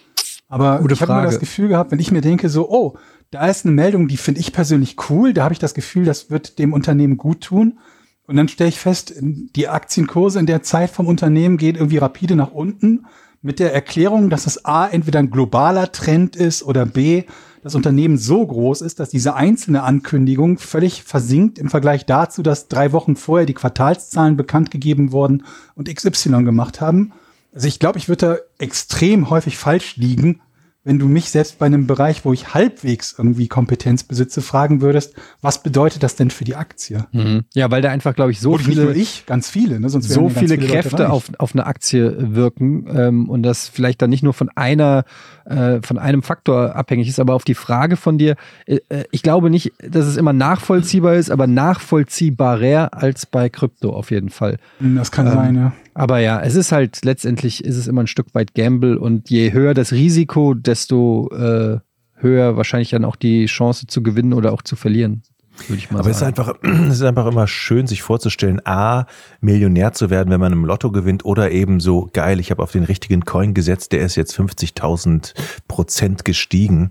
Aber 0.48 0.78
Gute 0.78 0.94
ich 0.94 1.02
habe 1.02 1.10
immer 1.10 1.24
das 1.24 1.40
Gefühl 1.40 1.66
gehabt, 1.66 1.90
wenn 1.90 1.98
ich 1.98 2.12
mir 2.12 2.20
denke, 2.20 2.48
so, 2.48 2.70
oh, 2.70 2.96
da 3.32 3.48
ist 3.48 3.66
eine 3.66 3.74
Meldung, 3.74 4.06
die 4.06 4.16
finde 4.16 4.38
ich 4.38 4.52
persönlich 4.52 4.94
cool, 5.10 5.34
da 5.34 5.42
habe 5.42 5.52
ich 5.52 5.58
das 5.58 5.74
Gefühl, 5.74 6.04
das 6.04 6.30
wird 6.30 6.60
dem 6.60 6.74
Unternehmen 6.74 7.16
gut 7.16 7.40
tun. 7.40 7.80
Und 8.28 8.36
dann 8.36 8.46
stelle 8.46 8.68
ich 8.68 8.78
fest, 8.78 9.14
die 9.20 9.66
Aktienkurse 9.66 10.38
in 10.38 10.46
der 10.46 10.62
Zeit 10.62 10.90
vom 10.90 11.08
Unternehmen 11.08 11.56
gehen 11.56 11.74
irgendwie 11.74 11.98
rapide 11.98 12.36
nach 12.36 12.52
unten 12.52 13.06
mit 13.40 13.58
der 13.58 13.74
Erklärung, 13.74 14.30
dass 14.30 14.46
es 14.46 14.64
A, 14.64 14.86
entweder 14.86 15.18
ein 15.18 15.30
globaler 15.32 15.90
Trend 15.90 16.36
ist 16.36 16.62
oder 16.62 16.86
B, 16.86 17.24
das 17.62 17.76
Unternehmen 17.76 18.18
so 18.18 18.44
groß 18.44 18.80
ist, 18.82 18.98
dass 18.98 19.08
diese 19.08 19.34
einzelne 19.34 19.84
Ankündigung 19.84 20.58
völlig 20.58 21.04
versinkt 21.04 21.58
im 21.58 21.70
Vergleich 21.70 22.04
dazu, 22.04 22.42
dass 22.42 22.68
drei 22.68 22.92
Wochen 22.92 23.14
vorher 23.14 23.46
die 23.46 23.54
Quartalszahlen 23.54 24.36
bekannt 24.36 24.70
gegeben 24.70 25.12
wurden 25.12 25.44
und 25.76 25.88
XY 25.92 26.42
gemacht 26.42 26.80
haben. 26.80 27.12
Also 27.54 27.68
ich 27.68 27.78
glaube, 27.78 27.98
ich 27.98 28.08
würde 28.08 28.26
da 28.26 28.36
extrem 28.58 29.30
häufig 29.30 29.58
falsch 29.58 29.96
liegen, 29.96 30.40
wenn 30.84 30.98
du 30.98 31.06
mich 31.06 31.30
selbst 31.30 31.60
bei 31.60 31.66
einem 31.66 31.86
Bereich, 31.86 32.24
wo 32.24 32.32
ich 32.32 32.54
halbwegs 32.54 33.14
irgendwie 33.16 33.46
Kompetenz 33.46 34.02
besitze, 34.02 34.42
fragen 34.42 34.80
würdest, 34.80 35.14
was 35.40 35.62
bedeutet 35.62 36.02
das 36.02 36.16
denn 36.16 36.30
für 36.30 36.44
die 36.44 36.56
Aktie? 36.56 37.06
Mhm. 37.12 37.44
Ja, 37.54 37.70
weil 37.70 37.82
da 37.82 37.90
einfach, 37.90 38.14
glaube 38.14 38.32
ich, 38.32 38.40
so 38.40 38.54
Oder 38.54 38.64
viele 38.64 38.92
ich, 38.94 39.24
ganz 39.26 39.48
viele, 39.48 39.78
ne? 39.78 39.88
Sonst 39.88 40.08
so 40.08 40.28
viele 40.28 40.56
Leute 40.56 40.66
Kräfte 40.66 41.10
auf, 41.10 41.30
auf 41.38 41.54
eine 41.54 41.66
Aktie 41.66 42.34
wirken 42.34 42.86
ähm, 42.92 43.28
und 43.28 43.44
das 43.44 43.68
vielleicht 43.68 44.02
dann 44.02 44.10
nicht 44.10 44.24
nur 44.24 44.34
von 44.34 44.48
einer, 44.56 45.04
äh, 45.44 45.80
von 45.82 45.98
einem 45.98 46.22
Faktor 46.22 46.74
abhängig 46.74 47.08
ist, 47.08 47.20
aber 47.20 47.34
auf 47.34 47.44
die 47.44 47.54
Frage 47.54 47.96
von 47.96 48.18
dir, 48.18 48.34
äh, 48.66 48.80
äh, 48.88 49.04
ich 49.12 49.22
glaube 49.22 49.50
nicht, 49.50 49.72
dass 49.88 50.06
es 50.06 50.16
immer 50.16 50.32
nachvollziehbar 50.32 51.14
ist, 51.14 51.30
aber 51.30 51.46
nachvollziehbarer 51.46 52.90
als 52.92 53.26
bei 53.26 53.48
Krypto 53.48 53.90
auf 53.90 54.10
jeden 54.10 54.30
Fall. 54.30 54.58
Das 54.80 55.12
kann 55.12 55.26
Ähm, 55.28 55.32
sein, 55.32 55.54
ja. 55.56 55.72
Aber 55.94 56.18
ja, 56.20 56.40
es 56.40 56.54
ist 56.54 56.72
halt 56.72 57.04
letztendlich 57.04 57.64
ist 57.64 57.76
es 57.76 57.86
immer 57.86 58.02
ein 58.02 58.06
Stück 58.06 58.34
weit 58.34 58.54
Gamble 58.54 58.98
und 58.98 59.30
je 59.30 59.52
höher 59.52 59.74
das 59.74 59.92
Risiko, 59.92 60.54
desto 60.54 61.28
äh, 61.32 61.80
höher 62.14 62.56
wahrscheinlich 62.56 62.90
dann 62.90 63.04
auch 63.04 63.16
die 63.16 63.46
Chance 63.46 63.86
zu 63.86 64.02
gewinnen 64.02 64.32
oder 64.32 64.52
auch 64.52 64.62
zu 64.62 64.76
verlieren. 64.76 65.22
Würde 65.68 65.78
ich 65.78 65.90
mal 65.90 65.98
Aber 65.98 66.08
es 66.08 66.16
ist 66.16 66.20
sagen. 66.20 66.38
einfach, 66.38 66.54
es 66.88 66.94
ist 66.94 67.02
einfach 67.02 67.26
immer 67.26 67.46
schön, 67.46 67.86
sich 67.86 68.02
vorzustellen, 68.02 68.64
A, 68.64 69.06
Millionär 69.40 69.92
zu 69.92 70.08
werden, 70.08 70.30
wenn 70.30 70.40
man 70.40 70.52
im 70.52 70.64
Lotto 70.64 70.90
gewinnt 70.90 71.24
oder 71.24 71.50
eben 71.50 71.78
so, 71.78 72.08
geil, 72.12 72.40
ich 72.40 72.50
habe 72.50 72.62
auf 72.62 72.72
den 72.72 72.84
richtigen 72.84 73.24
Coin 73.24 73.52
gesetzt, 73.52 73.92
der 73.92 74.00
ist 74.00 74.16
jetzt 74.16 74.34
50.000 74.38 75.34
Prozent 75.68 76.24
gestiegen. 76.24 76.90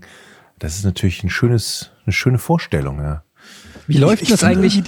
Das 0.58 0.76
ist 0.76 0.84
natürlich 0.84 1.24
ein 1.24 1.30
schönes, 1.30 1.90
eine 2.06 2.12
schöne 2.12 2.38
Vorstellung, 2.38 3.00
ja. 3.00 3.24
Wie 3.88 3.98
läuft 3.98 4.22
ich 4.22 4.28
das 4.28 4.40
finde 4.40 4.58
eigentlich, 4.58 4.82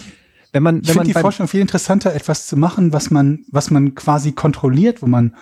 wenn 0.55 0.63
man, 0.63 0.83
Ich 0.83 0.89
wenn 0.89 0.95
man 0.95 1.05
finde 1.05 1.15
die 1.19 1.21
Vorstellung 1.21 1.49
viel 1.49 1.61
interessanter, 1.61 2.15
etwas 2.15 2.47
zu 2.47 2.57
machen, 2.57 2.93
was 2.93 3.11
man, 3.11 3.45
was 3.51 3.73
man 3.73 3.97
quasi 3.97 4.33
kontrolliert, 4.33 5.03
wo 5.03 5.07
man 5.07 5.35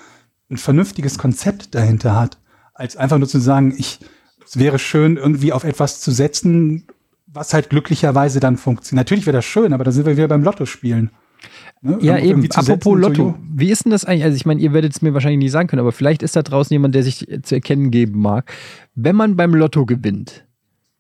ein 0.51 0.57
vernünftiges 0.57 1.19
Konzept 1.19 1.75
dahinter 1.75 2.19
hat, 2.19 2.39
als 2.73 2.97
einfach 2.97 3.19
nur 3.19 3.29
zu 3.29 3.39
sagen, 3.39 3.75
ich, 3.77 4.01
es 4.45 4.59
wäre 4.59 4.79
schön, 4.79 5.19
irgendwie 5.19 5.53
auf 5.53 5.65
etwas 5.65 6.01
zu 6.01 6.13
setzen, 6.13 6.87
was 7.27 7.53
halt 7.53 7.69
glücklicherweise 7.69 8.41
dann 8.41 8.57
funktioniert. 8.57 9.05
Natürlich 9.05 9.27
wäre 9.27 9.37
das 9.37 9.45
schön, 9.45 9.75
aber 9.75 9.85
da 9.85 9.93
sind 9.93 10.07
wir 10.07 10.17
wieder 10.17 10.29
beim 10.29 10.43
Lotto 10.43 10.65
spielen. 10.65 11.11
Ne? 11.83 11.99
Ja, 12.01 12.17
eben. 12.17 12.51
Apropos 12.51 12.99
Lotto. 12.99 13.35
Wie 13.53 13.71
ist 13.71 13.85
denn 13.85 13.91
das 13.91 14.07
eigentlich? 14.07 14.25
Also, 14.25 14.37
ich 14.37 14.47
meine, 14.47 14.61
ihr 14.61 14.73
werdet 14.73 14.95
es 14.95 15.03
mir 15.03 15.13
wahrscheinlich 15.13 15.41
nicht 15.41 15.53
sagen 15.53 15.69
können, 15.69 15.81
aber 15.81 15.93
vielleicht 15.93 16.23
ist 16.23 16.37
da 16.37 16.43
draußen 16.43 16.73
jemand, 16.73 16.95
der 16.95 17.03
sich 17.03 17.27
zu 17.43 17.55
erkennen 17.55 17.91
geben 17.91 18.19
mag. 18.19 18.51
Wenn 18.95 19.17
man 19.17 19.37
beim 19.37 19.55
Lotto 19.55 19.85
gewinnt, 19.85 20.47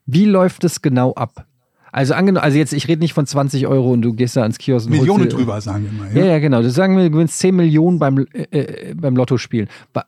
wie 0.04 0.26
läuft 0.26 0.64
es 0.64 0.82
genau 0.82 1.14
ab? 1.14 1.46
Also, 1.92 2.14
angenommen, 2.14 2.42
also 2.42 2.56
jetzt, 2.58 2.72
ich 2.72 2.88
rede 2.88 3.00
nicht 3.00 3.12
von 3.12 3.26
20 3.26 3.66
Euro 3.66 3.92
und 3.92 4.02
du 4.02 4.14
gehst 4.14 4.34
da 4.36 4.42
ans 4.42 4.58
Kiosk 4.58 4.86
und 4.86 4.92
holst 4.94 5.00
Millionen 5.02 5.28
dir- 5.28 5.36
drüber, 5.36 5.60
sagen 5.60 5.84
wir 5.84 5.92
mal. 5.92 6.16
Ja, 6.16 6.24
ja, 6.24 6.38
genau. 6.38 6.62
Das 6.62 6.74
sagen 6.74 6.96
wir, 6.96 7.04
du 7.04 7.10
gewinnst 7.10 7.38
10 7.38 7.54
Millionen 7.54 7.98
beim, 7.98 8.26
äh, 8.32 8.42
äh, 8.58 8.94
beim 8.94 9.14
Lotto 9.14 9.36
spielen. 9.38 9.68
Ba- 9.92 10.06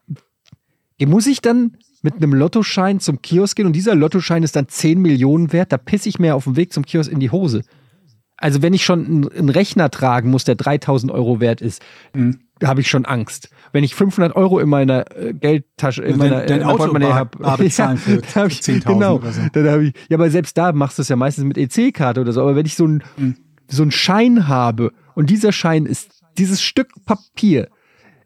Muss 1.07 1.27
ich 1.27 1.41
dann 1.43 1.77
mit 2.03 2.15
einem 2.17 2.33
Lottoschein 2.35 3.01
zum 3.01 3.21
Kiosk 3.21 3.57
gehen 3.57 3.67
und 3.67 3.75
dieser 3.75 3.95
Lottoschein 3.95 4.43
ist 4.43 4.57
dann 4.57 4.69
10 4.69 5.01
Millionen 5.01 5.53
wert? 5.53 5.73
Da 5.73 5.77
pisse 5.79 6.09
ich 6.09 6.19
mir 6.19 6.35
auf 6.35 6.45
dem 6.45 6.57
Weg 6.57 6.73
zum 6.73 6.87
Kiosk 6.87 7.11
in 7.13 7.21
die 7.21 7.31
Hose. 7.31 7.63
Also 8.37 8.63
wenn 8.63 8.73
ich 8.75 8.85
schon 8.85 9.05
einen- 9.05 9.29
einen 9.33 9.49
Rechner 9.51 9.91
tragen 9.91 10.31
muss, 10.31 10.45
der 10.45 10.55
3000 10.55 11.13
Euro 11.13 11.41
wert 11.41 11.61
ist, 11.61 11.83
Mhm. 12.15 12.41
Da 12.61 12.69
habe 12.69 12.81
ich 12.81 12.89
schon 12.89 13.05
Angst. 13.05 13.51
Wenn 13.73 13.83
ich 13.85 13.95
500 13.95 14.37
Euro 14.37 14.59
in 14.61 14.69
meiner 14.69 15.05
äh, 15.17 15.33
Geldtasche, 15.35 16.03
in 16.03 16.19
Dein- 16.19 16.31
meiner, 16.31 16.47
dein 16.47 16.61
in 16.61 16.67
meinem 16.67 16.69
Auto 16.69 16.77
Portemonnaie 16.79 17.13
habe, 17.13 17.39
bar 17.39 17.59
bezahlen 17.59 17.97
für 17.99 18.23
hab 18.35 18.47
ich, 18.49 18.61
10.000 18.61 18.85
genau, 18.87 19.17
oder 19.17 19.33
so. 19.33 19.41
dann 19.53 19.69
habe 19.69 19.85
ich, 19.87 19.95
ja, 20.09 20.17
aber 20.17 20.31
selbst 20.31 20.57
da 20.57 20.73
machst 20.73 20.99
du 20.99 21.03
es 21.03 21.09
ja 21.09 21.17
meistens 21.17 21.45
mit 21.45 21.59
EC-Karte 21.59 22.21
oder 22.21 22.33
so. 22.33 22.41
Aber 22.43 22.55
wenn 22.57 22.67
ich 22.67 22.77
so 22.77 22.87
ein 22.87 23.03
Mhm. 23.17 23.37
so 23.69 23.83
einen 23.83 23.91
Schein 23.91 24.47
habe 24.49 24.93
und 25.15 25.31
dieser 25.31 25.51
Schein 25.53 25.87
ist, 25.87 26.11
dieses 26.39 26.63
Stück 26.63 26.89
Papier 27.07 27.69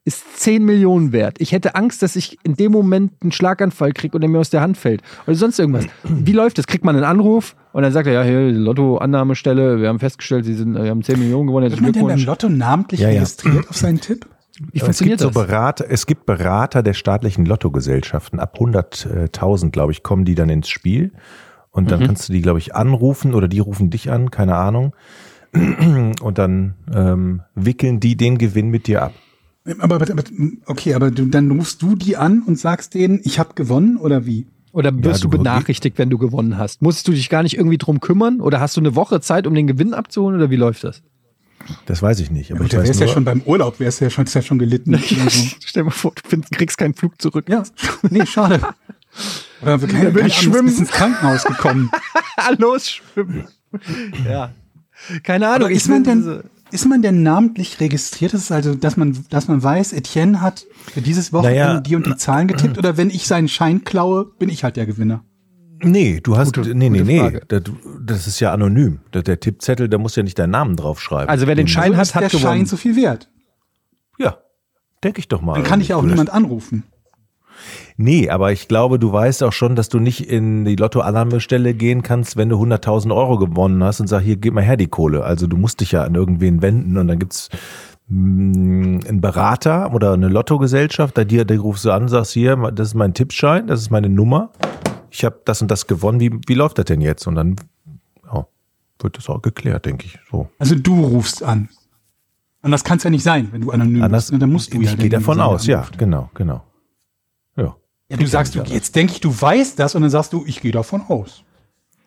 ist 0.05 0.39
10 0.41 0.65
Millionen 0.65 1.13
wert. 1.13 1.37
Ich 1.39 1.53
hätte 1.53 1.75
Angst, 1.75 2.03
dass 2.03 2.17
ich 2.17 2.39
in 2.43 2.55
dem 2.55 2.73
Moment 2.73 3.13
einen 3.21 3.31
Schlaganfall 3.33 3.93
kriege 3.93 4.15
und 4.17 4.23
der 4.23 4.31
mir 4.31 4.39
aus 4.39 4.49
der 4.51 4.63
Hand 4.63 4.79
fällt. 4.79 5.03
Oder 5.27 5.37
sonst 5.37 5.59
irgendwas. 5.59 5.85
Wie 6.03 6.33
läuft 6.33 6.57
das? 6.57 6.67
Kriegt 6.67 6.83
man 6.85 6.97
einen 6.97 7.05
Anruf 7.05 7.55
und 7.79 7.85
dann 7.85 7.93
sagt 7.93 8.09
er, 8.09 8.13
ja, 8.13 8.23
hier, 8.25 8.51
Lotto-Annahmestelle, 8.51 9.81
wir 9.81 9.87
haben 9.89 10.01
festgestellt, 10.01 10.45
Sie 10.45 10.55
sind, 10.55 10.75
wir 10.75 10.91
haben 10.91 11.05
10 11.05 11.17
Millionen 11.17 11.47
gewonnen, 11.47 11.71
Wird 11.71 11.81
man 11.81 11.93
denn 11.93 12.07
beim. 12.09 12.19
Lotto 12.25 12.49
namentlich 12.49 12.99
Ja, 12.99 13.09
ja. 13.09 13.21
registriert 13.21 13.69
auf 13.71 13.77
seinen 13.77 14.01
Tipp? 14.01 14.27
Wie 14.73 14.79
Es 14.79 14.83
funktioniert 14.83 15.21
gibt 15.21 15.33
so 15.33 15.39
das? 15.41 15.47
Berater, 15.47 15.85
es 15.89 16.07
gibt 16.07 16.27
Berater 16.27 16.83
der 16.83 16.95
staatlichen 16.95 17.47
Lottogesellschaften. 17.47 18.41
Ab 18.41 18.57
100.000, 18.59 19.71
glaube 19.71 19.93
ich, 19.93 20.03
kommen 20.03 20.25
die 20.25 20.35
dann 20.35 20.49
ins 20.49 20.69
Spiel. 20.69 21.13
Und 21.71 21.85
Mhm. 21.85 21.89
dann 21.91 22.01
kannst 22.05 22.29
du 22.29 22.33
die, 22.33 22.43
glaube 22.43 22.59
ich, 22.59 22.75
anrufen 22.75 23.33
oder 23.33 23.47
die 23.47 23.61
rufen 23.61 23.91
dich 23.91 24.11
an, 24.11 24.33
keine 24.33 24.57
Ahnung. 24.57 24.97
Und 25.55 26.37
dann 26.39 26.75
ähm, 26.93 27.43
wickeln 27.55 28.01
die 28.01 28.17
den 28.17 28.39
Gewinn 28.39 28.71
mit 28.71 28.89
dir 28.89 29.03
ab. 29.03 29.13
Aber, 29.79 29.95
aber, 29.97 30.11
aber 30.11 30.23
okay, 30.67 30.95
aber 30.95 31.13
du, 31.13 31.27
dann 31.27 31.49
rufst 31.53 31.81
du 31.83 31.95
die 31.95 32.17
an 32.17 32.43
und 32.45 32.59
sagst 32.59 32.95
denen, 32.95 33.21
ich 33.23 33.39
habe 33.39 33.55
gewonnen 33.55 33.99
oder 33.99 34.27
wie? 34.27 34.47
Oder 34.73 34.93
wirst 34.95 35.23
Ja, 35.23 35.29
du 35.31 35.37
du- 35.37 35.39
benachrichtigt, 35.39 35.99
wenn 35.99 36.11
du 36.11 36.19
gewonnen 36.19 36.59
hast? 36.59 36.83
Musstest 36.83 37.09
du 37.09 37.13
dich 37.13 37.29
gar 37.29 37.43
nicht 37.43 37.57
irgendwie 37.57 37.79
drum 37.79 38.01
kümmern? 38.01 38.41
Oder 38.41 38.61
hast 38.61 38.77
du 38.77 38.81
eine 38.81 38.95
Woche 38.95 39.21
Zeit, 39.21 39.47
um 39.47 39.55
den 39.55 39.67
Gewinn 39.67 39.95
abzuholen? 39.95 40.37
Oder 40.37 40.51
wie 40.51 40.57
läuft 40.57 40.85
das? 40.85 41.03
Das 41.87 42.03
weiß 42.03 42.21
ich 42.21 42.31
nicht. 42.31 42.51
Aber 42.53 42.61
Gut, 42.61 42.73
ich 42.73 42.79
wärst 42.79 43.01
ja 43.01 43.07
nur, 43.07 43.15
schon 43.15 43.25
beim 43.25 43.43
Urlaub, 43.43 43.81
wärst 43.81 44.01
ja 44.01 44.09
schon, 44.11 44.25
ist 44.25 44.35
ja 44.35 44.43
schon 44.43 44.59
gelitten. 44.59 44.95
Also, 45.25 45.49
Stell 45.65 45.83
dir 45.83 45.85
mal 45.87 45.91
vor, 45.91 46.13
du 46.31 46.41
kriegst 46.53 46.79
keinen 46.79 46.95
Flug 46.95 47.21
zurück. 47.21 47.49
ja, 47.49 47.63
nee, 48.11 48.25
schade. 48.27 48.61
Oder 49.63 49.81
wir 49.81 49.89
Da 49.89 50.15
würde 50.15 50.29
ich 50.29 50.35
schwimmen. 50.37 50.69
Ins 50.69 50.91
Krankenhaus 50.91 51.45
gekommen. 51.45 51.91
Los, 52.59 52.89
schwimmen. 52.91 53.49
ja. 54.29 54.53
Keine 55.23 55.49
Ahnung. 55.49 55.67
Aber 55.67 55.71
ist 55.71 55.85
ich 55.85 55.89
man 55.89 56.03
bin 56.05 56.13
denn, 56.13 56.23
so- 56.25 56.41
ist 56.71 56.87
man 56.87 57.03
denn 57.03 57.23
namentlich 57.23 57.81
registriert? 57.81 58.35
Das 58.35 58.43
ist 58.43 58.53
also, 58.53 58.75
dass 58.75 58.97
man, 58.97 59.25
dass 59.31 59.49
man 59.49 59.63
weiß, 59.63 59.93
Etienne 59.93 60.41
hat 60.41 60.67
für 60.93 61.01
dieses 61.01 61.33
Wochenende 61.33 61.59
Naja. 61.65 61.81
die 61.81 61.97
und 61.97 62.07
die 62.07 62.17
Zahlen 62.17 62.49
getippt 62.49 62.79
oder 62.79 62.97
wenn 62.97 63.11
ich 63.11 63.27
seinen 63.27 63.49
Schein 63.49 63.85
klaue, 63.85 64.25
bin 64.39 64.49
ich 64.49 64.65
halt 64.65 64.77
der 64.77 64.87
Gewinner. 64.87 65.25
Nee, 65.81 66.21
du 66.21 66.37
hast, 66.37 66.55
Gute- 66.55 66.75
nee, 66.75 66.91
nee, 66.91 66.99
gute 66.99 67.11
nee. 67.11 67.19
Frage. 67.21 67.43
Das, 67.47 67.63
das 68.05 68.27
ist 68.27 68.41
ja 68.41 68.53
anonym. 68.53 68.99
Der, 69.15 69.23
der 69.23 69.39
Tippzettel, 69.39 69.89
da 69.89 69.97
muss 69.99 70.17
ja 70.17 70.23
nicht 70.25 70.39
deinen 70.39 70.51
Namen 70.51 70.75
draufschreiben. 70.77 71.29
Also 71.29 71.47
wer 71.47 71.55
den 71.55 71.69
Schein 71.69 71.93
So 71.93 71.97
hat, 71.99 72.03
ist 72.03 72.15
hat 72.17 72.23
der 72.25 72.31
Schein 72.31 72.41
gewonnen. 72.41 72.67
so 72.67 72.77
viel 72.77 72.97
wert. 72.97 73.31
Ja, 74.19 74.39
denke 75.05 75.21
ich 75.21 75.29
doch 75.29 75.41
mal. 75.41 75.55
Dann 75.55 75.63
kann 75.63 75.81
ich 75.81 75.89
ja 75.89 75.97
auch 75.97 76.03
niemand 76.03 76.31
anrufen. 76.31 76.83
Nee, 77.97 78.31
aber 78.31 78.53
ich 78.53 78.69
glaube, 78.69 78.99
du 78.99 79.13
weißt 79.13 79.43
auch 79.43 79.53
schon, 79.53 79.77
dass 79.77 79.89
du 79.89 79.99
nicht 79.99 80.29
in 80.31 80.65
die 80.65 80.77
Lottoannahmestelle 80.77 81.75
gehen 81.75 82.03
kannst, 82.03 82.37
wenn 82.37 82.49
du 82.49 82.57
100.000 82.63 83.15
Euro 83.15 83.39
gewonnen 83.39 83.83
hast 83.85 84.01
und 84.01 84.07
sag, 84.07 84.21
hier, 84.23 84.37
gib 84.37 84.55
mal 84.55 84.63
her 84.63 84.77
die 84.77 84.87
Kohle. 84.89 85.25
Also 85.25 85.47
du 85.47 85.57
musst 85.57 85.81
dich 85.81 85.93
ja 85.93 86.05
an 86.05 86.15
irgendwen 86.15 86.63
wenden 86.63 86.97
und 86.97 87.09
dann 87.09 87.19
gibt's 87.19 87.49
mh, 88.09 89.07
einen 89.09 89.21
Berater 89.21 89.93
oder 89.95 90.13
eine 90.13 90.29
Lottogesellschaft, 90.29 91.17
da 91.19 91.25
dir, 91.25 91.45
der 91.45 91.59
rufst 91.59 91.85
du 91.85 91.91
an, 91.91 92.09
sagst 92.09 92.33
hier, 92.33 92.57
das 92.73 92.89
ist 92.89 92.95
mein 92.95 93.15
Tippschein, 93.15 93.67
das 93.67 93.81
ist 93.81 93.91
meine 93.91 94.09
Nummer. 94.09 94.51
Ich 95.11 95.25
habe 95.25 95.41
das 95.45 95.63
und 95.63 95.71
das 95.71 95.87
gewonnen. 95.87 96.21
Wie, 96.21 96.31
wie 96.47 96.55
läuft 96.55 96.79
das 96.79 96.85
denn 96.85 97.01
jetzt? 97.01 97.27
Und 97.27 97.35
dann 97.35 97.57
ja, 98.33 98.47
wird 99.01 99.17
das 99.17 99.29
auch 99.29 99.41
geklärt, 99.43 99.87
denke 99.87 100.07
ich. 100.07 100.19
So. 100.31 100.49
Also 100.59 100.75
du 100.75 101.03
rufst 101.05 101.43
an. 101.43 101.69
Anders 102.61 102.83
kann 102.85 102.99
es 102.99 103.05
ja 103.05 103.11
nicht 103.11 103.23
sein, 103.23 103.49
wenn 103.53 103.61
du 103.63 103.71
anonym 103.71 104.03
Anders, 104.03 104.25
bist. 104.25 104.33
ne? 104.33 104.39
Dann 104.41 104.51
musst 104.53 104.75
du 104.75 104.81
ich 104.83 104.91
ja 104.91 104.97
gehe 104.97 105.09
davon 105.09 105.37
sein, 105.37 105.47
aus, 105.47 105.67
ja, 105.67 105.77
anruft. 105.79 105.97
genau, 105.99 106.29
genau. 106.35 106.63
Ja. 108.09 108.17
Ja, 108.17 108.23
du 108.23 108.27
sagst, 108.27 108.55
du, 108.55 108.63
jetzt 108.63 108.97
denke 108.97 109.13
ich, 109.13 109.21
du 109.21 109.39
weißt 109.39 109.79
das 109.79 109.95
und 109.95 110.03
dann 110.03 110.11
sagst 110.11 110.33
du, 110.33 110.45
ich 110.47 110.61
gehe 110.61 110.73
davon 110.73 111.03
aus. 111.09 111.45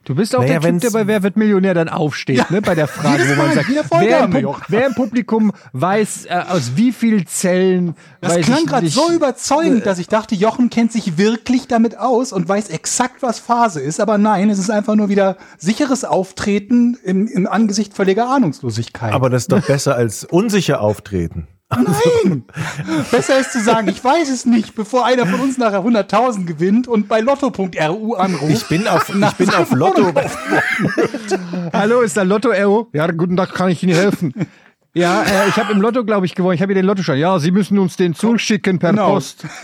Du 0.04 0.16
bist 0.16 0.36
auch 0.36 0.40
Naja, 0.42 0.60
der 0.60 0.72
Typ, 0.72 0.82
der 0.82 0.90
bei 0.90 1.06
Wer 1.06 1.22
wird 1.22 1.38
Millionär 1.38 1.76
dann 1.76 1.88
aufsteht, 1.88 2.50
ne? 2.50 2.60
Bei 2.60 2.74
der 2.74 2.88
Frage, 2.88 3.24
wo 3.30 3.36
man 3.36 3.54
sagt, 3.54 3.70
wer 3.70 4.24
im, 4.24 4.56
wer 4.68 4.88
im 4.88 4.96
Publikum 4.96 5.52
weiß, 5.74 6.26
äh, 6.26 6.44
aus 6.50 6.72
wie 6.76 6.92
viel 6.92 7.26
Zellen. 7.26 7.94
Das 8.20 8.36
weiß 8.36 8.46
klang 8.48 8.66
gerade 8.66 8.88
so 8.90 9.12
überzeugend, 9.12 9.86
dass 9.86 10.00
ich 10.00 10.08
dachte, 10.08 10.34
Jochen 10.34 10.72
kennt 10.72 10.92
sich 10.92 11.20
wirklich 11.20 11.68
damit 11.68 12.00
aus 12.00 12.34
und 12.34 12.50
weiß 12.50 12.70
exakt, 12.70 13.22
was 13.22 13.38
Phase 13.38 13.80
ist. 13.80 14.00
Aber 14.00 14.18
nein, 14.18 14.50
es 14.50 14.58
ist 14.58 14.72
einfach 14.72 14.96
nur 14.96 15.10
wieder 15.10 15.38
sicheres 15.60 16.04
Auftreten 16.04 16.98
im, 17.04 17.28
im 17.28 17.46
Angesicht 17.46 17.94
völliger 17.94 18.28
Ahnungslosigkeit. 18.28 19.14
Aber 19.14 19.30
das 19.30 19.44
ist 19.44 19.52
doch 19.52 19.62
besser 19.68 19.96
als 19.96 20.24
unsicher 20.26 20.82
auftreten. 20.82 21.48
Nein! 21.76 22.44
Besser 23.12 23.40
ist 23.40 23.52
zu 23.54 23.62
sagen, 23.62 23.88
ich 23.88 24.04
weiß 24.04 24.30
es 24.30 24.46
nicht, 24.46 24.76
bevor 24.76 25.06
einer 25.06 25.26
von 25.26 25.40
uns 25.40 25.58
nachher 25.58 25.80
100.000 25.82 26.46
gewinnt 26.46 26.88
und 26.88 27.08
bei 27.08 27.20
lotto.ru 27.22 28.14
anruft. 28.16 28.52
Ich 28.52 28.68
bin 28.68 28.88
auf, 28.88 29.10
ich 29.10 29.32
bin 29.38 29.50
auf 29.50 29.72
Lotto. 29.72 30.12
Hallo, 31.74 32.02
ist 32.02 32.18
da 32.18 32.24
Lotto 32.24 32.50
Ero? 32.52 32.90
Ja, 32.94 33.08
guten 33.12 33.38
Tag, 33.38 33.54
kann 33.54 33.70
ich 33.70 33.82
Ihnen 33.84 33.96
helfen? 33.96 34.34
Ja, 34.94 35.24
äh, 35.24 35.48
ich 35.48 35.56
habe 35.56 35.72
im 35.72 35.80
Lotto, 35.80 36.04
glaube 36.04 36.26
ich, 36.26 36.36
gewonnen. 36.36 36.56
Ich 36.56 36.62
habe 36.62 36.74
hier 36.74 36.82
den 36.82 36.86
Lottoschein. 36.86 37.18
Ja, 37.18 37.40
Sie 37.40 37.52
müssen 37.52 37.80
uns 37.80 37.96
den 37.96 38.14
zuschicken 38.14 38.78
per 38.80 38.90
Genau. 38.92 39.14
Post. 39.14 39.46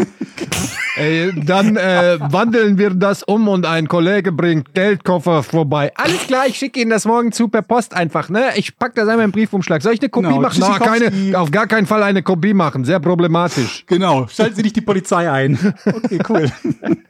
äh, 0.97 1.31
dann 1.33 1.77
äh, 1.77 2.17
wandeln 2.19 2.77
wir 2.77 2.91
das 2.91 3.23
um 3.23 3.47
und 3.47 3.65
ein 3.65 3.87
Kollege 3.87 4.31
bringt 4.31 4.73
Geldkoffer 4.73 5.43
vorbei. 5.43 5.91
Alles 5.95 6.27
klar, 6.27 6.47
ich 6.47 6.57
schicke 6.57 6.79
Ihnen 6.79 6.89
das 6.89 7.05
morgen 7.05 7.31
zu 7.31 7.47
per 7.47 7.61
Post 7.61 7.93
einfach. 7.93 8.29
Ne? 8.29 8.49
Ich 8.55 8.77
pack 8.77 8.95
das 8.95 9.07
einmal 9.07 9.25
im 9.25 9.31
Briefumschlag. 9.31 9.81
Soll 9.81 9.93
ich 9.93 10.01
eine 10.01 10.09
Kopie 10.09 10.27
Genau, 10.27 10.41
machen? 10.41 10.57
Na, 10.59 10.79
keine, 10.79 11.39
auf 11.39 11.51
gar 11.51 11.67
keinen 11.67 11.85
Fall 11.87 12.03
eine 12.03 12.23
Kopie 12.23 12.53
machen. 12.53 12.83
Sehr 12.85 12.99
problematisch. 12.99 13.85
Genau, 13.87 14.27
schalten 14.27 14.55
Sie 14.55 14.63
nicht 14.63 14.75
die 14.75 14.81
Polizei 14.81 15.29
ein. 15.31 15.57
Okay, 15.85 16.19
cool. 16.29 16.51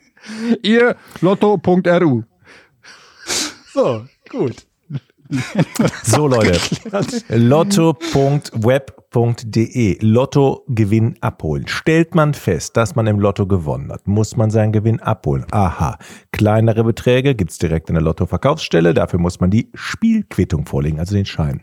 Ihr 0.61 0.95
Lotto.ru. 1.21 2.23
So, 3.73 4.05
gut. 4.29 4.55
So 6.03 6.27
Leute, 6.27 6.59
lotto.web.de 7.29 7.97
Lottogewinn 10.01 11.17
abholen. 11.21 11.67
Stellt 11.67 12.15
man 12.15 12.33
fest, 12.33 12.77
dass 12.77 12.95
man 12.95 13.07
im 13.07 13.19
Lotto 13.19 13.45
gewonnen 13.45 13.91
hat, 13.91 14.07
muss 14.07 14.37
man 14.37 14.49
seinen 14.49 14.71
Gewinn 14.71 15.01
abholen. 15.01 15.45
Aha. 15.51 15.97
Kleinere 16.31 16.83
Beträge 16.83 17.35
gibt's 17.35 17.57
direkt 17.57 17.89
in 17.89 17.95
der 17.95 18.03
Lotto-Verkaufsstelle. 18.03 18.93
Dafür 18.93 19.19
muss 19.19 19.39
man 19.39 19.49
die 19.49 19.69
Spielquittung 19.73 20.65
vorlegen, 20.65 20.99
also 20.99 21.15
den 21.15 21.25
Schein. 21.25 21.61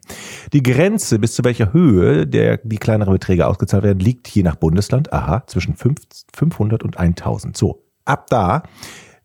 Die 0.52 0.62
Grenze, 0.62 1.18
bis 1.18 1.34
zu 1.34 1.44
welcher 1.44 1.72
Höhe 1.72 2.26
der, 2.26 2.58
die 2.58 2.78
kleinere 2.78 3.12
Beträge 3.12 3.46
ausgezahlt 3.46 3.84
werden, 3.84 4.00
liegt 4.00 4.28
je 4.28 4.42
nach 4.42 4.56
Bundesland, 4.56 5.12
aha, 5.12 5.44
zwischen 5.46 5.76
5 5.76 6.00
500 6.34 6.82
und 6.82 6.98
1000. 6.98 7.56
So, 7.56 7.84
ab 8.04 8.26
da 8.28 8.62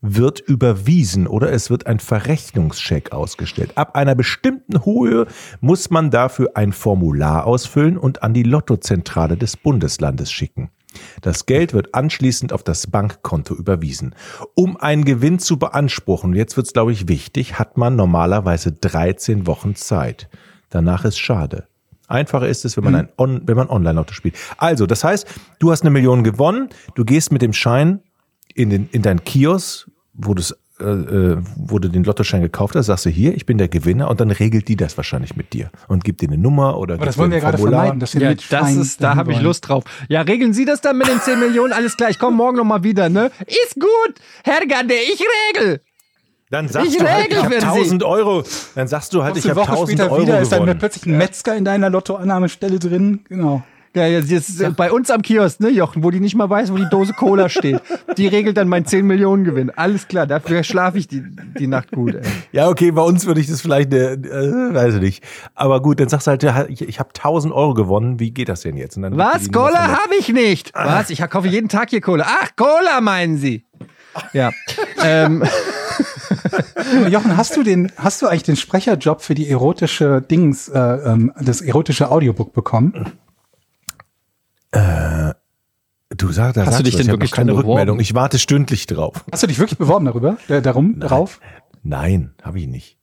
wird 0.02 0.40
überwiesen 0.40 1.26
oder 1.26 1.52
es 1.52 1.70
wird 1.70 1.86
ein 1.86 2.00
Verrechnungscheck 2.00 3.12
ausgestellt. 3.12 3.72
Ab 3.76 3.96
einer 3.96 4.14
bestimmten 4.14 4.84
Höhe 4.84 5.26
muss 5.60 5.90
man 5.90 6.10
dafür 6.10 6.52
ein 6.54 6.72
Formular 6.72 7.46
ausfüllen 7.46 7.98
und 7.98 8.22
an 8.22 8.34
die 8.34 8.42
Lottozentrale 8.42 9.36
des 9.36 9.56
Bundeslandes 9.56 10.32
schicken. 10.32 10.70
Das 11.20 11.46
Geld 11.46 11.72
wird 11.72 11.94
anschließend 11.94 12.52
auf 12.52 12.64
das 12.64 12.88
Bankkonto 12.88 13.54
überwiesen. 13.54 14.14
Um 14.54 14.76
einen 14.76 15.04
Gewinn 15.04 15.38
zu 15.38 15.58
beanspruchen, 15.58 16.34
jetzt 16.34 16.56
wird 16.56 16.66
es, 16.66 16.72
glaube 16.72 16.92
ich, 16.92 17.06
wichtig, 17.06 17.58
hat 17.58 17.76
man 17.76 17.94
normalerweise 17.94 18.72
13 18.72 19.46
Wochen 19.46 19.76
Zeit. 19.76 20.28
Danach 20.68 21.04
ist 21.04 21.18
schade. 21.18 21.66
Einfacher 22.08 22.48
ist 22.48 22.64
es, 22.64 22.76
wenn 22.76 22.84
man, 22.84 22.94
ein 22.96 23.08
On 23.16 23.42
wenn 23.44 23.56
man 23.56 23.68
Online-Lotto 23.68 24.14
spielt. 24.14 24.34
Also, 24.56 24.86
das 24.86 25.04
heißt, 25.04 25.28
du 25.60 25.70
hast 25.70 25.82
eine 25.82 25.90
Million 25.90 26.24
gewonnen, 26.24 26.68
du 26.96 27.04
gehst 27.04 27.30
mit 27.30 27.40
dem 27.40 27.52
Schein 27.52 28.00
in, 28.52 28.70
den, 28.70 28.88
in 28.90 29.02
dein 29.02 29.22
Kiosk, 29.22 29.88
wo, 30.22 30.34
äh, 30.34 30.84
äh, 30.84 31.36
wo 31.56 31.78
du 31.78 31.88
den 31.88 32.04
Lottoschein 32.04 32.40
gekauft 32.42 32.74
hast, 32.76 32.86
sagst 32.86 33.06
du 33.06 33.10
hier, 33.10 33.34
ich 33.34 33.46
bin 33.46 33.58
der 33.58 33.68
Gewinner 33.68 34.10
und 34.10 34.20
dann 34.20 34.30
regelt 34.30 34.68
die 34.68 34.76
das 34.76 34.96
wahrscheinlich 34.96 35.36
mit 35.36 35.52
dir 35.52 35.70
und 35.88 36.04
gibt 36.04 36.20
dir 36.20 36.28
eine 36.28 36.38
Nummer 36.38 36.78
oder 36.78 36.94
Aber 36.94 37.06
das 37.06 37.18
wollen 37.18 37.30
wir 37.30 37.38
ja 37.38 37.44
gerade 37.44 37.58
vermeiden, 37.58 38.00
dass 38.00 38.14
wir 38.14 38.22
Ja, 38.22 38.28
mit 38.30 38.44
das 38.50 38.72
ist, 38.74 39.02
da 39.02 39.16
habe 39.16 39.32
ich. 39.32 39.40
Lust 39.40 39.68
drauf. 39.68 39.84
Ja, 40.08 40.22
regeln 40.22 40.52
Sie 40.52 40.64
das 40.64 40.80
dann 40.80 40.96
mit 40.98 41.08
den 41.08 41.20
10 41.20 41.38
Millionen? 41.40 41.72
Alles 41.72 41.96
klar, 41.96 42.10
ich 42.10 42.18
komme 42.18 42.36
morgen 42.36 42.56
nochmal 42.56 42.82
wieder, 42.82 43.08
ne? 43.08 43.30
Ist 43.46 43.74
gut, 43.74 44.14
Herr 44.44 44.66
Gade, 44.66 44.94
ich 44.94 45.22
regel. 45.54 45.80
Dann 46.50 46.66
sagst 46.68 46.90
Ich 46.90 46.98
du 46.98 47.08
halt, 47.08 47.28
ich 47.30 47.36
habe 47.36 47.54
für 47.54 47.60
Sie. 47.60 47.66
1000 47.66 48.02
Euro. 48.02 48.42
Dann 48.74 48.88
sagst 48.88 49.12
du 49.14 49.22
halt, 49.22 49.34
Kommst 49.34 49.44
ich 49.46 49.50
eine 49.52 49.60
habe 49.60 49.68
Woche 49.70 49.78
1000 49.78 49.98
später 49.98 50.12
Euro 50.12 50.22
wieder, 50.22 50.40
ist 50.40 50.50
dann 50.50 50.60
gewonnen. 50.62 50.78
plötzlich 50.80 51.06
ein 51.06 51.16
Metzger 51.16 51.56
in 51.56 51.64
deiner 51.64 51.90
Lottoannahmestelle 51.90 52.78
drin. 52.80 53.20
Genau. 53.28 53.62
Ja, 53.94 54.06
jetzt, 54.06 54.30
jetzt 54.30 54.60
äh, 54.60 54.70
bei 54.70 54.92
uns 54.92 55.10
am 55.10 55.20
Kiosk, 55.20 55.58
ne, 55.58 55.68
Jochen, 55.68 56.04
wo 56.04 56.12
die 56.12 56.20
nicht 56.20 56.36
mal 56.36 56.48
weiß, 56.48 56.72
wo 56.72 56.76
die 56.76 56.88
Dose 56.88 57.12
Cola 57.12 57.48
steht. 57.48 57.80
Die 58.16 58.28
regelt 58.28 58.56
dann 58.56 58.68
mein 58.68 58.86
10 58.86 59.04
Millionen 59.04 59.42
Gewinn. 59.42 59.70
Alles 59.70 60.06
klar, 60.06 60.28
dafür 60.28 60.62
schlafe 60.62 60.98
ich 60.98 61.08
die, 61.08 61.24
die 61.58 61.66
Nacht 61.66 61.90
gut, 61.90 62.14
ey. 62.14 62.22
Ja, 62.52 62.68
okay, 62.68 62.92
bei 62.92 63.02
uns 63.02 63.26
würde 63.26 63.40
ich 63.40 63.48
das 63.48 63.60
vielleicht, 63.60 63.92
äh, 63.92 64.12
äh, 64.12 64.74
weiß 64.74 64.94
ich 64.94 65.00
nicht. 65.00 65.24
Aber 65.54 65.82
gut, 65.82 65.98
dann 65.98 66.08
sagst 66.08 66.28
du 66.28 66.54
halt, 66.54 66.70
ich, 66.70 66.82
ich 66.82 67.00
habe 67.00 67.10
1000 67.10 67.52
Euro 67.52 67.74
gewonnen, 67.74 68.20
wie 68.20 68.30
geht 68.30 68.48
das 68.48 68.60
denn 68.60 68.76
jetzt? 68.76 68.96
Und 68.96 69.02
dann 69.02 69.18
Was? 69.18 69.50
Cola 69.50 69.88
habe 69.88 70.14
ich 70.18 70.28
nicht. 70.28 70.72
Was? 70.74 71.10
Ich 71.10 71.20
kaufe 71.28 71.48
jeden 71.48 71.68
Tag 71.68 71.90
hier 71.90 72.00
Cola. 72.00 72.26
Ach, 72.28 72.50
Cola 72.54 73.00
meinen 73.00 73.38
Sie. 73.38 73.64
Ja. 74.32 74.52
ähm, 75.04 75.42
Jochen, 77.08 77.36
hast 77.36 77.56
du 77.56 77.62
den, 77.62 77.90
hast 77.96 78.22
du 78.22 78.26
eigentlich 78.26 78.44
den 78.44 78.56
Sprecherjob 78.56 79.22
für 79.22 79.34
die 79.34 79.48
erotische 79.48 80.22
Dings, 80.22 80.68
äh, 80.68 80.78
ähm, 80.78 81.32
das 81.40 81.60
erotische 81.60 82.10
Audiobook 82.10 82.52
bekommen? 82.52 83.12
Du 84.72 86.32
sagst, 86.32 86.56
da 86.56 86.66
Hast 86.66 86.78
du 86.78 86.82
dich 86.82 86.96
denn 86.96 87.06
wirklich 87.06 87.30
keine 87.30 87.52
drum 87.52 87.60
beworben? 87.62 87.70
Rückmeldung. 87.78 88.00
Ich 88.00 88.14
warte 88.14 88.38
stündlich 88.38 88.86
drauf. 88.86 89.24
Hast 89.30 89.42
du 89.42 89.46
dich 89.46 89.58
wirklich 89.58 89.78
beworben 89.78 90.06
darüber, 90.06 90.36
äh, 90.48 90.60
darum, 90.60 90.98
darauf? 90.98 91.40
Nein, 91.82 92.34
habe 92.42 92.58
ich 92.58 92.66
nicht. 92.66 92.98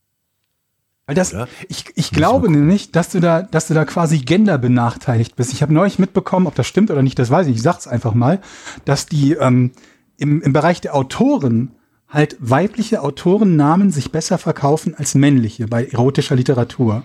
Weil 1.05 1.15
das, 1.15 1.33
Oder? 1.33 1.47
ich, 1.69 1.85
ich 1.95 2.11
glaube 2.11 2.51
nämlich, 2.51 2.91
dass 2.91 3.09
du 3.09 3.21
da, 3.21 3.41
dass 3.41 3.67
du 3.69 3.73
da 3.73 3.85
quasi 3.85 4.19
genderbenachteiligt 4.19 5.37
bist. 5.37 5.53
Ich 5.53 5.61
habe 5.61 5.73
neulich 5.73 5.99
mitbekommen, 5.99 6.47
ob 6.47 6.55
das 6.55 6.67
stimmt 6.67 6.91
oder 6.91 7.01
nicht, 7.01 7.17
das 7.17 7.29
weiß 7.29 7.47
ich. 7.47 7.55
Ich 7.55 7.61
sag's 7.61 7.87
einfach 7.87 8.13
mal, 8.13 8.41
dass 8.83 9.05
die 9.05 9.31
ähm, 9.33 9.71
im, 10.17 10.41
im 10.41 10.51
Bereich 10.51 10.81
der 10.81 10.93
Autoren 10.95 11.71
halt 12.09 12.35
weibliche 12.39 13.01
Autorennamen 13.01 13.89
sich 13.91 14.11
besser 14.11 14.37
verkaufen 14.37 14.95
als 14.97 15.15
männliche 15.15 15.67
bei 15.67 15.85
erotischer 15.85 16.35
Literatur. 16.35 17.03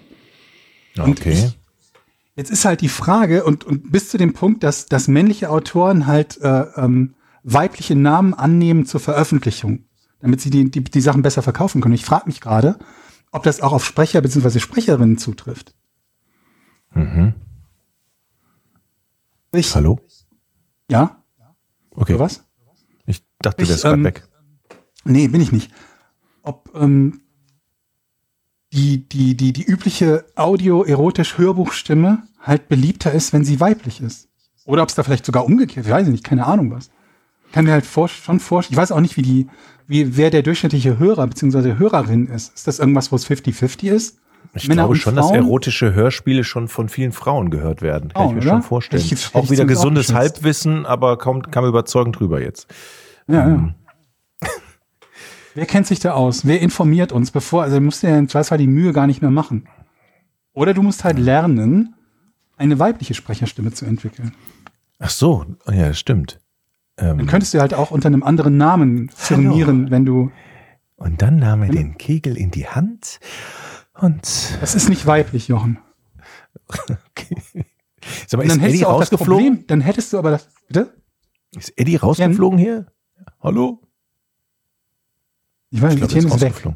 Und 0.99 1.21
Okay. 1.21 1.33
ich- 1.33 1.59
Jetzt 2.35 2.51
ist 2.51 2.65
halt 2.65 2.81
die 2.81 2.89
Frage 2.89 3.45
und, 3.45 3.65
und 3.65 3.93
bis 3.93 4.09
zu 4.09 4.17
dem 4.17 4.33
Punkt, 4.33 4.63
dass, 4.63 4.87
dass 4.87 5.07
männliche 5.07 5.51
Autoren 5.51 6.07
halt 6.07 6.41
äh, 6.41 6.63
ähm, 6.77 7.15
weibliche 7.43 7.95
Namen 7.95 8.33
annehmen 8.33 8.87
zur 8.87 9.01
Veröffentlichung, 9.01 9.85
damit 10.21 10.41
sie 10.41 10.51
die, 10.51 10.71
die, 10.71 10.83
die 10.83 11.01
Sachen 11.01 11.23
besser 11.23 11.43
verkaufen 11.43 11.83
können. 11.83 11.95
Ich 11.95 12.05
frage 12.05 12.27
mich 12.27 12.41
gerade, 12.41 12.79
ob 13.33 13.43
das 13.43 13.61
auch 13.61 13.73
auf 13.73 13.85
Sprecher 13.85 14.23
bzw. 14.23 14.61
Sprecherinnen 14.61 15.19
zutrifft. 15.19 15.75
Mhm. 16.95 17.35
Ich, 19.53 19.75
Hallo? 19.75 20.01
Ja? 20.91 21.23
Okay. 21.91 22.15
Oder 22.15 22.25
was? 22.25 22.45
Ich 23.05 23.23
dachte, 23.41 23.63
ist 23.63 23.83
gerade 23.83 23.97
ähm, 23.97 24.05
weg. 24.05 24.27
Nee, 25.05 25.29
bin 25.29 25.41
ich 25.41 25.53
nicht. 25.53 25.71
Ob 26.43 26.71
ähm, 26.75 27.22
die, 28.73 29.07
die, 29.09 29.37
die, 29.37 29.53
die 29.53 29.65
übliche 29.65 30.25
Audio-erotisch-Hörbuchstimme 30.37 32.23
halt 32.41 32.69
beliebter 32.69 33.13
ist, 33.13 33.33
wenn 33.33 33.45
sie 33.45 33.61
weiblich 33.61 34.01
ist. 34.01 34.29
Oder 34.65 34.83
ob 34.83 34.89
es 34.89 34.95
da 34.95 35.03
vielleicht 35.03 35.27
sogar 35.27 35.45
umgekehrt, 35.45 35.87
ich 35.87 35.93
weiß 35.93 36.07
nicht, 36.09 36.25
keine 36.25 36.47
Ahnung 36.47 36.71
was. 36.73 36.91
Kann 37.53 37.65
mir 37.67 37.73
halt 37.73 37.85
vor, 37.85 38.09
schon 38.09 38.41
vorstellen, 38.41 38.75
ich 38.75 38.79
weiß 38.81 38.93
auch 38.93 39.01
nicht, 39.01 39.17
wie 39.17 39.23
die, 39.23 39.47
wie, 39.87 40.17
wer 40.17 40.31
der 40.31 40.43
durchschnittliche 40.43 40.99
Hörer 40.99 41.27
bzw. 41.27 41.75
Hörerin 41.79 42.27
ist. 42.29 42.55
Ist 42.55 42.67
das 42.67 42.79
irgendwas, 42.79 43.13
wo 43.13 43.17
es 43.17 43.27
50-50 43.29 43.91
ist? 43.91 44.19
Ich 44.55 44.69
Männer 44.69 44.83
glaube 44.85 44.97
schon, 44.97 45.15
dass 45.17 45.31
erotische 45.31 45.95
Hörspiele 45.95 46.45
schon 46.45 46.69
von 46.69 46.89
vielen 46.89 47.13
Frauen 47.13 47.51
gehört 47.51 47.81
werden. 47.83 48.13
Kann 48.13 48.23
ich 48.23 48.25
Frauen, 48.25 48.35
mir 48.35 48.41
oder? 48.41 48.51
schon 48.51 48.63
vorstellen. 48.63 49.03
Ich- 49.05 49.35
auch 49.35 49.45
ich 49.45 49.51
wieder 49.51 49.65
auch 49.65 49.69
gesundes. 49.69 50.13
Halbwissen, 50.15 50.85
aber 50.87 51.17
kaum, 51.19 51.43
kam 51.43 51.65
überzeugend 51.67 52.19
drüber 52.19 52.41
jetzt. 52.41 52.67
Ja, 53.29 53.47
Ähm. 53.47 53.51
ja. 53.51 53.75
Wer 55.55 55.67
kennt 55.67 55.87
sich 55.87 56.01
da 56.01 56.13
aus? 56.13 56.47
Wer 56.47 56.61
informiert 56.61 57.13
uns, 57.13 57.31
bevor, 57.31 57.63
also 57.63 57.77
du 57.77 57.83
musst 57.83 58.03
dir 58.03 58.11
ja 58.11 58.19
im 58.19 58.29
Zweifelsfall 58.29 58.59
die 58.59 58.67
Mühe 58.67 58.93
gar 58.93 59.07
nicht 59.07 59.21
mehr 59.23 59.31
machen. 59.31 59.69
Oder 60.55 60.75
du 60.75 60.83
musst 60.83 61.05
halt 61.05 61.19
lernen, 61.19 61.95
eine 62.57 62.79
weibliche 62.79 63.15
Sprecherstimme 63.15 63.73
zu 63.73 63.85
entwickeln. 63.85 64.35
Ach 64.99 65.11
so, 65.11 65.45
ja, 65.71 65.89
das 65.89 65.99
stimmt. 65.99 66.41
Dann 66.97 67.19
Ähm, 67.21 67.27
könntest 67.27 67.55
du 67.55 67.61
halt 67.61 67.75
auch 67.75 67.91
unter 67.91 68.07
einem 68.09 68.23
anderen 68.23 68.57
Namen 68.57 69.09
firmieren, 69.15 69.91
wenn 69.91 70.05
du, 70.05 70.31
und 70.97 71.21
dann 71.21 71.39
nahm 71.39 71.63
er 71.63 71.71
den 71.71 71.97
Kegel 71.99 72.37
in 72.37 72.51
die 72.51 72.69
Hand 72.69 73.19
und 73.95 74.23
das 74.61 74.75
ist 74.75 74.89
nicht 74.89 75.07
weiblich, 75.07 75.49
Jochen. 75.49 75.79
Sag 78.27 78.39
mal, 78.39 78.47
dann 78.47 78.59
ist 78.59 78.63
hättest 78.63 78.63
Eddie 78.63 78.79
du 78.81 78.87
auch 78.87 79.01
das 79.01 79.13
rausgeflogen? 79.13 79.47
Problem, 79.47 79.67
dann 79.67 79.81
hättest 79.81 80.13
du 80.13 80.19
aber 80.19 80.31
das, 80.31 80.49
bitte? 80.69 80.95
Ist 81.57 81.77
Eddie 81.77 81.97
rausgeflogen 81.97 82.59
hier? 82.59 82.87
Hallo? 83.41 83.82
Ich 85.73 85.81
weiß 85.81 85.95
Ich 85.95 86.01
nicht, 86.01 86.11
Etienne 86.11 86.29
ist 86.29 86.35
ist 86.37 86.41
weg. 86.43 86.75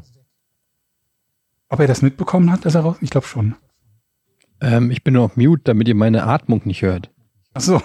Ob 1.69 1.79
er 1.79 1.87
das 1.87 2.01
mitbekommen 2.01 2.51
hat, 2.51 2.65
dass 2.65 2.75
er 2.75 2.81
raus, 2.81 2.97
ich 3.01 3.09
glaube 3.09 3.27
schon. 3.27 3.55
ähm, 4.59 4.89
ich 4.91 5.03
bin 5.03 5.13
nur 5.13 5.23
auf 5.23 5.37
Mute, 5.37 5.61
damit 5.65 5.87
ihr 5.87 5.95
meine 5.95 6.23
Atmung 6.23 6.61
nicht 6.65 6.81
hört. 6.81 7.09
Ach 7.53 7.61
so. 7.61 7.81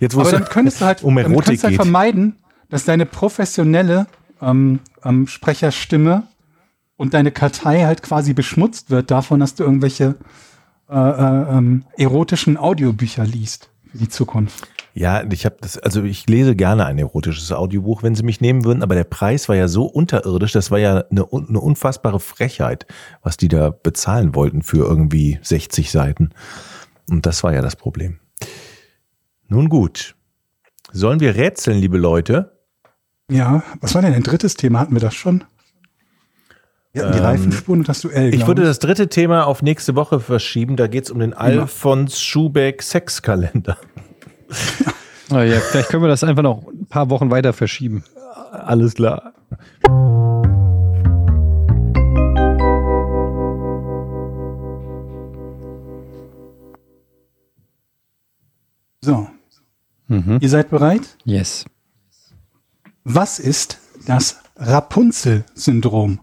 Jetzt 0.00 0.14
wo 0.14 0.20
Aber 0.20 0.28
es 0.28 0.30
dann 0.30 0.44
könntest 0.44 0.80
du 0.80 0.84
halt, 0.84 1.02
um 1.02 1.16
damit 1.16 1.32
Erotik 1.32 1.46
könntest 1.46 1.64
du 1.64 1.68
halt 1.68 1.76
vermeiden, 1.76 2.36
dass 2.68 2.84
deine 2.84 3.06
professionelle 3.06 4.06
ähm, 4.40 4.80
ähm, 5.04 5.26
Sprecherstimme 5.26 6.28
und 6.96 7.14
deine 7.14 7.32
Kartei 7.32 7.82
halt 7.84 8.02
quasi 8.02 8.34
beschmutzt 8.34 8.90
wird 8.90 9.10
davon, 9.10 9.40
dass 9.40 9.54
du 9.56 9.64
irgendwelche 9.64 10.14
äh, 10.88 10.94
äh, 10.94 11.56
ähm, 11.56 11.84
erotischen 11.96 12.56
Audiobücher 12.56 13.24
liest 13.24 13.70
für 13.90 13.98
die 13.98 14.08
Zukunft. 14.08 14.68
Ja, 14.98 15.22
ich 15.30 15.44
habe 15.44 15.58
das, 15.60 15.78
also 15.78 16.02
ich 16.02 16.26
lese 16.26 16.56
gerne 16.56 16.84
ein 16.84 16.98
erotisches 16.98 17.52
Audiobuch, 17.52 18.02
wenn 18.02 18.16
sie 18.16 18.24
mich 18.24 18.40
nehmen 18.40 18.64
würden, 18.64 18.82
aber 18.82 18.96
der 18.96 19.04
Preis 19.04 19.48
war 19.48 19.54
ja 19.54 19.68
so 19.68 19.84
unterirdisch, 19.84 20.50
das 20.50 20.72
war 20.72 20.80
ja 20.80 21.04
eine, 21.08 21.24
eine 21.30 21.60
unfassbare 21.60 22.18
Frechheit, 22.18 22.84
was 23.22 23.36
die 23.36 23.46
da 23.46 23.70
bezahlen 23.70 24.34
wollten 24.34 24.62
für 24.62 24.84
irgendwie 24.84 25.38
60 25.40 25.92
Seiten. 25.92 26.30
Und 27.08 27.26
das 27.26 27.44
war 27.44 27.54
ja 27.54 27.62
das 27.62 27.76
Problem. 27.76 28.18
Nun 29.46 29.68
gut. 29.68 30.16
Sollen 30.90 31.20
wir 31.20 31.36
rätseln, 31.36 31.78
liebe 31.78 31.96
Leute? 31.96 32.58
Ja, 33.30 33.62
was 33.80 33.94
war 33.94 34.02
denn 34.02 34.14
ein 34.14 34.24
drittes 34.24 34.54
Thema? 34.56 34.80
Hatten 34.80 34.94
wir 34.94 35.00
das 35.00 35.14
schon? 35.14 35.44
Wir 36.92 37.04
hatten 37.04 37.12
die 37.12 37.18
Ähm, 37.20 37.24
Reifenspuren 37.24 37.80
und 37.82 37.88
das 37.88 38.00
Duell. 38.00 38.34
Ich 38.34 38.48
würde 38.48 38.64
das 38.64 38.80
dritte 38.80 39.08
Thema 39.08 39.46
auf 39.46 39.62
nächste 39.62 39.94
Woche 39.94 40.18
verschieben. 40.18 40.74
Da 40.74 40.88
geht's 40.88 41.12
um 41.12 41.20
den 41.20 41.34
Alfons 41.34 42.20
Schubeck 42.20 42.82
Sexkalender. 42.82 43.76
Oh 45.30 45.40
ja, 45.40 45.60
vielleicht 45.60 45.90
können 45.90 46.02
wir 46.02 46.08
das 46.08 46.24
einfach 46.24 46.42
noch 46.42 46.66
ein 46.68 46.86
paar 46.86 47.10
Wochen 47.10 47.30
weiter 47.30 47.52
verschieben. 47.52 48.02
Alles 48.50 48.94
klar. 48.94 49.34
So, 59.00 59.28
Mhm. 60.08 60.38
ihr 60.40 60.48
seid 60.48 60.70
bereit? 60.70 61.16
Yes. 61.24 61.64
Was 63.04 63.38
ist 63.38 63.78
das 64.06 64.40
Rapunzel-Syndrom? 64.56 66.20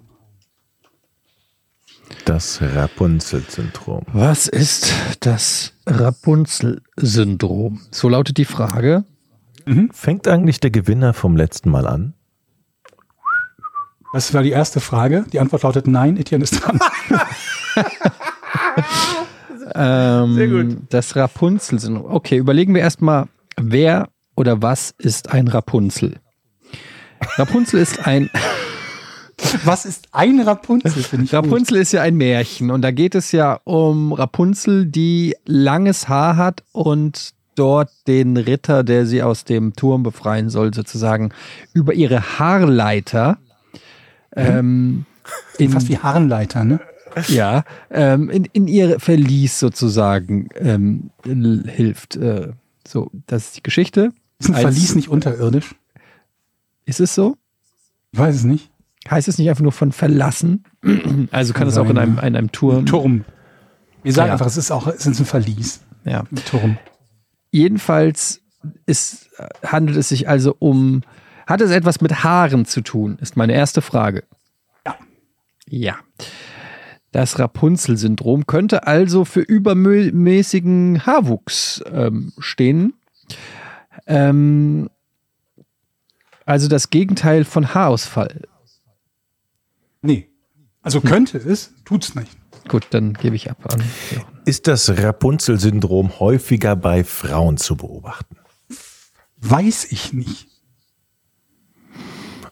Das 2.26 2.60
Rapunzel-Syndrom. 2.62 4.03
Was 4.14 4.47
ist 4.47 4.93
das 5.20 5.74
Rapunzel-Syndrom? 5.86 7.82
So 7.91 8.10
lautet 8.10 8.38
die 8.38 8.45
Frage. 8.45 9.03
Fängt 9.91 10.28
eigentlich 10.28 10.60
der 10.60 10.72
Gewinner 10.72 11.14
vom 11.14 11.36
letzten 11.36 11.70
Mal 11.72 11.88
an? 11.88 12.14
Das 14.14 14.34
war 14.34 14.43
die 14.43 14.51
erste 14.51 14.80
Frage. 14.80 15.26
Die 15.34 15.39
Antwort 15.39 15.64
lautet 15.64 15.88
nein. 15.88 16.18
Etienne 16.18 16.43
ist 16.43 16.60
dran. 16.62 16.80
Ähm, 19.74 20.36
Sehr 20.36 20.47
gut. 20.47 20.78
Das 20.89 21.16
Rapunzel-Syndrom. 21.16 22.06
Okay, 22.14 22.38
überlegen 22.38 22.74
wir 22.74 22.82
erstmal, 22.82 23.28
wer 23.58 24.10
oder 24.36 24.62
was 24.62 24.93
ist 24.97 25.32
ein 25.32 25.47
Rapunzel? 25.47 26.18
Rapunzel 27.38 27.80
ist 27.80 28.06
ein 28.06 28.30
Was 29.64 29.86
ist 29.86 30.08
ein 30.12 30.39
Rapunzel, 30.41 30.91
finde 31.03 31.26
ich 31.26 31.32
gut. 31.32 31.38
Rapunzel 31.45 31.78
ist 31.78 31.91
ja 31.91 32.01
ein 32.01 32.16
Märchen 32.16 32.72
und 32.72 32.82
da 32.82 32.91
geht 32.91 33.16
es 33.16 33.32
ja 33.32 33.60
um 33.64 34.14
Rapunzel, 34.14 34.86
die 34.86 35.36
langes 35.45 36.08
Haar 36.10 36.38
hat 36.38 36.64
und 36.72 37.34
dort 37.56 37.89
den 38.08 38.36
Ritter, 38.38 38.84
der 38.84 39.06
sie 39.06 39.24
aus 39.24 39.45
dem 39.45 39.74
Turm 39.76 40.03
befreien 40.03 40.49
soll, 40.49 40.74
sozusagen 40.74 41.32
über 41.74 41.93
ihre 41.93 42.38
Haarleiter 42.39 43.38
ähm, 44.36 45.06
in, 45.58 45.72
Fast 45.72 45.88
wie 45.89 45.97
Harnleiter, 45.97 46.66
ne? 46.66 46.80
ja, 47.30 47.64
ähm, 47.89 48.30
in, 48.30 48.45
in 48.51 48.68
ihr 48.68 48.99
Verlies 48.99 49.58
sozusagen 49.60 50.49
ähm, 50.56 51.12
hilft. 51.24 52.18
Äh, 52.18 52.51
so, 52.86 53.10
das 53.28 53.45
ist 53.45 53.58
die 53.58 53.64
Geschichte. 53.64 54.12
Ist 54.39 54.49
ein 54.49 54.56
Als- 54.56 54.64
Verlies 54.64 54.95
nicht 54.95 55.08
unterirdisch? 55.08 55.76
Ist 56.86 56.99
es 56.99 57.16
so? 57.16 57.38
Ich 58.12 58.20
weiß 58.20 58.36
es 58.36 58.43
nicht. 58.43 58.70
Heißt 59.10 59.28
es 59.28 59.38
nicht 59.38 59.49
einfach 59.49 59.62
nur 59.64 59.72
von 59.72 59.91
verlassen? 59.91 60.64
Also 61.32 61.53
kann, 61.53 61.68
es 61.68 61.78
auch 61.78 61.89
in 61.89 61.97
einem, 61.97 62.18
in 62.18 62.36
einem 62.36 62.51
Turm. 62.51 62.86
Turm. 62.86 63.26
Wir 64.03 64.14
sagen 64.14 64.28
Ja. 64.28 64.34
einfach, 64.34 64.47
es 64.47 64.58
ist 64.58 64.72
auch 64.72 64.88
es 64.88 65.06
ist 65.06 65.20
ein 65.20 65.26
Verlies. 65.26 65.82
Ja. 66.06 66.22
Ein 66.32 66.36
Turm. 66.45 66.78
Jedenfalls 67.51 68.41
ist, 68.86 69.30
handelt 69.64 69.97
es 69.97 70.10
sich 70.10 70.28
also 70.28 70.56
um, 70.60 71.01
hat 71.47 71.62
es 71.62 71.72
etwas 71.72 72.01
mit 72.01 72.24
Haaren 72.24 72.66
zu 72.66 72.82
tun, 72.82 73.18
ist 73.22 73.38
meine 73.38 73.53
erste 73.53 73.82
Frage. 73.82 74.24
Ja. 74.86 74.95
Ja. 75.68 75.95
Das 77.12 77.39
Rapunzel-Syndrom 77.39 78.45
könnte 78.45 78.88
also 78.88 79.24
für 79.24 79.39
übermäßigen 79.41 81.06
Haarwuchs 81.06 81.82
ähm, 81.91 82.34
stehen. 82.39 82.93
Ähm, 84.06 84.89
also 86.45 86.68
das 86.68 86.89
Gegenteil 86.89 87.45
von 87.45 87.74
Haarausfall. 87.74 88.41
Nee. 90.06 90.30
Also 90.82 91.01
könnte 91.01 91.38
es, 91.38 91.74
tut's 91.84 92.14
nicht. 92.16 92.38
Gut, 92.68 92.88
dann 92.91 93.14
gebe 93.14 93.36
ich 93.36 93.49
ab 93.49 93.58
an. 93.74 93.84
Jochen. 94.12 94.36
Ist 94.45 94.68
das 94.68 94.89
Rapunzel-Syndrom 94.97 96.20
häufiger 96.20 96.76
bei 96.76 97.03
Frauen 97.03 97.58
zu 97.58 97.76
beobachten? 97.76 98.38
Weiß 99.38 99.86
ich 99.91 100.14
nicht. 100.14 100.47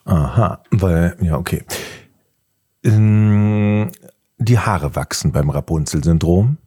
Aha, 0.05 0.61
weil, 0.71 1.15
ja, 1.21 1.37
okay. 1.37 1.63
Ähm, 2.83 3.91
Die 4.37 4.59
Haare 4.59 4.95
wachsen 4.95 5.31
beim 5.31 5.49
Rapunzel-Syndrom. 5.49 6.57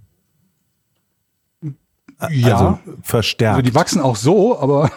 Ja. 2.30 2.56
Also 2.56 2.78
verstärkt. 3.02 3.56
Also 3.58 3.70
die 3.70 3.74
wachsen 3.74 4.00
auch 4.00 4.16
so, 4.16 4.58
aber 4.58 4.90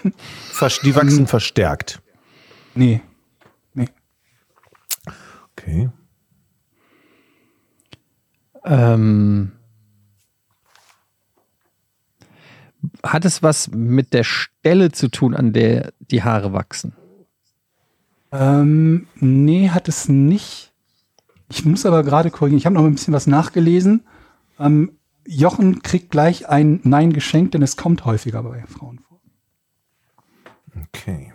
die 0.83 0.95
wachsen 0.95 1.27
verstärkt. 1.27 2.01
nee. 2.75 2.85
Nee. 2.85 3.01
Okay. 5.59 5.89
Ähm, 8.63 9.51
hat 13.03 13.25
es 13.25 13.43
was 13.43 13.69
mit 13.71 14.13
der 14.13 14.23
Stelle 14.23 14.91
zu 14.91 15.09
tun, 15.09 15.35
an 15.35 15.53
der 15.53 15.93
die 15.99 16.23
Haare 16.23 16.53
wachsen? 16.53 16.93
Ähm, 18.31 19.07
nee, 19.15 19.69
hat 19.69 19.87
es 19.87 20.07
nicht. 20.07 20.71
Ich 21.49 21.65
muss 21.65 21.85
aber 21.85 22.03
gerade 22.03 22.29
korrigieren. 22.29 22.59
Ich 22.59 22.65
habe 22.65 22.75
noch 22.75 22.85
ein 22.85 22.93
bisschen 22.93 23.13
was 23.13 23.27
nachgelesen. 23.27 24.05
Ähm, 24.59 24.91
Jochen 25.25 25.81
kriegt 25.81 26.11
gleich 26.11 26.47
ein 26.47 26.79
Nein 26.83 27.11
geschenkt, 27.11 27.53
denn 27.53 27.61
es 27.61 27.75
kommt 27.75 28.05
häufiger 28.05 28.43
bei 28.43 28.63
Frauen 28.67 28.99
vor. 28.99 29.19
Okay. 30.93 31.33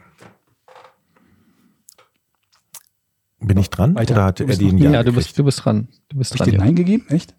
Bin 3.47 3.59
ich 3.59 3.71
dran? 3.71 3.95
Weiter. 3.95 4.15
Oder 4.15 4.25
hat 4.25 4.41
ein 4.41 4.47
noch- 4.49 4.59
Ja 4.81 4.91
Ja, 4.91 5.03
du 5.03 5.13
bist, 5.13 5.39
du 5.39 5.45
bist 5.45 5.65
dran. 5.65 5.89
Du 6.09 6.19
bist 6.19 6.31
Hab 6.33 6.37
ich 6.37 6.41
dran. 6.41 6.51
dir 6.53 6.59
Ja, 6.59 6.65
Nein 6.65 6.75
gegeben? 6.77 7.07
Echt? 7.09 7.35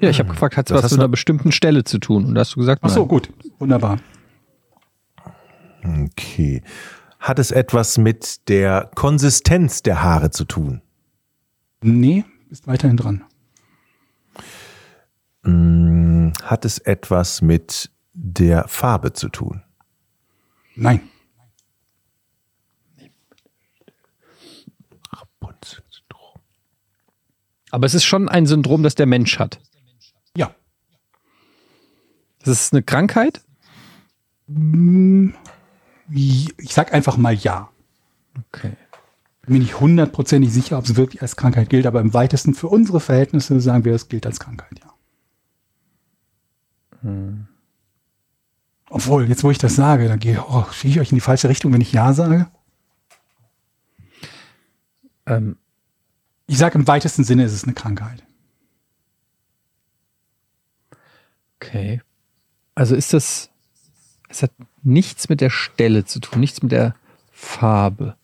ja 0.00 0.10
ich 0.10 0.18
habe 0.18 0.30
gefragt, 0.30 0.56
hat 0.56 0.70
es 0.70 0.82
Was 0.82 0.90
mit 0.90 1.00
einer 1.00 1.08
bestimmten 1.08 1.52
Stelle 1.52 1.84
zu 1.84 1.98
tun? 1.98 2.24
Und 2.26 2.34
da 2.34 2.40
hast 2.40 2.54
du 2.56 2.60
gesagt, 2.60 2.80
Ach 2.82 2.88
nein. 2.88 2.94
so, 2.94 3.06
gut. 3.06 3.30
Wunderbar. 3.58 3.98
Okay. 5.84 6.62
Hat 7.20 7.38
es 7.38 7.50
etwas 7.50 7.98
mit 7.98 8.48
der 8.48 8.90
Konsistenz 8.94 9.82
der 9.82 10.02
Haare 10.02 10.30
zu 10.30 10.44
tun? 10.44 10.82
Nee, 11.82 12.24
bist 12.48 12.66
weiterhin 12.66 12.96
dran. 12.96 13.24
Hm, 15.44 16.32
Hat 16.42 16.64
es 16.64 16.78
etwas 16.78 17.42
mit 17.42 17.90
der 18.12 18.66
Farbe 18.68 19.12
zu 19.12 19.28
tun? 19.28 19.62
Nein. 20.74 21.00
Aber 27.70 27.86
es 27.86 27.94
ist 27.94 28.04
schon 28.04 28.28
ein 28.28 28.46
Syndrom, 28.46 28.82
das 28.82 28.94
der 28.94 29.06
Mensch 29.06 29.38
hat. 29.38 29.60
Ja. 30.36 30.54
Das 32.40 32.60
ist 32.60 32.72
eine 32.72 32.82
Krankheit? 32.82 33.42
Hm, 34.48 35.34
Ich 36.10 36.54
sag 36.70 36.92
einfach 36.94 37.16
mal 37.16 37.34
ja. 37.34 37.70
Okay. 38.48 38.72
Bin 39.42 39.54
mir 39.54 39.58
nicht 39.60 39.80
hundertprozentig 39.80 40.52
sicher, 40.52 40.78
ob 40.78 40.84
es 40.84 40.96
wirklich 40.96 41.22
als 41.22 41.36
Krankheit 41.36 41.68
gilt, 41.68 41.86
aber 41.86 42.00
im 42.00 42.14
weitesten 42.14 42.54
für 42.54 42.68
unsere 42.68 43.00
Verhältnisse 43.00 43.60
sagen 43.60 43.84
wir, 43.84 43.94
es 43.94 44.08
gilt 44.08 44.26
als 44.26 44.40
Krankheit, 44.40 44.80
ja. 44.80 44.92
Obwohl, 48.88 49.28
jetzt 49.28 49.44
wo 49.44 49.50
ich 49.50 49.58
das 49.58 49.76
sage, 49.76 50.08
dann 50.08 50.18
gehe 50.18 50.42
oh, 50.48 50.64
ich 50.82 51.00
euch 51.00 51.10
in 51.12 51.16
die 51.16 51.20
falsche 51.20 51.48
Richtung, 51.48 51.72
wenn 51.72 51.80
ich 51.80 51.92
ja 51.92 52.12
sage. 52.12 52.48
Ähm, 55.26 55.56
Ich 56.46 56.58
sage 56.58 56.78
im 56.78 56.86
weitesten 56.86 57.24
Sinne 57.24 57.44
ist 57.44 57.52
es 57.52 57.64
eine 57.64 57.74
Krankheit. 57.74 58.22
okay. 61.60 62.00
Also 62.74 62.94
ist 62.94 63.12
das, 63.14 63.50
es 64.28 64.42
hat 64.42 64.52
nichts 64.82 65.28
mit 65.28 65.40
der 65.40 65.50
Stelle 65.50 66.04
zu 66.04 66.20
tun, 66.20 66.40
nichts 66.40 66.62
mit 66.62 66.70
der 66.72 66.94
Farbe, 67.32 68.16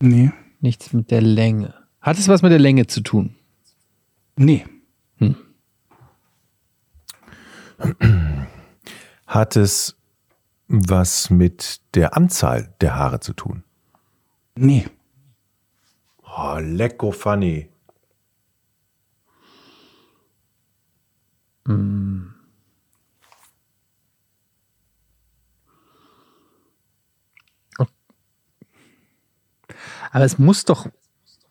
Nee. 0.00 0.30
nichts 0.60 0.92
mit 0.92 1.10
der 1.10 1.20
Länge. 1.20 1.74
Hat 2.00 2.18
es 2.18 2.28
was 2.28 2.42
mit 2.42 2.52
der 2.52 2.58
Länge 2.60 2.86
zu 2.86 3.00
tun? 3.02 3.34
Nee. 4.36 4.64
Hat 9.26 9.56
es 9.56 9.96
was 10.68 11.30
mit 11.30 11.80
der 11.94 12.16
Anzahl 12.16 12.72
der 12.80 12.94
Haare 12.94 13.20
zu 13.20 13.32
tun? 13.32 13.64
Nee. 14.54 14.86
Oh, 16.36 16.58
lecko 16.60 17.12
funny. 17.12 17.70
Aber 30.10 30.24
es 30.24 30.38
muss 30.38 30.64
doch, 30.64 30.88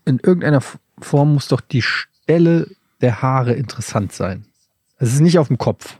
in 0.05 0.19
irgendeiner 0.19 0.61
Form 0.99 1.33
muss 1.33 1.47
doch 1.47 1.61
die 1.61 1.81
Stelle 1.81 2.67
der 3.01 3.21
Haare 3.21 3.53
interessant 3.53 4.11
sein. 4.11 4.45
Es 4.97 5.13
ist 5.13 5.21
nicht 5.21 5.39
auf 5.39 5.47
dem 5.47 5.57
Kopf. 5.57 5.97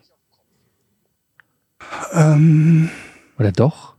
Ähm, 2.11 2.89
Oder 3.37 3.51
doch? 3.51 3.95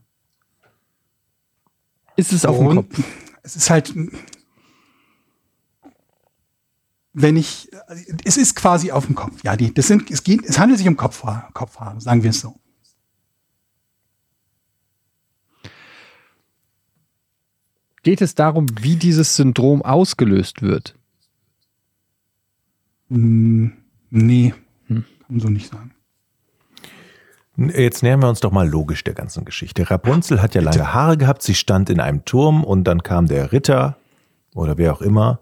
Ist 2.15 2.33
es 2.33 2.45
auf 2.45 2.57
dem 2.57 2.75
Kopf? 2.75 3.03
es 3.41 3.55
ist 3.55 3.69
halt, 3.71 3.93
wenn 7.13 7.35
ich, 7.35 7.69
es 8.23 8.37
ist 8.37 8.55
quasi 8.55 8.91
auf 8.91 9.05
dem 9.05 9.15
Kopf. 9.15 9.43
Ja, 9.43 9.55
die, 9.55 9.73
das 9.73 9.87
sind, 9.87 10.09
es 10.09 10.23
geht, 10.23 10.45
es 10.45 10.59
handelt 10.59 10.77
sich 10.77 10.87
um 10.87 10.97
Kopfhaare, 10.97 11.51
Kopfhaare, 11.53 11.99
sagen 11.99 12.23
wir 12.23 12.29
es 12.29 12.39
so. 12.39 12.55
Geht 18.03 18.21
es 18.21 18.33
darum, 18.33 18.65
wie 18.81 18.95
dieses 18.95 19.35
Syndrom 19.35 19.83
ausgelöst 19.83 20.61
wird? 20.61 20.95
Hm, 23.09 23.73
nee, 24.09 24.53
kann 24.87 25.05
man 25.27 25.39
so 25.39 25.49
nicht 25.49 25.71
sagen. 25.71 25.93
Jetzt 27.57 28.01
nähern 28.01 28.21
wir 28.21 28.29
uns 28.29 28.39
doch 28.39 28.51
mal 28.51 28.67
logisch 28.67 29.03
der 29.03 29.13
ganzen 29.13 29.45
Geschichte. 29.45 29.89
Rapunzel 29.89 30.41
hat 30.41 30.55
ja 30.55 30.61
lange 30.61 30.93
Haare 30.93 31.17
gehabt, 31.17 31.43
sie 31.43 31.53
stand 31.53 31.89
in 31.89 31.99
einem 31.99 32.25
Turm 32.25 32.63
und 32.63 32.85
dann 32.85 33.03
kam 33.03 33.27
der 33.27 33.51
Ritter 33.51 33.97
oder 34.55 34.77
wer 34.77 34.93
auch 34.93 35.01
immer 35.01 35.41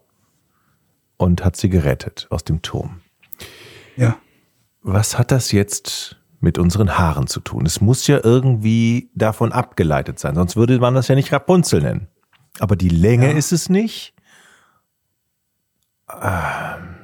und 1.20 1.44
hat 1.46 1.56
sie 1.58 1.70
gerettet 1.70 2.26
aus 2.32 2.44
dem 2.44 2.62
Turm. 2.64 3.02
Ja. 3.96 4.18
Was 4.82 5.20
hat 5.20 5.32
das 5.32 5.52
jetzt 5.52 6.16
mit 6.40 6.58
unseren 6.58 6.98
Haaren 6.98 7.28
zu 7.28 7.42
tun? 7.42 7.66
Es 7.66 7.82
muss 7.82 8.08
ja 8.08 8.22
irgendwie 8.24 9.12
davon 9.14 9.52
abgeleitet 9.52 10.18
sein, 10.18 10.34
sonst 10.36 10.56
würde 10.56 10.80
man 10.80 10.96
das 10.96 11.10
ja 11.10 11.16
nicht 11.16 11.32
Rapunzel 11.34 11.82
nennen. 11.82 12.08
Aber 12.60 12.76
die 12.78 12.90
Länge 12.90 13.32
Ja. 13.32 13.38
ist 13.38 13.52
es 13.52 13.70
nicht. 13.70 14.14
Ähm, 16.22 16.96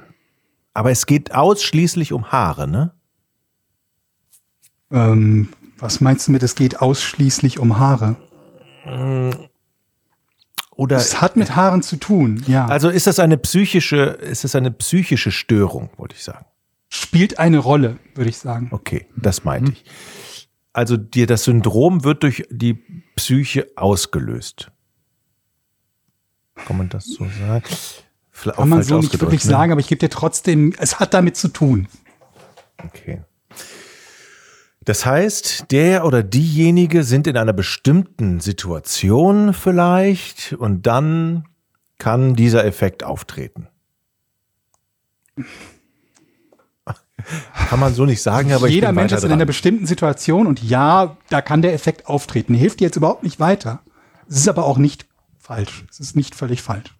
Aber 0.74 0.90
es 0.90 1.06
geht 1.06 1.34
ausschließlich 1.34 2.12
um 2.12 2.32
Haare, 2.32 2.66
ne? 2.68 2.92
Ähm, 4.90 5.48
was 5.78 6.00
meinst 6.00 6.26
du 6.28 6.32
mit, 6.32 6.42
es 6.42 6.54
geht 6.54 6.80
ausschließlich 6.80 7.58
um 7.58 7.78
Haare? 7.78 8.16
Oder 10.76 10.96
Es 10.98 11.22
hat 11.22 11.36
mit 11.36 11.56
Haaren 11.56 11.82
zu 11.82 11.96
tun, 11.96 12.42
ja. 12.46 12.66
also 12.66 12.90
ist 12.90 13.06
das 13.06 13.18
eine 13.18 13.38
psychische, 13.38 13.96
ist 13.96 14.44
das 14.44 14.54
eine 14.54 14.70
psychische 14.70 15.32
Störung, 15.32 15.88
wollte 15.96 16.14
ich 16.14 16.22
sagen. 16.22 16.44
Spielt 16.88 17.38
eine 17.38 17.58
Rolle, 17.58 17.98
würde 18.14 18.28
ich 18.28 18.36
sagen. 18.36 18.68
Okay, 18.70 19.06
das 19.16 19.44
meinte 19.44 19.72
ich. 19.72 19.84
Also 20.74 20.98
dir 20.98 21.26
das 21.26 21.44
Syndrom 21.44 22.04
wird 22.04 22.22
durch 22.22 22.46
die 22.50 22.74
Psyche 23.16 23.68
ausgelöst. 23.76 24.70
Kann 26.54 26.76
man 26.76 26.90
das 26.90 27.06
so 27.06 27.24
sagen? 27.24 27.64
Vielleicht 28.30 28.58
Kann 28.58 28.68
man 28.68 28.82
so 28.82 28.98
nicht 28.98 29.18
wirklich 29.18 29.44
ne? 29.44 29.50
sagen, 29.50 29.72
aber 29.72 29.80
ich 29.80 29.88
gebe 29.88 29.98
dir 29.98 30.10
trotzdem, 30.10 30.74
es 30.78 31.00
hat 31.00 31.14
damit 31.14 31.38
zu 31.38 31.48
tun. 31.48 31.88
Okay. 32.84 33.22
Das 34.86 35.04
heißt, 35.04 35.72
der 35.72 36.04
oder 36.04 36.22
diejenige 36.22 37.02
sind 37.02 37.26
in 37.26 37.36
einer 37.36 37.52
bestimmten 37.52 38.38
Situation 38.38 39.52
vielleicht 39.52 40.52
und 40.52 40.86
dann 40.86 41.44
kann 41.98 42.36
dieser 42.36 42.64
Effekt 42.64 43.02
auftreten. 43.02 43.66
Kann 47.68 47.80
man 47.80 47.94
so 47.94 48.06
nicht 48.06 48.22
sagen, 48.22 48.52
aber 48.52 48.68
ich 48.68 48.74
Jeder 48.74 48.92
Mensch 48.92 49.10
ist 49.10 49.24
in 49.24 49.32
einer 49.32 49.44
bestimmten 49.44 49.86
Situation 49.86 50.46
und 50.46 50.62
ja, 50.62 51.16
da 51.30 51.42
kann 51.42 51.62
der 51.62 51.74
Effekt 51.74 52.06
auftreten. 52.06 52.54
Hilft 52.54 52.78
dir 52.78 52.84
jetzt 52.84 52.96
überhaupt 52.96 53.24
nicht 53.24 53.40
weiter. 53.40 53.80
Es 54.28 54.36
ist 54.36 54.48
aber 54.48 54.64
auch 54.64 54.78
nicht 54.78 55.06
falsch. 55.36 55.84
Es 55.90 55.98
ist 55.98 56.14
nicht 56.14 56.36
völlig 56.36 56.62
falsch. 56.62 56.94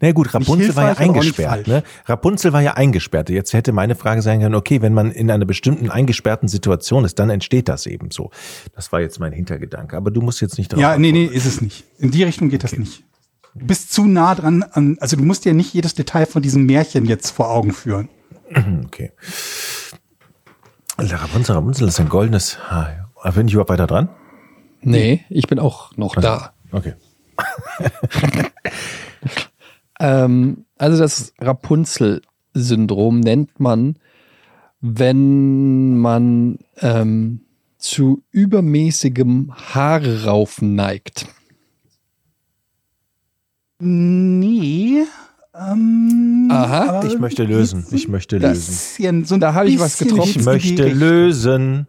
Na 0.00 0.12
gut, 0.12 0.32
Rapunzel 0.34 0.76
war 0.76 0.88
ja 0.88 0.96
eingesperrt. 0.96 1.66
Ne? 1.66 1.82
Rapunzel 2.06 2.52
war 2.52 2.60
ja 2.60 2.74
eingesperrt. 2.74 3.30
Jetzt 3.30 3.52
hätte 3.52 3.72
meine 3.72 3.94
Frage 3.94 4.22
sein 4.22 4.40
können, 4.40 4.54
okay, 4.54 4.82
wenn 4.82 4.94
man 4.94 5.10
in 5.10 5.30
einer 5.30 5.44
bestimmten 5.44 5.90
eingesperrten 5.90 6.48
Situation 6.48 7.04
ist, 7.04 7.18
dann 7.18 7.30
entsteht 7.30 7.68
das 7.68 7.86
eben 7.86 8.10
so. 8.10 8.30
Das 8.74 8.92
war 8.92 9.00
jetzt 9.00 9.20
mein 9.20 9.32
Hintergedanke. 9.32 9.96
Aber 9.96 10.10
du 10.10 10.20
musst 10.20 10.40
jetzt 10.40 10.58
nicht 10.58 10.72
drauf. 10.72 10.80
Ja, 10.80 10.98
nee, 10.98 11.12
nee, 11.12 11.24
ist 11.24 11.46
es 11.46 11.60
nicht. 11.60 11.84
In 11.98 12.10
die 12.10 12.22
Richtung 12.24 12.48
geht 12.48 12.64
das 12.64 12.76
nicht. 12.76 13.04
Du 13.54 13.66
bist 13.66 13.92
zu 13.92 14.04
nah 14.04 14.34
dran 14.34 14.62
an, 14.62 14.98
also 15.00 15.16
du 15.16 15.24
musst 15.24 15.46
dir 15.46 15.54
nicht 15.54 15.72
jedes 15.72 15.94
Detail 15.94 16.26
von 16.26 16.42
diesem 16.42 16.66
Märchen 16.66 17.06
jetzt 17.06 17.30
vor 17.30 17.50
Augen 17.50 17.72
führen. 17.72 18.08
Okay. 18.86 19.12
Alter, 20.96 21.16
Rapunzel, 21.16 21.56
Rapunzel 21.56 21.88
ist 21.88 22.00
ein 22.00 22.08
goldenes 22.08 22.58
Haar. 22.70 23.10
Aber 23.20 23.32
Bin 23.32 23.48
ich 23.48 23.54
überhaupt 23.54 23.70
weiter 23.70 23.86
dran? 23.86 24.08
Nee, 24.80 25.24
ich 25.28 25.46
bin 25.46 25.58
auch 25.58 25.94
noch 25.96 26.14
da. 26.14 26.52
Okay. 26.70 26.94
Ähm, 30.00 30.64
also 30.78 30.98
das 30.98 31.32
Rapunzel-Syndrom 31.38 33.20
nennt 33.20 33.58
man, 33.60 33.96
wenn 34.80 35.98
man 35.98 36.58
ähm, 36.80 37.40
zu 37.78 38.22
übermäßigem 38.30 39.52
Haarraufen 39.54 40.74
neigt. 40.74 41.26
Nee. 43.78 45.04
Ähm, 45.54 46.48
Aha. 46.50 47.02
Ich 47.04 47.18
möchte 47.18 47.44
lösen. 47.44 47.86
Ich 47.90 48.08
möchte 48.08 48.38
lösen. 48.38 49.24
so 49.24 49.34
ein 49.34 49.40
Da 49.40 49.54
habe 49.54 49.68
ich 49.68 49.78
was 49.78 49.98
getroffen. 49.98 50.30
Ich 50.30 50.44
möchte 50.44 50.88
lösen. 50.88 51.86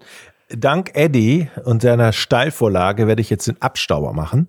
Dank 0.49 0.91
Eddie 0.93 1.49
und 1.65 1.81
seiner 1.81 2.13
Steilvorlage 2.13 3.07
werde 3.07 3.21
ich 3.21 3.29
jetzt 3.29 3.47
den 3.47 3.61
Abstauber 3.61 4.13
machen. 4.13 4.47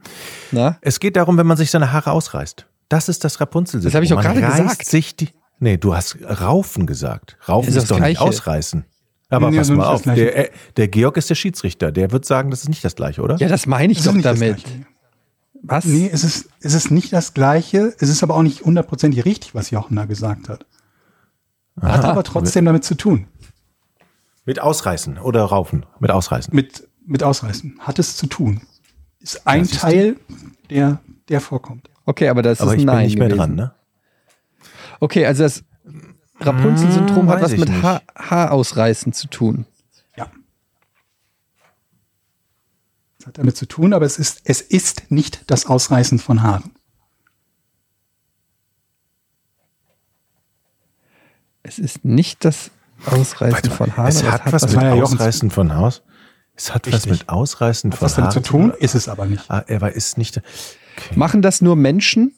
Na? 0.52 0.78
Es 0.80 1.01
geht 1.01 1.16
darum, 1.16 1.36
wenn 1.39 1.47
man 1.47 1.56
sich 1.56 1.72
seine 1.72 1.93
Haare 1.93 2.12
ausreißt. 2.12 2.66
Das 2.89 3.09
ist 3.09 3.24
das 3.24 3.40
Rapunzel. 3.40 3.81
Das 3.81 3.94
habe 3.94 4.05
ich 4.05 4.10
doch 4.10 4.20
gerade 4.20 4.40
gesagt. 4.40 4.85
Sich 4.86 5.16
die, 5.16 5.28
nee, 5.59 5.77
du 5.77 5.94
hast 5.94 6.16
Raufen 6.23 6.86
gesagt. 6.86 7.36
Raufen 7.48 7.69
Ist 7.69 7.77
ist, 7.77 7.82
das 7.82 7.89
doch 7.90 7.97
nicht 8.05 8.19
Gleiche. 8.19 8.23
ausreißen. 8.23 8.85
Aber 9.31 9.51
Nee, 9.51 9.59
pass 9.59 9.69
mal 9.69 9.77
nicht 9.77 9.86
das 9.86 9.94
auf, 10.09 10.15
der, 10.15 10.36
äh, 10.39 10.51
der 10.78 10.89
Georg 10.89 11.16
ist 11.19 11.28
der 11.28 11.35
Schiedsrichter. 11.35 11.93
Der 11.93 12.10
wird 12.12 12.24
sagen, 12.24 12.51
das 12.51 12.62
ist 12.62 12.70
nicht 12.70 12.82
das 12.82 12.97
Gleiche, 12.97 13.20
oder? 13.20 13.36
Ja, 13.36 13.48
das 13.48 13.66
meine 13.66 13.93
ich 13.93 13.98
ist 13.98 14.06
doch 14.06 14.15
nicht 14.15 14.24
das 14.24 14.39
damit. 14.39 14.65
Was? 15.62 15.85
Nee, 15.85 16.09
es 16.10 16.24
ist, 16.24 16.48
es 16.60 16.73
ist 16.73 16.90
nicht 16.90 17.12
das 17.12 17.35
Gleiche. 17.35 17.94
Es 17.98 18.09
ist 18.09 18.23
aber 18.23 18.36
auch 18.36 18.43
nicht 18.43 18.65
hundertprozentig 18.65 19.24
richtig, 19.27 19.55
was 19.55 19.70
Jochen 19.70 19.97
da 19.97 20.06
gesagt 20.06 20.48
hat. 20.48 20.65
Hat 21.81 22.05
aber 22.05 22.23
trotzdem 22.24 22.65
damit 22.65 22.85
zu 22.85 22.94
tun. 22.94 23.27
Mit 24.47 24.60
Ausreißen 24.60 25.19
oder 25.19 25.44
Raufen. 25.44 25.85
Mit 26.01 26.10
Ausreißen. 26.10 26.55
Mit, 26.55 26.89
mit 27.05 27.23
Ausreißen. 27.23 27.77
Hat 27.81 27.98
es 27.98 28.16
zu 28.16 28.27
tun. 28.27 28.62
Ist 29.20 29.47
ein. 29.47 29.66
Teil, 29.69 30.16
der, 30.70 31.01
der 31.28 31.40
vorkommt. 31.40 31.90
Okay, 32.09 32.28
aber 32.30 32.40
das 32.40 32.60
Aber 32.62 32.70
ist 32.70 32.78
ich 32.78 32.82
ein 32.85 32.86
bin 32.86 32.94
Nein 32.94 33.05
nicht 33.05 33.18
mehr 33.18 33.28
gewesen. 33.28 33.39
dran, 33.39 33.55
ne? 33.55 33.74
Okay, 34.98 35.26
also 35.26 35.43
das 35.43 35.62
Rapunzel-Syndrom 36.40 37.26
Hm, 37.26 37.28
hat 37.28 37.43
was 37.43 37.52
ich 37.52 37.60
mit 37.60 37.70
ha 37.82 38.01
Haarausreißen 38.16 39.12
zu 39.12 39.28
tun. 39.28 39.66
Ja. 40.16 40.26
Es 43.20 43.26
hat 43.26 43.36
damit 43.36 43.59
zu 43.59 43.66
tun, 43.66 43.93
aber 43.93 44.06
es 44.06 44.18
ist, 44.18 44.40
es 44.44 44.62
ist 44.62 45.10
nicht 45.10 45.43
das 45.51 45.66
Ausreißen 45.66 46.18
von 46.18 46.43
Haaren. 46.43 46.70
Es 51.62 51.78
ist 51.78 52.05
nicht 52.05 52.44
das 52.44 52.70
Ausreißen 53.06 53.52
Warte 53.55 53.70
von 53.70 53.97
Haaren. 53.97 54.09
es 54.09 54.22
hat 54.22 54.43
was 54.52 54.62
was- 54.62 54.74
mit 54.74 54.85
Ausreißen 54.85 55.51
von 55.51 55.74
Haus. 55.76 56.02
Es 56.55 56.74
hat 56.74 56.86
was 56.89 56.94
Richtig. 56.94 57.12
mit 57.12 57.28
Ausreißen 57.28 57.93
Hat 57.93 57.98
von 57.98 58.06
was 58.06 58.14
damit 58.16 58.32
zu 58.32 58.39
Haaren 58.40 58.70
tun, 58.70 58.80
ist 58.80 58.94
es 58.94 59.09
aber 59.09 59.26
nicht. 59.26 59.48
Ah, 59.51 59.62
er 59.66 59.80
war 59.80 59.93
ist 59.93 60.18
nicht. 60.18 60.40
Machen 61.16 61.43
das 61.43 61.61
nur 61.61 61.77
Menschen? 61.77 62.35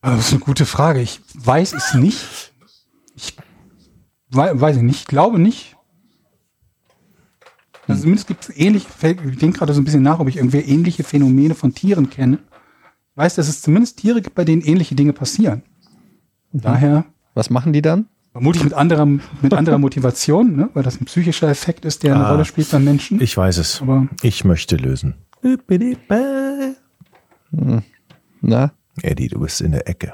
Aber 0.00 0.16
Das 0.16 0.26
ist 0.26 0.32
eine 0.32 0.40
gute 0.40 0.66
Frage. 0.66 1.00
Ich 1.00 1.20
weiß 1.34 1.72
es 1.74 1.94
nicht. 1.94 2.52
Ich 3.16 3.36
wei- 4.30 4.58
weiß 4.58 4.76
ich 4.76 4.82
nicht. 4.82 5.00
Ich 5.00 5.06
glaube 5.06 5.38
nicht. 5.38 5.76
Also 7.86 8.02
zumindest 8.02 8.28
gibt 8.28 8.44
es 8.48 8.56
ähnliche, 8.56 8.86
ich 9.02 9.38
denke 9.38 9.58
gerade 9.58 9.72
so 9.72 9.80
ein 9.80 9.84
bisschen 9.84 10.02
nach, 10.02 10.18
ob 10.20 10.28
ich 10.28 10.36
irgendwie 10.36 10.58
ähnliche 10.58 11.04
Phänomene 11.04 11.54
von 11.54 11.74
Tieren 11.74 12.10
kenne. 12.10 12.38
Ich 13.12 13.16
weiß, 13.16 13.34
dass 13.36 13.48
es 13.48 13.62
zumindest 13.62 13.98
Tiere 13.98 14.20
gibt, 14.20 14.34
bei 14.34 14.44
denen 14.44 14.60
ähnliche 14.62 14.94
Dinge 14.94 15.14
passieren. 15.14 15.62
Daher 16.52 17.06
Was 17.34 17.48
machen 17.50 17.72
die 17.72 17.82
dann? 17.82 18.06
vermutlich 18.32 18.62
mit 18.62 18.74
anderer, 18.74 19.06
mit 19.06 19.52
anderer 19.54 19.78
Motivation, 19.78 20.54
ne? 20.54 20.68
weil 20.74 20.82
das 20.84 21.00
ein 21.00 21.06
psychischer 21.06 21.48
Effekt 21.48 21.84
ist, 21.86 22.02
der 22.04 22.14
eine 22.14 22.26
Ah. 22.26 22.30
Rolle 22.32 22.44
spielt 22.44 22.70
beim 22.70 22.84
Menschen. 22.84 23.20
Ich 23.22 23.36
weiß 23.36 23.56
es. 23.56 23.80
Aber- 23.82 24.06
ich 24.22 24.44
möchte 24.44 24.76
lösen. 24.76 25.14
Na, 28.40 28.72
Eddie, 29.02 29.28
du 29.28 29.40
bist 29.40 29.60
in 29.60 29.72
der 29.72 29.88
Ecke. 29.88 30.12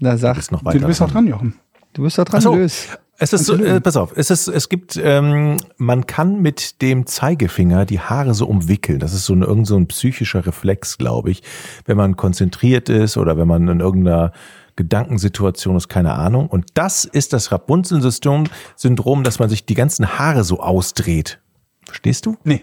na 0.00 0.12
Du 0.12 0.18
sag, 0.18 0.36
bist 0.36 0.52
noch 0.52 0.64
weiter. 0.64 0.78
du 0.78 0.86
bist 0.86 1.02
auch 1.02 1.10
dran, 1.10 1.26
Jochen. 1.26 1.54
du 1.92 2.02
bist 2.02 2.18
da 2.18 2.24
dran, 2.24 2.40
so. 2.40 2.54
lös. 2.54 2.88
Es 3.22 3.34
ist 3.34 3.44
so, 3.44 3.54
äh, 3.56 3.82
pass 3.82 3.98
auf, 3.98 4.14
es 4.16 4.30
ist, 4.30 4.48
es 4.48 4.70
gibt, 4.70 4.98
ähm, 5.02 5.58
man 5.76 6.06
kann 6.06 6.40
mit 6.40 6.80
dem 6.80 7.04
Zeigefinger 7.04 7.84
die 7.84 8.00
Haare 8.00 8.32
so 8.32 8.46
umwickeln. 8.46 8.98
Das 8.98 9.12
ist 9.12 9.26
so 9.26 9.34
ein, 9.34 9.42
irgend 9.42 9.66
so 9.66 9.76
ein 9.76 9.88
psychischer 9.88 10.46
Reflex, 10.46 10.96
glaube 10.96 11.30
ich. 11.30 11.42
Wenn 11.84 11.98
man 11.98 12.16
konzentriert 12.16 12.88
ist 12.88 13.18
oder 13.18 13.36
wenn 13.36 13.46
man 13.46 13.68
in 13.68 13.80
irgendeiner 13.80 14.32
Gedankensituation 14.76 15.76
ist, 15.76 15.88
keine 15.88 16.14
Ahnung. 16.14 16.46
Und 16.48 16.68
das 16.74 17.04
ist 17.04 17.34
das 17.34 17.52
Rapunzel-Syndrom, 17.52 18.44
Syndrom, 18.74 19.22
dass 19.22 19.38
man 19.38 19.50
sich 19.50 19.66
die 19.66 19.74
ganzen 19.74 20.18
Haare 20.18 20.42
so 20.42 20.60
ausdreht. 20.60 21.40
Verstehst 21.84 22.24
du? 22.24 22.38
Nee. 22.44 22.62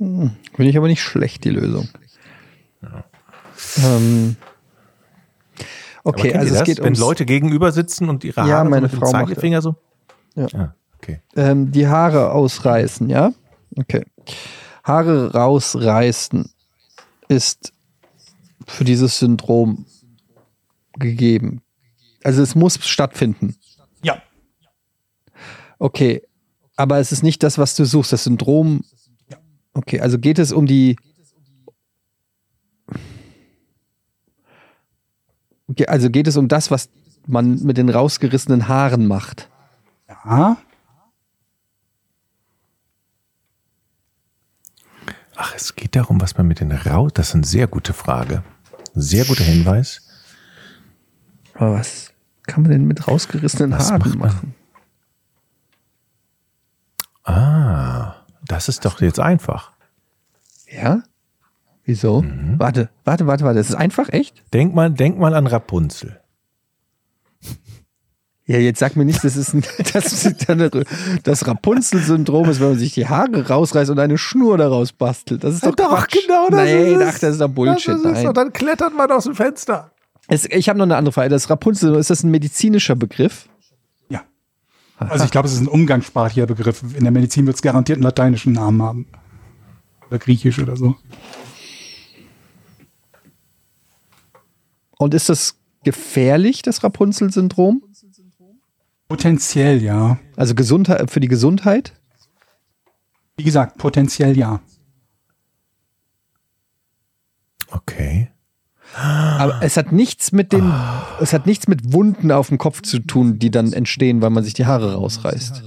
Finde 0.00 0.70
ich 0.70 0.78
aber 0.78 0.86
nicht 0.86 1.02
schlecht, 1.02 1.44
die 1.44 1.50
Lösung. 1.50 1.86
Ähm, 3.84 4.36
Aber 6.02 6.18
okay, 6.18 6.34
also 6.34 6.54
es 6.54 6.64
geht 6.64 6.78
Wenn 6.78 6.84
ums, 6.84 6.98
Leute 6.98 7.26
gegenüber 7.26 7.70
sitzen 7.70 8.08
und 8.08 8.24
ihre 8.24 8.40
Ja, 8.40 8.46
Haare 8.46 8.64
so 8.64 8.70
meine 8.70 8.82
mit 8.84 8.92
dem 8.92 8.98
Frau 8.98 9.12
macht 9.12 9.26
Zeigefinger 9.28 9.60
so. 9.60 9.76
Ja. 10.34 10.46
Ah, 10.54 10.74
okay. 10.96 11.20
ähm, 11.36 11.70
die 11.70 11.86
Haare 11.86 12.32
ausreißen, 12.32 13.10
ja? 13.10 13.32
Okay. 13.76 14.06
Haare 14.84 15.34
rausreißen 15.34 16.50
ist 17.28 17.74
für 18.66 18.84
dieses 18.84 19.18
Syndrom 19.18 19.84
gegeben. 20.98 21.60
Also 22.24 22.42
es 22.42 22.54
muss 22.54 22.78
stattfinden. 22.86 23.56
Ja. 24.02 24.22
Okay, 25.78 26.22
aber 26.76 26.98
es 26.98 27.12
ist 27.12 27.22
nicht 27.22 27.42
das, 27.42 27.58
was 27.58 27.76
du 27.76 27.84
suchst. 27.84 28.14
Das 28.14 28.24
Syndrom. 28.24 28.82
Okay, 29.80 29.98
also 29.98 30.18
geht 30.18 30.38
es 30.38 30.52
um 30.52 30.66
die. 30.66 30.96
Okay, 35.68 35.86
also 35.86 36.10
geht 36.10 36.26
es 36.26 36.36
um 36.36 36.48
das, 36.48 36.70
was 36.70 36.90
man 37.26 37.62
mit 37.62 37.78
den 37.78 37.88
rausgerissenen 37.88 38.68
Haaren 38.68 39.06
macht. 39.06 39.48
Ja. 40.06 40.58
Ach, 45.36 45.54
es 45.56 45.74
geht 45.74 45.96
darum, 45.96 46.20
was 46.20 46.36
man 46.36 46.46
mit 46.46 46.60
den 46.60 46.72
Raus. 46.72 47.12
Das 47.14 47.28
ist 47.28 47.34
eine 47.34 47.46
sehr 47.46 47.66
gute 47.66 47.94
Frage. 47.94 48.42
Sehr 48.94 49.24
guter 49.24 49.44
Hinweis. 49.44 50.02
Aber 51.54 51.72
was 51.72 52.12
kann 52.42 52.64
man 52.64 52.72
denn 52.72 52.84
mit 52.86 53.08
rausgerissenen 53.08 53.72
Was 53.72 53.90
Haaren 53.90 53.98
macht 54.00 54.18
man? 54.18 54.28
machen? 54.28 54.54
Ah, 57.24 58.19
das 58.46 58.68
ist 58.68 58.84
doch 58.84 59.00
jetzt 59.00 59.20
einfach. 59.20 59.72
Ja? 60.70 61.02
Wieso? 61.84 62.22
Mhm. 62.22 62.54
Warte, 62.58 62.90
warte, 63.04 63.26
warte, 63.26 63.44
warte. 63.44 63.58
Das 63.58 63.70
ist 63.70 63.74
einfach 63.74 64.08
echt? 64.10 64.42
Denk 64.52 64.74
mal, 64.74 64.90
denk 64.90 65.18
mal 65.18 65.34
an 65.34 65.46
Rapunzel. 65.46 66.20
Ja, 68.50 68.58
jetzt 68.58 68.80
sag 68.80 68.96
mir 68.96 69.04
nicht, 69.04 69.22
das 69.22 69.36
ist 69.36 69.54
ein, 69.54 69.62
das, 69.92 70.28
das 71.22 71.46
Rapunzel-Syndrom 71.46 72.50
ist, 72.50 72.60
wenn 72.60 72.70
man 72.70 72.78
sich 72.78 72.94
die 72.94 73.06
Haare 73.06 73.46
rausreißt 73.46 73.92
und 73.92 74.00
eine 74.00 74.18
Schnur 74.18 74.58
daraus 74.58 74.92
bastelt. 74.92 75.44
Das 75.44 75.54
ist 75.54 75.64
doch, 75.64 75.76
Quatsch. 75.76 76.16
genau 76.26 76.48
das 76.48 76.64
nee, 76.64 76.94
ist 76.94 77.00
ach, 77.00 77.18
das 77.20 77.30
ist 77.30 77.40
doch 77.40 77.48
Bullshit. 77.48 77.94
Das 77.94 77.98
ist 77.98 78.04
Nein. 78.04 78.24
doch, 78.24 78.32
dann 78.32 78.52
klettert 78.52 78.92
man 78.92 79.08
aus 79.12 79.24
dem 79.24 79.36
Fenster. 79.36 79.92
Es, 80.26 80.46
ich 80.46 80.68
habe 80.68 80.78
noch 80.78 80.84
eine 80.84 80.96
andere 80.96 81.12
Frage. 81.12 81.28
Das 81.28 81.48
Rapunzel, 81.48 81.94
ist 81.94 82.10
das 82.10 82.24
ein 82.24 82.32
medizinischer 82.32 82.96
Begriff? 82.96 83.48
Also 85.08 85.24
ich 85.24 85.30
glaube, 85.30 85.48
es 85.48 85.54
ist 85.54 85.60
ein 85.60 85.68
umgangssprachlicher 85.68 86.46
Begriff. 86.46 86.82
In 86.82 87.04
der 87.04 87.10
Medizin 87.10 87.46
wird 87.46 87.56
es 87.56 87.62
garantiert 87.62 87.96
einen 87.96 88.04
lateinischen 88.04 88.52
Namen 88.52 88.82
haben. 88.82 89.06
Oder 90.08 90.18
griechisch 90.18 90.58
oder 90.58 90.76
so. 90.76 90.96
Und 94.98 95.14
ist 95.14 95.30
das 95.30 95.58
gefährlich, 95.84 96.60
das 96.60 96.84
Rapunzel-Syndrom? 96.84 97.82
Potenziell 99.08 99.82
ja. 99.82 100.18
Also 100.36 100.54
Gesundheit, 100.54 101.10
für 101.10 101.20
die 101.20 101.28
Gesundheit? 101.28 101.94
Wie 103.36 103.44
gesagt, 103.44 103.78
potenziell 103.78 104.36
ja. 104.36 104.60
Okay. 107.68 108.30
Aber 109.02 109.62
es 109.62 109.76
hat 109.76 109.92
nichts 109.92 110.32
mit 110.32 110.52
den, 110.52 110.72
es 111.20 111.32
hat 111.32 111.46
nichts 111.46 111.68
mit 111.68 111.92
Wunden 111.92 112.30
auf 112.32 112.48
dem 112.48 112.58
Kopf 112.58 112.82
zu 112.82 112.98
tun, 112.98 113.38
die 113.38 113.50
dann 113.50 113.72
entstehen, 113.72 114.20
weil 114.20 114.30
man 114.30 114.44
sich 114.44 114.54
die 114.54 114.66
Haare 114.66 114.94
rausreißt. 114.94 115.62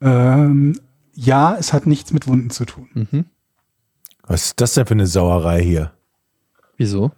Ähm, 0.00 0.78
ja, 1.14 1.56
es 1.58 1.72
hat 1.72 1.86
nichts 1.86 2.12
mit 2.12 2.26
Wunden 2.26 2.50
zu 2.50 2.64
tun. 2.64 2.88
Mhm. 2.94 3.24
Was 4.26 4.46
ist 4.46 4.60
das 4.60 4.74
denn 4.74 4.86
für 4.86 4.94
eine 4.94 5.06
Sauerei 5.06 5.62
hier? 5.62 5.92
Wieso? 6.76 7.10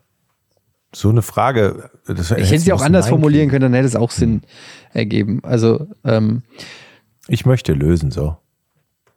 So 0.94 1.10
eine 1.10 1.22
Frage. 1.22 1.90
Das 2.06 2.31
Ich 2.31 2.51
hätte 2.51 2.60
sie 2.60 2.72
auch 2.72 2.82
anders 2.82 3.09
formulieren 3.09 3.51
können, 3.51 3.62
dann 3.62 3.74
hätte 3.74 3.86
es 3.86 3.97
auch 3.97 4.10
Sinn 4.10 4.43
ergeben. 4.93 5.40
Also, 5.43 5.89
ähm, 6.05 6.43
Ich 7.28 7.47
möchte 7.47 7.72
lösen, 7.72 8.10
so. 8.10 8.36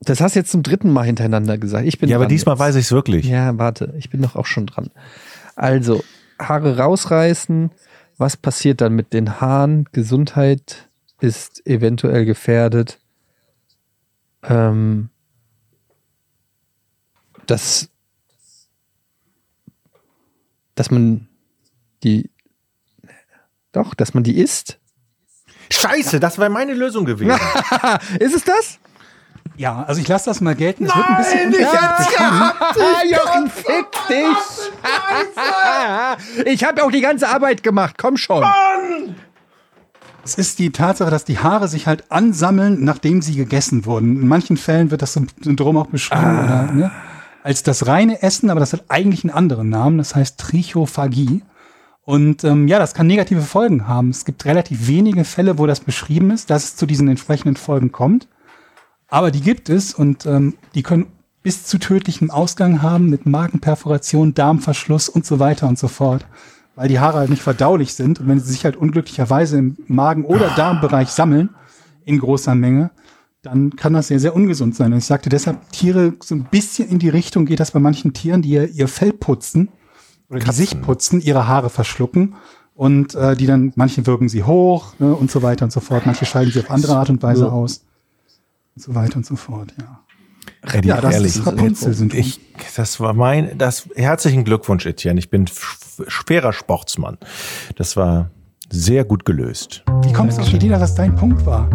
das 0.02 0.22
hast 0.22 0.36
du 0.36 0.40
jetzt 0.40 0.52
zum 0.52 0.64
dritten 0.64 0.92
Mal 0.92 1.04
hintereinander 1.04 1.58
gesagt. 1.58 1.86
Ich 1.86 2.00
bin 2.00 2.10
Ja, 2.10 2.18
aber 2.18 2.26
diesmal 2.28 2.56
jetzt. 2.56 2.60
weiß 2.60 2.76
ich 2.76 2.86
es 2.86 2.92
wirklich. 2.92 3.26
Ja, 3.26 3.58
warte, 3.58 3.94
ich 3.98 4.10
bin 4.10 4.22
doch 4.22 4.36
auch 4.36 4.46
schon 4.46 4.66
dran. 4.66 4.90
Also, 5.58 6.04
Haare 6.40 6.78
rausreißen. 6.78 7.72
Was 8.18 8.38
passiert 8.38 8.82
dann 8.82 8.94
mit 8.94 9.12
den 9.12 9.42
Haaren? 9.42 9.86
Gesundheit 9.92 10.88
ist 11.20 11.66
eventuell 11.66 12.26
gefährdet. 12.26 13.00
Ähm, 14.44 15.10
dass, 17.48 17.90
dass 20.76 20.92
man 20.92 21.28
die, 22.04 22.30
doch, 23.72 23.96
dass 23.96 24.14
man 24.14 24.24
die 24.24 24.38
isst. 24.38 24.80
Scheiße, 25.72 26.20
das 26.20 26.38
wäre 26.38 26.52
meine 26.52 26.76
Lösung 26.76 27.04
gewesen. 27.06 27.40
Ist 28.20 28.36
es 28.36 28.44
das? 28.44 28.80
Ja, 29.58 29.84
also 29.88 30.00
ich 30.00 30.08
lasse 30.08 30.26
das 30.26 30.40
mal 30.40 30.56
gelten. 30.56 30.86
Es 30.86 30.96
wird 30.96 31.10
ein 31.10 31.18
bisschen 31.18 31.50
ich 31.50 31.58
unfair. 31.58 31.98
hätt's 31.98 32.16
gehabt. 32.16 32.78
Jochen, 33.10 33.50
fick 33.50 33.88
dich! 34.08 34.38
ich 36.46 36.64
habe 36.64 36.84
auch 36.84 36.92
die 36.92 37.02
ganze 37.02 37.28
Arbeit 37.28 37.64
gemacht, 37.64 37.96
komm 37.98 38.18
schon. 38.18 38.44
Es 40.24 40.36
ist 40.36 40.60
die 40.60 40.72
Tatsache, 40.72 41.10
dass 41.10 41.26
die 41.26 41.40
Haare 41.40 41.68
sich 41.68 41.88
halt 41.88 42.12
ansammeln, 42.12 42.84
nachdem 42.84 43.22
sie 43.22 43.36
gegessen 43.36 43.86
wurden. 43.86 44.22
In 44.22 44.28
manchen 44.28 44.58
Fällen 44.58 44.92
wird 44.92 45.02
das 45.02 45.14
Syndrom 45.14 45.78
auch 45.78 45.88
beschrieben 45.88 46.40
oder, 46.44 46.70
ne, 46.72 46.92
als 47.44 47.64
das 47.64 47.88
reine 47.88 48.22
Essen, 48.22 48.50
aber 48.50 48.60
das 48.60 48.74
hat 48.74 48.84
eigentlich 48.90 49.24
einen 49.24 49.34
anderen 49.34 49.70
Namen. 49.70 49.98
Das 49.98 50.16
heißt 50.16 50.38
Trichophagie. 50.38 51.44
Und 52.04 52.44
ähm, 52.44 52.68
ja, 52.68 52.78
das 52.78 52.94
kann 52.94 53.08
negative 53.08 53.42
Folgen 53.42 53.88
haben. 53.88 54.10
Es 54.12 54.24
gibt 54.24 54.46
relativ 54.46 54.88
wenige 54.88 55.24
Fälle, 55.24 55.58
wo 55.58 55.66
das 55.66 55.80
beschrieben 55.80 56.32
ist, 56.32 56.50
dass 56.50 56.64
es 56.64 56.76
zu 56.76 56.86
diesen 56.86 57.08
entsprechenden 57.08 57.56
Folgen 57.56 57.92
kommt. 57.92 58.28
Aber 59.08 59.32
die 59.32 59.42
gibt 59.42 59.70
es 59.70 59.94
und 59.94 60.26
ähm, 60.26 60.56
die 60.76 60.84
können 60.84 61.08
bis 61.44 61.64
zu 61.64 61.78
tödlichem 61.78 62.30
Ausgang 62.30 62.82
haben 62.82 63.10
mit 63.10 63.26
Magenperforation, 63.26 64.34
Darmverschluss 64.34 65.08
und 65.08 65.26
so 65.26 65.40
weiter 65.40 65.68
und 65.68 65.80
so 65.80 65.88
fort. 65.88 66.26
Weil 66.76 66.90
die 66.90 67.00
Haare 67.00 67.20
halt 67.20 67.30
nicht 67.30 67.42
verdaulich 67.42 67.94
sind 67.94 68.20
und 68.20 68.28
wenn 68.28 68.40
sie 68.40 68.52
sich 68.52 68.66
halt 68.66 68.76
unglücklicherweise 68.76 69.58
im 69.58 69.78
Magen- 69.88 70.26
oder 70.26 70.50
Darmbereich 70.56 71.10
sammeln, 71.10 71.50
in 72.04 72.20
großer 72.20 72.56
Menge, 72.56 72.92
dann 73.42 73.76
kann 73.76 73.94
das 73.94 74.08
sehr, 74.08 74.20
sehr 74.20 74.36
ungesund 74.36 74.76
sein. 74.76 74.92
Und 74.92 75.00
ich 75.00 75.06
sagte 75.06 75.30
deshalb, 75.30 75.72
Tiere, 75.72 76.14
so 76.22 76.36
ein 76.36 76.48
bisschen 76.50 76.90
in 76.90 77.00
die 77.00 77.10
Richtung 77.10 77.46
geht 77.46 77.60
das 77.60 77.72
bei 77.72 77.80
manchen 77.80 78.14
Tieren, 78.14 78.42
die 78.42 78.50
ihr, 78.50 78.70
ihr 78.70 78.88
Fell 78.88 79.14
putzen 79.14 79.70
oder 80.30 80.40
die 80.40 80.52
sich 80.52 80.82
putzen, 80.82 81.22
ihre 81.22 81.48
Haare 81.48 81.70
verschlucken 81.70 82.36
und 82.76 83.16
äh, 83.16 83.36
die 83.36 83.46
dann, 83.46 83.72
manche 83.76 84.06
wirken 84.06 84.30
sie 84.30 84.44
hoch 84.44 84.94
ne, 85.00 85.16
und 85.16 85.32
so 85.32 85.42
weiter 85.44 85.66
und 85.66 85.72
so 85.72 85.80
fort. 85.80 86.06
Manche 86.06 86.26
scheiden 86.26 86.52
sie 86.52 86.60
auf 86.60 86.72
andere 86.72 86.98
Art 86.98 87.10
und 87.10 87.24
Weise 87.24 87.52
aus 87.52 87.87
und 88.78 88.84
so 88.84 88.94
weiter 88.94 89.18
und 89.18 89.26
so 89.26 89.36
fort, 89.36 89.74
ja. 89.80 90.02
Eddie, 90.72 90.90
Ja, 90.90 91.02
das 91.02 91.16
ehrlich, 91.16 91.36
ist 91.36 91.48
Rapunzel-Syndrom. 91.48 92.20
ich, 92.20 92.40
das 92.76 93.00
war 93.00 93.14
mein, 93.14 93.58
das, 93.58 93.90
herzlichen 93.96 94.44
Glückwunsch, 94.44 94.86
Etienne. 94.86 95.18
Ich 95.20 95.32
bin 95.32 95.46
sch- 95.48 96.08
schwerer 96.08 96.54
Sportsmann. 96.54 97.18
Das 97.76 97.98
war 97.98 98.30
sehr 98.70 99.04
gut 99.04 99.26
gelöst. 99.26 99.84
Wie 100.04 100.14
kommst 100.14 100.38
du 100.38 100.44
auf 100.44 100.50
die 100.50 100.58
Idee, 100.58 100.70
dass 100.70 100.80
das 100.82 100.94
dein 100.96 101.16
Punkt 101.16 101.44
war? 101.48 101.68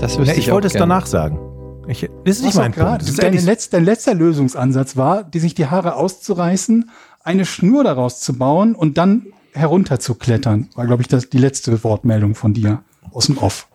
Das 0.00 0.14
Ja, 0.14 0.20
wüsste 0.22 0.34
ich 0.40 0.50
auch 0.50 0.54
wollte 0.54 0.66
es 0.66 0.72
gerne. 0.72 0.88
danach 0.88 1.06
sagen. 1.06 1.38
Ich, 1.86 2.00
das 2.24 2.38
ist 2.38 2.42
nicht 2.42 2.56
Was 2.56 2.62
mein. 2.62 2.72
Punkt. 2.72 3.02
Das 3.02 3.08
ist 3.08 3.22
Dein, 3.22 3.34
letz, 3.44 3.70
dein 3.70 3.84
letzter 3.84 4.14
Lösungsansatz 4.14 4.96
war, 4.96 5.22
die 5.22 5.38
sich 5.38 5.54
die 5.54 5.66
Haare 5.66 5.94
auszureißen, 5.94 6.90
eine 7.22 7.44
Schnur 7.44 7.84
daraus 7.84 8.18
zu 8.18 8.36
bauen 8.36 8.74
und 8.74 8.98
dann 8.98 9.26
herunterzuklettern. 9.52 10.70
War, 10.74 10.86
glaube 10.86 11.02
ich, 11.02 11.08
das, 11.08 11.30
die 11.30 11.38
letzte 11.38 11.84
Wortmeldung 11.84 12.34
von 12.34 12.52
dir 12.52 12.82
aus 13.12 13.26
dem 13.26 13.38
Off. 13.38 13.68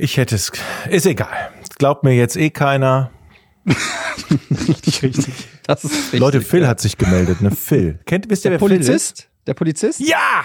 Ich 0.00 0.16
hätte 0.16 0.34
es, 0.34 0.50
ist 0.88 1.04
egal. 1.04 1.50
Glaubt 1.78 2.04
mir 2.04 2.14
jetzt 2.14 2.36
eh 2.36 2.48
keiner. 2.48 3.10
Richtig, 4.50 5.02
richtig. 5.02 5.34
Das 5.66 5.84
ist 5.84 5.92
richtig, 5.92 6.20
Leute, 6.20 6.40
Phil 6.40 6.62
ja. 6.62 6.68
hat 6.68 6.80
sich 6.80 6.96
gemeldet, 6.96 7.42
ne? 7.42 7.50
Phil. 7.50 8.00
Kennt, 8.06 8.30
wisst 8.30 8.46
ihr, 8.46 8.52
Der 8.52 8.60
wer 8.60 8.66
Phil 8.66 8.80
ist? 8.80 8.86
Polizist? 8.86 9.28
Der 9.46 9.54
Polizist? 9.54 10.00
Ja! 10.00 10.44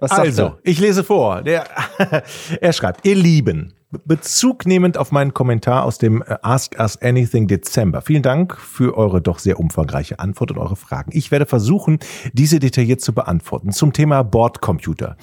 Was 0.00 0.12
also, 0.12 0.58
ich 0.62 0.78
lese 0.80 1.04
vor. 1.04 1.42
Der, 1.42 1.66
er 2.60 2.72
schreibt, 2.72 3.04
ihr 3.04 3.14
Lieben, 3.16 3.74
Bezug 3.90 4.66
nehmend 4.66 4.98
auf 4.98 5.12
meinen 5.12 5.32
Kommentar 5.32 5.84
aus 5.84 5.96
dem 5.96 6.22
äh, 6.22 6.36
Ask 6.42 6.78
Us 6.78 7.00
Anything 7.00 7.46
Dezember. 7.46 8.02
Vielen 8.02 8.22
Dank 8.22 8.56
für 8.58 8.96
eure 8.98 9.22
doch 9.22 9.38
sehr 9.38 9.58
umfangreiche 9.58 10.18
Antwort 10.18 10.50
und 10.50 10.58
eure 10.58 10.76
Fragen. 10.76 11.10
Ich 11.14 11.30
werde 11.30 11.46
versuchen, 11.46 11.98
diese 12.34 12.58
detailliert 12.58 13.00
zu 13.00 13.14
beantworten. 13.14 13.72
Zum 13.72 13.94
Thema 13.94 14.24
Bordcomputer. 14.24 15.16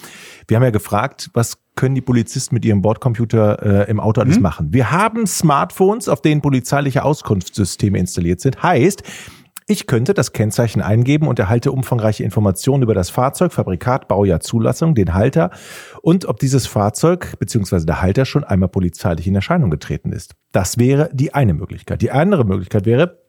Wir 0.48 0.56
haben 0.56 0.64
ja 0.64 0.70
gefragt, 0.70 1.30
was 1.32 1.58
können 1.76 1.94
die 1.94 2.00
Polizisten 2.00 2.56
mit 2.56 2.64
ihrem 2.64 2.82
Bordcomputer 2.82 3.86
äh, 3.86 3.90
im 3.90 4.00
Auto 4.00 4.20
alles 4.20 4.40
machen? 4.40 4.72
Wir 4.72 4.90
haben 4.90 5.26
Smartphones, 5.26 6.08
auf 6.08 6.20
denen 6.22 6.40
polizeiliche 6.40 7.04
Auskunftssysteme 7.04 7.98
installiert 7.98 8.40
sind. 8.40 8.62
Heißt, 8.62 9.04
ich 9.68 9.86
könnte 9.86 10.14
das 10.14 10.32
Kennzeichen 10.32 10.80
eingeben 10.80 11.26
und 11.26 11.38
erhalte 11.38 11.72
umfangreiche 11.72 12.22
Informationen 12.22 12.84
über 12.84 12.94
das 12.94 13.10
Fahrzeug, 13.10 13.52
Fabrikat, 13.52 14.06
Baujahr, 14.06 14.40
Zulassung, 14.40 14.94
den 14.94 15.12
Halter 15.12 15.50
und 16.02 16.26
ob 16.26 16.38
dieses 16.38 16.66
Fahrzeug 16.66 17.36
bzw. 17.38 17.84
der 17.84 18.00
Halter 18.00 18.24
schon 18.24 18.44
einmal 18.44 18.68
polizeilich 18.68 19.26
in 19.26 19.34
Erscheinung 19.34 19.70
getreten 19.70 20.12
ist. 20.12 20.36
Das 20.52 20.78
wäre 20.78 21.10
die 21.12 21.34
eine 21.34 21.52
Möglichkeit. 21.52 22.00
Die 22.00 22.12
andere 22.12 22.44
Möglichkeit 22.44 22.86
wäre, 22.86 23.25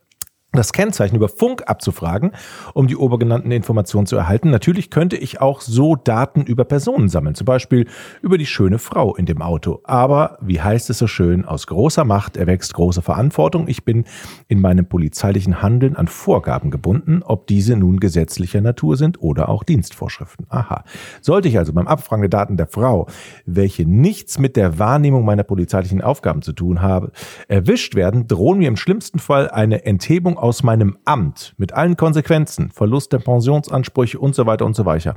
das 0.57 0.73
Kennzeichen 0.73 1.15
über 1.15 1.29
Funk 1.29 1.63
abzufragen, 1.67 2.31
um 2.73 2.87
die 2.87 2.95
obergenannten 2.95 3.51
Informationen 3.51 4.07
zu 4.07 4.15
erhalten. 4.15 4.49
Natürlich 4.49 4.89
könnte 4.89 5.15
ich 5.15 5.41
auch 5.41 5.61
so 5.61 5.95
Daten 5.95 6.41
über 6.41 6.65
Personen 6.65 7.09
sammeln, 7.09 7.35
zum 7.35 7.45
Beispiel 7.45 7.87
über 8.21 8.37
die 8.37 8.45
schöne 8.45 8.79
Frau 8.79 9.15
in 9.15 9.25
dem 9.25 9.41
Auto. 9.41 9.79
Aber 9.83 10.37
wie 10.41 10.61
heißt 10.61 10.89
es 10.89 10.97
so 10.97 11.07
schön, 11.07 11.45
aus 11.45 11.67
großer 11.67 12.03
Macht 12.03 12.37
erwächst 12.37 12.73
große 12.73 13.01
Verantwortung. 13.01 13.67
Ich 13.67 13.85
bin 13.85 14.05
in 14.47 14.59
meinem 14.59 14.87
polizeilichen 14.87 15.61
Handeln 15.61 15.95
an 15.95 16.07
Vorgaben 16.07 16.71
gebunden, 16.71 17.21
ob 17.23 17.47
diese 17.47 17.75
nun 17.75 17.99
gesetzlicher 17.99 18.61
Natur 18.61 18.97
sind 18.97 19.21
oder 19.21 19.49
auch 19.49 19.63
Dienstvorschriften. 19.63 20.47
Aha. 20.49 20.83
Sollte 21.21 21.47
ich 21.47 21.57
also 21.57 21.73
beim 21.73 21.87
Abfragen 21.87 22.21
der 22.21 22.29
Daten 22.29 22.57
der 22.57 22.67
Frau, 22.67 23.07
welche 23.45 23.85
nichts 23.85 24.39
mit 24.39 24.55
der 24.55 24.79
Wahrnehmung 24.79 25.25
meiner 25.25 25.43
polizeilichen 25.43 26.01
Aufgaben 26.01 26.41
zu 26.41 26.53
tun 26.53 26.81
habe, 26.81 27.11
erwischt 27.47 27.95
werden, 27.95 28.27
drohen 28.27 28.59
mir 28.59 28.67
im 28.67 28.77
schlimmsten 28.77 29.19
Fall 29.19 29.49
eine 29.49 29.85
Enthebung 29.85 30.37
aus 30.47 30.63
meinem 30.63 30.97
Amt 31.03 31.53
mit 31.57 31.73
allen 31.73 31.97
Konsequenzen, 31.97 32.71
Verlust 32.71 33.11
der 33.11 33.19
Pensionsansprüche 33.19 34.17
und 34.17 34.33
so 34.33 34.45
weiter 34.45 34.65
und 34.65 34.75
so 34.75 34.85
weiter. 34.85 35.15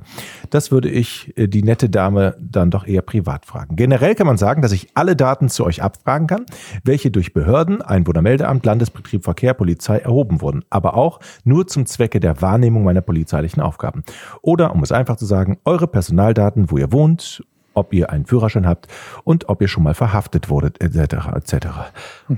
Das 0.50 0.72
würde 0.72 0.90
ich 0.90 1.32
äh, 1.38 1.46
die 1.46 1.62
nette 1.62 1.88
Dame 1.88 2.36
dann 2.40 2.70
doch 2.70 2.86
eher 2.86 3.02
privat 3.02 3.46
fragen. 3.46 3.76
Generell 3.76 4.16
kann 4.16 4.26
man 4.26 4.38
sagen, 4.38 4.60
dass 4.60 4.72
ich 4.72 4.88
alle 4.94 5.14
Daten 5.14 5.48
zu 5.48 5.64
euch 5.64 5.82
abfragen 5.82 6.26
kann, 6.26 6.46
welche 6.82 7.10
durch 7.10 7.32
Behörden, 7.32 7.80
Einwohnermeldeamt, 7.80 8.66
Landesbetrieb 8.66 9.22
Verkehr, 9.22 9.54
Polizei 9.54 9.98
erhoben 9.98 10.40
wurden, 10.40 10.64
aber 10.68 10.94
auch 10.94 11.20
nur 11.44 11.66
zum 11.66 11.86
Zwecke 11.86 12.18
der 12.18 12.42
Wahrnehmung 12.42 12.82
meiner 12.82 13.02
polizeilichen 13.02 13.62
Aufgaben. 13.62 14.02
Oder, 14.42 14.74
um 14.74 14.82
es 14.82 14.90
einfach 14.90 15.16
zu 15.16 15.26
sagen, 15.26 15.58
eure 15.64 15.86
Personaldaten, 15.86 16.70
wo 16.70 16.78
ihr 16.78 16.90
wohnt, 16.90 17.44
ob 17.74 17.92
ihr 17.94 18.10
einen 18.10 18.26
Führerschein 18.26 18.66
habt 18.66 18.88
und 19.22 19.48
ob 19.48 19.62
ihr 19.62 19.68
schon 19.68 19.84
mal 19.84 19.94
verhaftet 19.94 20.48
wurdet, 20.48 20.80
etc. 20.80 21.28
etc. 21.36 21.66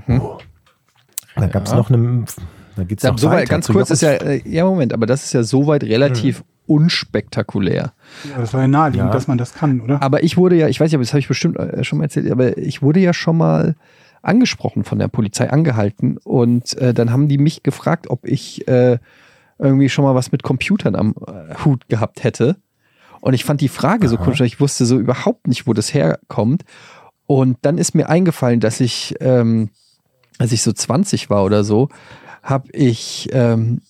Oh. 0.07 0.37
Dann 1.35 1.51
gab 1.51 1.65
es 1.65 1.73
noch 1.73 1.89
eine. 1.89 2.25
Da 2.75 2.83
geht's 2.83 3.03
Ja, 3.03 3.11
noch 3.11 3.19
so 3.19 3.29
weit, 3.29 3.49
ganz 3.49 3.67
kurz 3.67 3.89
ist 3.91 4.01
ja, 4.01 4.11
äh, 4.13 4.41
ja 4.45 4.65
Moment, 4.65 4.93
aber 4.93 5.05
das 5.05 5.23
ist 5.25 5.33
ja 5.33 5.43
soweit 5.43 5.83
relativ 5.83 6.43
unspektakulär. 6.65 7.93
Ja, 8.29 8.39
das 8.39 8.53
war 8.53 8.61
ja 8.61 8.67
naheliegend, 8.67 9.07
Ja. 9.07 9.13
dass 9.13 9.27
man 9.27 9.37
das 9.37 9.53
kann, 9.53 9.81
oder? 9.81 10.01
Aber 10.01 10.23
ich 10.23 10.37
wurde 10.37 10.55
ja, 10.55 10.67
ich 10.67 10.79
weiß 10.79 10.87
nicht, 10.89 10.95
aber 10.95 11.03
das 11.03 11.11
habe 11.11 11.19
ich 11.19 11.27
bestimmt 11.27 11.57
äh, 11.57 11.83
schon 11.83 11.97
mal 11.99 12.05
erzählt, 12.05 12.31
aber 12.31 12.57
ich 12.57 12.81
wurde 12.81 12.99
ja 12.99 13.13
schon 13.13 13.37
mal 13.37 13.75
angesprochen 14.21 14.83
von 14.85 14.99
der 14.99 15.09
Polizei, 15.09 15.49
angehalten 15.49 16.17
und 16.23 16.77
äh, 16.77 16.93
dann 16.93 17.11
haben 17.11 17.27
die 17.27 17.37
mich 17.37 17.63
gefragt, 17.63 18.09
ob 18.09 18.25
ich 18.25 18.67
äh, 18.67 18.97
irgendwie 19.59 19.89
schon 19.89 20.05
mal 20.05 20.15
was 20.15 20.31
mit 20.31 20.43
Computern 20.43 20.95
am 20.95 21.15
äh, 21.27 21.55
Hut 21.65 21.87
gehabt 21.89 22.23
hätte. 22.23 22.55
Und 23.19 23.33
ich 23.33 23.45
fand 23.45 23.61
die 23.61 23.69
Frage 23.69 24.09
so 24.09 24.17
komisch, 24.17 24.39
weil 24.39 24.47
ich 24.47 24.59
wusste 24.59 24.85
so 24.85 24.97
überhaupt 24.99 25.47
nicht, 25.47 25.65
wo 25.67 25.73
das 25.73 25.93
herkommt. 25.93 26.63
Und 27.25 27.57
dann 27.61 27.77
ist 27.77 27.95
mir 27.95 28.09
eingefallen, 28.09 28.59
dass 28.59 28.81
ich, 28.81 29.15
ähm, 29.21 29.69
als 30.39 30.51
ich 30.51 30.61
so 30.61 30.73
20 30.73 31.29
war 31.29 31.45
oder 31.45 31.63
so, 31.63 31.87
habe 32.43 32.69
ich, 32.73 33.29
ähm, 33.31 33.81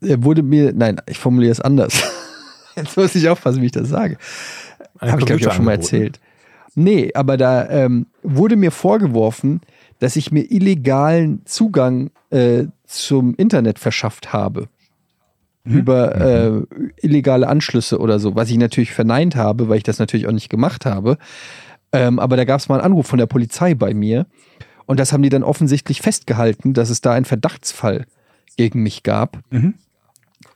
äh, 0.00 0.16
wurde 0.20 0.42
mir, 0.42 0.72
nein, 0.72 1.00
ich 1.06 1.18
formuliere 1.18 1.52
es 1.52 1.60
anders. 1.60 2.02
Jetzt 2.76 2.96
muss 2.96 3.14
ich 3.14 3.28
aufpassen, 3.28 3.60
wie 3.60 3.66
ich 3.66 3.72
das 3.72 3.88
sage. 3.88 4.16
Habe 5.00 5.20
ich, 5.20 5.26
glaube 5.26 5.40
ich, 5.40 5.48
auch 5.48 5.52
schon 5.52 5.64
mal 5.64 5.72
erzählt. 5.72 6.20
Nee, 6.74 7.10
aber 7.14 7.36
da 7.36 7.68
ähm, 7.68 8.06
wurde 8.22 8.56
mir 8.56 8.70
vorgeworfen, 8.70 9.60
dass 9.98 10.16
ich 10.16 10.32
mir 10.32 10.50
illegalen 10.50 11.42
Zugang 11.44 12.10
äh, 12.30 12.64
zum 12.84 13.34
Internet 13.36 13.78
verschafft 13.78 14.32
habe. 14.32 14.68
Über 15.66 16.14
äh, 16.16 16.62
illegale 17.00 17.48
Anschlüsse 17.48 17.98
oder 17.98 18.18
so, 18.18 18.34
was 18.34 18.50
ich 18.50 18.58
natürlich 18.58 18.92
verneint 18.92 19.34
habe, 19.34 19.70
weil 19.70 19.78
ich 19.78 19.82
das 19.82 19.98
natürlich 19.98 20.26
auch 20.26 20.32
nicht 20.32 20.50
gemacht 20.50 20.84
habe. 20.84 21.16
Ähm, 21.90 22.18
aber 22.18 22.36
da 22.36 22.44
gab 22.44 22.60
es 22.60 22.68
mal 22.68 22.74
einen 22.74 22.84
Anruf 22.84 23.06
von 23.06 23.18
der 23.18 23.26
Polizei 23.26 23.74
bei 23.74 23.94
mir. 23.94 24.26
Und 24.86 25.00
das 25.00 25.12
haben 25.12 25.22
die 25.22 25.28
dann 25.28 25.42
offensichtlich 25.42 26.02
festgehalten, 26.02 26.74
dass 26.74 26.90
es 26.90 27.00
da 27.00 27.12
einen 27.12 27.24
Verdachtsfall 27.24 28.06
gegen 28.56 28.82
mich 28.82 29.02
gab. 29.02 29.38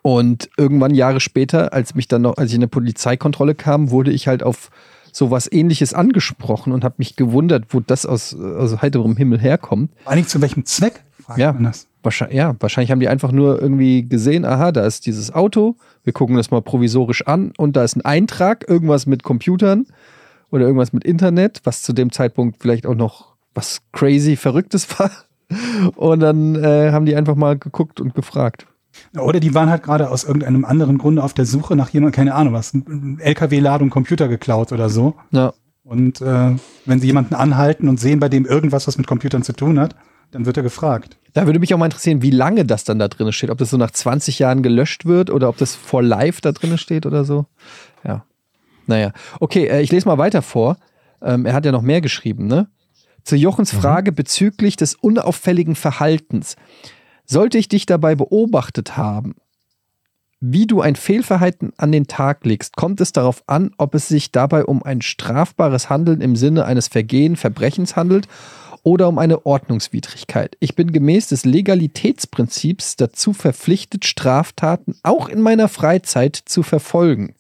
Und 0.02 0.50
irgendwann 0.56 0.94
Jahre 0.94 1.20
später, 1.20 1.72
als 1.72 1.94
mich 1.94 2.09
dann 2.09 2.22
noch, 2.22 2.36
als 2.36 2.50
ich 2.50 2.56
in 2.56 2.60
eine 2.60 2.68
Polizeikontrolle 2.68 3.55
kam, 3.55 3.90
wurde 3.90 4.10
ich 4.10 4.28
halt 4.28 4.42
auf 4.42 4.70
sowas 5.12 5.50
ähnliches 5.50 5.94
angesprochen 5.94 6.72
und 6.72 6.84
habe 6.84 6.96
mich 6.98 7.16
gewundert, 7.16 7.66
wo 7.70 7.80
das 7.80 8.06
aus, 8.06 8.34
aus 8.34 8.80
heiterem 8.82 9.16
Himmel 9.16 9.40
herkommt. 9.40 9.90
Eigentlich 10.05 10.28
zu 10.28 10.40
welchem 10.40 10.64
Zweck? 10.64 11.02
Ja. 11.36 11.55
Wahrscheinlich, 12.02 12.36
ja, 12.36 12.55
wahrscheinlich 12.60 12.90
haben 12.90 13.00
die 13.00 13.09
einfach 13.09 13.32
nur 13.32 13.60
irgendwie 13.60 14.09
gesehen, 14.09 14.44
aha, 14.44 14.72
da 14.72 14.86
ist 14.86 15.05
dieses 15.06 15.34
Auto, 15.34 15.76
wir 16.05 16.12
gucken 16.12 16.36
das 16.36 16.50
mal 16.50 16.62
provisorisch 16.62 17.26
an 17.26 17.52
und 17.59 17.76
da 17.76 17.84
ist 17.84 17.96
ein 17.96 18.05
Eintrag, 18.05 18.68
irgendwas 18.68 19.06
mit 19.06 19.24
Computern 19.24 19.86
oder 20.50 20.64
irgendwas 20.64 20.92
mit 20.92 21.05
Internet, 21.05 21.60
was 21.64 21.82
zu 21.82 21.92
dem 21.92 22.12
Zeitpunkt 22.12 22.62
vielleicht 22.62 22.86
auch 22.86 22.94
noch 22.94 23.34
was 23.59 23.80
crazy 23.93 24.36
Verrücktes 24.36 24.89
war. 24.98 25.10
Und 25.97 26.20
dann 26.20 26.56
äh, 26.56 26.93
haben 26.93 27.06
die 27.06 27.16
einfach 27.16 27.35
mal 27.35 27.59
geguckt 27.59 28.01
und 28.01 28.14
gefragt. 28.14 28.66
Oder 29.18 29.40
die 29.40 29.55
waren 29.55 29.70
halt 29.70 29.82
gerade 29.82 30.10
aus 30.10 30.24
irgendeinem 30.24 30.64
anderen 30.64 30.98
Grunde 30.98 31.22
auf 31.22 31.32
der 31.32 31.44
Suche 31.44 31.76
nach 31.76 31.90
jemand, 31.90 32.14
keine 32.14 32.35
Ahnung 32.35 32.52
was, 32.55 32.74
ein 32.74 33.18
LKW-Ladung 33.20 33.90
Computer 33.90 34.28
geklaut 34.28 34.72
oder 34.72 34.89
so. 34.89 35.14
Ja, 35.30 35.52
Und 35.85 36.20
äh, 36.20 36.56
wenn 36.85 37.01
sie 37.01 37.06
jemanden 37.06 37.35
anhalten 37.35 37.89
und 37.89 38.01
sehen 38.01 38.20
bei 38.20 38.28
dem 38.28 38.44
irgendwas, 38.44 38.86
was 38.86 38.98
mit 38.98 39.06
Computern 39.06 39.43
zu 39.43 39.52
tun 39.52 39.78
hat, 39.78 39.94
dann 40.30 40.44
wird 40.47 40.56
er 40.56 40.62
gefragt. 40.62 41.16
Da 41.32 41.47
würde 41.47 41.59
mich 41.59 41.72
auch 41.72 41.78
mal 41.78 41.86
interessieren, 41.86 42.22
wie 42.22 42.30
lange 42.30 42.64
das 42.64 42.85
dann 42.85 42.98
da 42.98 43.09
drin 43.09 43.32
steht. 43.32 43.51
Ob 43.51 43.59
das 43.59 43.70
so 43.70 43.76
nach 43.76 43.90
20 43.90 44.39
Jahren 44.39 44.62
gelöscht 44.62 45.06
wird 45.06 45.30
oder 45.30 45.48
ob 45.48 45.56
das 45.56 45.74
for 45.74 46.02
life 46.02 46.40
da 46.43 46.52
drin 46.52 46.76
steht 46.76 47.06
oder 47.06 47.24
so. 47.24 47.47
Ja. 48.05 48.24
Naja. 48.86 49.12
Okay, 49.40 49.66
äh, 49.66 49.80
ich 49.80 49.93
lese 49.93 50.09
mal 50.09 50.18
weiter 50.18 50.43
vor. 50.43 50.76
Ähm, 51.22 51.47
er 51.47 51.55
hat 51.55 51.64
ja 51.64 51.72
noch 51.72 51.82
mehr 51.82 52.01
geschrieben, 52.01 52.47
ne? 52.47 52.68
Zu 53.28 53.36
Jochens 53.36 53.72
Frage 53.72 54.10
bezüglich 54.10 54.76
des 54.76 54.94
unauffälligen 54.94 55.74
Verhaltens. 55.74 56.56
Sollte 57.26 57.59
ich 57.59 57.68
dich 57.68 57.84
dabei 57.84 58.14
beobachtet 58.14 58.96
haben, 58.96 59.34
wie 60.40 60.66
du 60.66 60.80
ein 60.80 60.96
Fehlverhalten 60.96 61.74
an 61.76 61.92
den 61.92 62.06
Tag 62.06 62.46
legst, 62.46 62.74
kommt 62.76 63.02
es 63.02 63.12
darauf 63.12 63.42
an, 63.46 63.72
ob 63.76 63.94
es 63.94 64.09
sich 64.09 64.32
dabei 64.32 64.64
um 64.64 64.82
ein 64.82 65.02
strafbares 65.02 65.90
Handeln 65.90 66.22
im 66.22 66.36
Sinne 66.36 66.64
eines 66.64 66.88
Vergehen, 66.88 67.36
Verbrechens 67.36 67.96
handelt 67.96 68.28
oder 68.82 69.09
um 69.09 69.18
eine 69.18 69.44
Ordnungswidrigkeit. 69.44 70.56
Ich 70.59 70.74
bin 70.74 70.90
gemäß 70.90 71.28
des 71.28 71.44
Legalitätsprinzips 71.44 72.96
dazu 72.96 73.34
verpflichtet, 73.34 74.06
Straftaten 74.06 74.94
auch 75.02 75.28
in 75.28 75.42
meiner 75.42 75.68
Freizeit 75.68 76.36
zu 76.36 76.62
verfolgen. 76.62 77.34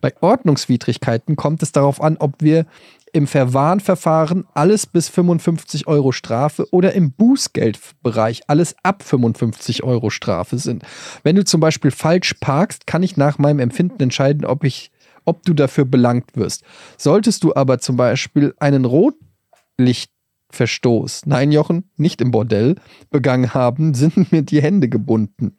Bei 0.00 0.12
Ordnungswidrigkeiten 0.20 1.36
kommt 1.36 1.62
es 1.62 1.72
darauf 1.72 2.02
an, 2.02 2.16
ob 2.18 2.40
wir 2.40 2.66
im 3.12 3.28
Verwarnverfahren 3.28 4.44
alles 4.54 4.86
bis 4.86 5.08
55 5.08 5.86
Euro 5.86 6.10
Strafe 6.10 6.66
oder 6.72 6.94
im 6.94 7.12
Bußgeldbereich 7.12 8.42
alles 8.48 8.74
ab 8.82 9.04
55 9.04 9.84
Euro 9.84 10.10
Strafe 10.10 10.58
sind. 10.58 10.82
Wenn 11.22 11.36
du 11.36 11.44
zum 11.44 11.60
Beispiel 11.60 11.92
falsch 11.92 12.34
parkst, 12.40 12.88
kann 12.88 13.04
ich 13.04 13.16
nach 13.16 13.38
meinem 13.38 13.60
Empfinden 13.60 14.02
entscheiden, 14.02 14.44
ob 14.44 14.64
ich 14.64 14.90
ob 15.24 15.44
du 15.44 15.54
dafür 15.54 15.84
belangt 15.84 16.36
wirst. 16.36 16.64
Solltest 16.98 17.44
du 17.44 17.54
aber 17.54 17.78
zum 17.78 17.96
Beispiel 17.96 18.52
einen 18.58 18.84
Rotlichtverstoß, 18.84 21.26
nein 21.26 21.52
Jochen, 21.52 21.84
nicht 21.96 22.20
im 22.20 22.30
Bordell, 22.30 22.76
begangen 23.10 23.54
haben, 23.54 23.94
sind 23.94 24.32
mir 24.32 24.42
die 24.42 24.60
Hände 24.60 24.88
gebunden. 24.88 25.56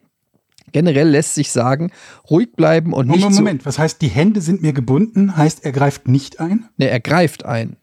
Generell 0.71 1.09
lässt 1.09 1.35
sich 1.35 1.51
sagen, 1.51 1.91
ruhig 2.29 2.53
bleiben 2.55 2.91
und 2.93 3.07
nicht 3.07 3.19
Moment, 3.21 3.35
Moment, 3.37 3.65
was 3.65 3.79
heißt, 3.79 4.01
die 4.01 4.07
Hände 4.09 4.41
sind 4.41 4.61
mir 4.61 4.73
gebunden, 4.73 5.37
heißt, 5.37 5.63
er 5.63 5.71
greift 5.71 6.07
nicht 6.07 6.39
ein? 6.39 6.65
Ne, 6.77 6.89
er 6.89 6.99
greift 6.99 7.45
ein. 7.45 7.77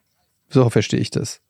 So 0.48 0.68
verstehe 0.68 1.00
ich 1.00 1.10
das. 1.10 1.40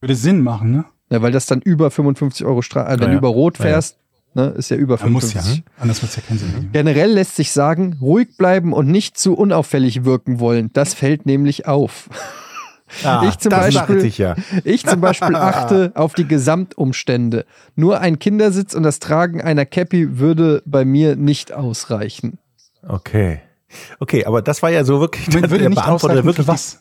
Würde 0.00 0.16
Sinn 0.16 0.40
machen, 0.42 0.72
ne? 0.72 0.84
Ja, 1.10 1.22
weil 1.22 1.32
das 1.32 1.46
dann 1.46 1.60
über 1.60 1.90
55 1.90 2.44
Euro 2.46 2.62
Strafe, 2.62 2.88
äh, 2.88 2.92
wenn 2.94 3.00
Ja, 3.00 3.06
du 3.06 3.12
ja. 3.12 3.18
über 3.18 3.28
Rot 3.28 3.58
Ja, 3.58 3.64
ja. 3.64 3.70
fährst, 3.72 3.98
ne, 4.34 4.46
ist 4.56 4.70
ja 4.70 4.76
über 4.76 4.98
Er 5.00 5.08
muss 5.10 5.32
55. 5.32 5.56
ja. 5.58 5.62
Anders 5.78 6.02
wird 6.02 6.10
es 6.10 6.16
ja 6.16 6.22
keinen 6.22 6.38
Sinn 6.38 6.52
geben. 6.54 6.70
Generell 6.72 7.12
lässt 7.12 7.36
sich 7.36 7.52
sagen, 7.52 7.98
ruhig 8.00 8.36
bleiben 8.36 8.72
und 8.72 8.88
nicht 8.88 9.18
zu 9.18 9.34
unauffällig 9.34 10.04
wirken 10.04 10.40
wollen. 10.40 10.70
Das 10.72 10.94
fällt 10.94 11.26
nämlich 11.26 11.66
auf. 11.68 12.08
Ah, 13.04 13.24
Ich 13.28 13.38
zum 13.38 13.50
das 13.50 13.74
Beispiel- 13.74 14.04
ich 14.04 14.18
ja. 14.18 14.34
Ich 14.64 14.84
zum 14.86 15.00
Beispiel 15.00 15.34
achte 15.36 15.92
auf 15.94 16.14
die 16.14 16.26
Gesamtumstände. 16.26 17.44
Nur 17.76 18.00
ein 18.00 18.18
Kindersitz 18.18 18.74
und 18.74 18.82
das 18.82 18.98
Tragen 18.98 19.40
einer 19.40 19.66
Cappy 19.66 20.18
würde 20.18 20.62
bei 20.66 20.84
mir 20.84 21.16
nicht 21.16 21.52
ausreichen. 21.52 22.38
Okay. 22.86 23.40
Okay, 24.00 24.24
aber 24.24 24.42
das 24.42 24.62
war 24.62 24.70
ja 24.70 24.84
so 24.84 25.00
wirklich 25.00 25.28
Moment, 25.28 25.50
würde 25.50 25.62
der 25.62 25.68
nicht 25.70 25.82
Beantworter 25.82 26.24
wirklich 26.24 26.36
für 26.36 26.48
was? 26.48 26.80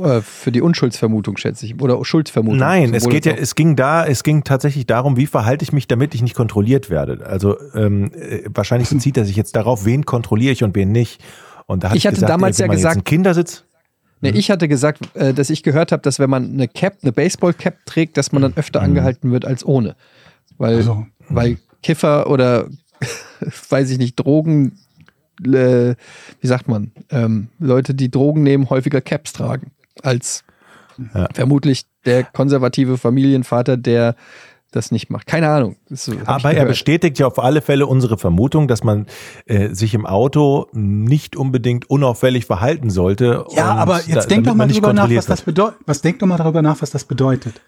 Äh, 0.00 0.20
für 0.20 0.52
die 0.52 0.60
Unschuldsvermutung, 0.60 1.36
schätze 1.36 1.66
ich. 1.66 1.80
Oder 1.80 2.04
Schuldvermutung. 2.04 2.58
Nein, 2.58 2.94
es 2.94 3.08
geht 3.08 3.26
ja, 3.26 3.32
es 3.32 3.54
ging 3.54 3.76
da, 3.76 4.06
es 4.06 4.22
ging 4.22 4.44
tatsächlich 4.44 4.86
darum, 4.86 5.16
wie 5.16 5.26
verhalte 5.26 5.62
ich 5.64 5.72
mich, 5.72 5.86
damit 5.88 6.14
ich 6.14 6.22
nicht 6.22 6.34
kontrolliert 6.34 6.90
werde. 6.90 7.26
Also 7.26 7.56
ähm, 7.74 8.12
äh, 8.14 8.42
wahrscheinlich 8.54 8.88
bezieht 8.90 9.16
er 9.16 9.24
sich 9.24 9.36
jetzt 9.36 9.54
darauf, 9.56 9.84
wen 9.84 10.04
kontrolliere 10.06 10.52
ich 10.52 10.62
und 10.64 10.74
wen 10.76 10.90
nicht. 10.92 11.22
Und 11.66 11.84
da 11.84 11.88
hatte 11.88 11.98
Ich 11.98 12.06
hatte 12.06 12.14
gesagt, 12.14 12.30
damals 12.30 12.58
ey, 12.58 12.64
ja 12.64 12.66
man 12.68 12.76
gesagt- 12.76 12.96
einen 12.96 13.04
Kindersitz. 14.20 14.34
Nee, 14.34 14.38
ich 14.38 14.50
hatte 14.50 14.68
gesagt, 14.68 15.14
äh, 15.16 15.32
dass 15.34 15.50
ich 15.50 15.62
gehört 15.62 15.92
habe, 15.92 16.02
dass 16.02 16.18
wenn 16.18 16.30
man 16.30 16.50
eine 16.52 16.68
Cap, 16.68 16.98
eine 17.02 17.12
Baseball-Cap 17.12 17.86
trägt, 17.86 18.16
dass 18.16 18.32
man 18.32 18.42
dann 18.42 18.54
öfter 18.56 18.82
angehalten 18.82 19.30
wird 19.32 19.44
als 19.44 19.64
ohne. 19.64 19.96
Weil, 20.58 20.76
Also, 20.76 21.06
weil 21.28 21.58
Kiffer 21.82 22.28
oder, 22.28 22.68
weiß 23.70 23.90
ich 23.90 23.98
nicht, 23.98 24.16
Drogen, 24.16 24.78
äh, 25.42 25.94
wie 26.40 26.46
sagt 26.46 26.68
man, 26.68 26.92
ähm, 27.10 27.48
Leute, 27.58 27.94
die 27.94 28.10
Drogen 28.10 28.42
nehmen, 28.42 28.68
häufiger 28.70 29.00
Caps 29.00 29.32
tragen 29.32 29.70
als 30.02 30.44
Ja. 31.14 31.28
vermutlich 31.32 31.86
der 32.04 32.24
konservative 32.24 32.98
Familienvater, 32.98 33.76
der 33.78 34.16
das 34.70 34.90
nicht 34.92 35.10
macht. 35.10 35.26
Keine 35.26 35.48
Ahnung. 35.48 35.76
Das 35.88 36.10
Aber 36.26 36.52
er 36.52 36.64
bestätigt 36.64 37.18
ja 37.18 37.26
auf 37.26 37.38
alle 37.38 37.60
Fälle 37.60 37.86
unsere 37.86 38.18
Vermutung, 38.18 38.68
dass 38.68 38.84
man 38.84 39.06
äh, 39.46 39.74
sich 39.74 39.94
im 39.94 40.06
Auto 40.06 40.66
nicht 40.72 41.36
unbedingt 41.36 41.90
unauffällig 41.90 42.46
verhalten 42.46 42.90
sollte. 42.90 43.44
Ja, 43.54 43.72
und 43.72 43.78
aber 43.78 43.94
da- 43.98 44.14
jetzt 44.14 44.30
denk 44.30 44.44
damit 44.44 44.46
doch 44.46 44.54
mal 44.54 44.68
drüber 44.68 44.92
nach, 44.92 45.10
was 45.10 45.26
das 45.26 45.42
bedeutet. 45.42 45.78
Was 45.86 46.02
denk 46.02 46.18
doch 46.20 46.26
mal 46.26 46.36
darüber 46.36 46.62
nach, 46.62 46.80
was 46.82 46.90
das 46.90 47.04
bedeutet. 47.04 47.60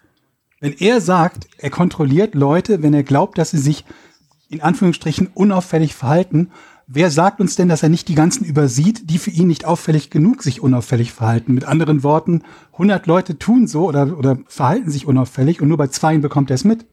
Wenn 0.61 0.75
er 0.79 1.01
sagt, 1.01 1.49
er 1.59 1.71
kontrolliert 1.71 2.35
Leute, 2.37 2.83
wenn 2.83 2.95
er 2.95 3.03
glaubt, 3.03 3.37
dass 3.37 3.51
sie 3.51 3.59
sich 3.59 3.85
in 4.49 4.61
Anführungsstrichen 4.61 5.29
unauffällig 5.35 5.95
verhalten, 5.95 6.51
wer 6.87 7.11
sagt 7.11 7.41
uns 7.41 7.57
denn, 7.57 7.69
dass 7.69 7.83
er 7.83 7.89
nicht 7.89 8.07
die 8.07 8.15
ganzen 8.15 8.45
übersieht, 8.45 9.11
die 9.11 9.19
für 9.19 9.31
ihn 9.31 9.49
nicht 9.49 9.65
auffällig 9.65 10.11
genug 10.11 10.43
sich 10.45 10.61
unauffällig 10.63 11.13
verhalten? 11.13 11.55
Mit 11.55 11.65
anderen 11.65 12.05
Worten, 12.05 12.43
100 12.75 13.07
Leute 13.09 13.39
tun 13.39 13.67
so 13.67 13.87
oder, 13.89 14.17
oder 14.17 14.39
verhalten 14.47 14.91
sich 14.91 15.07
unauffällig 15.07 15.61
und 15.61 15.67
nur 15.69 15.79
bei 15.79 15.89
zweien 15.89 16.21
bekommt 16.21 16.51
er 16.51 16.55
es 16.55 16.65
mit. 16.65 16.87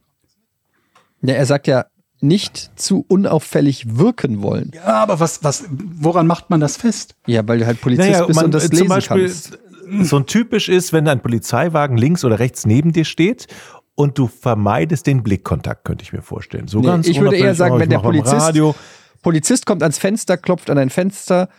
Ja, 1.21 1.33
er 1.33 1.45
sagt 1.45 1.67
ja, 1.67 1.85
nicht 2.21 2.71
zu 2.75 3.05
unauffällig 3.07 3.97
wirken 3.97 4.41
wollen. 4.41 4.71
Ja, 4.73 4.85
aber 4.85 5.19
was, 5.19 5.43
was, 5.43 5.65
woran 5.69 6.27
macht 6.27 6.49
man 6.49 6.59
das 6.59 6.77
fest? 6.77 7.15
Ja, 7.27 7.47
weil 7.47 7.59
du 7.59 7.65
halt 7.65 7.79
Polizist 7.81 8.09
Naja, 8.09 8.25
bist 8.25 8.35
man, 8.35 8.45
und 8.45 8.53
das 8.53 8.65
äh, 8.65 8.67
lesen 8.67 8.77
zum 8.79 8.87
Beispiel 8.89 9.27
kannst. 9.27 9.59
so 10.01 10.17
ein 10.17 10.25
typisch 10.25 10.69
ist, 10.69 10.91
wenn 10.91 11.07
ein 11.07 11.21
Polizeiwagen 11.21 11.97
links 11.97 12.25
oder 12.25 12.39
rechts 12.39 12.65
neben 12.65 12.91
dir 12.91 13.05
steht 13.05 13.47
und 13.95 14.17
du 14.17 14.27
vermeidest 14.27 15.07
den 15.07 15.23
Blickkontakt, 15.23 15.85
könnte 15.85 16.03
ich 16.03 16.13
mir 16.13 16.21
vorstellen. 16.21 16.67
So 16.67 16.79
Nee, 16.79 16.87
ganz 16.87 17.07
ich 17.07 17.19
würde 17.19 17.37
eher 17.37 17.55
sagen, 17.55 17.75
oh, 17.75 17.79
wenn 17.79 17.89
der 17.89 17.99
Polizist, 17.99 18.35
Radio. 18.35 18.75
Polizist 19.21 19.65
kommt 19.65 19.81
ans 19.81 19.97
Fenster, 19.97 20.37
klopft 20.37 20.69
an 20.69 20.77
ein 20.77 20.89
Fenster 20.89 21.49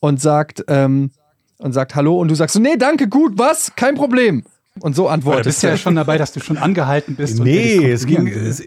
und 0.00 0.20
sagt, 0.20 0.64
ähm, 0.68 1.10
und 1.58 1.72
sagt 1.72 1.94
Hallo 1.94 2.18
und 2.18 2.28
du 2.28 2.34
sagst 2.34 2.54
so, 2.54 2.60
nee, 2.60 2.76
danke, 2.76 3.08
gut, 3.08 3.38
was? 3.38 3.74
Kein 3.76 3.94
Problem. 3.94 4.44
Und 4.80 4.96
so 4.96 5.02
Du 5.02 5.08
antwortest 5.08 5.44
bist 5.44 5.62
ja 5.62 5.76
schon 5.76 5.96
dabei, 5.96 6.16
dass 6.16 6.32
du 6.32 6.40
schon 6.40 6.56
angehalten 6.56 7.14
bist. 7.14 7.38
Nee, 7.40 7.90
es 7.90 8.06
ging, 8.06 8.26
es, 8.26 8.62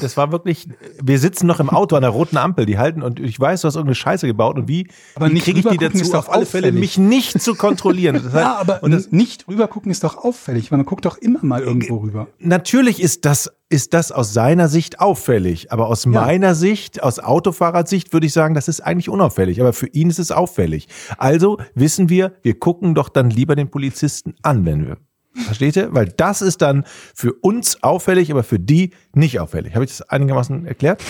das 0.00 0.16
war 0.16 0.32
wirklich, 0.32 0.68
wir 1.00 1.20
sitzen 1.20 1.46
noch 1.46 1.60
im 1.60 1.70
Auto 1.70 1.94
an 1.94 2.02
der 2.02 2.10
roten 2.10 2.36
Ampel, 2.36 2.66
die 2.66 2.78
halten 2.78 3.00
und 3.02 3.20
ich 3.20 3.38
weiß, 3.38 3.60
du 3.60 3.68
hast 3.68 3.76
irgendeine 3.76 3.94
Scheiße 3.94 4.26
gebaut 4.26 4.56
und 4.56 4.66
wie, 4.66 4.88
Aber 5.14 5.28
wie 5.28 5.34
nicht 5.34 5.44
kriege 5.44 5.60
ich 5.60 5.66
die 5.66 5.76
dazu, 5.76 5.98
ist 5.98 6.12
doch 6.14 6.26
auf 6.26 6.32
alle 6.32 6.46
Fälle 6.46 6.72
mich 6.72 6.98
nicht 6.98 7.40
zu 7.40 7.54
kontrollieren. 7.54 8.16
Das 8.20 8.32
heißt, 8.32 8.44
Ja, 8.44 8.56
aber 8.56 8.82
und 8.82 8.90
das, 8.90 9.12
nicht 9.12 9.46
rübergucken 9.46 9.90
ist 9.90 10.02
doch 10.02 10.18
auffällig, 10.18 10.72
weil 10.72 10.78
man 10.78 10.86
guckt 10.86 11.04
doch 11.04 11.16
immer 11.16 11.38
mal 11.42 11.62
irgendwo 11.62 11.98
rüber. 11.98 12.26
natürlich 12.40 13.00
ist 13.00 13.24
das, 13.24 13.52
ist 13.70 13.94
das 13.94 14.12
aus 14.12 14.34
seiner 14.34 14.68
Sicht 14.68 15.00
auffällig, 15.00 15.72
aber 15.72 15.86
aus 15.86 16.04
meiner 16.04 16.54
Sicht, 16.54 17.02
aus 17.02 17.20
Autofahrersicht 17.20 18.12
würde 18.12 18.26
ich 18.26 18.32
sagen, 18.32 18.54
das 18.54 18.68
ist 18.68 18.80
eigentlich 18.80 19.08
unauffällig, 19.08 19.60
aber 19.60 19.72
für 19.72 19.86
ihn 19.86 20.10
ist 20.10 20.18
es 20.18 20.32
auffällig. 20.32 20.88
Also 21.16 21.58
wissen 21.74 22.08
wir, 22.08 22.32
wir 22.42 22.58
gucken 22.58 22.94
doch 22.94 23.08
dann 23.08 23.30
lieber 23.30 23.54
den 23.56 23.70
Polizisten 23.70 24.34
an, 24.42 24.66
wenn 24.66 24.86
wir 24.86 24.96
Versteht 25.32 25.76
ihr? 25.76 25.94
Weil 25.94 26.06
das 26.08 26.42
ist 26.42 26.60
dann 26.60 26.84
für 27.14 27.32
uns 27.32 27.82
auffällig, 27.84 28.32
aber 28.32 28.42
für 28.42 28.58
die 28.58 28.90
nicht 29.14 29.38
auffällig. 29.38 29.74
Habe 29.74 29.84
ich 29.84 29.90
das 29.90 30.02
einigermaßen 30.02 30.66
erklärt? 30.66 31.02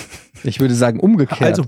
Ich 0.43 0.61
würde 0.61 0.74
sagen 0.74 1.01
umgekehrt. 1.01 1.43
Also 1.43 1.65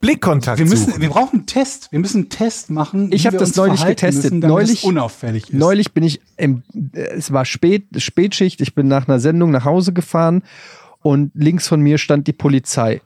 Blickkontakt 0.00 0.58
Wir 0.58 0.66
müssen, 0.66 0.86
suchen. 0.86 1.00
wir 1.02 1.10
brauchen 1.10 1.40
einen 1.40 1.46
Test. 1.46 1.92
Wir 1.92 1.98
müssen 1.98 2.18
einen 2.22 2.28
Test 2.30 2.70
machen. 2.70 3.12
Ich 3.12 3.22
wie 3.22 3.26
hab 3.26 3.32
wir 3.34 3.40
das 3.40 3.54
neulich 3.56 3.84
getestet. 3.84 4.32
Müssen, 4.32 4.48
Neulich- 4.48 4.84
unauffällig 4.84 5.44
ist. 5.44 5.52
Neulich 5.52 5.92
bin 5.92 6.04
ich 6.04 6.20
im, 6.38 6.62
es 6.92 7.32
war 7.32 7.44
spät, 7.44 7.84
Spätschicht, 7.98 8.60
ich 8.62 8.74
bin 8.74 8.88
nach 8.88 9.08
einer 9.08 9.20
Sendung 9.20 9.50
nach 9.50 9.64
Hause 9.66 9.92
gefahren 9.92 10.42
und 11.02 11.32
links 11.34 11.68
von 11.68 11.80
mir 11.80 11.98
stand 11.98 12.26
die 12.26 12.32
Polizei. 12.32 13.02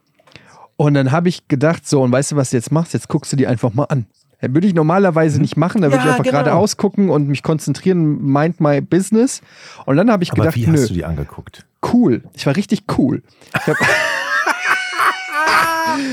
Und 0.76 0.94
dann 0.94 1.10
habe 1.12 1.28
ich 1.28 1.48
gedacht, 1.48 1.88
so, 1.88 2.02
und 2.02 2.12
weißt 2.12 2.32
du, 2.32 2.36
was 2.36 2.50
du 2.50 2.56
jetzt 2.56 2.70
machst? 2.72 2.94
Jetzt 2.94 3.08
guckst 3.08 3.32
du 3.32 3.36
die 3.36 3.46
einfach 3.46 3.74
mal 3.74 3.84
an. 3.84 4.06
Das 4.40 4.52
würde 4.52 4.66
ich 4.66 4.74
normalerweise 4.74 5.40
nicht 5.40 5.56
machen, 5.56 5.82
da 5.82 5.88
würde 5.88 5.96
Ja, 5.98 6.02
ich 6.04 6.10
einfach 6.12 6.24
genau. 6.24 6.38
geradeaus 6.42 6.76
gucken 6.76 7.10
und 7.10 7.28
mich 7.28 7.42
konzentrieren, 7.42 8.22
mind 8.24 8.60
my 8.60 8.80
business. 8.80 9.40
Und 9.86 9.96
dann 9.96 10.10
habe 10.10 10.22
ich 10.22 10.32
Aber 10.32 10.42
gedacht, 10.42 10.56
wie 10.56 10.66
nö, 10.66 10.72
hast 10.78 10.90
du 10.90 10.94
die 10.94 11.04
angeguckt? 11.04 11.64
cool. 11.92 12.22
Ich 12.34 12.46
war 12.46 12.54
richtig 12.56 12.84
cool. 12.98 13.22
Ich 13.54 13.66
habe 13.66 13.76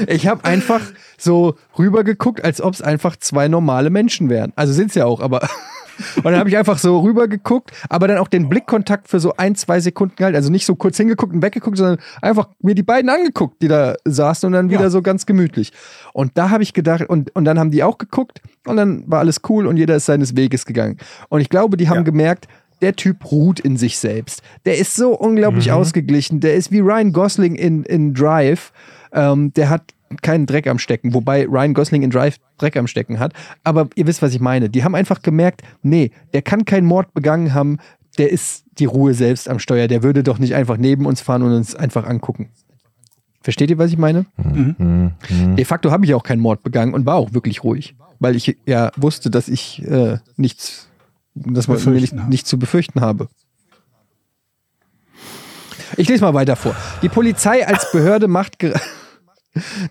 ich 0.08 0.28
hab 0.28 0.46
einfach 0.46 0.82
so 1.18 1.56
rübergeguckt, 1.78 2.44
als 2.44 2.62
ob 2.62 2.74
es 2.74 2.82
einfach 2.82 3.16
zwei 3.18 3.48
normale 3.48 3.90
Menschen 3.90 4.30
wären. 4.30 4.54
Also 4.56 4.74
sind 4.74 4.90
es 4.90 4.96
ja 4.96 5.06
auch, 5.06 5.20
aber. 5.22 5.48
Und 6.16 6.24
dann 6.26 6.38
habe 6.38 6.50
ich 6.50 6.58
einfach 6.58 6.80
so 6.80 7.00
rübergeguckt, 7.02 7.72
aber 7.88 8.08
dann 8.08 8.18
auch 8.18 8.30
den 8.30 8.50
Blickkontakt 8.50 9.08
für 9.08 9.20
so 9.20 9.34
ein, 9.38 9.54
zwei 9.56 9.80
Sekunden 9.82 10.16
gehalten. 10.16 10.36
Also 10.36 10.50
nicht 10.50 10.66
so 10.66 10.74
kurz 10.76 10.98
hingeguckt 10.98 11.32
und 11.34 11.44
weggeguckt, 11.44 11.78
sondern 11.78 12.00
einfach 12.24 12.48
mir 12.60 12.74
die 12.74 12.82
beiden 12.82 13.08
angeguckt, 13.12 13.62
die 13.62 13.68
da 13.68 13.94
saßen 14.06 14.48
und 14.48 14.54
dann 14.54 14.70
wieder 14.72 14.84
Ja. 14.84 14.90
so 14.90 15.04
ganz 15.04 15.28
gemütlich. 15.28 15.72
Und 16.14 16.32
da 16.40 16.50
habe 16.50 16.64
ich 16.64 16.74
gedacht, 16.74 17.04
und, 17.08 17.36
und 17.36 17.46
dann 17.46 17.60
haben 17.60 17.70
die 17.70 17.84
auch 17.84 18.00
geguckt 18.00 18.42
und 18.66 18.78
dann 18.78 19.04
war 19.06 19.20
alles 19.20 19.42
cool 19.50 19.68
und 19.68 19.78
jeder 19.78 19.96
ist 19.98 20.08
seines 20.08 20.36
Weges 20.36 20.66
gegangen. 20.66 20.98
Und 21.30 21.42
ich 21.42 21.50
glaube, 21.50 21.78
die 21.78 21.88
haben 21.90 21.98
Ja. 21.98 22.04
gemerkt, 22.04 22.48
der 22.82 22.96
Typ 22.96 23.32
ruht 23.32 23.60
in 23.60 23.78
sich 23.78 24.00
selbst. 24.00 24.42
Der 24.66 24.80
ist 24.80 24.96
so 24.96 25.12
unglaublich 25.16 25.68
Mhm. 25.68 25.74
ausgeglichen. 25.74 26.40
Der 26.40 26.56
ist 26.56 26.72
wie 26.72 26.80
Ryan 26.80 27.14
Gosling 27.14 27.54
in, 27.54 27.84
in 27.84 28.16
Drive. 28.16 28.72
Ähm, 29.14 29.54
der 29.54 29.70
hat 29.70 29.94
keinen 30.22 30.46
Dreck 30.46 30.68
am 30.68 30.78
Stecken, 30.80 31.14
wobei 31.14 31.46
Ryan 31.46 31.74
Gosling 31.74 32.02
in 32.04 32.10
Drive 32.10 32.38
Dreck 32.58 32.76
am 32.76 32.88
Stecken 32.88 33.20
hat. 33.20 33.34
Aber 33.64 33.90
ihr 33.96 34.08
wisst, 34.08 34.22
was 34.22 34.34
ich 34.34 34.40
meine. 34.42 34.70
Die 34.70 34.84
haben 34.84 34.96
einfach 34.96 35.22
gemerkt, 35.22 35.62
nee, 35.84 36.12
der 36.34 36.42
kann 36.42 36.66
keinen 36.66 36.86
Mord 36.86 37.14
begangen 37.14 37.54
haben. 37.54 37.78
Der 38.18 38.30
ist 38.30 38.66
die 38.78 38.86
Ruhe 38.86 39.14
selbst 39.14 39.48
am 39.48 39.60
Steuer. 39.60 39.88
Der 39.88 40.04
würde 40.04 40.22
doch 40.24 40.38
nicht 40.38 40.54
einfach 40.54 40.76
neben 40.78 41.06
uns 41.06 41.22
fahren 41.22 41.44
und 41.44 41.54
uns 41.54 41.76
einfach 41.76 42.06
angucken. 42.06 42.50
Versteht 43.42 43.70
ihr, 43.70 43.78
was 43.78 43.90
ich 43.90 43.98
meine? 43.98 44.26
Mhm. 44.38 45.12
De 45.56 45.66
facto 45.66 45.92
habe 45.92 46.06
ich 46.06 46.14
auch 46.14 46.24
keinen 46.24 46.42
Mord 46.42 46.62
begangen 46.62 46.94
und 46.94 47.06
war 47.06 47.16
auch 47.16 47.34
wirklich 47.34 47.64
ruhig, 47.64 47.96
weil 48.20 48.36
ich 48.36 48.58
ja 48.68 48.92
wusste, 48.98 49.32
dass 49.32 49.48
ich 49.48 49.82
äh, 49.88 50.18
nichts, 50.36 50.90
dass 51.34 51.68
man 51.68 51.84
mir 51.86 51.92
nicht, 52.02 52.14
nichts 52.14 52.50
zu 52.50 52.60
befürchten 52.60 53.02
habe. 53.02 53.30
Ich 55.98 56.08
lese 56.08 56.24
mal 56.24 56.34
weiter 56.34 56.56
vor. 56.56 56.76
Die 57.02 57.10
Polizei 57.10 57.66
als 57.68 57.92
Behörde 57.92 58.28
macht 58.28 58.60
ger- 58.62 58.80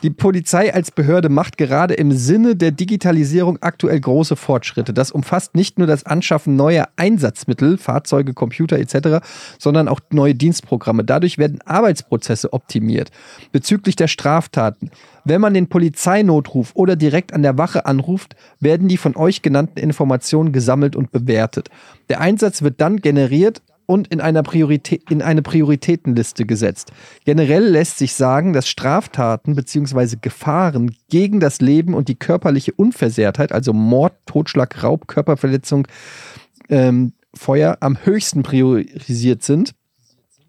die 0.02 0.10
Polizei 0.10 0.72
als 0.72 0.90
Behörde 0.90 1.28
macht 1.28 1.58
gerade 1.58 1.94
im 1.94 2.12
Sinne 2.12 2.56
der 2.56 2.70
Digitalisierung 2.70 3.58
aktuell 3.60 4.00
große 4.00 4.36
Fortschritte. 4.36 4.94
Das 4.94 5.10
umfasst 5.10 5.54
nicht 5.54 5.78
nur 5.78 5.86
das 5.86 6.04
Anschaffen 6.06 6.56
neuer 6.56 6.88
Einsatzmittel, 6.96 7.76
Fahrzeuge, 7.76 8.32
Computer 8.32 8.78
etc., 8.78 9.24
sondern 9.58 9.88
auch 9.88 10.00
neue 10.10 10.34
Dienstprogramme. 10.34 11.04
Dadurch 11.04 11.36
werden 11.36 11.60
Arbeitsprozesse 11.66 12.52
optimiert. 12.52 13.10
Bezüglich 13.52 13.96
der 13.96 14.08
Straftaten. 14.08 14.90
Wenn 15.24 15.42
man 15.42 15.52
den 15.52 15.68
Polizeinotruf 15.68 16.70
oder 16.74 16.96
direkt 16.96 17.34
an 17.34 17.42
der 17.42 17.58
Wache 17.58 17.84
anruft, 17.84 18.36
werden 18.60 18.88
die 18.88 18.96
von 18.96 19.14
euch 19.16 19.42
genannten 19.42 19.78
Informationen 19.78 20.52
gesammelt 20.52 20.96
und 20.96 21.12
bewertet. 21.12 21.68
Der 22.08 22.20
Einsatz 22.20 22.62
wird 22.62 22.80
dann 22.80 22.96
generiert 22.96 23.60
und 23.90 24.06
in, 24.06 24.20
einer 24.20 24.44
Priorität, 24.44 25.10
in 25.10 25.20
eine 25.20 25.42
Prioritätenliste 25.42 26.46
gesetzt. 26.46 26.92
Generell 27.24 27.64
lässt 27.64 27.98
sich 27.98 28.14
sagen, 28.14 28.52
dass 28.52 28.68
Straftaten 28.68 29.56
bzw. 29.56 30.16
Gefahren 30.20 30.94
gegen 31.08 31.40
das 31.40 31.60
Leben 31.60 31.94
und 31.94 32.06
die 32.06 32.14
körperliche 32.14 32.72
Unversehrtheit, 32.72 33.50
also 33.50 33.72
Mord, 33.72 34.14
Totschlag, 34.26 34.84
Raub, 34.84 35.08
Körperverletzung, 35.08 35.88
ähm, 36.68 37.14
Feuer, 37.34 37.78
am 37.80 37.98
höchsten 38.04 38.44
priorisiert 38.44 39.42
sind 39.42 39.74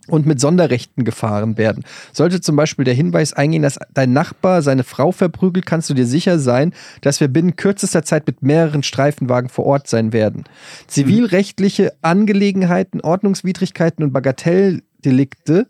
und 0.07 0.26
mit 0.26 0.40
Sonderrechten 0.40 1.06
gefahren 1.06 1.57
werden. 1.57 1.84
Sollte 2.11 2.41
zum 2.41 2.56
Beispiel 2.56 2.86
der 2.86 2.94
Hinweis 2.94 3.34
eingehen, 3.34 3.61
dass 3.61 3.80
dein 3.94 4.14
Nachbar 4.14 4.61
seine 4.61 4.84
Frau 4.84 5.11
verprügelt, 5.11 5.65
kannst 5.65 5.90
du 5.90 5.94
dir 5.94 6.06
sicher 6.06 6.40
sein, 6.40 6.73
dass 7.02 7.19
wir 7.19 7.28
binnen 7.28 7.56
kürzester 7.56 8.03
Zeit 8.03 8.26
mit 8.26 8.41
mehreren 8.41 8.84
Streifenwagen 8.84 9.49
vor 9.49 9.65
Ort 9.65 9.88
sein 9.88 10.11
werden. 10.11 10.45
Zivilrechtliche 10.88 11.94
Angelegenheiten, 12.02 13.02
Ordnungswidrigkeiten 13.02 14.03
und 14.03 14.11
Bagatelldelikte 14.11 15.68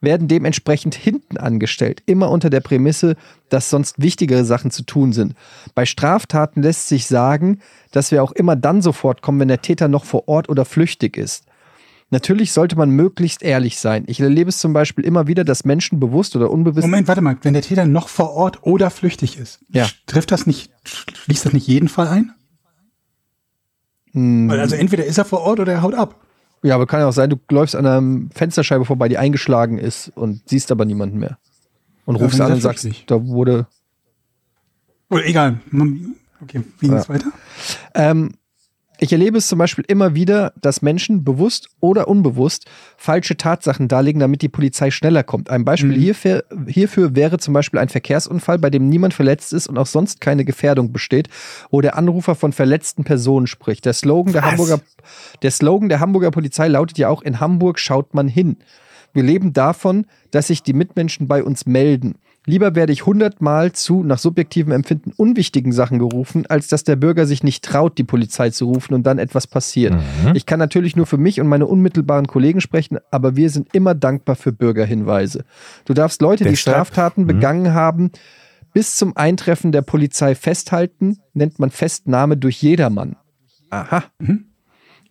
werden 0.00 0.28
dementsprechend 0.28 0.94
hinten 0.94 1.36
angestellt, 1.36 2.02
immer 2.06 2.30
unter 2.30 2.50
der 2.50 2.60
Prämisse, 2.60 3.16
dass 3.48 3.70
sonst 3.70 4.00
wichtigere 4.00 4.44
Sachen 4.44 4.70
zu 4.70 4.84
tun 4.84 5.12
sind. 5.12 5.34
Bei 5.74 5.86
Straftaten 5.86 6.62
lässt 6.62 6.88
sich 6.88 7.06
sagen, 7.06 7.58
dass 7.90 8.10
wir 8.10 8.22
auch 8.22 8.32
immer 8.32 8.54
dann 8.54 8.82
sofort 8.82 9.22
kommen, 9.22 9.40
wenn 9.40 9.48
der 9.48 9.62
Täter 9.62 9.88
noch 9.88 10.04
vor 10.04 10.28
Ort 10.28 10.48
oder 10.48 10.64
flüchtig 10.64 11.16
ist. 11.16 11.46
Natürlich 12.12 12.52
sollte 12.52 12.76
man 12.76 12.90
möglichst 12.90 13.42
ehrlich 13.42 13.78
sein. 13.80 14.04
Ich 14.06 14.20
erlebe 14.20 14.50
es 14.50 14.58
zum 14.58 14.74
Beispiel 14.74 15.04
immer 15.04 15.26
wieder, 15.26 15.44
dass 15.44 15.64
Menschen 15.64 15.98
bewusst 15.98 16.36
oder 16.36 16.50
unbewusst. 16.50 16.82
Moment, 16.84 17.08
warte 17.08 17.22
mal. 17.22 17.38
Wenn 17.40 17.54
der 17.54 17.62
Täter 17.62 17.86
noch 17.86 18.08
vor 18.08 18.32
Ort 18.34 18.62
oder 18.64 18.90
flüchtig 18.90 19.38
ist, 19.38 19.60
Ja. 19.70 19.88
trifft 20.06 20.30
das 20.30 20.46
nicht, 20.46 20.70
schließt 20.84 21.46
das 21.46 21.52
nicht 21.54 21.66
jeden 21.66 21.88
Fall 21.88 22.08
ein? 22.08 22.32
Hm, 24.12 24.50
Also 24.50 24.76
entweder 24.76 25.04
ist 25.06 25.16
er 25.18 25.24
vor 25.24 25.40
Ort 25.40 25.60
oder 25.60 25.72
er 25.72 25.82
haut 25.82 25.94
ab. 25.94 26.20
ja, 26.62 26.74
aber 26.74 26.86
kann 26.86 27.00
ja 27.00 27.08
auch 27.08 27.12
sein, 27.12 27.30
du 27.30 27.36
läufst 27.50 27.74
an 27.74 27.86
einer 27.86 28.28
Fensterscheibe 28.34 28.84
vorbei, 28.84 29.08
die 29.08 29.16
eingeschlagen 29.18 29.78
ist 29.78 30.12
und 30.14 30.42
siehst 30.48 30.70
aber 30.70 30.84
niemanden 30.84 31.18
mehr. 31.18 31.38
Und 32.04 32.16
Ja, 32.18 32.24
rufst 32.24 32.40
an 32.42 32.52
und 32.52 32.60
sagst, 32.60 32.82
flüchtig. 32.82 33.06
da 33.06 33.24
wurde. 33.26 33.66
Oder 35.08 35.24
egal. 35.26 35.60
Man- 35.70 36.16
Okay, 36.42 36.62
wie 36.80 36.88
geht's 36.88 37.08
weiter? 37.08 37.30
Ähm, 37.94 38.32
ich 39.02 39.12
erlebe 39.12 39.36
es 39.36 39.48
zum 39.48 39.58
Beispiel 39.58 39.84
immer 39.88 40.14
wieder, 40.14 40.52
dass 40.60 40.80
Menschen 40.80 41.24
bewusst 41.24 41.70
oder 41.80 42.06
unbewusst 42.06 42.66
falsche 42.96 43.36
Tatsachen 43.36 43.88
darlegen, 43.88 44.20
damit 44.20 44.42
die 44.42 44.48
Polizei 44.48 44.92
schneller 44.92 45.24
kommt. 45.24 45.50
Ein 45.50 45.64
Beispiel 45.64 45.92
hierfür, 45.92 46.44
hierfür 46.68 47.16
wäre 47.16 47.38
zum 47.38 47.52
Beispiel 47.52 47.80
ein 47.80 47.88
Verkehrsunfall, 47.88 48.60
bei 48.60 48.70
dem 48.70 48.88
niemand 48.88 49.12
verletzt 49.12 49.52
ist 49.54 49.66
und 49.66 49.76
auch 49.76 49.86
sonst 49.86 50.20
keine 50.20 50.44
Gefährdung 50.44 50.92
besteht, 50.92 51.28
wo 51.70 51.80
der 51.80 51.96
Anrufer 51.98 52.36
von 52.36 52.52
verletzten 52.52 53.02
Personen 53.02 53.48
spricht. 53.48 53.86
Der 53.86 53.92
Slogan 53.92 54.34
der? 54.34 54.44
Hamburger, 54.44 54.80
der 55.42 55.50
Slogan 55.50 55.88
der 55.88 55.98
Hamburger 55.98 56.30
Polizei 56.30 56.68
lautet 56.68 56.96
ja 56.96 57.08
auch: 57.08 57.22
In 57.22 57.40
Hamburg 57.40 57.80
schaut 57.80 58.14
man 58.14 58.28
hin. 58.28 58.58
Wir 59.12 59.24
leben 59.24 59.52
davon, 59.52 60.06
dass 60.30 60.46
sich 60.46 60.62
die 60.62 60.74
Mitmenschen 60.74 61.26
bei 61.26 61.42
uns 61.42 61.66
melden. 61.66 62.14
Lieber 62.44 62.74
werde 62.74 62.92
ich 62.92 63.06
hundertmal 63.06 63.70
zu, 63.72 64.02
nach 64.02 64.18
subjektivem 64.18 64.72
Empfinden, 64.72 65.12
unwichtigen 65.16 65.72
Sachen 65.72 66.00
gerufen, 66.00 66.44
als 66.46 66.66
dass 66.66 66.82
der 66.82 66.96
Bürger 66.96 67.24
sich 67.26 67.44
nicht 67.44 67.64
traut, 67.64 67.98
die 67.98 68.04
Polizei 68.04 68.50
zu 68.50 68.66
rufen 68.66 68.94
und 68.94 69.04
dann 69.04 69.18
etwas 69.18 69.46
passiert. 69.46 69.94
Ich 70.34 70.44
kann 70.44 70.58
natürlich 70.58 70.96
nur 70.96 71.06
für 71.06 71.18
mich 71.18 71.40
und 71.40 71.46
meine 71.46 71.66
unmittelbaren 71.66 72.26
Kollegen 72.26 72.60
sprechen, 72.60 72.98
aber 73.12 73.36
wir 73.36 73.48
sind 73.48 73.72
immer 73.74 73.94
dankbar 73.94 74.34
für 74.34 74.50
Bürgerhinweise. 74.50 75.44
Du 75.84 75.94
darfst 75.94 76.20
Leute, 76.20 76.42
die 76.42 76.50
Deshalb- 76.50 76.74
Straftaten 76.74 77.26
begangen 77.28 77.74
haben, 77.74 78.10
bis 78.72 78.96
zum 78.96 79.16
Eintreffen 79.16 79.70
der 79.70 79.82
Polizei 79.82 80.34
festhalten, 80.34 81.18
nennt 81.34 81.60
man 81.60 81.70
Festnahme 81.70 82.36
durch 82.36 82.60
jedermann. 82.60 83.16
Aha. 83.70 84.04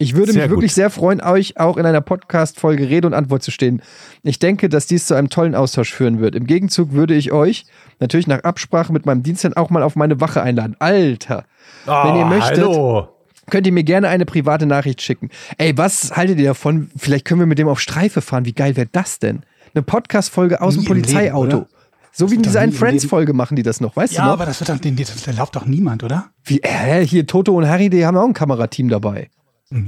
Ich 0.01 0.15
würde 0.15 0.31
Sehr 0.31 0.43
mich 0.43 0.49
wirklich 0.51 0.71
gut. 0.71 0.75
sehr 0.75 0.89
freuen, 0.89 1.21
euch 1.21 1.59
auch 1.59 1.77
in 1.77 1.85
einer 1.85 2.01
Podcast-Folge 2.01 2.89
Rede 2.89 3.07
und 3.07 3.13
Antwort 3.13 3.43
zu 3.43 3.51
stehen. 3.51 3.81
Ich 4.23 4.39
denke, 4.39 4.67
dass 4.67 4.87
dies 4.87 5.05
zu 5.05 5.13
einem 5.13 5.29
tollen 5.29 5.53
Austausch 5.53 5.93
führen 5.93 6.19
wird. 6.19 6.33
Im 6.35 6.47
Gegenzug 6.47 6.91
würde 6.93 7.13
ich 7.13 7.31
euch, 7.31 7.65
natürlich 7.99 8.25
nach 8.27 8.43
Absprache 8.43 8.91
mit 8.93 9.05
meinem 9.05 9.21
Dienstherrn, 9.23 9.53
auch 9.55 9.69
mal 9.69 9.83
auf 9.83 9.95
meine 9.95 10.19
Wache 10.19 10.41
einladen. 10.41 10.75
Alter! 10.79 11.45
Wenn 11.85 12.15
ihr 12.15 12.25
möchtet, 12.25 12.59
Hallo. 12.65 13.09
könnt 13.49 13.67
ihr 13.67 13.73
mir 13.73 13.83
gerne 13.83 14.07
eine 14.07 14.25
private 14.25 14.65
Nachricht 14.65 15.01
schicken. 15.01 15.29
Ey, 15.57 15.77
was 15.77 16.15
haltet 16.15 16.39
ihr 16.39 16.45
davon? 16.45 16.89
Vielleicht 16.97 17.25
können 17.25 17.39
wir 17.39 17.47
mit 17.47 17.59
dem 17.59 17.67
auf 17.67 17.79
Streife 17.79 18.21
fahren. 18.21 18.45
Wie 18.45 18.53
geil 18.53 18.75
wäre 18.75 18.87
das 18.91 19.19
denn? 19.19 19.41
Eine 19.75 19.83
Podcast-Folge 19.83 20.61
aus 20.61 20.75
Nie 20.77 20.83
dem 20.85 20.93
Leben, 20.95 21.01
Polizeiauto. 21.05 21.57
oder? 21.57 21.67
so 22.13 22.29
wie 22.29 22.35
in 22.35 22.41
dieser 22.41 22.59
einen 22.59 22.73
Friends-Folge 22.73 23.33
machen 23.33 23.55
die 23.55 23.63
das 23.63 23.79
noch, 23.79 23.95
weißt 23.95 24.13
Ja, 24.13 24.21
du 24.23 24.25
noch? 24.27 24.33
aber 24.33 24.45
das 24.45 24.59
wird 24.59 24.69
doch, 24.69 24.77
den, 24.79 24.97
das, 24.97 25.23
da 25.23 25.31
lauft 25.31 25.55
doch 25.55 25.65
niemand, 25.65 26.03
oder? 26.03 26.25
Wie, 26.43 26.59
äh, 26.61 27.05
hier 27.05 27.25
Toto 27.25 27.55
und 27.55 27.65
Harry, 27.69 27.89
die 27.89 28.05
haben 28.05 28.17
auch 28.17 28.25
ein 28.27 28.33
Kamerateam 28.33 28.89
dabei. 28.89 29.29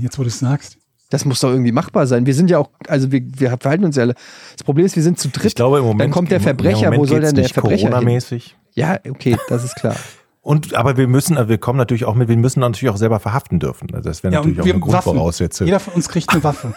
Jetzt, 0.01 0.17
wo 0.17 0.23
du 0.23 0.29
es 0.29 0.39
sagst. 0.39 0.77
Das 1.09 1.25
muss 1.25 1.41
doch 1.41 1.51
irgendwie 1.51 1.71
machbar 1.71 2.07
sein. 2.07 2.25
Wir 2.25 2.33
sind 2.33 2.49
ja 2.49 2.57
auch, 2.57 2.69
also 2.87 3.11
wir, 3.11 3.21
wir 3.37 3.55
verhalten 3.59 3.85
uns 3.85 3.95
ja 3.97 4.03
alle. 4.03 4.15
Das 4.53 4.63
Problem 4.63 4.85
ist, 4.85 4.95
wir 4.95 5.03
sind 5.03 5.19
zu 5.19 5.29
dritt. 5.29 5.45
Ich 5.45 5.55
glaube 5.55 5.77
im 5.77 5.83
Moment. 5.83 6.01
Dann 6.01 6.11
kommt 6.11 6.31
der 6.31 6.41
Verbrecher, 6.41 6.95
wo 6.95 7.05
soll 7.05 7.21
denn 7.21 7.35
der 7.35 7.43
nicht 7.43 7.53
Verbrecher? 7.53 7.89
Corona-mäßig. 7.89 8.55
Ja, 8.73 8.97
okay, 9.07 9.37
das 9.47 9.63
ist 9.63 9.75
klar. 9.75 9.95
Und 10.41 10.73
aber 10.73 10.97
wir 10.97 11.07
müssen, 11.07 11.37
also 11.37 11.47
wir 11.49 11.57
kommen 11.57 11.77
natürlich 11.77 12.03
auch 12.03 12.15
mit, 12.15 12.27
wir 12.27 12.35
müssen 12.35 12.59
natürlich 12.59 12.93
auch 12.93 12.97
selber 12.97 13.21
verhaften 13.21 13.59
dürfen. 13.59 13.93
Also 13.93 14.09
Das 14.09 14.23
wäre 14.23 14.33
Ja, 14.33 14.39
natürlich 14.41 14.59
auch 14.59 14.65
eine. 14.65 14.79
Grundvoraussetzung. 14.79 15.67
Jeder 15.67 15.79
von 15.79 15.93
uns 15.93 16.09
kriegt 16.09 16.29
eine 16.31 16.43
Waffe. 16.43 16.73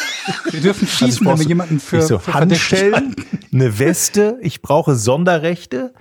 wir 0.50 0.60
dürfen 0.60 0.86
Also 0.88 1.06
schießen, 1.06 1.26
wenn 1.26 1.38
wir 1.38 1.46
jemanden 1.46 1.80
für, 1.80 1.98
ich 1.98 2.04
so, 2.04 2.18
für. 2.18 2.32
Handschellen, 2.32 3.14
eine 3.52 3.78
Weste, 3.78 4.38
ich 4.40 4.62
brauche 4.62 4.94
Sonderrechte. 4.94 5.92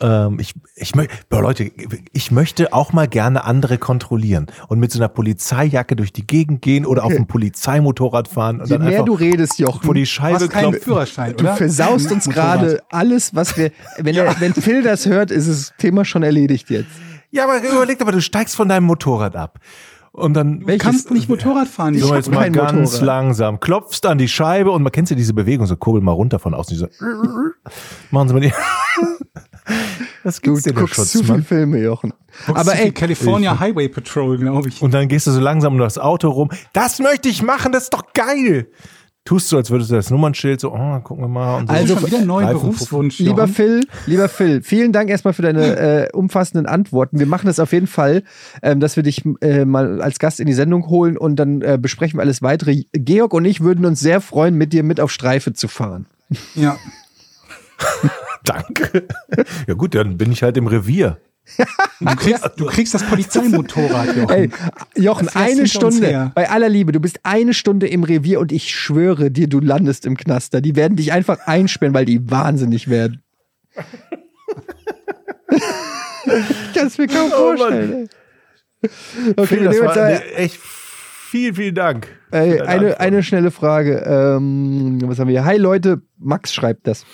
Ähm, 0.00 0.38
ich, 0.40 0.54
ich 0.76 0.94
möchte, 0.94 1.14
Leute, 1.30 1.70
ich 2.12 2.30
möchte 2.30 2.72
auch 2.72 2.92
mal 2.92 3.06
gerne 3.08 3.44
andere 3.44 3.78
kontrollieren 3.78 4.46
und 4.68 4.78
mit 4.78 4.90
so 4.92 4.98
einer 4.98 5.08
Polizeijacke 5.08 5.96
durch 5.96 6.12
die 6.12 6.26
Gegend 6.26 6.62
gehen 6.62 6.86
oder 6.86 7.04
auf 7.04 7.12
einem 7.12 7.26
Polizeimotorrad 7.26 8.28
fahren 8.28 8.60
und 8.60 8.68
Je 8.68 8.78
dann 8.78 8.86
mehr 8.86 9.02
du 9.02 9.14
redest, 9.14 9.58
Jochen, 9.58 9.82
vor 9.82 9.94
die 9.94 10.02
Du 10.02 10.06
Scheibe 10.06 10.36
hast 10.36 10.50
keinen. 10.50 10.72
Führerschein, 10.74 11.34
du 11.36 11.44
oder? 11.44 11.56
versaust 11.56 12.10
uns 12.10 12.28
gerade 12.28 12.82
alles, 12.90 13.34
was 13.34 13.56
wir. 13.56 13.70
Wenn, 13.98 14.14
er, 14.16 14.40
wenn 14.40 14.54
Phil 14.54 14.82
das 14.82 15.06
hört, 15.06 15.30
ist 15.30 15.48
das 15.48 15.72
Thema 15.78 16.04
schon 16.04 16.22
erledigt 16.22 16.70
jetzt. 16.70 16.90
Ja, 17.30 17.44
aber 17.44 17.58
überleg 17.62 17.98
doch 17.98 18.06
mal, 18.06 18.12
du 18.12 18.20
steigst 18.20 18.56
von 18.56 18.68
deinem 18.68 18.84
Motorrad 18.84 19.36
ab. 19.36 19.58
Und 20.12 20.34
dann 20.34 20.60
Du 20.60 20.76
kannst 20.78 21.12
nicht 21.12 21.28
Motorrad 21.28 21.68
fahren. 21.68 21.96
So, 21.96 22.08
hab 22.08 22.16
jetzt 22.16 22.32
mal 22.32 22.50
ganz 22.50 22.72
Motorrad. 22.72 23.02
langsam. 23.02 23.60
Klopfst 23.60 24.04
an 24.06 24.18
die 24.18 24.26
Scheibe 24.26 24.72
und 24.72 24.82
man 24.82 24.90
kennt 24.90 25.08
ja 25.08 25.14
diese 25.14 25.34
Bewegung, 25.34 25.66
so 25.66 25.76
kurbel 25.76 26.02
mal 26.02 26.10
runter 26.12 26.40
von 26.40 26.52
außen. 26.52 26.74
Diese 26.74 26.90
Machen 28.10 28.28
Sie 28.28 28.34
mal 28.34 28.40
die. 28.40 28.52
Das 30.24 30.40
Du 30.40 30.50
gibt's 30.52 30.64
dir 30.64 30.72
der 30.72 30.82
guckst 30.82 30.96
Schutz, 30.96 31.12
zu 31.12 31.24
viele. 31.24 31.42
Filme, 31.42 31.78
Jochen. 31.78 32.12
Guckst 32.46 32.60
Aber 32.60 32.72
du 32.72 32.76
die 32.78 32.82
ey, 32.84 32.92
California 32.92 33.58
Highway 33.58 33.88
Patrol, 33.88 34.38
glaube 34.38 34.68
ich. 34.68 34.82
Und 34.82 34.92
dann 34.94 35.08
gehst 35.08 35.26
du 35.26 35.30
so 35.30 35.40
langsam 35.40 35.74
um 35.74 35.78
das 35.78 35.98
Auto 35.98 36.28
rum. 36.30 36.50
Das 36.72 36.98
möchte 36.98 37.28
ich 37.28 37.42
machen, 37.42 37.72
das 37.72 37.84
ist 37.84 37.94
doch 37.94 38.12
geil. 38.12 38.68
Tust 39.26 39.52
du, 39.52 39.58
als 39.58 39.70
würdest 39.70 39.90
du 39.90 39.96
das 39.96 40.08
Nummernschild 40.10 40.60
so, 40.62 40.72
oh, 40.72 41.00
gucken 41.00 41.24
wir 41.24 41.28
mal. 41.28 41.58
Und 41.58 41.68
so. 41.68 41.74
Also, 41.74 41.94
schon 41.94 42.06
wieder 42.06 42.16
einen 42.18 42.26
neuen 42.26 42.46
Reifen- 42.46 42.60
Berufswunsch. 42.60 43.18
Lieber 43.18 43.42
Jochen. 43.42 43.54
Phil, 43.54 43.80
lieber 44.06 44.28
Phil, 44.30 44.62
vielen 44.62 44.92
Dank 44.92 45.10
erstmal 45.10 45.34
für 45.34 45.42
deine 45.42 45.76
äh, 45.76 46.08
umfassenden 46.12 46.66
Antworten. 46.66 47.18
Wir 47.18 47.26
machen 47.26 47.46
das 47.46 47.60
auf 47.60 47.72
jeden 47.72 47.86
Fall, 47.86 48.22
ähm, 48.62 48.80
dass 48.80 48.96
wir 48.96 49.02
dich 49.02 49.22
äh, 49.42 49.66
mal 49.66 50.00
als 50.00 50.18
Gast 50.18 50.40
in 50.40 50.46
die 50.46 50.54
Sendung 50.54 50.86
holen 50.88 51.18
und 51.18 51.36
dann 51.36 51.60
äh, 51.60 51.78
besprechen 51.80 52.18
wir 52.18 52.22
alles 52.22 52.40
weitere. 52.40 52.84
Georg 52.92 53.34
und 53.34 53.44
ich 53.44 53.60
würden 53.60 53.84
uns 53.84 54.00
sehr 54.00 54.22
freuen, 54.22 54.54
mit 54.54 54.72
dir 54.72 54.82
mit 54.82 55.00
auf 55.00 55.10
Streife 55.12 55.52
zu 55.52 55.68
fahren. 55.68 56.06
Ja. 56.54 56.76
Danke. 58.44 59.06
Ja 59.66 59.74
gut, 59.74 59.94
dann 59.94 60.16
bin 60.18 60.32
ich 60.32 60.42
halt 60.42 60.56
im 60.56 60.66
Revier. 60.66 61.18
Du 62.00 62.16
kriegst, 62.16 62.50
du 62.56 62.66
kriegst 62.66 62.94
das 62.94 63.02
Polizeimotorrad, 63.02 64.14
Jochen. 64.16 64.30
Ey, 64.30 64.50
Jochen, 64.96 65.28
eine 65.28 65.66
Stunde, 65.66 66.30
bei 66.34 66.48
aller 66.48 66.68
Liebe, 66.68 66.92
du 66.92 67.00
bist 67.00 67.20
eine 67.24 67.54
Stunde 67.54 67.88
im 67.88 68.04
Revier 68.04 68.40
und 68.40 68.52
ich 68.52 68.72
schwöre 68.74 69.30
dir, 69.30 69.48
du 69.48 69.58
landest 69.60 70.06
im 70.06 70.16
Knaster. 70.16 70.60
Die 70.60 70.76
werden 70.76 70.96
dich 70.96 71.12
einfach 71.12 71.38
einsperren, 71.46 71.92
weil 71.94 72.04
die 72.04 72.30
wahnsinnig 72.30 72.88
werden. 72.88 73.22
ich 75.56 76.74
kann 76.74 76.86
es 76.86 76.98
mir 76.98 77.06
kaum 77.08 77.30
Oh 77.32 77.36
vorstellen. 77.56 78.08
ey. 78.82 78.90
Okay, 79.36 79.46
Phil, 79.46 79.64
das 79.64 79.80
war 79.80 79.96
eine, 79.96 80.24
echt 80.34 80.56
vielen, 80.56 81.54
vielen 81.54 81.74
Dank. 81.74 82.08
deine 82.30 82.66
eine, 82.66 83.00
eine 83.00 83.22
schnelle 83.22 83.50
Frage. 83.50 83.98
Ähm, 84.06 84.98
was 85.04 85.18
haben 85.18 85.28
wir 85.28 85.40
hier? 85.40 85.44
Hi 85.44 85.58
Leute, 85.58 86.00
Max 86.18 86.54
schreibt 86.54 86.86
das. 86.86 87.04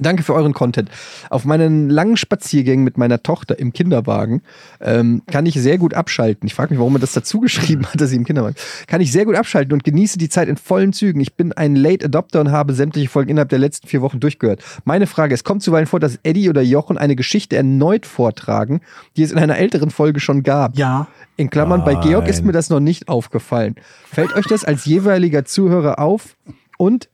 Danke 0.00 0.22
für 0.22 0.34
euren 0.34 0.54
Content. 0.54 0.90
Auf 1.30 1.44
meinen 1.44 1.90
langen 1.90 2.16
Spaziergängen 2.16 2.84
mit 2.84 2.98
meiner 2.98 3.22
Tochter 3.22 3.58
im 3.58 3.72
Kinderwagen 3.72 4.42
ähm, 4.80 5.22
kann 5.30 5.46
ich 5.46 5.54
sehr 5.54 5.78
gut 5.78 5.94
abschalten. 5.94 6.46
Ich 6.46 6.54
frage 6.54 6.74
mich, 6.74 6.78
warum 6.78 6.96
er 6.96 7.00
das 7.00 7.12
dazu 7.12 7.40
geschrieben 7.40 7.86
hat, 7.86 8.00
dass 8.00 8.10
sie 8.10 8.16
im 8.16 8.24
Kinderwagen. 8.24 8.56
Kann 8.86 9.00
ich 9.00 9.12
sehr 9.12 9.24
gut 9.24 9.36
abschalten 9.36 9.72
und 9.72 9.84
genieße 9.84 10.18
die 10.18 10.28
Zeit 10.28 10.48
in 10.48 10.56
vollen 10.56 10.92
Zügen. 10.92 11.20
Ich 11.20 11.34
bin 11.34 11.52
ein 11.52 11.76
Late 11.76 12.06
Adopter 12.06 12.40
und 12.40 12.50
habe 12.50 12.74
sämtliche 12.74 13.08
Folgen 13.08 13.30
innerhalb 13.30 13.48
der 13.48 13.58
letzten 13.58 13.88
vier 13.88 14.02
Wochen 14.02 14.20
durchgehört. 14.20 14.62
Meine 14.84 15.06
Frage: 15.06 15.34
Es 15.34 15.44
kommt 15.44 15.62
zuweilen 15.62 15.86
vor, 15.86 16.00
dass 16.00 16.18
Eddie 16.22 16.48
oder 16.48 16.62
Jochen 16.62 16.98
eine 16.98 17.16
Geschichte 17.16 17.56
erneut 17.56 18.06
vortragen, 18.06 18.80
die 19.16 19.22
es 19.22 19.32
in 19.32 19.38
einer 19.38 19.58
älteren 19.58 19.90
Folge 19.90 20.20
schon 20.20 20.42
gab. 20.42 20.76
Ja. 20.78 21.08
In 21.36 21.50
Klammern, 21.50 21.84
bei 21.84 21.94
Georg 21.94 22.26
ist 22.28 22.38
Nein. 22.38 22.46
mir 22.46 22.52
das 22.52 22.70
noch 22.70 22.80
nicht 22.80 23.08
aufgefallen. 23.08 23.76
Fällt 24.10 24.34
euch 24.34 24.46
das 24.46 24.64
als 24.64 24.84
jeweiliger 24.86 25.44
Zuhörer 25.44 25.98
auf 25.98 26.36
und 26.78 27.08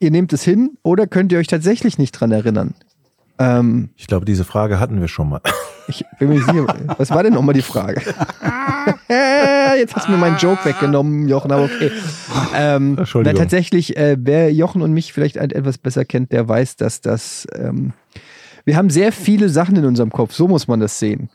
ihr 0.00 0.10
nehmt 0.10 0.32
es 0.32 0.42
hin 0.42 0.78
oder 0.82 1.06
könnt 1.06 1.32
ihr 1.32 1.38
euch 1.38 1.46
tatsächlich 1.46 1.98
nicht 1.98 2.12
dran 2.12 2.32
erinnern? 2.32 2.74
Ähm, 3.38 3.90
Ich 3.96 4.06
glaube, 4.06 4.24
diese 4.24 4.44
Frage 4.44 4.80
hatten 4.80 5.00
wir 5.00 5.08
schon 5.08 5.28
mal. 5.28 5.40
ich 5.88 6.04
bin 6.18 6.28
mir 6.30 6.40
sicher. 6.42 6.66
Was 6.96 7.10
war 7.10 7.22
denn 7.22 7.34
nochmal 7.34 7.54
die 7.54 7.62
Frage? 7.62 8.00
Jetzt 9.78 9.94
hast 9.94 10.08
du 10.08 10.12
mir 10.12 10.18
meinen 10.18 10.38
Joke 10.38 10.64
weggenommen, 10.64 11.28
Jochen, 11.28 11.52
aber 11.52 11.64
okay. 11.64 11.90
Ähm, 12.54 12.94
na, 12.94 13.00
Entschuldigung. 13.02 13.38
tatsächlich, 13.38 13.96
äh, 13.96 14.16
wer 14.18 14.52
Jochen 14.52 14.82
und 14.82 14.92
mich 14.92 15.12
vielleicht 15.12 15.36
etwas 15.36 15.78
besser 15.78 16.04
kennt, 16.04 16.32
der 16.32 16.48
weiß, 16.48 16.76
dass 16.76 17.00
das. 17.00 17.46
Ähm, 17.54 17.92
wir 18.64 18.76
haben 18.76 18.90
sehr 18.90 19.12
viele 19.12 19.48
Sachen 19.48 19.76
in 19.76 19.84
unserem 19.84 20.10
Kopf, 20.10 20.34
so 20.34 20.48
muss 20.48 20.68
man 20.68 20.80
das 20.80 20.98
sehen. 20.98 21.30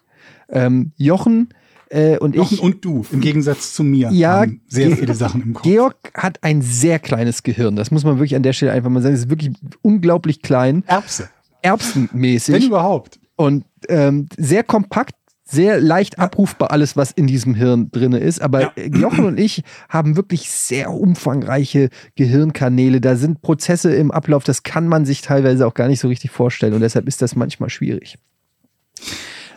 Ähm, 0.49 0.91
Jochen 0.97 1.49
äh, 1.93 2.17
und 2.17 2.35
Jochen 2.35 2.55
ich. 2.55 2.61
und 2.61 2.83
du, 2.83 3.05
im 3.11 3.21
Gegensatz 3.21 3.73
zu 3.73 3.83
mir, 3.83 4.09
Ja, 4.11 4.39
haben 4.41 4.61
sehr 4.67 4.95
viele 4.97 5.13
Sachen 5.13 5.41
im 5.43 5.53
Kopf. 5.53 5.63
Georg 5.63 5.95
hat 6.15 6.39
ein 6.43 6.61
sehr 6.61 6.97
kleines 6.99 7.43
Gehirn. 7.43 7.75
Das 7.75 7.91
muss 7.91 8.03
man 8.03 8.17
wirklich 8.17 8.35
an 8.35 8.43
der 8.43 8.53
Stelle 8.53 8.71
einfach 8.71 8.89
mal 8.89 9.01
sagen. 9.01 9.13
Es 9.13 9.21
ist 9.21 9.29
wirklich 9.29 9.51
unglaublich 9.81 10.41
klein, 10.41 10.83
Erbse, 10.87 11.29
wenn 11.61 11.71
erbsenmäßig 11.71 12.65
überhaupt. 12.65 13.19
und 13.35 13.63
ähm, 13.89 14.27
sehr 14.37 14.63
kompakt, 14.63 15.13
sehr 15.45 15.79
leicht 15.79 16.17
abrufbar 16.17 16.71
alles, 16.71 16.97
was 16.97 17.11
in 17.11 17.27
diesem 17.27 17.53
Hirn 17.53 17.91
drinne 17.91 18.17
ist. 18.17 18.41
Aber 18.41 18.61
Ja. 18.61 18.71
äh, 18.75 18.87
Jochen 18.87 19.25
und 19.25 19.39
ich 19.39 19.61
haben 19.87 20.15
wirklich 20.15 20.49
sehr 20.49 20.89
umfangreiche 20.91 21.89
Gehirnkanäle. 22.15 23.01
Da 23.01 23.15
sind 23.17 23.41
Prozesse 23.43 23.93
im 23.93 24.09
Ablauf, 24.09 24.43
das 24.45 24.63
kann 24.63 24.87
man 24.87 25.05
sich 25.05 25.21
teilweise 25.21 25.67
auch 25.67 25.73
gar 25.75 25.87
nicht 25.89 25.99
so 25.99 26.07
richtig 26.07 26.31
vorstellen. 26.31 26.73
Und 26.73 26.81
deshalb 26.81 27.07
ist 27.07 27.21
das 27.21 27.35
manchmal 27.35 27.69
schwierig. 27.69 28.17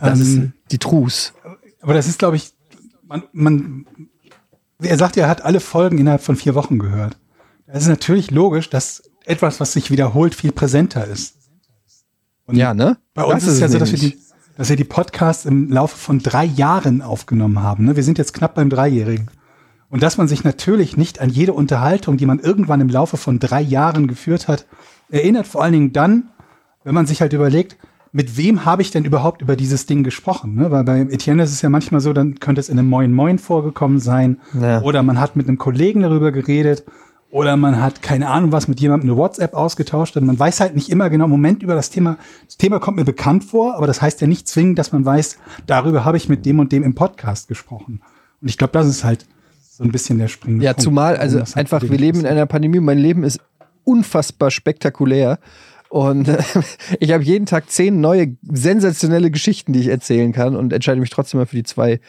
Das 0.01 0.21
ist 0.21 0.37
Ähm, 0.37 0.53
die 0.71 0.79
Trus. 0.79 1.33
Aber 1.81 1.95
das 1.95 2.09
ist, 2.09 2.19
glaube 2.19 2.37
ich, 2.37 2.53
man, 3.07 3.25
man, 3.33 3.87
er 4.81 4.99
sagt 4.99 5.17
ja, 5.17 5.25
er 5.25 5.31
hat 5.31 5.43
alle 5.43 5.61
Folgen 5.61 5.99
innerhalb 5.99 6.23
von 6.23 6.37
vier 6.37 6.55
Wochen 6.55 6.79
gehört. 6.79 7.17
Es 7.67 7.83
ist 7.83 7.89
natürlich 7.89 8.31
logisch, 8.31 8.71
dass 8.71 9.03
etwas, 9.25 9.61
was 9.61 9.73
sich 9.73 9.91
wiederholt, 9.91 10.35
viel 10.35 10.53
präsenter 10.53 11.07
ist. 11.07 11.37
Und 12.47 12.57
Ja, 12.57 12.75
ne? 12.75 12.97
Bei 13.15 13.25
uns 13.25 13.43
ist 13.45 13.55
es 13.55 13.61
ja 13.61 13.69
so, 13.69 13.79
dass 13.79 13.91
wir, 13.91 13.99
die, 13.99 14.17
dass 14.57 14.69
wir 14.69 14.77
die 14.77 14.85
Podcasts 14.85 15.45
im 15.45 15.71
Laufe 15.71 15.97
von 15.97 16.21
drei 16.21 16.45
Jahren 16.45 17.03
aufgenommen 17.03 17.61
haben. 17.61 17.85
Ne? 17.85 17.97
Wir 17.97 18.05
sind 18.05 18.19
jetzt 18.19 18.35
knapp 18.35 18.55
beim 18.55 18.71
Dreijährigen. 18.71 19.29
Und 19.89 20.03
dass 20.03 20.17
man 20.17 20.29
sich 20.29 20.45
natürlich 20.45 20.97
nicht 20.97 21.21
an 21.21 21.31
jede 21.31 21.53
Unterhaltung, 21.53 22.17
die 22.17 22.27
man 22.27 22.39
irgendwann 22.39 22.81
im 22.81 22.89
Laufe 22.89 23.17
von 23.17 23.39
drei 23.39 23.61
Jahren 23.61 24.07
geführt 24.09 24.49
hat, 24.49 24.67
erinnert, 25.09 25.47
vor 25.47 25.63
allen 25.63 25.73
Dingen 25.73 25.93
dann, 25.93 26.31
wenn 26.85 26.95
man 26.95 27.07
sich 27.07 27.21
halt 27.21 27.33
überlegt, 27.33 27.77
mit 28.13 28.37
wem 28.37 28.65
habe 28.65 28.83
ich 28.83 28.91
denn 28.91 29.05
überhaupt 29.05 29.43
über 29.43 29.57
dieses 29.57 29.87
Ding 29.87 30.03
gesprochen? 30.05 30.55
Ne? 30.55 30.71
Weil 30.71 30.85
bei 30.85 31.01
Etienne 31.01 31.43
ist 31.43 31.53
es 31.53 31.63
ja 31.63 31.69
manchmal 31.69 32.01
so, 32.01 32.13
dann 32.13 32.41
könnte 32.41 32.61
es 32.61 32.69
in 32.69 32.79
einem 32.79 32.89
Moin 32.89 33.13
Moin 33.13 33.39
vorgekommen 33.39 33.99
sein. 33.99 34.39
Ja. 34.61 34.81
Oder 34.83 35.03
man 35.03 35.21
hat 35.21 35.37
mit 35.37 35.49
einem 35.49 35.59
Kollegen 35.59 36.03
darüber 36.03 36.33
geredet. 36.33 36.85
Oder 37.31 37.57
man 37.57 37.83
hat 37.83 38.03
keine 38.03 38.29
Ahnung 38.29 38.53
was 38.53 38.69
mit 38.69 38.81
jemandem 38.81 39.11
eine 39.11 39.19
WhatsApp 39.19 39.53
ausgetauscht. 39.53 40.17
Und 40.17 40.25
man 40.27 40.39
weiß 40.39 40.61
halt 40.61 40.75
nicht 40.75 40.89
immer 40.89 41.11
genau, 41.11 41.29
Moment 41.29 41.63
über 41.63 41.75
das 41.75 41.91
Thema. 41.91 42.17
Das 42.47 42.57
Thema 42.57 42.79
kommt 42.79 42.97
mir 42.97 43.05
bekannt 43.05 43.45
vor, 43.45 43.75
aber 43.75 43.87
das 43.87 44.01
heißt 44.01 44.21
ja 44.21 44.27
nicht 44.27 44.49
zwingend, 44.49 44.79
dass 44.79 44.93
man 44.93 45.05
weiß, 45.05 45.39
darüber 45.67 46.05
habe 46.05 46.17
ich 46.17 46.29
mit 46.29 46.47
dem 46.47 46.61
und 46.61 46.73
dem 46.73 46.83
im 46.85 46.95
Podcast 46.95 47.49
gesprochen. 47.49 48.01
Und 48.41 48.49
ich 48.49 48.57
glaube, 48.57 48.73
das 48.73 48.87
ist 48.87 49.05
halt 49.05 49.27
so 49.69 49.85
ein 49.85 49.93
bisschen 49.93 50.19
der 50.19 50.29
springende 50.29 50.65
Ja, 50.65 50.73
Punkt, 50.73 50.83
zumal, 50.83 51.17
also 51.17 51.41
halt 51.41 51.57
einfach, 51.57 51.83
wir 51.83 51.99
leben 51.99 52.21
in 52.21 52.25
ist. 52.25 52.31
einer 52.31 52.47
Pandemie. 52.47 52.81
Mein 52.81 52.99
Leben 52.99 53.25
ist 53.25 53.41
unfassbar 53.85 54.51
spektakulär. 54.51 55.39
Und 55.97 56.29
äh, 56.29 56.37
ich 57.01 57.13
habe 57.13 57.25
jeden 57.25 57.47
Tag 57.47 57.71
zehn 57.71 58.03
neue 58.03 58.37
sensationelle 58.43 59.31
Geschichten, 59.31 59.73
die 59.73 59.81
ich 59.81 59.87
erzählen 59.87 60.31
kann 60.31 60.55
und 60.55 60.75
entscheide 60.75 61.01
mich 61.01 61.09
trotzdem 61.09 61.41
mal 61.41 61.47
für 61.47 61.57
die 61.57 61.63
zwei, 61.63 62.01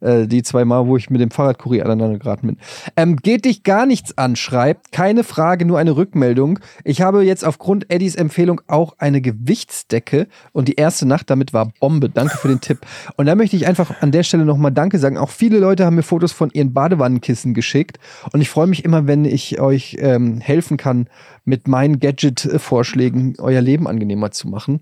äh, 0.00 0.26
die 0.26 0.42
zwei 0.42 0.64
Mal, 0.64 0.86
wo 0.86 0.96
ich 0.96 1.10
mit 1.10 1.20
dem 1.20 1.30
Fahrradkurier 1.30 1.84
aneinander 1.84 2.18
geraten 2.18 2.46
bin. 2.48 2.58
Ähm, 2.96 3.16
geht 3.16 3.44
dich 3.44 3.62
gar 3.62 3.86
nichts 3.86 4.16
an, 4.16 4.36
schreibt. 4.36 4.92
Keine 4.92 5.24
Frage, 5.24 5.64
nur 5.64 5.78
eine 5.78 5.96
Rückmeldung. 5.96 6.58
Ich 6.84 7.02
habe 7.02 7.24
jetzt 7.24 7.44
aufgrund 7.44 7.90
Eddies 7.90 8.16
Empfehlung 8.16 8.60
auch 8.66 8.94
eine 8.98 9.20
Gewichtsdecke 9.20 10.28
und 10.52 10.68
die 10.68 10.74
erste 10.74 11.06
Nacht 11.06 11.30
damit 11.30 11.52
war 11.52 11.72
Bombe. 11.80 12.08
Danke 12.08 12.36
für 12.38 12.48
den 12.48 12.60
Tipp. 12.60 12.80
Und 13.16 13.26
da 13.26 13.34
möchte 13.34 13.56
ich 13.56 13.66
einfach 13.66 14.02
an 14.02 14.12
der 14.12 14.22
Stelle 14.22 14.44
nochmal 14.44 14.72
Danke 14.72 14.98
sagen. 14.98 15.18
Auch 15.18 15.30
viele 15.30 15.58
Leute 15.58 15.84
haben 15.84 15.96
mir 15.96 16.02
Fotos 16.02 16.32
von 16.32 16.50
ihren 16.50 16.72
Badewannenkissen 16.72 17.54
geschickt 17.54 17.98
und 18.32 18.40
ich 18.40 18.50
freue 18.50 18.66
mich 18.66 18.84
immer, 18.84 19.06
wenn 19.06 19.24
ich 19.24 19.60
euch 19.60 19.96
ähm, 20.00 20.40
helfen 20.40 20.76
kann, 20.76 21.08
mit 21.44 21.68
meinen 21.68 22.00
Gadget-Vorschlägen 22.00 23.34
euer 23.38 23.60
Leben 23.60 23.86
angenehmer 23.86 24.32
zu 24.32 24.48
machen. 24.48 24.80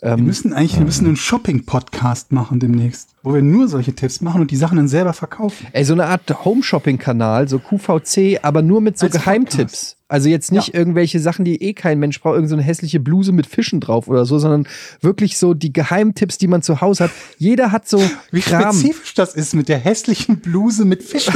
Wir 0.00 0.16
müssen 0.16 0.52
eigentlich, 0.52 0.78
wir 0.78 0.84
müssen 0.84 1.06
einen 1.06 1.16
Shopping-Podcast 1.16 2.32
machen 2.32 2.60
demnächst, 2.60 3.10
wo 3.22 3.34
wir 3.34 3.42
nur 3.42 3.68
solche 3.68 3.94
Tipps 3.94 4.20
machen 4.20 4.40
und 4.40 4.50
die 4.50 4.56
Sachen 4.56 4.76
dann 4.76 4.88
selber 4.88 5.12
verkaufen. 5.12 5.66
Ey, 5.72 5.84
so 5.84 5.92
eine 5.92 6.06
Art 6.06 6.44
Home-Shopping-Kanal, 6.44 7.48
so 7.48 7.58
QVC, 7.58 8.40
aber 8.42 8.62
nur 8.62 8.80
mit 8.80 8.98
so 8.98 9.06
Als 9.06 9.16
Geheimtipps. 9.16 9.96
Also 10.10 10.30
jetzt 10.30 10.52
nicht 10.52 10.72
irgendwelche 10.72 11.20
Sachen, 11.20 11.44
die 11.44 11.62
eh 11.62 11.74
kein 11.74 11.98
Mensch 11.98 12.18
braucht, 12.18 12.32
irgendeine 12.32 12.48
so 12.48 12.54
eine 12.56 12.62
hässliche 12.62 12.98
Bluse 12.98 13.30
mit 13.32 13.46
Fischen 13.46 13.78
drauf 13.78 14.08
oder 14.08 14.24
so, 14.24 14.38
sondern 14.38 14.66
wirklich 15.02 15.36
so 15.36 15.52
die 15.52 15.70
Geheimtipps, 15.70 16.38
die 16.38 16.48
man 16.48 16.62
zu 16.62 16.80
Hause 16.80 17.04
hat. 17.04 17.10
Jeder 17.36 17.72
hat 17.72 17.86
so 17.86 17.98
Wie 18.30 18.40
Kram. 18.40 18.72
spezifisch 18.72 19.12
das 19.12 19.34
ist 19.34 19.54
mit 19.54 19.68
der 19.68 19.78
hässlichen 19.78 20.38
Bluse 20.38 20.86
mit 20.86 21.02
Fischen. 21.02 21.34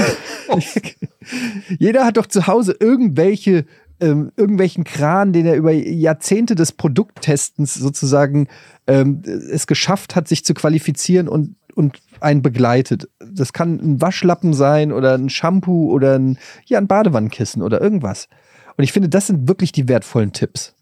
Jeder 1.78 2.06
hat 2.06 2.16
doch 2.16 2.26
zu 2.26 2.46
Hause 2.46 2.74
irgendwelche 2.78 3.66
ähm, 4.02 4.32
irgendwelchen 4.36 4.84
Kran, 4.84 5.32
den 5.32 5.46
er 5.46 5.56
über 5.56 5.72
Jahrzehnte 5.72 6.54
des 6.54 6.72
Produkttestens 6.72 7.74
sozusagen 7.74 8.48
ähm, 8.86 9.22
es 9.24 9.66
geschafft 9.66 10.16
hat, 10.16 10.28
sich 10.28 10.44
zu 10.44 10.54
qualifizieren 10.54 11.28
und, 11.28 11.54
und 11.74 12.00
einen 12.20 12.42
begleitet. 12.42 13.08
Das 13.20 13.52
kann 13.52 13.78
ein 13.80 14.00
Waschlappen 14.00 14.52
sein 14.52 14.92
oder 14.92 15.14
ein 15.14 15.30
Shampoo 15.30 15.90
oder 15.90 16.18
ein, 16.18 16.38
ja, 16.66 16.78
ein 16.78 16.88
Badewannenkissen 16.88 17.62
oder 17.62 17.80
irgendwas. 17.80 18.28
Und 18.76 18.84
ich 18.84 18.92
finde, 18.92 19.08
das 19.08 19.28
sind 19.28 19.48
wirklich 19.48 19.72
die 19.72 19.88
wertvollen 19.88 20.32
Tipps. 20.32 20.74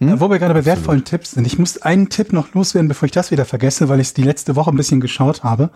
Ja, 0.00 0.18
wo 0.18 0.28
wir 0.28 0.40
gerade 0.40 0.54
bei 0.54 0.64
wertvollen 0.64 1.04
Tipps 1.04 1.32
sind. 1.32 1.46
Ich 1.46 1.58
muss 1.58 1.80
einen 1.80 2.08
Tipp 2.08 2.32
noch 2.32 2.52
loswerden, 2.52 2.88
bevor 2.88 3.06
ich 3.06 3.12
das 3.12 3.30
wieder 3.30 3.44
vergesse, 3.44 3.88
weil 3.88 4.00
ich 4.00 4.08
es 4.08 4.14
die 4.14 4.22
letzte 4.22 4.56
Woche 4.56 4.70
ein 4.70 4.76
bisschen 4.76 5.00
geschaut 5.00 5.44
habe. 5.44 5.70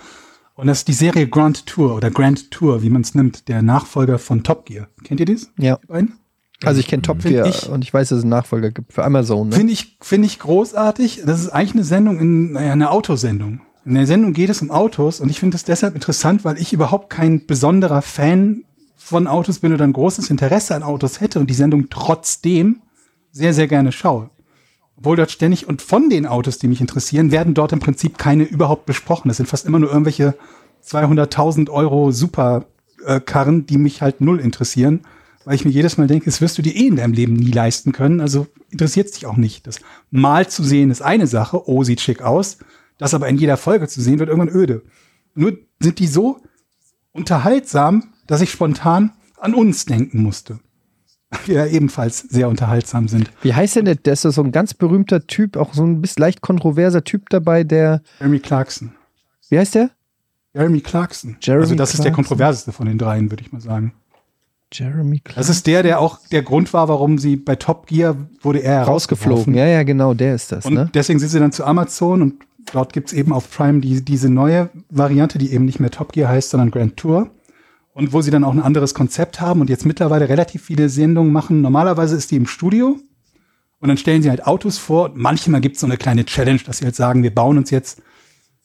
Und 0.55 0.67
das 0.67 0.79
ist 0.79 0.89
die 0.89 0.93
Serie 0.93 1.29
Grand 1.29 1.67
Tour 1.67 1.95
oder 1.95 2.11
Grand 2.11 2.51
Tour, 2.51 2.83
wie 2.83 2.91
man 2.91 3.03
es 3.03 3.15
nimmt, 3.15 3.47
der 3.47 3.63
Nachfolger 3.63 4.19
von 4.19 4.43
Top 4.43 4.67
Gear. 4.67 4.89
Kennt 5.05 5.21
ihr 5.21 5.27
das? 5.27 5.53
Ja. 5.57 5.77
Die 5.77 5.87
beiden? 5.87 6.19
Also 6.65 6.81
ich 6.81 6.89
kenne 6.89 7.03
Top 7.03 7.23
Find 7.23 7.35
Gear 7.35 7.47
ich- 7.47 7.69
und 7.69 7.85
ich 7.85 7.95
weiß, 7.95 8.09
dass 8.09 8.19
es 8.19 8.25
einen 8.25 8.31
Nachfolger 8.31 8.71
gibt 8.71 8.93
für 8.93 9.05
Amazon. 9.05 9.49
Ne? 9.49 9.57
Finde 9.57 9.73
ich, 9.73 9.97
finde 10.01 10.27
ich 10.27 10.39
großartig. 10.41 11.23
Das 11.25 11.41
ist 11.41 11.51
eigentlich 11.51 11.75
eine 11.75 11.85
Sendung, 11.85 12.19
in, 12.19 12.53
naja, 12.53 12.73
eine 12.73 12.91
Autosendung. 12.91 13.61
In 13.85 13.95
der 13.95 14.07
Sendung 14.07 14.33
geht 14.33 14.51
es 14.51 14.61
um 14.61 14.71
Autos 14.71 15.21
und 15.21 15.31
ich 15.31 15.39
finde 15.39 15.57
es 15.57 15.65
deshalb 15.65 15.95
interessant, 15.95 16.45
weil 16.45 16.59
ich 16.59 16.73
überhaupt 16.73 17.11
kein 17.11 17.47
besonderer 17.47 18.03
Fan 18.03 18.65
von 18.97 19.27
Autos 19.27 19.61
bin 19.61 19.73
oder 19.73 19.85
ein 19.85 19.93
großes 19.93 20.31
Interesse 20.31 20.75
an 20.75 20.83
Autos 20.83 21.21
hätte 21.21 21.39
und 21.39 21.49
die 21.49 21.55
Sendung 21.55 21.89
trotzdem 21.89 22.83
sehr, 23.31 23.55
sehr 23.55 23.69
gerne 23.69 23.93
schaue. 23.93 24.31
Obwohl 24.99 25.17
dort 25.17 25.31
ständig, 25.31 25.69
und 25.69 25.81
von 25.81 26.11
den 26.11 26.27
Autos, 26.27 26.59
die 26.59 26.67
mich 26.67 26.81
interessieren, 26.81 27.31
werden 27.31 27.55
dort 27.55 27.73
im 27.73 27.79
Prinzip 27.79 28.19
keine 28.19 28.43
überhaupt 28.43 28.85
besprochen. 28.85 29.29
Das 29.29 29.37
sind 29.37 29.47
fast 29.47 29.65
immer 29.65 29.79
nur 29.79 29.91
irgendwelche 29.91 30.35
200.000 30.85 31.71
Euro 31.71 32.11
Superkarren, 32.11 33.65
die 33.65 33.79
mich 33.79 34.03
halt 34.03 34.21
null 34.21 34.41
interessieren, 34.41 35.01
weil 35.49 35.55
ich 35.55 35.65
mir 35.65 35.71
jedes 35.71 35.97
Mal 35.97 36.07
denke, 36.07 36.27
das 36.27 36.43
wirst 36.43 36.59
du 36.59 36.63
dir 36.63 36.77
eh 36.77 36.89
in 36.89 36.97
deinem 36.97 37.15
Leben 37.15 37.33
nie 37.33 37.51
leisten 37.51 37.93
können, 37.93 38.21
also 38.21 38.49
interessiert 38.69 39.07
es 39.07 39.13
dich 39.13 39.25
auch 39.25 39.39
nicht. 39.39 39.67
Das 39.67 39.81
mal 40.11 40.47
zu 40.47 40.63
sehen 40.63 40.91
ist 40.91 41.01
eine 41.01 41.27
Sache, 41.27 41.67
oh, 41.67 41.85
sieht 41.85 42.03
schick 42.03 42.21
aus, 42.21 42.59
das 42.99 43.15
aber 43.15 43.31
in 43.31 43.39
jeder 43.39 43.57
Folge 43.57 43.89
zu 43.89 44.03
sehen, 44.03 44.19
wird 44.19 44.29
irgendwann 44.29 44.55
öde. 44.55 44.83
Nur 45.35 45.57
sind 45.81 46.01
die 46.01 46.07
so 46.07 46.43
unterhaltsam, 47.13 48.13
dass 48.27 48.43
ich 48.43 48.51
spontan 48.51 49.13
an 49.41 49.55
uns 49.55 49.87
denken 49.87 50.23
musste. 50.23 50.61
Wir 51.47 51.55
ja 51.55 51.67
ebenfalls 51.67 52.19
sehr 52.19 52.51
unterhaltsam 52.51 53.09
sind. 53.09 53.31
Wie 53.41 53.55
heißt 53.55 53.77
denn 53.77 53.87
der? 53.87 53.95
Der 53.95 54.13
ist 54.13 54.23
so 54.23 54.43
ein 54.43 54.53
ganz 54.53 54.75
berühmter 54.75 55.27
Typ, 55.27 55.57
auch 55.57 55.73
so 55.73 55.83
ein 55.83 56.03
bisschen 56.03 56.21
leicht 56.21 56.43
kontroverser 56.43 57.05
Typ 57.05 57.31
dabei, 57.31 57.65
der. 57.65 58.03
Jeremy 58.19 58.41
Clarkson. 58.41 58.93
Wie 59.49 59.59
heißt 59.59 59.77
der? 59.77 59.93
Jeremy 60.53 60.83
Clarkson. 60.83 61.39
Jeremy 61.41 61.63
also 61.63 61.75
das 61.75 61.95
ist 61.95 62.05
der 62.05 62.13
Clarkson. 62.13 62.25
kontroverseste 62.27 62.73
von 62.73 62.87
den 62.87 62.99
dreien, 62.99 63.31
würde 63.31 63.43
ich 63.43 63.51
mal 63.51 63.63
sagen. 63.63 63.95
Jeremy 64.73 65.21
Clark. 65.21 65.37
Das 65.37 65.49
ist 65.49 65.67
der, 65.67 65.83
der 65.83 66.01
auch 66.01 66.19
der 66.31 66.43
Grund 66.43 66.73
war, 66.73 66.89
warum 66.89 67.19
sie 67.19 67.37
bei 67.37 67.57
Top 67.57 67.87
Gear 67.87 68.17
wurde 68.41 68.63
er 68.63 68.83
rausgeflogen. 68.83 69.55
Ja, 69.55 69.67
ja, 69.67 69.83
genau, 69.83 70.15
der 70.15 70.35
ist 70.35 70.53
das, 70.53 70.67
Und 70.67 70.75
ne? 70.75 70.91
deswegen 70.93 71.19
sind 71.19 71.31
sie 71.31 71.41
dann 71.41 71.53
zu 71.53 71.65
Amazon 71.65 72.23
und 72.23 72.35
dort 72.73 72.93
gibt's 72.93 73.13
eben 73.13 73.33
auf 73.33 73.51
Prime 73.51 73.81
die, 73.81 74.05
diese 74.05 74.29
neue 74.29 74.71
Variante, 74.91 75.39
die 75.39 75.53
eben 75.53 75.65
nicht 75.65 75.81
mehr 75.81 75.91
Top 75.91 76.13
Gear 76.13 76.29
heißt, 76.31 76.51
sondern 76.51 76.71
Grand 76.71 76.97
Tour. 76.97 77.31
Und 77.95 78.13
wo 78.13 78.21
sie 78.23 78.31
dann 78.31 78.45
auch 78.45 78.53
ein 78.53 78.63
anderes 78.63 78.95
Konzept 78.95 79.41
haben 79.41 79.61
und 79.61 79.69
jetzt 79.69 79.85
mittlerweile 79.85 80.29
relativ 80.29 80.63
viele 80.63 80.89
Sendungen 80.89 81.33
machen. 81.33 81.63
Normalerweise 81.63 82.15
ist 82.15 82.31
die 82.31 82.37
im 82.37 82.47
Studio 82.47 82.97
und 83.81 83.89
dann 83.89 83.97
stellen 83.97 84.23
sie 84.23 84.31
halt 84.31 84.47
Autos 84.47 84.79
vor. 84.79 85.07
Und 85.07 85.17
manchmal 85.17 85.61
gibt's 85.61 85.81
so 85.81 85.87
eine 85.87 85.97
kleine 85.97 86.25
Challenge, 86.25 86.61
dass 86.65 86.79
sie 86.79 86.85
halt 86.85 86.95
sagen, 86.95 87.25
wir 87.25 87.35
bauen 87.35 87.59
uns 87.59 87.71
jetzt, 87.71 88.01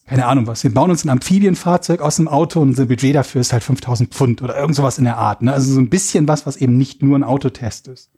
keine 0.06 0.26
Ahnung 0.26 0.48
was, 0.48 0.64
wir 0.64 0.74
bauen 0.74 0.90
uns 0.90 1.06
ein 1.06 1.10
Amphibienfahrzeug 1.10 2.02
aus 2.02 2.18
dem 2.18 2.28
Auto 2.28 2.60
und 2.60 2.70
unser 2.70 2.86
Budget 2.86 3.16
dafür 3.16 3.42
ist 3.42 3.54
halt 3.54 3.64
5000 3.64 4.14
Pfund 4.14 4.42
oder 4.42 4.58
irgend 4.58 4.76
sowas 4.76 4.98
in 4.98 5.06
der 5.06 5.18
Art. 5.18 5.42
Ne? 5.42 5.54
Also 5.54 5.74
so 5.74 5.80
ein 5.80 5.90
bisschen 5.90 6.28
was, 6.28 6.46
was 6.46 6.58
eben 6.58 6.78
nicht 6.78 7.02
nur 7.02 7.18
ein 7.18 7.24
Autotest 7.24 7.88
ist. 7.88 8.12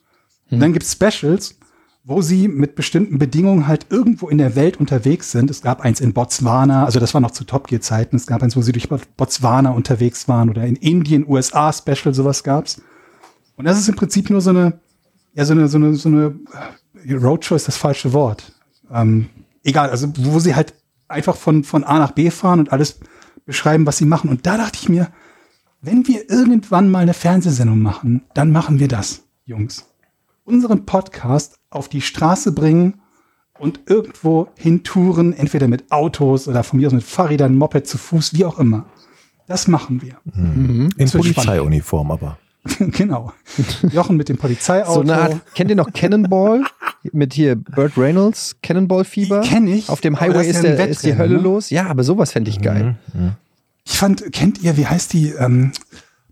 Und 0.50 0.60
dann 0.60 0.74
gibt's 0.74 0.92
Specials, 0.92 1.56
wo 2.04 2.22
sie 2.22 2.48
mit 2.48 2.76
bestimmten 2.76 3.18
Bedingungen 3.18 3.68
halt 3.68 3.88
irgendwo 3.90 4.30
in 4.30 4.38
der 4.38 4.56
Welt 4.56 4.80
unterwegs 4.80 5.32
sind. 5.32 5.50
Es 5.50 5.62
gab 5.62 5.82
eins 5.82 6.02
in 6.02 6.14
Botswana, 6.14 6.86
also 6.86 7.00
das 7.00 7.14
war 7.14 7.22
noch 7.22 7.32
zu 7.32 7.44
Top 7.46 7.68
Gear 7.68 7.82
Zeiten. 7.82 8.16
Es 8.16 8.28
gab 8.28 8.44
eins, 8.44 8.56
wo 8.56 8.62
sie 8.62 8.72
durch 8.72 8.88
Botswana 8.90 9.72
unterwegs 9.72 10.28
waren 10.28 10.50
oder 10.50 10.66
in 10.66 10.76
Indien, 10.76 11.26
USA 11.28 11.74
Special, 11.74 12.14
sowas 12.14 12.44
gab's. 12.44 12.82
Und 13.58 13.66
das 13.66 13.80
ist 13.80 13.90
im 13.90 13.96
Prinzip 13.96 14.30
nur 14.30 14.42
so 14.42 14.52
eine, 14.52 14.80
ja, 15.34 15.46
so 15.46 15.54
eine, 15.54 15.68
so 15.68 15.78
eine, 15.78 15.96
so 15.96 16.10
eine, 16.10 16.36
äh, 17.06 17.14
Roadshow 17.14 17.56
ist 17.56 17.68
das 17.68 17.78
falsche 17.78 18.14
Wort. 18.14 18.54
Ähm, 18.92 19.30
egal, 19.64 19.90
also 19.90 20.08
wo 20.18 20.40
sie 20.40 20.56
halt 20.56 20.74
einfach 21.08 21.36
von, 21.36 21.64
von 21.64 21.84
A 21.84 22.00
nach 22.00 22.12
B 22.12 22.30
fahren 22.32 22.60
und 22.60 22.72
alles 22.72 23.00
beschreiben, 23.46 23.86
was 23.86 23.98
sie 23.98 24.06
machen. 24.06 24.30
Und 24.30 24.46
da 24.46 24.58
dachte 24.58 24.80
ich 24.82 24.90
mir, 24.90 25.10
wenn 25.82 26.08
wir 26.08 26.30
irgendwann 26.30 26.90
mal 26.90 27.00
eine 27.00 27.14
Fernsehsendung 27.14 27.80
machen, 27.80 28.24
dann 28.34 28.52
machen 28.52 28.80
wir 28.80 28.88
das, 28.88 29.24
Jungs. 29.46 29.86
Unseren 30.44 30.86
Podcast 30.86 31.60
auf 31.70 31.90
die 31.90 32.02
Straße 32.02 32.52
bringen 32.52 33.02
und 33.60 33.82
irgendwo 33.88 34.50
hintouren, 34.58 35.34
entweder 35.34 35.68
mit 35.68 35.92
Autos 35.92 36.48
oder 36.48 36.64
von 36.64 36.80
mir 36.80 36.88
aus 36.88 36.94
mit 36.94 37.04
Fahrrädern, 37.04 37.56
Moped 37.56 37.88
zu 37.88 37.98
Fuß, 37.98 38.34
wie 38.34 38.46
auch 38.46 38.60
immer. 38.60 38.86
Das 39.48 39.68
machen 39.68 40.02
wir. 40.02 40.18
In 40.34 40.92
wird 40.98 41.10
spannend. 41.10 41.36
Polizeiuniform 41.36 42.12
aber. 42.12 42.40
genau. 42.80 43.34
Jochen 43.92 44.18
mit 44.18 44.30
dem 44.30 44.38
Polizeiauto. 44.38 44.94
So 44.94 45.02
eine 45.02 45.18
Art, 45.18 45.54
kennt 45.54 45.70
ihr 45.70 45.76
noch 45.76 45.92
Cannonball? 45.94 46.64
Mit 47.12 47.34
hier 47.34 47.56
Burt 47.56 47.98
Reynolds, 47.98 48.56
Cannonball-Fieber? 48.64 49.42
Kenn 49.42 49.68
ich, 49.68 49.90
Auf 49.90 50.02
dem 50.02 50.20
Highway 50.20 50.48
ist 50.50 50.64
ja 50.64 50.76
der, 50.76 50.88
ist 50.88 51.04
die 51.06 51.16
Hölle 51.18 51.36
ne? 51.36 51.42
los. 51.42 51.70
Ja, 51.70 51.86
aber 51.88 52.04
sowas 52.04 52.32
fände 52.32 52.50
ich 52.50 52.62
geil. 52.62 52.96
Ich 53.86 53.98
fand, 53.98 54.32
kennt 54.32 54.62
ihr, 54.64 54.76
wie 54.78 54.88
heißt 54.88 55.14
die, 55.14 55.30
ähm, 55.30 55.72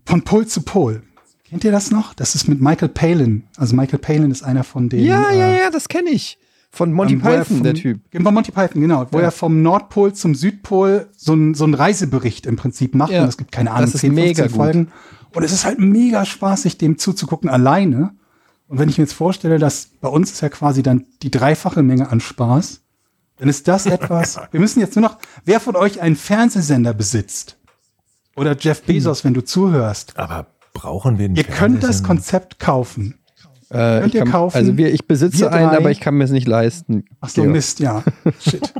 von 0.04 0.22
Pol 0.22 0.46
zu 0.46 0.62
Pol? 0.62 1.02
Kennt 1.48 1.62
ihr 1.62 1.70
das 1.70 1.92
noch? 1.92 2.14
Das 2.14 2.34
ist 2.34 2.48
mit 2.48 2.60
Michael 2.60 2.88
Palin. 2.88 3.44
Also 3.56 3.76
Michael 3.76 4.00
Palin 4.00 4.32
ist 4.32 4.42
einer 4.42 4.64
von 4.64 4.88
den. 4.88 5.04
Ja, 5.04 5.30
äh, 5.30 5.38
ja, 5.38 5.48
ja, 5.52 5.70
das 5.70 5.88
kenne 5.88 6.10
ich. 6.10 6.36
Von 6.72 6.92
Monty 6.92 7.14
ähm, 7.14 7.20
Python, 7.20 7.44
vom- 7.44 7.62
der 7.62 7.74
Typ. 7.74 8.00
Genau, 8.10 8.32
Monty 8.32 8.50
Python, 8.50 8.80
genau. 8.80 9.06
Wo 9.12 9.18
Ja. 9.18 9.26
er 9.26 9.30
vom 9.30 9.62
Nordpol 9.62 10.12
zum 10.14 10.34
Südpol 10.34 11.06
so 11.16 11.34
ein, 11.34 11.54
so 11.54 11.66
Reisebericht 11.66 12.46
im 12.46 12.56
Prinzip 12.56 12.96
macht. 12.96 13.12
Ja. 13.12 13.22
Und 13.22 13.28
es 13.28 13.36
gibt 13.36 13.52
keine 13.52 13.70
Ahnung, 13.70 13.82
Das 13.86 13.94
ist 13.94 14.00
10, 14.00 14.12
15 14.16 14.44
mega 14.46 14.72
gut. 14.72 14.88
Und 15.34 15.42
es 15.42 15.52
ist 15.52 15.64
halt 15.64 15.78
mega 15.78 16.24
spaßig, 16.24 16.78
dem 16.78 16.98
zuzugucken 16.98 17.50
alleine. 17.50 18.14
Und 18.68 18.78
wenn 18.78 18.88
ich 18.88 18.98
mir 18.98 19.04
jetzt 19.04 19.14
vorstelle, 19.14 19.58
dass 19.58 19.88
bei 20.00 20.08
uns 20.08 20.32
ist 20.32 20.40
ja 20.40 20.48
quasi 20.48 20.82
dann 20.82 21.06
die 21.22 21.30
dreifache 21.30 21.82
Menge 21.82 22.10
an 22.10 22.20
Spaß, 22.20 22.80
dann 23.38 23.48
ist 23.48 23.68
das 23.68 23.86
etwas. 23.86 24.38
wir 24.52 24.60
müssen 24.60 24.80
jetzt 24.80 24.96
nur 24.96 25.02
noch, 25.02 25.18
wer 25.44 25.60
von 25.60 25.76
euch 25.76 26.00
einen 26.00 26.16
Fernsehsender 26.16 26.94
besitzt? 26.94 27.56
Oder 28.36 28.56
Jeff 28.58 28.82
Bezos, 28.82 29.24
wenn 29.24 29.34
du 29.34 29.44
zuhörst. 29.44 30.16
Aber 30.16 30.46
brauchen 30.72 31.18
wir 31.18 31.26
einen 31.26 31.36
Ihr 31.36 31.44
könnt 31.44 31.82
das? 31.82 32.02
Konzept 32.02 32.58
kaufen. 32.58 33.18
Äh, 33.74 34.00
Könnt 34.00 34.06
ich 34.06 34.14
ihr 34.14 34.20
kann, 34.20 34.30
kaufen? 34.30 34.56
Also 34.56 34.76
wir, 34.76 34.92
ich 34.94 35.08
besitze 35.08 35.50
einen, 35.50 35.70
aber 35.70 35.90
ich 35.90 35.98
kann 35.98 36.14
mir 36.14 36.22
es 36.22 36.30
nicht 36.30 36.46
leisten. 36.46 37.04
Ach 37.20 37.28
so. 37.28 37.42
Mist, 37.42 37.80
ja. 37.80 38.04
Shit. 38.40 38.72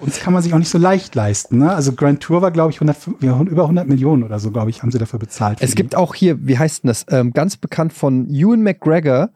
Uns 0.00 0.20
kann 0.20 0.32
man 0.32 0.42
sich 0.42 0.54
auch 0.54 0.58
nicht 0.58 0.68
so 0.68 0.78
leicht 0.78 1.16
leisten. 1.16 1.58
Ne? 1.58 1.74
Also 1.74 1.92
Grand 1.92 2.20
Tour 2.20 2.40
war, 2.40 2.52
glaube 2.52 2.70
ich, 2.70 2.76
100, 2.76 2.96
ja, 3.20 3.40
über 3.40 3.62
100 3.62 3.88
Millionen 3.88 4.22
oder 4.22 4.38
so, 4.38 4.52
glaube 4.52 4.70
ich, 4.70 4.82
haben 4.82 4.92
sie 4.92 4.98
dafür 4.98 5.18
bezahlt. 5.18 5.58
Es 5.60 5.70
die. 5.70 5.76
gibt 5.76 5.96
auch 5.96 6.14
hier, 6.14 6.46
wie 6.46 6.56
heißt 6.56 6.84
denn 6.84 6.88
das? 6.88 7.04
Ähm, 7.08 7.32
ganz 7.32 7.56
bekannt 7.56 7.92
von 7.92 8.28
Ewan 8.30 8.62
McGregor, 8.62 9.30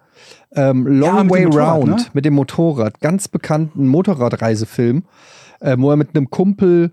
ähm, 0.55 0.87
Long 0.87 1.29
Ja, 1.29 1.31
Way 1.31 1.45
Round 1.47 1.89
ne? 1.89 2.07
mit 2.13 2.25
dem 2.25 2.35
Motorrad. 2.35 3.01
Ganz 3.01 3.27
bekannten 3.27 3.89
Motorradreisefilm, 3.89 5.03
äh, 5.59 5.77
wo 5.81 5.91
er 5.91 5.97
mit 5.97 6.15
einem 6.15 6.31
Kumpel 6.31 6.93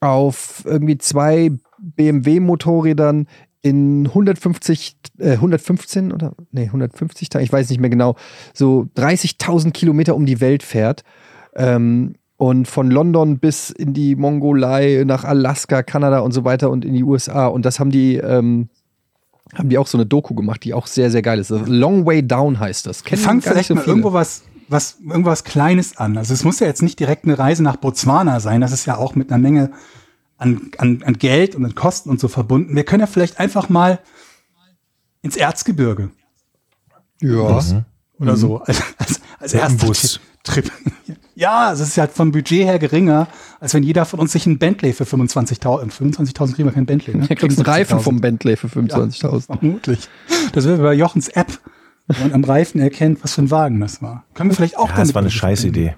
auf 0.00 0.64
irgendwie 0.64 0.98
zwei 0.98 1.52
BMW-Motorrädern 1.78 3.28
in 3.62 4.06
150, 4.08 4.96
äh, 5.18 5.32
115 5.32 6.12
oder 6.12 6.34
nee, 6.50 6.64
150 6.64 7.28
Tagen, 7.28 7.44
ich 7.44 7.52
weiß 7.52 7.70
nicht 7.70 7.80
mehr 7.80 7.90
genau, 7.90 8.16
so 8.52 8.88
30.000 8.96 9.70
Kilometer 9.70 10.16
um 10.16 10.26
die 10.26 10.40
Welt 10.40 10.62
fährt. 10.62 11.04
Ähm, 11.54 12.14
und 12.36 12.66
von 12.66 12.90
London 12.90 13.38
bis 13.38 13.70
in 13.70 13.94
die 13.94 14.16
Mongolei, 14.16 15.04
nach 15.06 15.22
Alaska, 15.22 15.84
Kanada 15.84 16.20
und 16.20 16.32
so 16.32 16.44
weiter 16.44 16.70
und 16.70 16.84
in 16.84 16.92
die 16.92 17.04
USA. 17.04 17.46
Und 17.46 17.64
das 17.64 17.78
haben 17.78 17.92
die, 17.92 18.16
ähm, 18.16 18.68
haben 19.54 19.68
die 19.68 19.78
auch 19.78 19.86
so 19.86 19.96
eine 19.96 20.06
Doku 20.06 20.34
gemacht, 20.34 20.64
die 20.64 20.74
auch 20.74 20.88
sehr, 20.88 21.12
sehr 21.12 21.22
geil 21.22 21.38
ist. 21.38 21.52
Also 21.52 21.64
Long 21.66 22.04
Way 22.04 22.26
Down 22.26 22.58
heißt 22.58 22.86
das. 22.86 23.04
Kennen 23.04 23.36
nicht 23.36 23.46
vielleicht 23.46 23.68
so 23.68 23.76
mal 23.76 23.84
irgendwo 23.84 24.12
was, 24.12 24.42
was, 24.68 24.98
irgendwas 25.08 25.44
Kleines 25.44 25.96
an. 25.96 26.18
Also 26.18 26.34
es 26.34 26.42
muss 26.42 26.58
ja 26.58 26.66
jetzt 26.66 26.82
nicht 26.82 26.98
direkt 26.98 27.26
eine 27.26 27.38
Reise 27.38 27.62
nach 27.62 27.76
Botswana 27.76 28.40
sein. 28.40 28.60
Das 28.60 28.72
ist 28.72 28.86
ja 28.86 28.96
auch 28.96 29.14
mit 29.14 29.30
einer 29.30 29.38
Menge 29.38 29.70
an, 30.42 30.70
an, 30.78 31.02
an 31.04 31.14
Geld 31.18 31.54
und 31.54 31.64
an 31.64 31.74
Kosten 31.74 32.10
und 32.10 32.20
so 32.20 32.28
verbunden. 32.28 32.74
Wir 32.76 32.84
können 32.84 33.00
ja 33.00 33.06
vielleicht 33.06 33.38
einfach 33.40 33.68
mal 33.68 33.98
ins 35.22 35.36
Erzgebirge 35.36 36.10
Ja. 37.20 37.60
oder 38.18 38.36
so 38.36 38.58
als, 38.64 38.82
als, 38.98 39.20
als 39.38 39.54
erster. 39.54 39.92
Trip. 40.44 40.70
Ja, 41.34 41.72
es 41.72 41.80
ist 41.80 41.96
ja 41.96 42.06
vom 42.08 42.30
Budget 42.30 42.66
her 42.66 42.78
geringer, 42.78 43.26
als 43.58 43.72
wenn 43.72 43.82
jeder 43.82 44.04
von 44.04 44.20
uns 44.20 44.32
sich 44.32 44.44
ein 44.44 44.58
Bentley 44.58 44.92
für 44.92 45.04
25.000, 45.04 45.90
25.000 45.90 46.52
kriegen 46.54 46.68
wir 46.68 46.72
kein 46.72 46.84
Bentley, 46.84 47.16
ne? 47.16 47.26
Du 47.26 47.34
kriegst 47.34 47.56
einen 47.58 47.64
Reifen 47.66 47.98
75.000. 47.98 48.02
vom 48.02 48.20
Bentley 48.20 48.56
für 48.56 48.66
25.000. 48.66 49.46
Vermutlich. 49.46 50.08
Das 50.52 50.66
wäre 50.66 50.76
bei 50.82 50.92
Jochens 50.92 51.28
App, 51.28 51.58
wo 52.06 52.22
man 52.22 52.34
am 52.34 52.44
Reifen 52.44 52.82
erkennt, 52.82 53.24
was 53.24 53.32
für 53.34 53.42
ein 53.42 53.50
Wagen 53.50 53.80
das 53.80 54.02
war. 54.02 54.24
Können 54.34 54.50
wir 54.50 54.56
vielleicht 54.56 54.76
auch 54.76 54.90
Ja, 54.90 54.96
das 54.96 55.14
war 55.14 55.20
eine 55.20 55.28
Musik 55.28 55.40
scheiß 55.40 55.62
bringen. 55.62 55.74
Idee. 55.74 55.94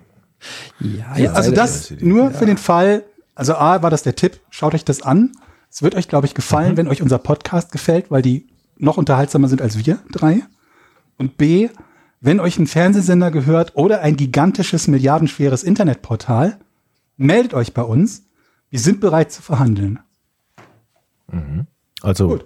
Ja, 0.79 1.17
Ja, 1.19 1.33
also 1.33 1.51
das 1.51 1.93
nur 1.99 2.31
für 2.31 2.47
den 2.47 2.57
Fall, 2.57 3.03
also 3.35 3.55
A 3.55 3.83
war 3.83 3.91
das 3.91 4.03
der 4.03 4.15
Tipp, 4.17 4.41
schaut 4.51 4.75
euch 4.75 4.85
das 4.85 5.03
an. 5.03 5.33
Es 5.71 5.83
wird 5.83 5.95
euch, 5.97 6.09
glaube 6.09 6.27
ich, 6.27 6.35
gefallen, 6.35 6.73
Mhm. 6.73 6.77
wenn 6.77 6.89
euch 6.89 7.03
unser 7.03 7.19
Podcast 7.19 7.73
gefällt, 7.73 8.11
weil 8.11 8.23
die 8.23 8.47
noch 8.79 8.97
unterhaltsamer 8.97 9.49
sind 9.49 9.61
als 9.63 9.85
wir 9.85 9.99
drei. 10.13 10.43
Und 11.19 11.37
B, 11.37 11.69
wenn 12.21 12.41
euch 12.41 12.59
ein 12.59 12.67
Fernsehsender 12.67 13.31
gehört 13.31 13.77
oder 13.77 14.01
ein 14.01 14.17
gigantisches, 14.17 14.89
milliardenschweres 14.89 15.63
Internetportal, 15.63 16.59
meldet 17.17 17.55
euch 17.55 17.75
bei 17.75 17.83
uns. 17.83 18.25
Wir 18.71 18.81
sind 18.81 19.01
bereit 19.01 19.31
zu 19.31 19.43
verhandeln. 19.43 20.01
Also, 22.03 22.41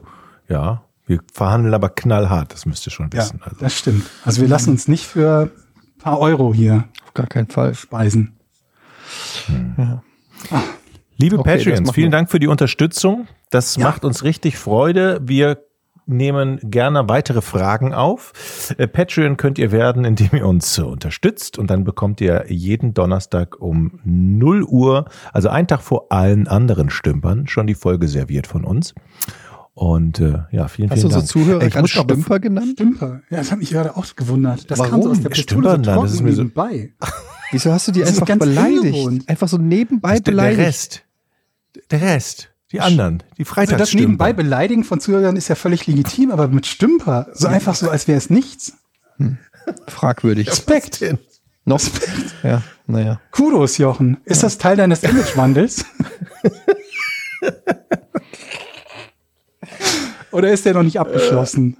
ja, 0.49 0.83
wir 1.07 1.21
verhandeln 1.33 1.75
aber 1.75 1.89
knallhart, 1.91 2.53
das 2.53 2.65
müsst 2.67 2.87
ihr 2.87 2.91
schon 2.93 3.11
Ja, 3.13 3.21
wissen. 3.23 3.41
Also. 3.43 3.57
das 3.61 3.75
stimmt. 3.79 4.07
Also 4.25 4.41
wir 4.43 4.49
lassen 4.49 4.71
uns 4.71 4.89
nicht 4.89 5.07
für 5.07 5.51
ein 5.55 5.99
paar 5.99 6.19
Euro 6.21 6.53
hier 6.55 6.89
Auf 7.07 7.15
gar 7.15 7.27
keinen 7.27 7.49
Fall. 7.49 7.75
speisen. 7.75 8.37
Liebe 11.21 11.39
Okay, 11.39 11.57
Patreons, 11.57 11.91
vielen. 11.93 12.11
Dank 12.11 12.31
für 12.31 12.39
die 12.39 12.47
Unterstützung. 12.47 13.27
Das 13.51 13.77
Ja. 13.77 13.85
macht 13.85 14.05
uns 14.05 14.23
richtig 14.25 14.57
Freude. 14.57 15.21
Wir 15.23 15.59
nehmen 16.07 16.59
gerne 16.63 17.09
weitere 17.09 17.43
Fragen 17.43 17.93
auf. 17.93 18.33
Äh, 18.79 18.87
Patreon 18.87 19.37
könnt 19.37 19.59
ihr 19.59 19.73
werden, 19.73 20.05
indem 20.07 20.29
ihr 20.33 20.47
uns 20.47 20.79
äh, 20.79 20.83
unterstützt 20.83 21.59
und 21.59 21.69
dann 21.71 21.85
bekommt 21.85 22.21
ihr 22.21 22.47
jeden 22.49 22.95
Donnerstag 22.95 23.61
um 23.61 23.99
0 24.05 24.63
Uhr, 24.65 25.05
also 25.33 25.49
einen 25.51 25.67
Tag 25.67 25.83
vor 25.83 26.07
allen 26.11 26.49
anderen 26.49 26.89
Stümpern, 26.89 27.47
schon 27.47 27.67
die 27.67 27.75
Folge 27.75 28.09
serviert 28.09 28.47
von 28.47 28.65
uns. 28.65 28.95
Und 29.75 30.19
äh, 30.21 30.39
ja, 30.51 30.67
vielen, 30.69 30.91
Hast 30.91 31.01
vielen 31.01 31.09
du 31.11 31.15
so 31.15 31.17
Dank. 31.17 31.27
Zuhörer 31.29 31.63
Ich 31.67 31.75
bef- 31.75 31.87
Stümper 31.89 32.41
genannt? 32.41 32.71
Stümper. 32.73 33.21
Ja, 33.31 33.37
das 33.39 33.53
hat 33.53 33.59
mich 33.59 33.71
gerade 33.71 33.97
auch 33.97 34.07
gewundert. 34.17 34.71
Das 34.71 34.79
kam 34.79 34.91
Warum? 34.91 35.03
so 35.03 35.11
aus 35.11 35.21
der 35.21 35.29
Pistole 35.29 35.63
so 35.63 35.69
Stümpern 35.75 35.83
dann, 35.83 36.03
das 36.03 36.13
ist 36.15 36.23
mir 36.23 36.33
so- 36.33 36.43
nebenbei. 36.43 36.93
Wieso 37.53 37.73
hast 37.73 37.87
du 37.89 37.93
die 37.93 38.05
einfach 38.05 38.27
ganz 38.27 38.41
beleidigt? 38.45 39.29
Einfach 39.29 39.49
so 39.49 39.57
nebenbei 39.59 40.13
der, 40.15 40.21
der 40.21 40.31
beleidigt. 40.33 40.61
Rest. 40.61 41.05
Der 41.91 42.01
Rest. 42.01 42.51
Die 42.73 42.81
anderen. 42.81 43.19
Die 43.39 43.43
Also 43.43 43.45
das 43.45 43.49
Freitagsstümper. 43.49 44.01
nebenbei 44.03 44.33
beleidigen 44.35 44.85
von 44.85 45.01
Zuhörern 45.01 45.37
ist 45.37 45.49
ja 45.49 45.55
völlig 45.55 45.87
legitim, 45.87 46.31
aber 46.31 46.49
mit 46.49 46.67
Stümper, 46.67 47.29
so 47.33 47.49
einfach 47.49 47.75
so, 47.75 47.89
als 47.91 48.07
wäre 48.09 48.19
es 48.19 48.29
nichts. 48.29 48.75
Fragwürdig. 49.87 50.49
Respekt. 50.51 51.03
Noch? 51.65 51.81
Ja, 52.43 52.63
naja. 52.87 53.21
Kudos, 53.31 53.79
Jochen. 53.79 54.19
Ist 54.25 54.43
das 54.43 54.59
Teil 54.59 54.77
deines 54.77 55.03
Imagewandels? 55.03 55.85
Oder 60.31 60.51
ist 60.51 60.67
der 60.67 60.75
noch 60.75 60.83
nicht 60.83 61.01
abgeschlossen? 61.01 61.77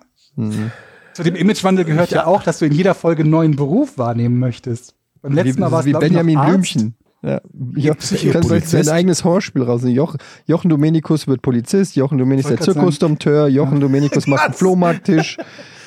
Zu 1.13 1.23
dem 1.23 1.35
Imagewandel 1.35 1.85
gehört 1.85 2.11
ja 2.11 2.27
auch, 2.27 2.43
dass 2.43 2.59
du 2.61 2.67
in 2.67 2.73
jeder 2.73 2.95
Folge 2.95 3.23
einen 3.23 3.31
neuen 3.31 3.57
Beruf 3.57 3.99
wahrnehmen 3.99 4.39
möchtest. 4.39 4.95
Beim 5.21 5.33
letzten 5.33 5.57
Wie, 5.57 5.61
Mal 5.61 5.73
war 5.73 5.81
es 5.81 5.87
wie 5.87 5.93
Benjamin. 5.93 6.41
Blümchen. 6.41 6.95
Ja, 7.23 7.41
jo 7.75 7.95
Psycho- 7.95 8.31
kann 8.33 8.43
sein 8.43 8.49
Polizist. 8.49 8.91
eigenes 8.91 9.25
Hörspiel 9.25 9.63
raus. 9.63 9.83
Joch, 9.85 10.17
Jochen 10.47 10.69
Domenikus 10.69 11.27
wird 11.27 11.43
Polizist, 11.43 11.97
Jochen 11.97 12.17
Domenikus 12.19 12.51
der. 12.53 12.75
Zirkusdompteur, 12.75 13.49
Jochen 13.49 13.81
Domenikus 13.81 14.27
macht 14.29 14.45
einen 14.45 14.55
Flohmarkttisch, 14.55 15.37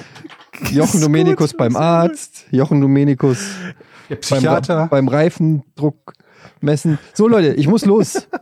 Jochen 0.71 0.99
Domenikus 0.99 1.53
beim 1.53 1.75
Arzt, 1.77 2.45
Jochen 2.51 2.81
Domenikus 2.81 3.39
Der 4.09 4.17
beim, 4.29 4.89
beim 4.89 5.07
Reifendruck 5.07 6.13
messen. 6.59 6.99
So 7.13 7.27
Leute, 7.29 7.53
ich 7.53 7.67
muss 7.67 7.85
los. 7.85 8.27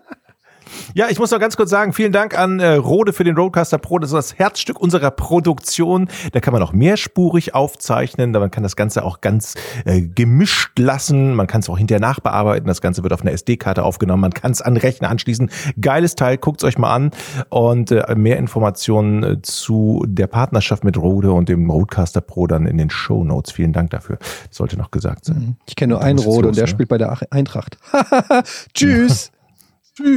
Ja, 0.96 1.08
ich 1.10 1.20
muss 1.20 1.30
noch 1.30 1.40
ganz 1.40 1.56
kurz 1.56 1.70
sagen, 1.70 1.94
vielen 1.94 2.12
Dank 2.12 2.38
an 2.38 2.60
äh, 2.60 2.74
Rode 2.74 3.14
für 3.14 3.24
den 3.24 3.36
Roadcaster 3.36 3.78
Pro. 3.78 4.00
Das 4.00 4.10
ist 4.10 4.16
das 4.16 4.40
Herzstück 4.40 4.80
unserer 4.80 5.12
Produktion. 5.12 6.08
Da 6.32 6.40
kann 6.40 6.52
man 6.52 6.64
auch 6.64 6.74
mehrspurig 6.74 7.54
aufzeichnen. 7.54 8.32
Man 8.32 8.50
kann 8.50 8.64
das 8.64 8.76
Ganze 8.76 9.04
auch 9.04 9.22
ganz 9.22 9.54
äh, 9.86 10.02
gemischt 10.02 10.80
lassen. 10.80 11.36
Man 11.36 11.46
kann 11.46 11.62
es 11.62 11.70
auch 11.70 11.78
hinterher 11.78 12.02
nachbearbeiten. 12.02 12.68
Das 12.68 12.82
Ganze 12.82 13.04
wird 13.04 13.14
auf 13.14 13.22
einer 13.22 13.32
SD-Karte 13.34 13.84
aufgenommen. 13.84 14.22
Man 14.22 14.34
kann 14.34 14.52
es 14.52 14.62
an 14.62 14.78
Rechner 14.78 15.10
anschließen. 15.10 15.52
Geiles 15.80 16.16
Teil, 16.16 16.38
guckt's 16.38 16.64
euch 16.64 16.78
mal 16.80 16.92
an. 16.94 17.12
Und 17.50 17.92
äh, 17.92 18.16
mehr 18.16 18.38
Informationen 18.38 19.24
äh, 19.24 19.42
zu 19.44 20.04
der 20.08 20.28
Partnerschaft 20.28 20.84
mit 20.84 20.98
Rode 20.98 21.32
und 21.32 21.50
dem 21.50 21.70
Roadcaster 21.70 22.22
Pro 22.22 22.48
dann 22.48 22.66
in 22.66 22.78
den 22.78 22.90
Show 22.90 23.24
Notes. 23.24 23.52
Vielen 23.52 23.74
Dank 23.74 23.92
dafür. 23.92 24.18
Das 24.48 24.58
sollte 24.58 24.76
noch 24.78 24.90
gesagt 24.90 25.26
sein. 25.26 25.58
Ich 25.68 25.76
kenne 25.76 25.94
nur 25.94 26.02
einen 26.02 26.18
Rode 26.20 26.48
los, 26.48 26.50
und 26.50 26.56
der 26.58 26.64
ne? 26.64 26.68
spielt 26.68 26.90
bei 26.90 26.98
der 26.98 27.12
Ach- 27.12 27.24
Eintracht. 27.30 27.78
Tschüss. 28.74 29.32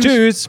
Tschüss. 0.01 0.49